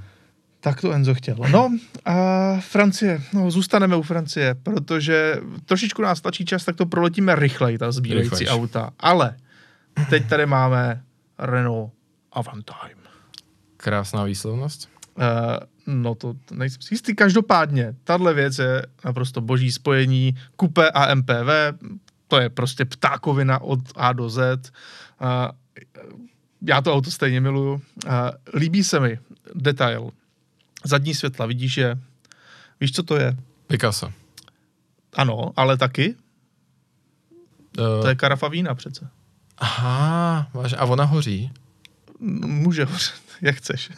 Tak 0.59 0.81
to 0.81 0.91
Enzo 0.91 1.13
chtěl. 1.13 1.35
No 1.51 1.71
a 2.05 2.13
Francie, 2.59 3.21
no 3.33 3.51
zůstaneme 3.51 3.95
u 3.95 4.01
Francie, 4.01 4.55
protože 4.55 5.35
trošičku 5.65 6.01
nás 6.01 6.21
tlačí 6.21 6.45
čas, 6.45 6.65
tak 6.65 6.75
to 6.75 6.85
proletíme 6.85 7.35
rychleji, 7.35 7.77
ta 7.77 7.91
sbírající 7.91 8.29
Rychlejš. 8.29 8.49
auta. 8.49 8.89
Ale 8.99 9.37
teď 10.09 10.29
tady 10.29 10.45
máme 10.45 11.03
Renault 11.39 11.93
Avantime. 12.31 13.01
Krásná 13.77 14.23
výslovnost. 14.23 14.89
Uh, 15.15 15.23
no 15.87 16.15
to 16.15 16.35
nejsem 16.51 16.81
si 16.81 16.93
jistý. 16.93 17.15
Každopádně, 17.15 17.95
tahle 18.03 18.33
věc 18.33 18.59
je 18.59 18.85
naprosto 19.05 19.41
boží 19.41 19.71
spojení 19.71 20.35
kupé 20.55 20.91
a 20.91 21.15
MPV. 21.15 21.79
To 22.27 22.39
je 22.39 22.49
prostě 22.49 22.85
ptákovina 22.85 23.59
od 23.61 23.79
A 23.95 24.13
do 24.13 24.29
Z. 24.29 24.71
Já 26.61 26.81
to 26.81 26.93
auto 26.93 27.11
stejně 27.11 27.41
miluju. 27.41 27.81
Líbí 28.53 28.83
se 28.83 28.99
mi 28.99 29.19
detail. 29.55 30.11
Zadní 30.83 31.15
světla, 31.15 31.45
vidíš 31.45 31.77
je? 31.77 31.99
Víš, 32.79 32.91
co 32.91 33.03
to 33.03 33.15
je? 33.17 33.37
Picasso. 33.67 34.13
Ano, 35.13 35.51
ale 35.55 35.77
taky. 35.77 36.15
Uh, 37.79 38.01
To 38.01 38.07
je 38.07 38.15
karafa 38.15 38.47
vína 38.47 38.75
přece. 38.75 39.09
Aha. 39.57 40.51
A 40.77 40.85
ona 40.85 41.03
hoří? 41.03 41.51
Může 42.19 42.85
hořet, 42.85 43.21
jak 43.41 43.55
chceš. 43.55 43.89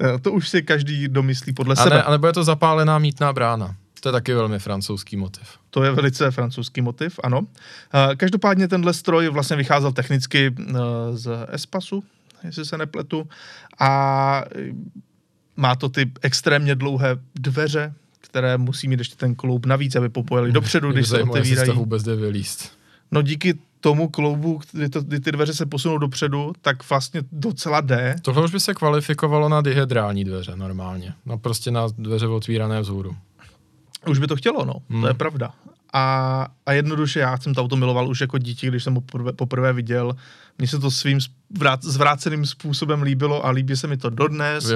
Eh, 0.00 0.18
to 0.18 0.32
už 0.32 0.48
si 0.48 0.62
každý 0.62 1.08
domyslí 1.08 1.52
podle 1.52 1.74
A, 1.78 1.82
sebe. 1.82 1.96
ne, 1.96 2.02
a 2.02 2.10
nebo 2.10 2.26
je 2.26 2.32
to 2.32 2.44
zapálená 2.44 2.98
mítná 2.98 3.32
brána? 3.32 3.76
To 4.00 4.08
je 4.08 4.12
taky 4.12 4.34
velmi 4.34 4.58
francouzský 4.58 5.16
motiv. 5.16 5.48
To 5.70 5.82
je 5.84 5.90
velice 5.90 6.30
francouzský 6.30 6.80
motiv, 6.80 7.20
ano. 7.24 7.46
Eh, 7.94 8.16
Každopádně 8.16 8.68
tenhle 8.68 8.94
stroj 8.94 9.28
vlastně 9.28 9.56
vycházel 9.56 9.92
technicky 9.92 10.54
eh, 10.58 10.72
z 11.12 11.30
Espasu, 11.48 12.04
jestli 12.44 12.64
se 12.64 12.78
nepletu, 12.78 13.28
a 13.78 14.44
má 15.56 15.76
to 15.76 15.88
ty 15.88 16.10
extrémně 16.22 16.74
dlouhé 16.74 17.16
dveře, 17.34 17.94
které 18.20 18.58
musí 18.58 18.88
mít 18.88 18.98
ještě 18.98 19.16
ten 19.16 19.34
kloub 19.34 19.66
navíc, 19.66 19.96
aby 19.96 20.08
popojeli 20.08 20.52
dopředu, 20.52 20.92
když 20.92 21.08
se 21.08 21.22
otevírají. 21.22 21.66
toho 21.68 21.80
vůbec 21.80 22.02
jde 22.02 22.16
vylíst. 22.16 22.75
No 23.10 23.22
díky 23.22 23.58
tomu 23.80 24.08
kloubu, 24.08 24.60
kdy, 24.72 24.88
to, 24.88 25.02
kdy 25.02 25.20
ty 25.20 25.32
dveře 25.32 25.54
se 25.54 25.66
posunou 25.66 25.98
dopředu, 25.98 26.52
tak 26.62 26.90
vlastně 26.90 27.22
docela 27.32 27.80
jde. 27.80 28.16
Tohle 28.22 28.44
už 28.44 28.50
by 28.50 28.60
se 28.60 28.74
kvalifikovalo 28.74 29.48
na 29.48 29.60
dihedrální 29.60 30.24
dveře 30.24 30.56
normálně. 30.56 31.14
No 31.26 31.38
prostě 31.38 31.70
na 31.70 31.86
dveře 31.98 32.26
otvírané 32.26 32.80
vzhůru. 32.80 33.16
Už 34.08 34.18
by 34.18 34.26
to 34.26 34.36
chtělo, 34.36 34.64
no, 34.64 34.74
hmm. 34.90 35.02
to 35.02 35.08
je 35.08 35.14
pravda. 35.14 35.52
A, 35.92 36.46
a 36.66 36.72
jednoduše 36.72 37.20
já 37.20 37.38
jsem 37.38 37.54
to 37.54 37.62
auto 37.62 37.76
miloval 37.76 38.08
už 38.08 38.20
jako 38.20 38.38
dítě, 38.38 38.68
když 38.68 38.84
jsem 38.84 38.94
ho 38.94 39.00
poprvé, 39.00 39.32
poprvé 39.32 39.72
viděl. 39.72 40.16
Mně 40.58 40.68
se 40.68 40.78
to 40.78 40.90
svým 40.90 41.18
zvrát, 41.56 41.82
zvráceným 41.82 42.46
způsobem 42.46 43.02
líbilo 43.02 43.46
a 43.46 43.50
líbí 43.50 43.76
se 43.76 43.86
mi 43.86 43.96
to 43.96 44.10
dodnes. 44.10 44.70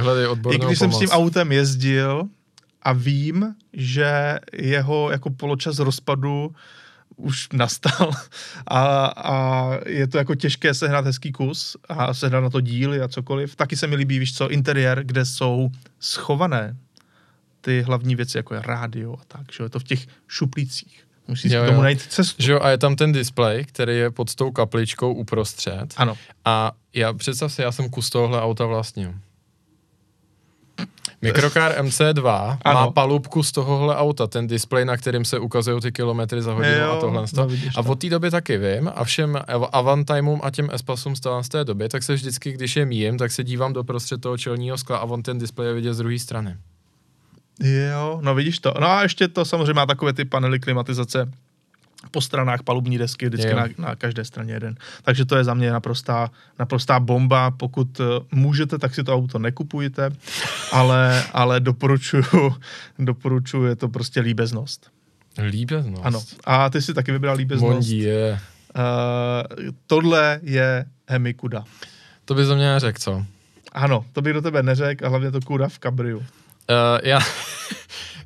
I 0.52 0.59
když 0.59 0.78
jsem 0.78 0.90
pomoc. 0.90 0.97
s 0.97 0.98
tím 0.98 1.09
autem 1.09 1.52
jezdil 1.52 2.23
a 2.82 2.93
vím, 2.93 3.55
že 3.73 4.39
jeho 4.52 5.11
jako 5.11 5.31
poločas 5.31 5.78
rozpadu 5.78 6.55
už 7.21 7.49
nastal 7.53 8.11
a, 8.67 9.07
a 9.07 9.71
je 9.87 10.07
to 10.07 10.19
jako 10.19 10.35
těžké 10.35 10.75
sehnat 10.75 11.05
hezký 11.05 11.33
kus 11.33 11.77
a 11.89 12.15
sehnat 12.15 12.43
na 12.43 12.51
to 12.51 12.61
díly 12.61 13.01
a 13.01 13.09
cokoliv. 13.09 13.57
Taky 13.57 13.77
se 13.77 13.87
mi 13.87 13.97
líbí, 13.97 14.19
víš 14.19 14.35
co, 14.37 14.51
interiér, 14.51 15.05
kde 15.05 15.25
jsou 15.25 15.71
schované 16.01 16.77
ty 17.61 17.83
hlavní 17.83 18.17
věci, 18.17 18.39
jako 18.39 18.55
je 18.55 18.63
rádio 18.65 19.13
a 19.13 19.25
tak, 19.29 19.53
že 19.53 19.65
je 19.65 19.69
to 19.69 19.79
v 19.79 19.85
těch 19.85 20.07
šuplících. 20.29 21.05
Musíš 21.29 21.53
Jo, 21.53 21.63
k 21.63 21.67
tomu 21.67 21.79
jo. 21.79 21.83
najít 21.83 22.03
cestu. 22.03 22.43
Že 22.43 22.53
jo, 22.53 22.61
a 22.63 22.71
je 22.71 22.79
tam 22.79 22.97
ten 22.97 23.13
displej, 23.13 23.65
který 23.65 23.97
je 23.97 24.11
pod 24.11 24.35
tou 24.35 24.51
kapličkou 24.51 25.15
uprostřed. 25.15 25.95
Ano. 25.97 26.17
A 26.45 26.73
já 26.95 27.13
představ 27.13 27.53
si, 27.53 27.63
já 27.63 27.73
jsem 27.73 27.91
kus 27.91 28.11
tohohle 28.11 28.43
auta 28.43 28.67
vlastnil. 28.67 29.15
Microcar 31.23 31.73
MC2 31.82 32.23
má 32.24 32.59
Ano. 32.65 32.90
palubku 32.93 33.43
z 33.43 33.52
tohohle 33.52 33.97
auta, 33.97 34.27
ten 34.27 34.47
displej, 34.47 34.85
na 34.85 34.97
kterým 34.97 35.24
se 35.24 35.39
ukazují 35.39 35.81
ty 35.81 35.93
kilometry 35.93 36.43
za 36.43 36.52
hodinu 36.52 36.74
Jo, 36.78 36.93
a 36.93 37.01
tohle. 37.01 37.24
no 37.36 37.47
vidíš 37.47 37.77
a 37.77 37.81
od 37.81 38.01
té 38.01 38.09
doby 38.11 38.31
taky 38.31 38.59
vím 38.59 38.90
a 38.94 39.05
všem 39.05 39.35
Av- 39.48 39.69
Avantimům 39.73 40.40
a 40.44 40.51
těm 40.51 40.69
Espasům 40.73 41.16
z 41.16 41.20
té- 41.20 41.31
z 41.43 41.48
té 41.48 41.65
doby, 41.65 41.89
tak 41.89 42.02
se 42.02 42.15
vždycky, 42.15 42.52
když 42.52 42.77
je 42.77 42.86
míjím, 42.86 43.19
tak 43.19 43.32
se 43.32 43.44
dívám 43.44 43.73
do 43.73 43.85
prostřed 43.85 44.20
toho 44.20 44.39
čelního 44.39 44.78
skla 44.78 44.97
a 44.98 45.05
on 45.05 45.23
ten 45.23 45.39
displej 45.39 45.69
je 45.69 45.74
vidět 45.74 45.94
z 45.94 45.98
druhé 45.98 46.19
strany. 46.19 46.57
Jo, 47.62 48.19
no 48.23 48.35
vidíš 48.35 48.59
to. 48.59 48.74
No 48.81 48.86
a 48.89 49.02
ještě 49.02 49.28
to 49.28 49.44
samozřejmě 49.44 49.73
má 49.74 49.86
takové 49.86 50.12
ty 50.12 50.24
panely 50.24 50.61
klimatizace 50.61 51.31
po 52.10 52.20
stranách 52.20 52.62
palubní 52.62 52.98
desky, 52.98 53.27
vždycky 53.27 53.51
Jo. 53.51 53.56
na, 53.56 53.66
na 53.78 53.97
každé 53.97 54.24
straně 54.24 54.52
jeden. 54.52 54.74
Takže 55.02 55.24
to 55.24 55.36
je 55.36 55.44
za 55.44 55.55
mě 55.55 55.70
naprostá, 55.70 56.31
naprostá 56.59 57.01
bomba. 57.01 57.51
Pokud 57.51 58.01
eh, 58.01 58.05
můžete, 58.32 58.78
tak 58.78 58.94
si 58.94 59.05
to 59.05 59.14
auto 59.14 59.39
nekupujte, 59.39 60.10
ale, 60.72 61.24
ale 61.32 61.60
doporučuju, 61.60 62.55
doporučuju, 62.98 63.64
je 63.64 63.77
to 63.77 63.89
prostě 63.89 64.20
líbeznost. 64.20 64.90
Líbeznost. 65.48 66.05
Ano. 66.05 66.22
A 66.44 66.70
ty 66.70 66.82
si 66.82 66.94
taky 66.94 67.12
vybral 67.12 67.36
líbeznost. 67.36 67.72
Mondí 67.72 67.98
je. 67.98 68.40
Uh, 68.77 69.70
tohle 69.86 70.40
je 70.43 70.85
Hemi 71.09 71.35
Kuda. 71.35 71.64
To 72.24 72.35
by 72.35 72.44
za 72.44 72.55
mě 72.55 72.72
neřekl, 72.72 72.98
co? 72.98 73.27
Ano, 73.72 74.05
to 74.12 74.22
bych 74.22 74.32
do 74.32 74.43
tebe 74.43 74.62
neřekl, 74.62 75.06
a 75.06 75.09
hlavně 75.09 75.31
to 75.31 75.40
Kuda 75.40 75.68
v 75.68 75.78
kabriu. 75.78 76.18
Uh, 76.18 76.24
já... 77.02 77.18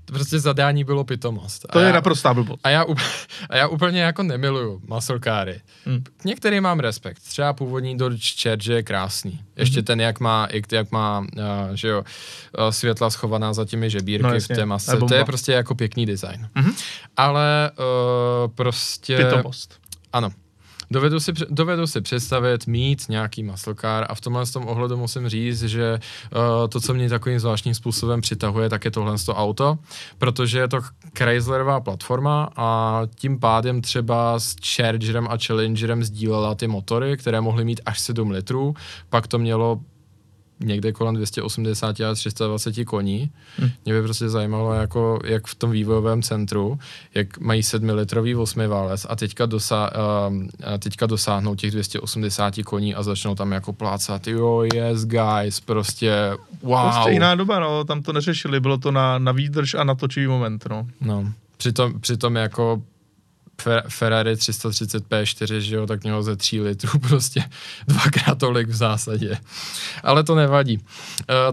to 0.04 0.12
prostě 0.12 0.38
zadání 0.38 0.84
bylo 0.84 1.04
pitomost. 1.04 1.66
To 1.72 1.78
a 1.78 1.80
je 1.80 1.86
já, 1.86 1.92
naprostá 1.92 2.34
blbost. 2.34 2.60
a 2.64 2.70
já, 2.70 2.84
a 3.50 3.56
já 3.56 3.68
úplně 3.68 4.00
jako 4.00 4.22
nemiluju 4.22 4.80
muscle 4.86 5.20
cary. 5.20 5.60
Hmm. 5.84 6.02
K 6.16 6.24
některým 6.24 6.62
mám 6.62 6.80
respekt. 6.80 7.18
Třeba 7.18 7.52
původní 7.52 7.96
Dodge 7.98 8.42
Charger 8.42 8.76
je 8.76 8.82
krásný. 8.82 9.40
Ještě 9.56 9.78
Mhm. 9.78 9.84
ten, 9.84 10.00
jak 10.00 10.20
má, 10.20 10.48
jak, 10.50 10.72
jak 10.72 10.90
má 10.92 11.20
uh, 11.20 11.26
že 11.74 11.88
jo, 11.88 11.98
uh, 12.58 12.68
světla 12.70 13.10
schovaná 13.10 13.52
za 13.52 13.64
těmi 13.64 13.90
žebírky 13.90 14.26
No 14.26 14.40
v 14.40 14.48
té 14.48 14.54
to 14.54 14.66
masce. 14.66 14.96
To 14.96 15.14
je 15.14 15.24
prostě 15.24 15.52
jako 15.52 15.74
pěkný 15.74 16.06
design. 16.06 16.48
Mhm. 16.54 16.72
Ale 17.16 17.70
uh, 17.78 18.52
prostě... 18.54 19.16
Pitomost. 19.16 19.74
Ano. 20.12 20.30
Dovedu 20.94 21.20
si, 21.20 21.32
dovedu 21.50 21.86
si 21.86 22.00
představit 22.00 22.66
mít 22.66 23.08
nějaký 23.08 23.50
car 23.80 24.06
a 24.08 24.14
v 24.14 24.20
tomhle 24.20 24.46
tom 24.46 24.68
ohledu 24.68 24.96
musím 24.96 25.28
říct, 25.28 25.62
že 25.62 25.98
uh, 25.98 26.68
to, 26.68 26.80
co 26.80 26.94
mě 26.94 27.08
takovým 27.08 27.38
zvláštním 27.38 27.74
způsobem 27.74 28.20
přitahuje, 28.20 28.68
tak 28.68 28.84
je 28.84 28.90
tohle 28.90 29.18
to 29.26 29.34
auto, 29.34 29.78
protože 30.18 30.58
je 30.58 30.68
to 30.68 30.80
Chryslerová 31.18 31.80
platforma 31.80 32.48
a 32.56 33.00
tím 33.14 33.40
pádem 33.40 33.82
třeba 33.82 34.38
s 34.38 34.56
Chargerem 34.74 35.28
a 35.30 35.38
Challengerem 35.46 36.04
sdílela 36.04 36.54
ty 36.54 36.66
motory, 36.66 37.16
které 37.16 37.40
mohly 37.40 37.64
mít 37.64 37.80
až 37.86 38.00
7 38.00 38.30
litrů, 38.30 38.74
pak 39.10 39.26
to 39.26 39.38
mělo 39.38 39.80
někde 40.60 40.92
kolem 40.92 41.14
280 41.14 42.00
a 42.00 42.14
320 42.14 42.84
koní. 42.84 43.30
Hm. 43.58 43.70
Mě 43.84 43.94
by 43.94 44.02
prostě 44.02 44.28
zajímalo, 44.28 44.72
jako, 44.72 45.18
jak 45.24 45.46
v 45.46 45.54
tom 45.54 45.70
vývojovém 45.70 46.22
centru, 46.22 46.78
jak 47.14 47.38
mají 47.38 47.62
7-litrový 47.62 48.36
8 48.36 48.66
válec 48.68 49.06
a 49.08 49.16
teďka, 49.16 49.46
dosa, 49.46 49.90
a 50.64 50.78
teďka 50.78 51.06
dosáhnou 51.06 51.54
těch 51.54 51.70
280 51.70 52.54
koní 52.64 52.94
a 52.94 53.02
začnou 53.02 53.34
tam 53.34 53.52
jako 53.52 53.72
plácat, 53.72 54.26
jo, 54.26 54.64
yes, 54.74 55.04
guys, 55.04 55.60
prostě 55.60 56.30
wow. 56.62 56.82
Prostě 56.82 57.10
jiná 57.10 57.34
doba, 57.34 57.58
no, 57.58 57.84
tam 57.84 58.02
to 58.02 58.12
neřešili, 58.12 58.60
bylo 58.60 58.78
to 58.78 58.90
na, 58.90 59.18
na 59.18 59.32
výdrž 59.32 59.74
a 59.74 59.84
na 59.84 59.94
točivý 59.94 60.26
moment, 60.26 60.64
no. 60.70 60.86
No, 61.00 61.32
přitom, 61.56 62.00
přitom 62.00 62.36
jako 62.36 62.82
Ferrari 63.88 64.36
330 64.36 65.08
P4, 65.08 65.58
že 65.58 65.76
jo, 65.76 65.86
tak 65.86 66.02
mělo 66.02 66.22
ze 66.22 66.36
3 66.36 66.60
litrů 66.60 66.98
prostě 67.08 67.44
dvakrát 67.86 68.38
tolik 68.38 68.68
v 68.68 68.74
zásadě. 68.74 69.38
Ale 70.02 70.24
to 70.24 70.34
nevadí. 70.34 70.78
Uh, 70.78 70.84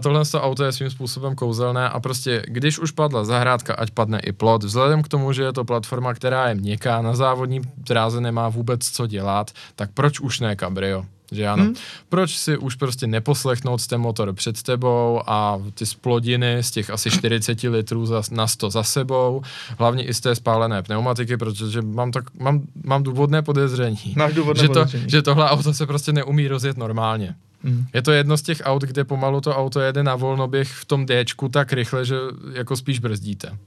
tohle 0.02 0.24
to 0.24 0.42
auto 0.42 0.64
je 0.64 0.72
svým 0.72 0.90
způsobem 0.90 1.34
kouzelné 1.34 1.88
a 1.88 2.00
prostě, 2.00 2.42
když 2.46 2.78
už 2.78 2.90
padla 2.90 3.24
zahrádka, 3.24 3.74
ať 3.74 3.90
padne 3.90 4.20
i 4.20 4.32
plot, 4.32 4.62
vzhledem 4.62 5.02
k 5.02 5.08
tomu, 5.08 5.32
že 5.32 5.42
je 5.42 5.52
to 5.52 5.64
platforma, 5.64 6.14
která 6.14 6.48
je 6.48 6.54
měkká, 6.54 7.02
na 7.02 7.14
závodní 7.14 7.60
dráze 7.76 8.20
nemá 8.20 8.48
vůbec 8.48 8.90
co 8.90 9.06
dělat, 9.06 9.50
tak 9.76 9.90
proč 9.94 10.20
už 10.20 10.40
ne 10.40 10.56
cabrio? 10.56 11.06
Že 11.32 11.48
ano. 11.48 11.64
Hmm. 11.64 11.74
Proč 12.08 12.36
si 12.36 12.56
už 12.56 12.74
prostě 12.74 13.06
neposlechnout 13.06 13.86
ten 13.86 14.00
motor 14.00 14.32
před 14.32 14.62
tebou 14.62 15.20
a 15.26 15.62
ty 15.74 15.86
splodiny 15.86 16.62
z 16.62 16.70
těch 16.70 16.90
asi 16.90 17.10
40 17.10 17.62
litrů 17.62 18.06
za, 18.06 18.22
na 18.30 18.46
100 18.46 18.70
za 18.70 18.82
sebou, 18.82 19.42
hlavně 19.78 20.04
i 20.04 20.14
z 20.14 20.20
té 20.20 20.34
spálené 20.34 20.82
pneumatiky, 20.82 21.36
protože 21.36 21.82
mám, 21.82 22.12
tak, 22.12 22.24
mám, 22.40 22.62
mám 22.84 23.02
důvodné 23.02 23.42
podezření, 23.42 24.14
Máš 24.16 24.34
důvodné 24.34 24.62
že, 24.62 24.68
podezření. 24.68 25.04
To, 25.04 25.10
že 25.10 25.22
tohle 25.22 25.50
auto 25.50 25.74
se 25.74 25.86
prostě 25.86 26.12
neumí 26.12 26.48
rozjet 26.48 26.76
normálně. 26.76 27.34
Hmm. 27.64 27.86
Je 27.94 28.02
to 28.02 28.12
jedno 28.12 28.36
z 28.36 28.42
těch 28.42 28.62
aut, 28.64 28.82
kde 28.82 29.04
pomalu 29.04 29.40
to 29.40 29.56
auto 29.56 29.80
jede 29.80 30.02
na 30.02 30.16
volnoběh 30.16 30.68
v 30.68 30.84
tom 30.84 31.06
Dčku 31.06 31.48
tak 31.48 31.72
rychle, 31.72 32.04
že 32.04 32.16
jako 32.54 32.76
spíš 32.76 32.98
brzdíte 32.98 33.58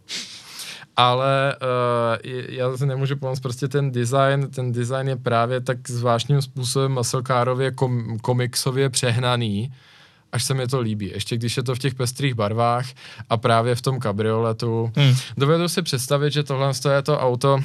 ale 0.98 1.56
uh, 1.62 2.32
já 2.50 2.78
se 2.78 2.86
nemůžu 2.86 3.16
pomoct, 3.16 3.40
prostě 3.40 3.68
ten 3.68 3.92
design, 3.92 4.50
ten 4.50 4.72
design 4.72 5.08
je 5.08 5.16
právě 5.16 5.62
tak 5.62 5.90
zvláštním 5.90 6.42
způsobem 6.42 6.92
muscle 6.92 7.22
kom, 7.76 8.20
komiksově 8.20 8.90
přehnaný, 8.90 9.74
až 10.32 10.44
se 10.44 10.54
mi 10.54 10.68
to 10.68 10.80
líbí. 10.80 11.12
Ještě 11.14 11.38
když 11.38 11.58
je 11.58 11.64
to 11.64 11.76
v 11.76 11.80
těch 11.80 11.96
pestrých 11.96 12.34
barvách 12.34 12.86
a 13.30 13.38
právě 13.38 13.76
v 13.76 13.82
tom 13.82 14.00
kabrioletu. 14.00 14.92
Hmm. 14.96 15.16
Dovedu 15.38 15.70
si 15.70 15.82
představit, 15.82 16.34
že 16.34 16.44
tohle 16.44 16.72
je 16.94 17.02
to 17.02 17.20
auto, 17.20 17.60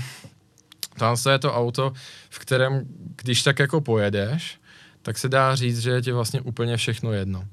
tohle 0.98 1.32
je 1.32 1.38
to 1.38 1.54
auto, 1.54 1.92
v 2.30 2.38
kterém, 2.38 2.82
když 3.22 3.42
tak 3.42 3.58
jako 3.58 3.80
pojedeš, 3.80 4.60
tak 5.02 5.18
se 5.18 5.28
dá 5.28 5.54
říct, 5.54 5.78
že 5.78 5.90
je 5.90 6.02
ti 6.02 6.12
vlastně 6.12 6.40
úplně 6.40 6.76
všechno 6.76 7.12
jedno. 7.12 7.44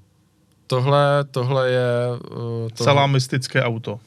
Tohle, 0.68 1.24
tohle 1.32 1.70
je... 1.70 1.90
Uh, 2.12 2.38
tohle... 2.38 2.70
Salamistické 2.84 3.64
auto 3.64 3.99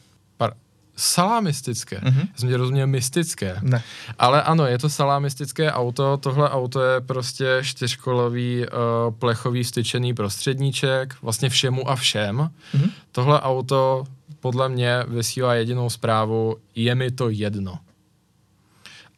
salamistické. 1.00 1.98
Mm-hmm. 1.98 2.28
Jsem 2.36 2.48
tě 2.48 2.56
rozuměl 2.56 2.86
mystické. 2.86 3.56
Ne. 3.62 3.82
Ale 4.18 4.42
ano, 4.42 4.66
je 4.66 4.78
to 4.78 4.88
salamistické 4.88 5.72
auto. 5.72 6.16
Tohle 6.16 6.50
auto 6.50 6.82
je 6.82 7.00
prostě 7.00 7.60
čtyřkolový 7.62 8.66
uh, 8.66 9.14
plechový 9.14 9.64
styčený 9.64 10.14
prostředníček, 10.14 11.14
vlastně 11.22 11.48
všemu 11.48 11.90
a 11.90 11.96
všem. 11.96 12.50
Mm-hmm. 12.74 12.90
Tohle 13.12 13.40
auto 13.40 14.04
podle 14.40 14.68
mě 14.68 15.04
vysílá 15.08 15.54
jedinou 15.54 15.90
zprávu, 15.90 16.56
je 16.74 16.94
mi 16.94 17.10
to 17.10 17.28
jedno. 17.30 17.78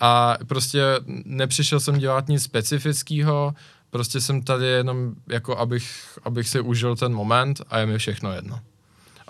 A 0.00 0.36
prostě 0.46 0.82
nepřišel 1.24 1.80
jsem 1.80 1.98
dělat 1.98 2.28
nic 2.28 2.42
specifického, 2.42 3.54
prostě 3.90 4.20
jsem 4.20 4.42
tady 4.42 4.66
jenom 4.66 5.14
jako 5.28 5.58
abych, 5.58 6.18
abych 6.24 6.48
si 6.48 6.60
užil 6.60 6.96
ten 6.96 7.12
moment 7.12 7.60
a 7.68 7.78
je 7.78 7.86
mi 7.86 7.98
všechno 7.98 8.32
jedno. 8.32 8.60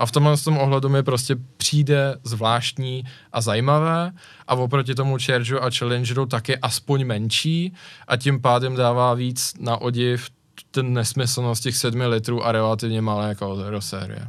A 0.02 0.06
v 0.06 0.12
tomhle 0.12 0.36
tom 0.36 0.58
ohledu 0.58 0.88
mi 0.88 1.02
prostě 1.02 1.36
přijde 1.56 2.16
zvláštní 2.24 3.04
a 3.32 3.40
zajímavé 3.40 4.12
a 4.48 4.54
oproti 4.54 4.94
tomu 4.94 5.18
Chargeru 5.18 5.64
a 5.64 5.70
Challengeru 5.70 6.26
tak 6.26 6.48
je 6.48 6.56
aspoň 6.56 7.04
menší 7.04 7.74
a 8.08 8.16
tím 8.16 8.40
pádem 8.40 8.76
dává 8.76 9.14
víc 9.14 9.54
na 9.60 9.76
odiv 9.76 10.30
ten 10.70 10.92
nesmyslnost 10.92 11.62
těch 11.62 11.76
sedmi 11.76 12.06
litrů 12.06 12.46
a 12.46 12.52
relativně 12.52 13.02
malé 13.02 13.34
karosérie. 13.34 14.28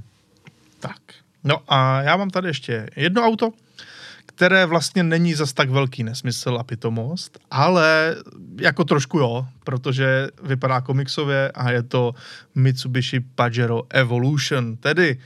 Tak. 0.79 1.01
No 1.43 1.57
a 1.67 2.01
já 2.01 2.17
mám 2.17 2.29
tady 2.29 2.47
ještě 2.47 2.89
jedno 2.95 3.25
auto, 3.25 3.51
které 4.25 4.65
vlastně 4.65 5.03
není 5.03 5.33
zas 5.33 5.53
tak 5.53 5.69
velký 5.69 6.03
nesmysl 6.03 6.57
a 6.59 6.63
pitomost, 6.63 7.39
ale 7.51 8.15
jako 8.61 8.83
trošku 8.83 9.19
jo, 9.19 9.45
protože 9.63 10.27
vypadá 10.43 10.81
komiksově 10.81 11.51
a 11.51 11.71
je 11.71 11.83
to 11.83 12.13
Mitsubishi 12.55 13.19
Pajero 13.19 13.83
Evolution, 13.89 14.77
tedy 14.77 15.19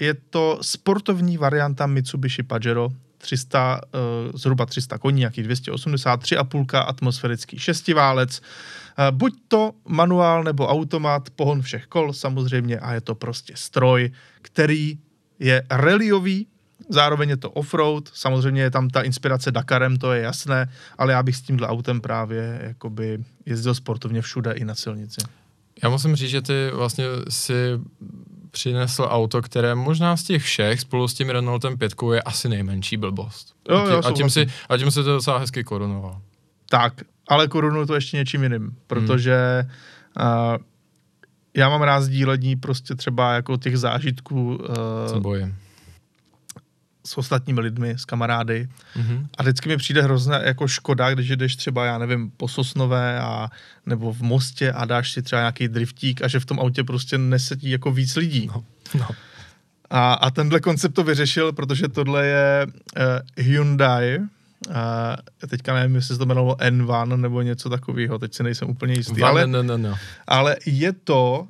je 0.00 0.14
to 0.14 0.58
sportovní 0.62 1.36
varianta 1.36 1.86
Mitsubishi 1.86 2.42
Pajero, 2.42 2.88
300, 3.18 3.80
uh, 3.94 4.38
zhruba 4.38 4.66
300 4.66 4.98
koní, 4.98 5.18
nějaký 5.18 5.42
283,5 5.42 6.84
atmosférický 6.86 7.58
šestiválec. 7.58 8.40
Uh, 8.40 9.16
buď 9.16 9.34
to 9.48 9.72
manuál 9.88 10.44
nebo 10.44 10.68
automat, 10.68 11.30
pohon 11.30 11.62
všech 11.62 11.86
kol 11.86 12.12
samozřejmě 12.12 12.78
a 12.78 12.94
je 12.94 13.00
to 13.00 13.14
prostě 13.14 13.52
stroj, 13.56 14.10
který 14.42 14.98
je 15.38 15.62
reliový, 15.70 16.46
zároveň 16.88 17.28
je 17.28 17.36
to 17.36 17.50
offroad, 17.50 18.08
samozřejmě 18.12 18.62
je 18.62 18.70
tam 18.70 18.90
ta 18.90 19.02
inspirace 19.02 19.52
Dakarem, 19.52 19.96
to 19.96 20.12
je 20.12 20.22
jasné, 20.22 20.72
ale 20.98 21.12
já 21.12 21.22
bych 21.22 21.36
s 21.36 21.42
tímhle 21.42 21.68
autem 21.68 22.00
právě 22.00 22.60
jakoby 22.62 23.18
jezdil 23.46 23.74
sportovně 23.74 24.22
všude 24.22 24.52
i 24.52 24.64
na 24.64 24.74
silnici. 24.74 25.20
Já 25.82 25.88
musím 25.88 26.16
říct, 26.16 26.30
že 26.30 26.42
ty 26.42 26.70
vlastně 26.72 27.04
si 27.28 27.54
přinesl 28.50 29.06
auto, 29.10 29.42
které 29.42 29.74
možná 29.74 30.16
z 30.16 30.22
těch 30.22 30.42
všech 30.42 30.80
spolu 30.80 31.08
s 31.08 31.14
tím 31.14 31.30
Renaultem 31.30 31.78
5 31.78 31.94
je 32.12 32.22
asi 32.22 32.48
nejmenší 32.48 32.96
blbost. 32.96 33.54
Jo, 33.68 33.76
a, 33.76 33.82
tím, 33.82 33.92
jo, 33.92 34.00
a, 34.04 34.12
tím 34.12 34.30
si, 34.30 34.46
a 34.68 34.76
tím 34.76 34.90
se 34.90 35.02
to 35.02 35.12
docela 35.12 35.38
hezky 35.38 35.64
korunoval. 35.64 36.20
Tak, 36.68 36.92
ale 37.28 37.48
korunu 37.48 37.86
to 37.86 37.94
ještě 37.94 38.16
něčím 38.16 38.42
jiným, 38.42 38.76
protože 38.86 39.66
hmm. 40.18 40.26
uh, 40.26 40.56
já 41.56 41.68
mám 41.68 41.82
rád 41.82 42.00
sdílení 42.00 42.56
prostě 42.56 42.94
třeba 42.94 43.32
jako 43.32 43.56
těch 43.56 43.78
zážitků. 43.78 44.56
Uh, 44.56 45.12
Se 45.12 45.20
bojím 45.20 45.56
s 47.10 47.18
ostatními 47.18 47.60
lidmi, 47.60 47.90
s 47.90 48.04
kamarády. 48.04 48.68
Mm-hmm. 48.96 49.26
A 49.38 49.42
vždycky 49.42 49.68
mi 49.68 49.76
přijde 49.76 50.02
hrozně 50.02 50.34
jako 50.42 50.68
škoda, 50.68 51.10
když 51.10 51.28
jdeš 51.28 51.56
třeba, 51.56 51.84
já 51.84 51.98
nevím, 51.98 52.30
po 52.36 52.48
Sosnové 52.48 53.20
a, 53.20 53.48
nebo 53.86 54.12
v 54.12 54.20
Mostě 54.20 54.72
a 54.72 54.84
dáš 54.84 55.12
si 55.12 55.22
třeba 55.22 55.40
nějaký 55.40 55.68
driftík 55.68 56.22
a 56.22 56.28
že 56.28 56.40
v 56.40 56.44
tom 56.44 56.60
autě 56.60 56.84
prostě 56.84 57.18
nesetí 57.18 57.70
jako 57.70 57.92
víc 57.92 58.16
lidí. 58.16 58.46
No. 58.46 58.64
No. 58.98 59.06
A, 59.90 60.12
a 60.12 60.30
tenhle 60.30 60.60
koncept 60.60 60.92
to 60.92 61.04
vyřešil, 61.04 61.52
protože 61.52 61.88
tohle 61.88 62.26
je 62.26 62.66
uh, 62.66 63.44
Hyundai, 63.44 64.18
uh, 64.18 64.74
teďka 65.48 65.74
nevím, 65.74 65.94
jestli 65.94 66.14
se 66.14 66.18
to 66.18 66.24
jmenovalo 66.24 66.54
N1 66.54 67.20
nebo 67.20 67.42
něco 67.42 67.70
takového, 67.70 68.18
teď 68.18 68.34
si 68.34 68.42
nejsem 68.42 68.70
úplně 68.70 68.94
jistý. 68.94 69.22
ale, 69.22 69.46
no, 69.46 69.62
no, 69.62 69.78
no. 69.78 69.94
ale 70.26 70.56
je 70.66 70.92
to 70.92 71.48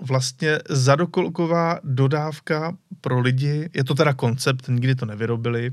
vlastně 0.00 0.58
zadokolková 0.68 1.78
dodávka 1.84 2.76
pro 3.00 3.20
lidi, 3.20 3.70
je 3.74 3.84
to 3.84 3.94
teda 3.94 4.12
koncept, 4.12 4.68
nikdy 4.68 4.94
to 4.94 5.06
nevyrobili, 5.06 5.70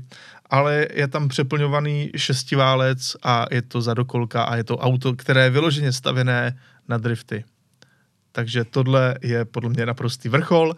ale 0.50 0.86
je 0.94 1.08
tam 1.08 1.28
přeplňovaný 1.28 2.10
šestiválec 2.16 3.16
a 3.22 3.46
je 3.50 3.62
to 3.62 3.80
zadokolka 3.80 4.42
a 4.42 4.56
je 4.56 4.64
to 4.64 4.78
auto, 4.78 5.16
které 5.16 5.44
je 5.44 5.50
vyloženě 5.50 5.92
stavěné 5.92 6.58
na 6.88 6.98
drifty. 6.98 7.44
Takže 8.32 8.64
tohle 8.64 9.18
je 9.22 9.44
podle 9.44 9.70
mě 9.70 9.86
naprostý 9.86 10.28
vrchol. 10.28 10.74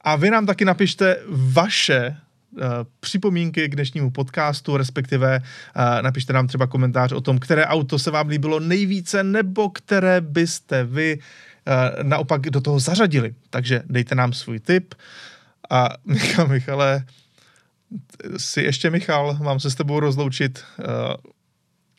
A 0.00 0.16
vy 0.16 0.30
nám 0.30 0.46
taky 0.46 0.64
napište 0.64 1.16
vaše 1.28 2.16
uh, 2.52 2.60
připomínky 3.00 3.68
k 3.68 3.74
dnešnímu 3.74 4.10
podcastu, 4.10 4.76
respektive 4.76 5.40
uh, 5.40 6.02
napište 6.02 6.32
nám 6.32 6.46
třeba 6.46 6.66
komentář 6.66 7.12
o 7.12 7.20
tom, 7.20 7.38
které 7.38 7.66
auto 7.66 7.98
se 7.98 8.10
vám 8.10 8.28
líbilo 8.28 8.60
nejvíce, 8.60 9.24
nebo 9.24 9.70
které 9.70 10.20
byste 10.20 10.84
vy 10.84 11.18
Eh, 11.18 11.53
naopak 12.02 12.40
do 12.40 12.60
toho 12.60 12.80
zařadili. 12.80 13.34
Takže 13.50 13.82
dejte 13.86 14.14
nám 14.14 14.32
svůj 14.32 14.60
tip. 14.60 14.94
A 15.70 15.88
Michal, 16.04 16.48
Michale, 16.48 17.04
si 18.36 18.62
ještě 18.62 18.90
Michal, 18.90 19.38
mám 19.42 19.60
se 19.60 19.70
s 19.70 19.74
tebou 19.74 20.00
rozloučit? 20.00 20.64
Uh, 20.78 20.84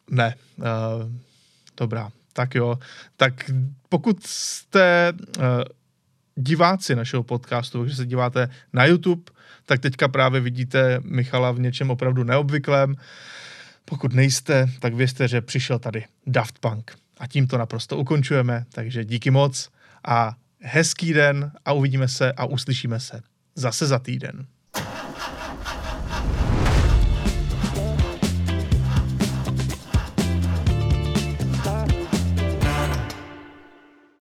ne. 0.10 0.36
Uh, 0.58 0.66
dobrá, 1.78 2.10
tak 2.34 2.56
jo. 2.56 2.80
Tak 3.18 3.52
pokud 3.90 4.28
jste 4.28 5.14
diváci 6.36 6.96
našeho 6.96 7.24
podcastu, 7.24 7.82
takže 7.82 7.96
se 7.96 8.06
díváte 8.06 8.50
na 8.74 8.86
YouTube, 8.86 9.32
tak 9.66 9.80
teďka 9.80 10.08
právě 10.08 10.42
vidíte 10.42 11.00
Michala 11.04 11.52
v 11.52 11.60
něčem 11.60 11.92
opravdu 11.92 12.24
neobvyklém. 12.24 12.96
Pokud 13.86 14.14
nejste, 14.14 14.70
tak 14.80 14.94
věřte, 14.94 15.28
že 15.28 15.42
přišel 15.42 15.80
tady 15.80 16.06
Daft 16.28 16.60
Punk. 16.60 17.05
A 17.18 17.28
tím 17.28 17.48
to 17.48 17.58
naprosto 17.58 17.98
ukončujeme, 17.98 18.66
takže 18.70 19.06
díky 19.06 19.32
moc 19.32 19.70
a 20.08 20.36
hezký 20.60 21.14
den 21.14 21.52
a 21.66 21.74
uvidíme 21.74 22.08
se 22.08 22.34
a 22.34 22.46
uslyšíme 22.46 23.00
se 23.00 23.22
zase 23.56 23.86
za 23.86 24.00
týden. 24.00 24.48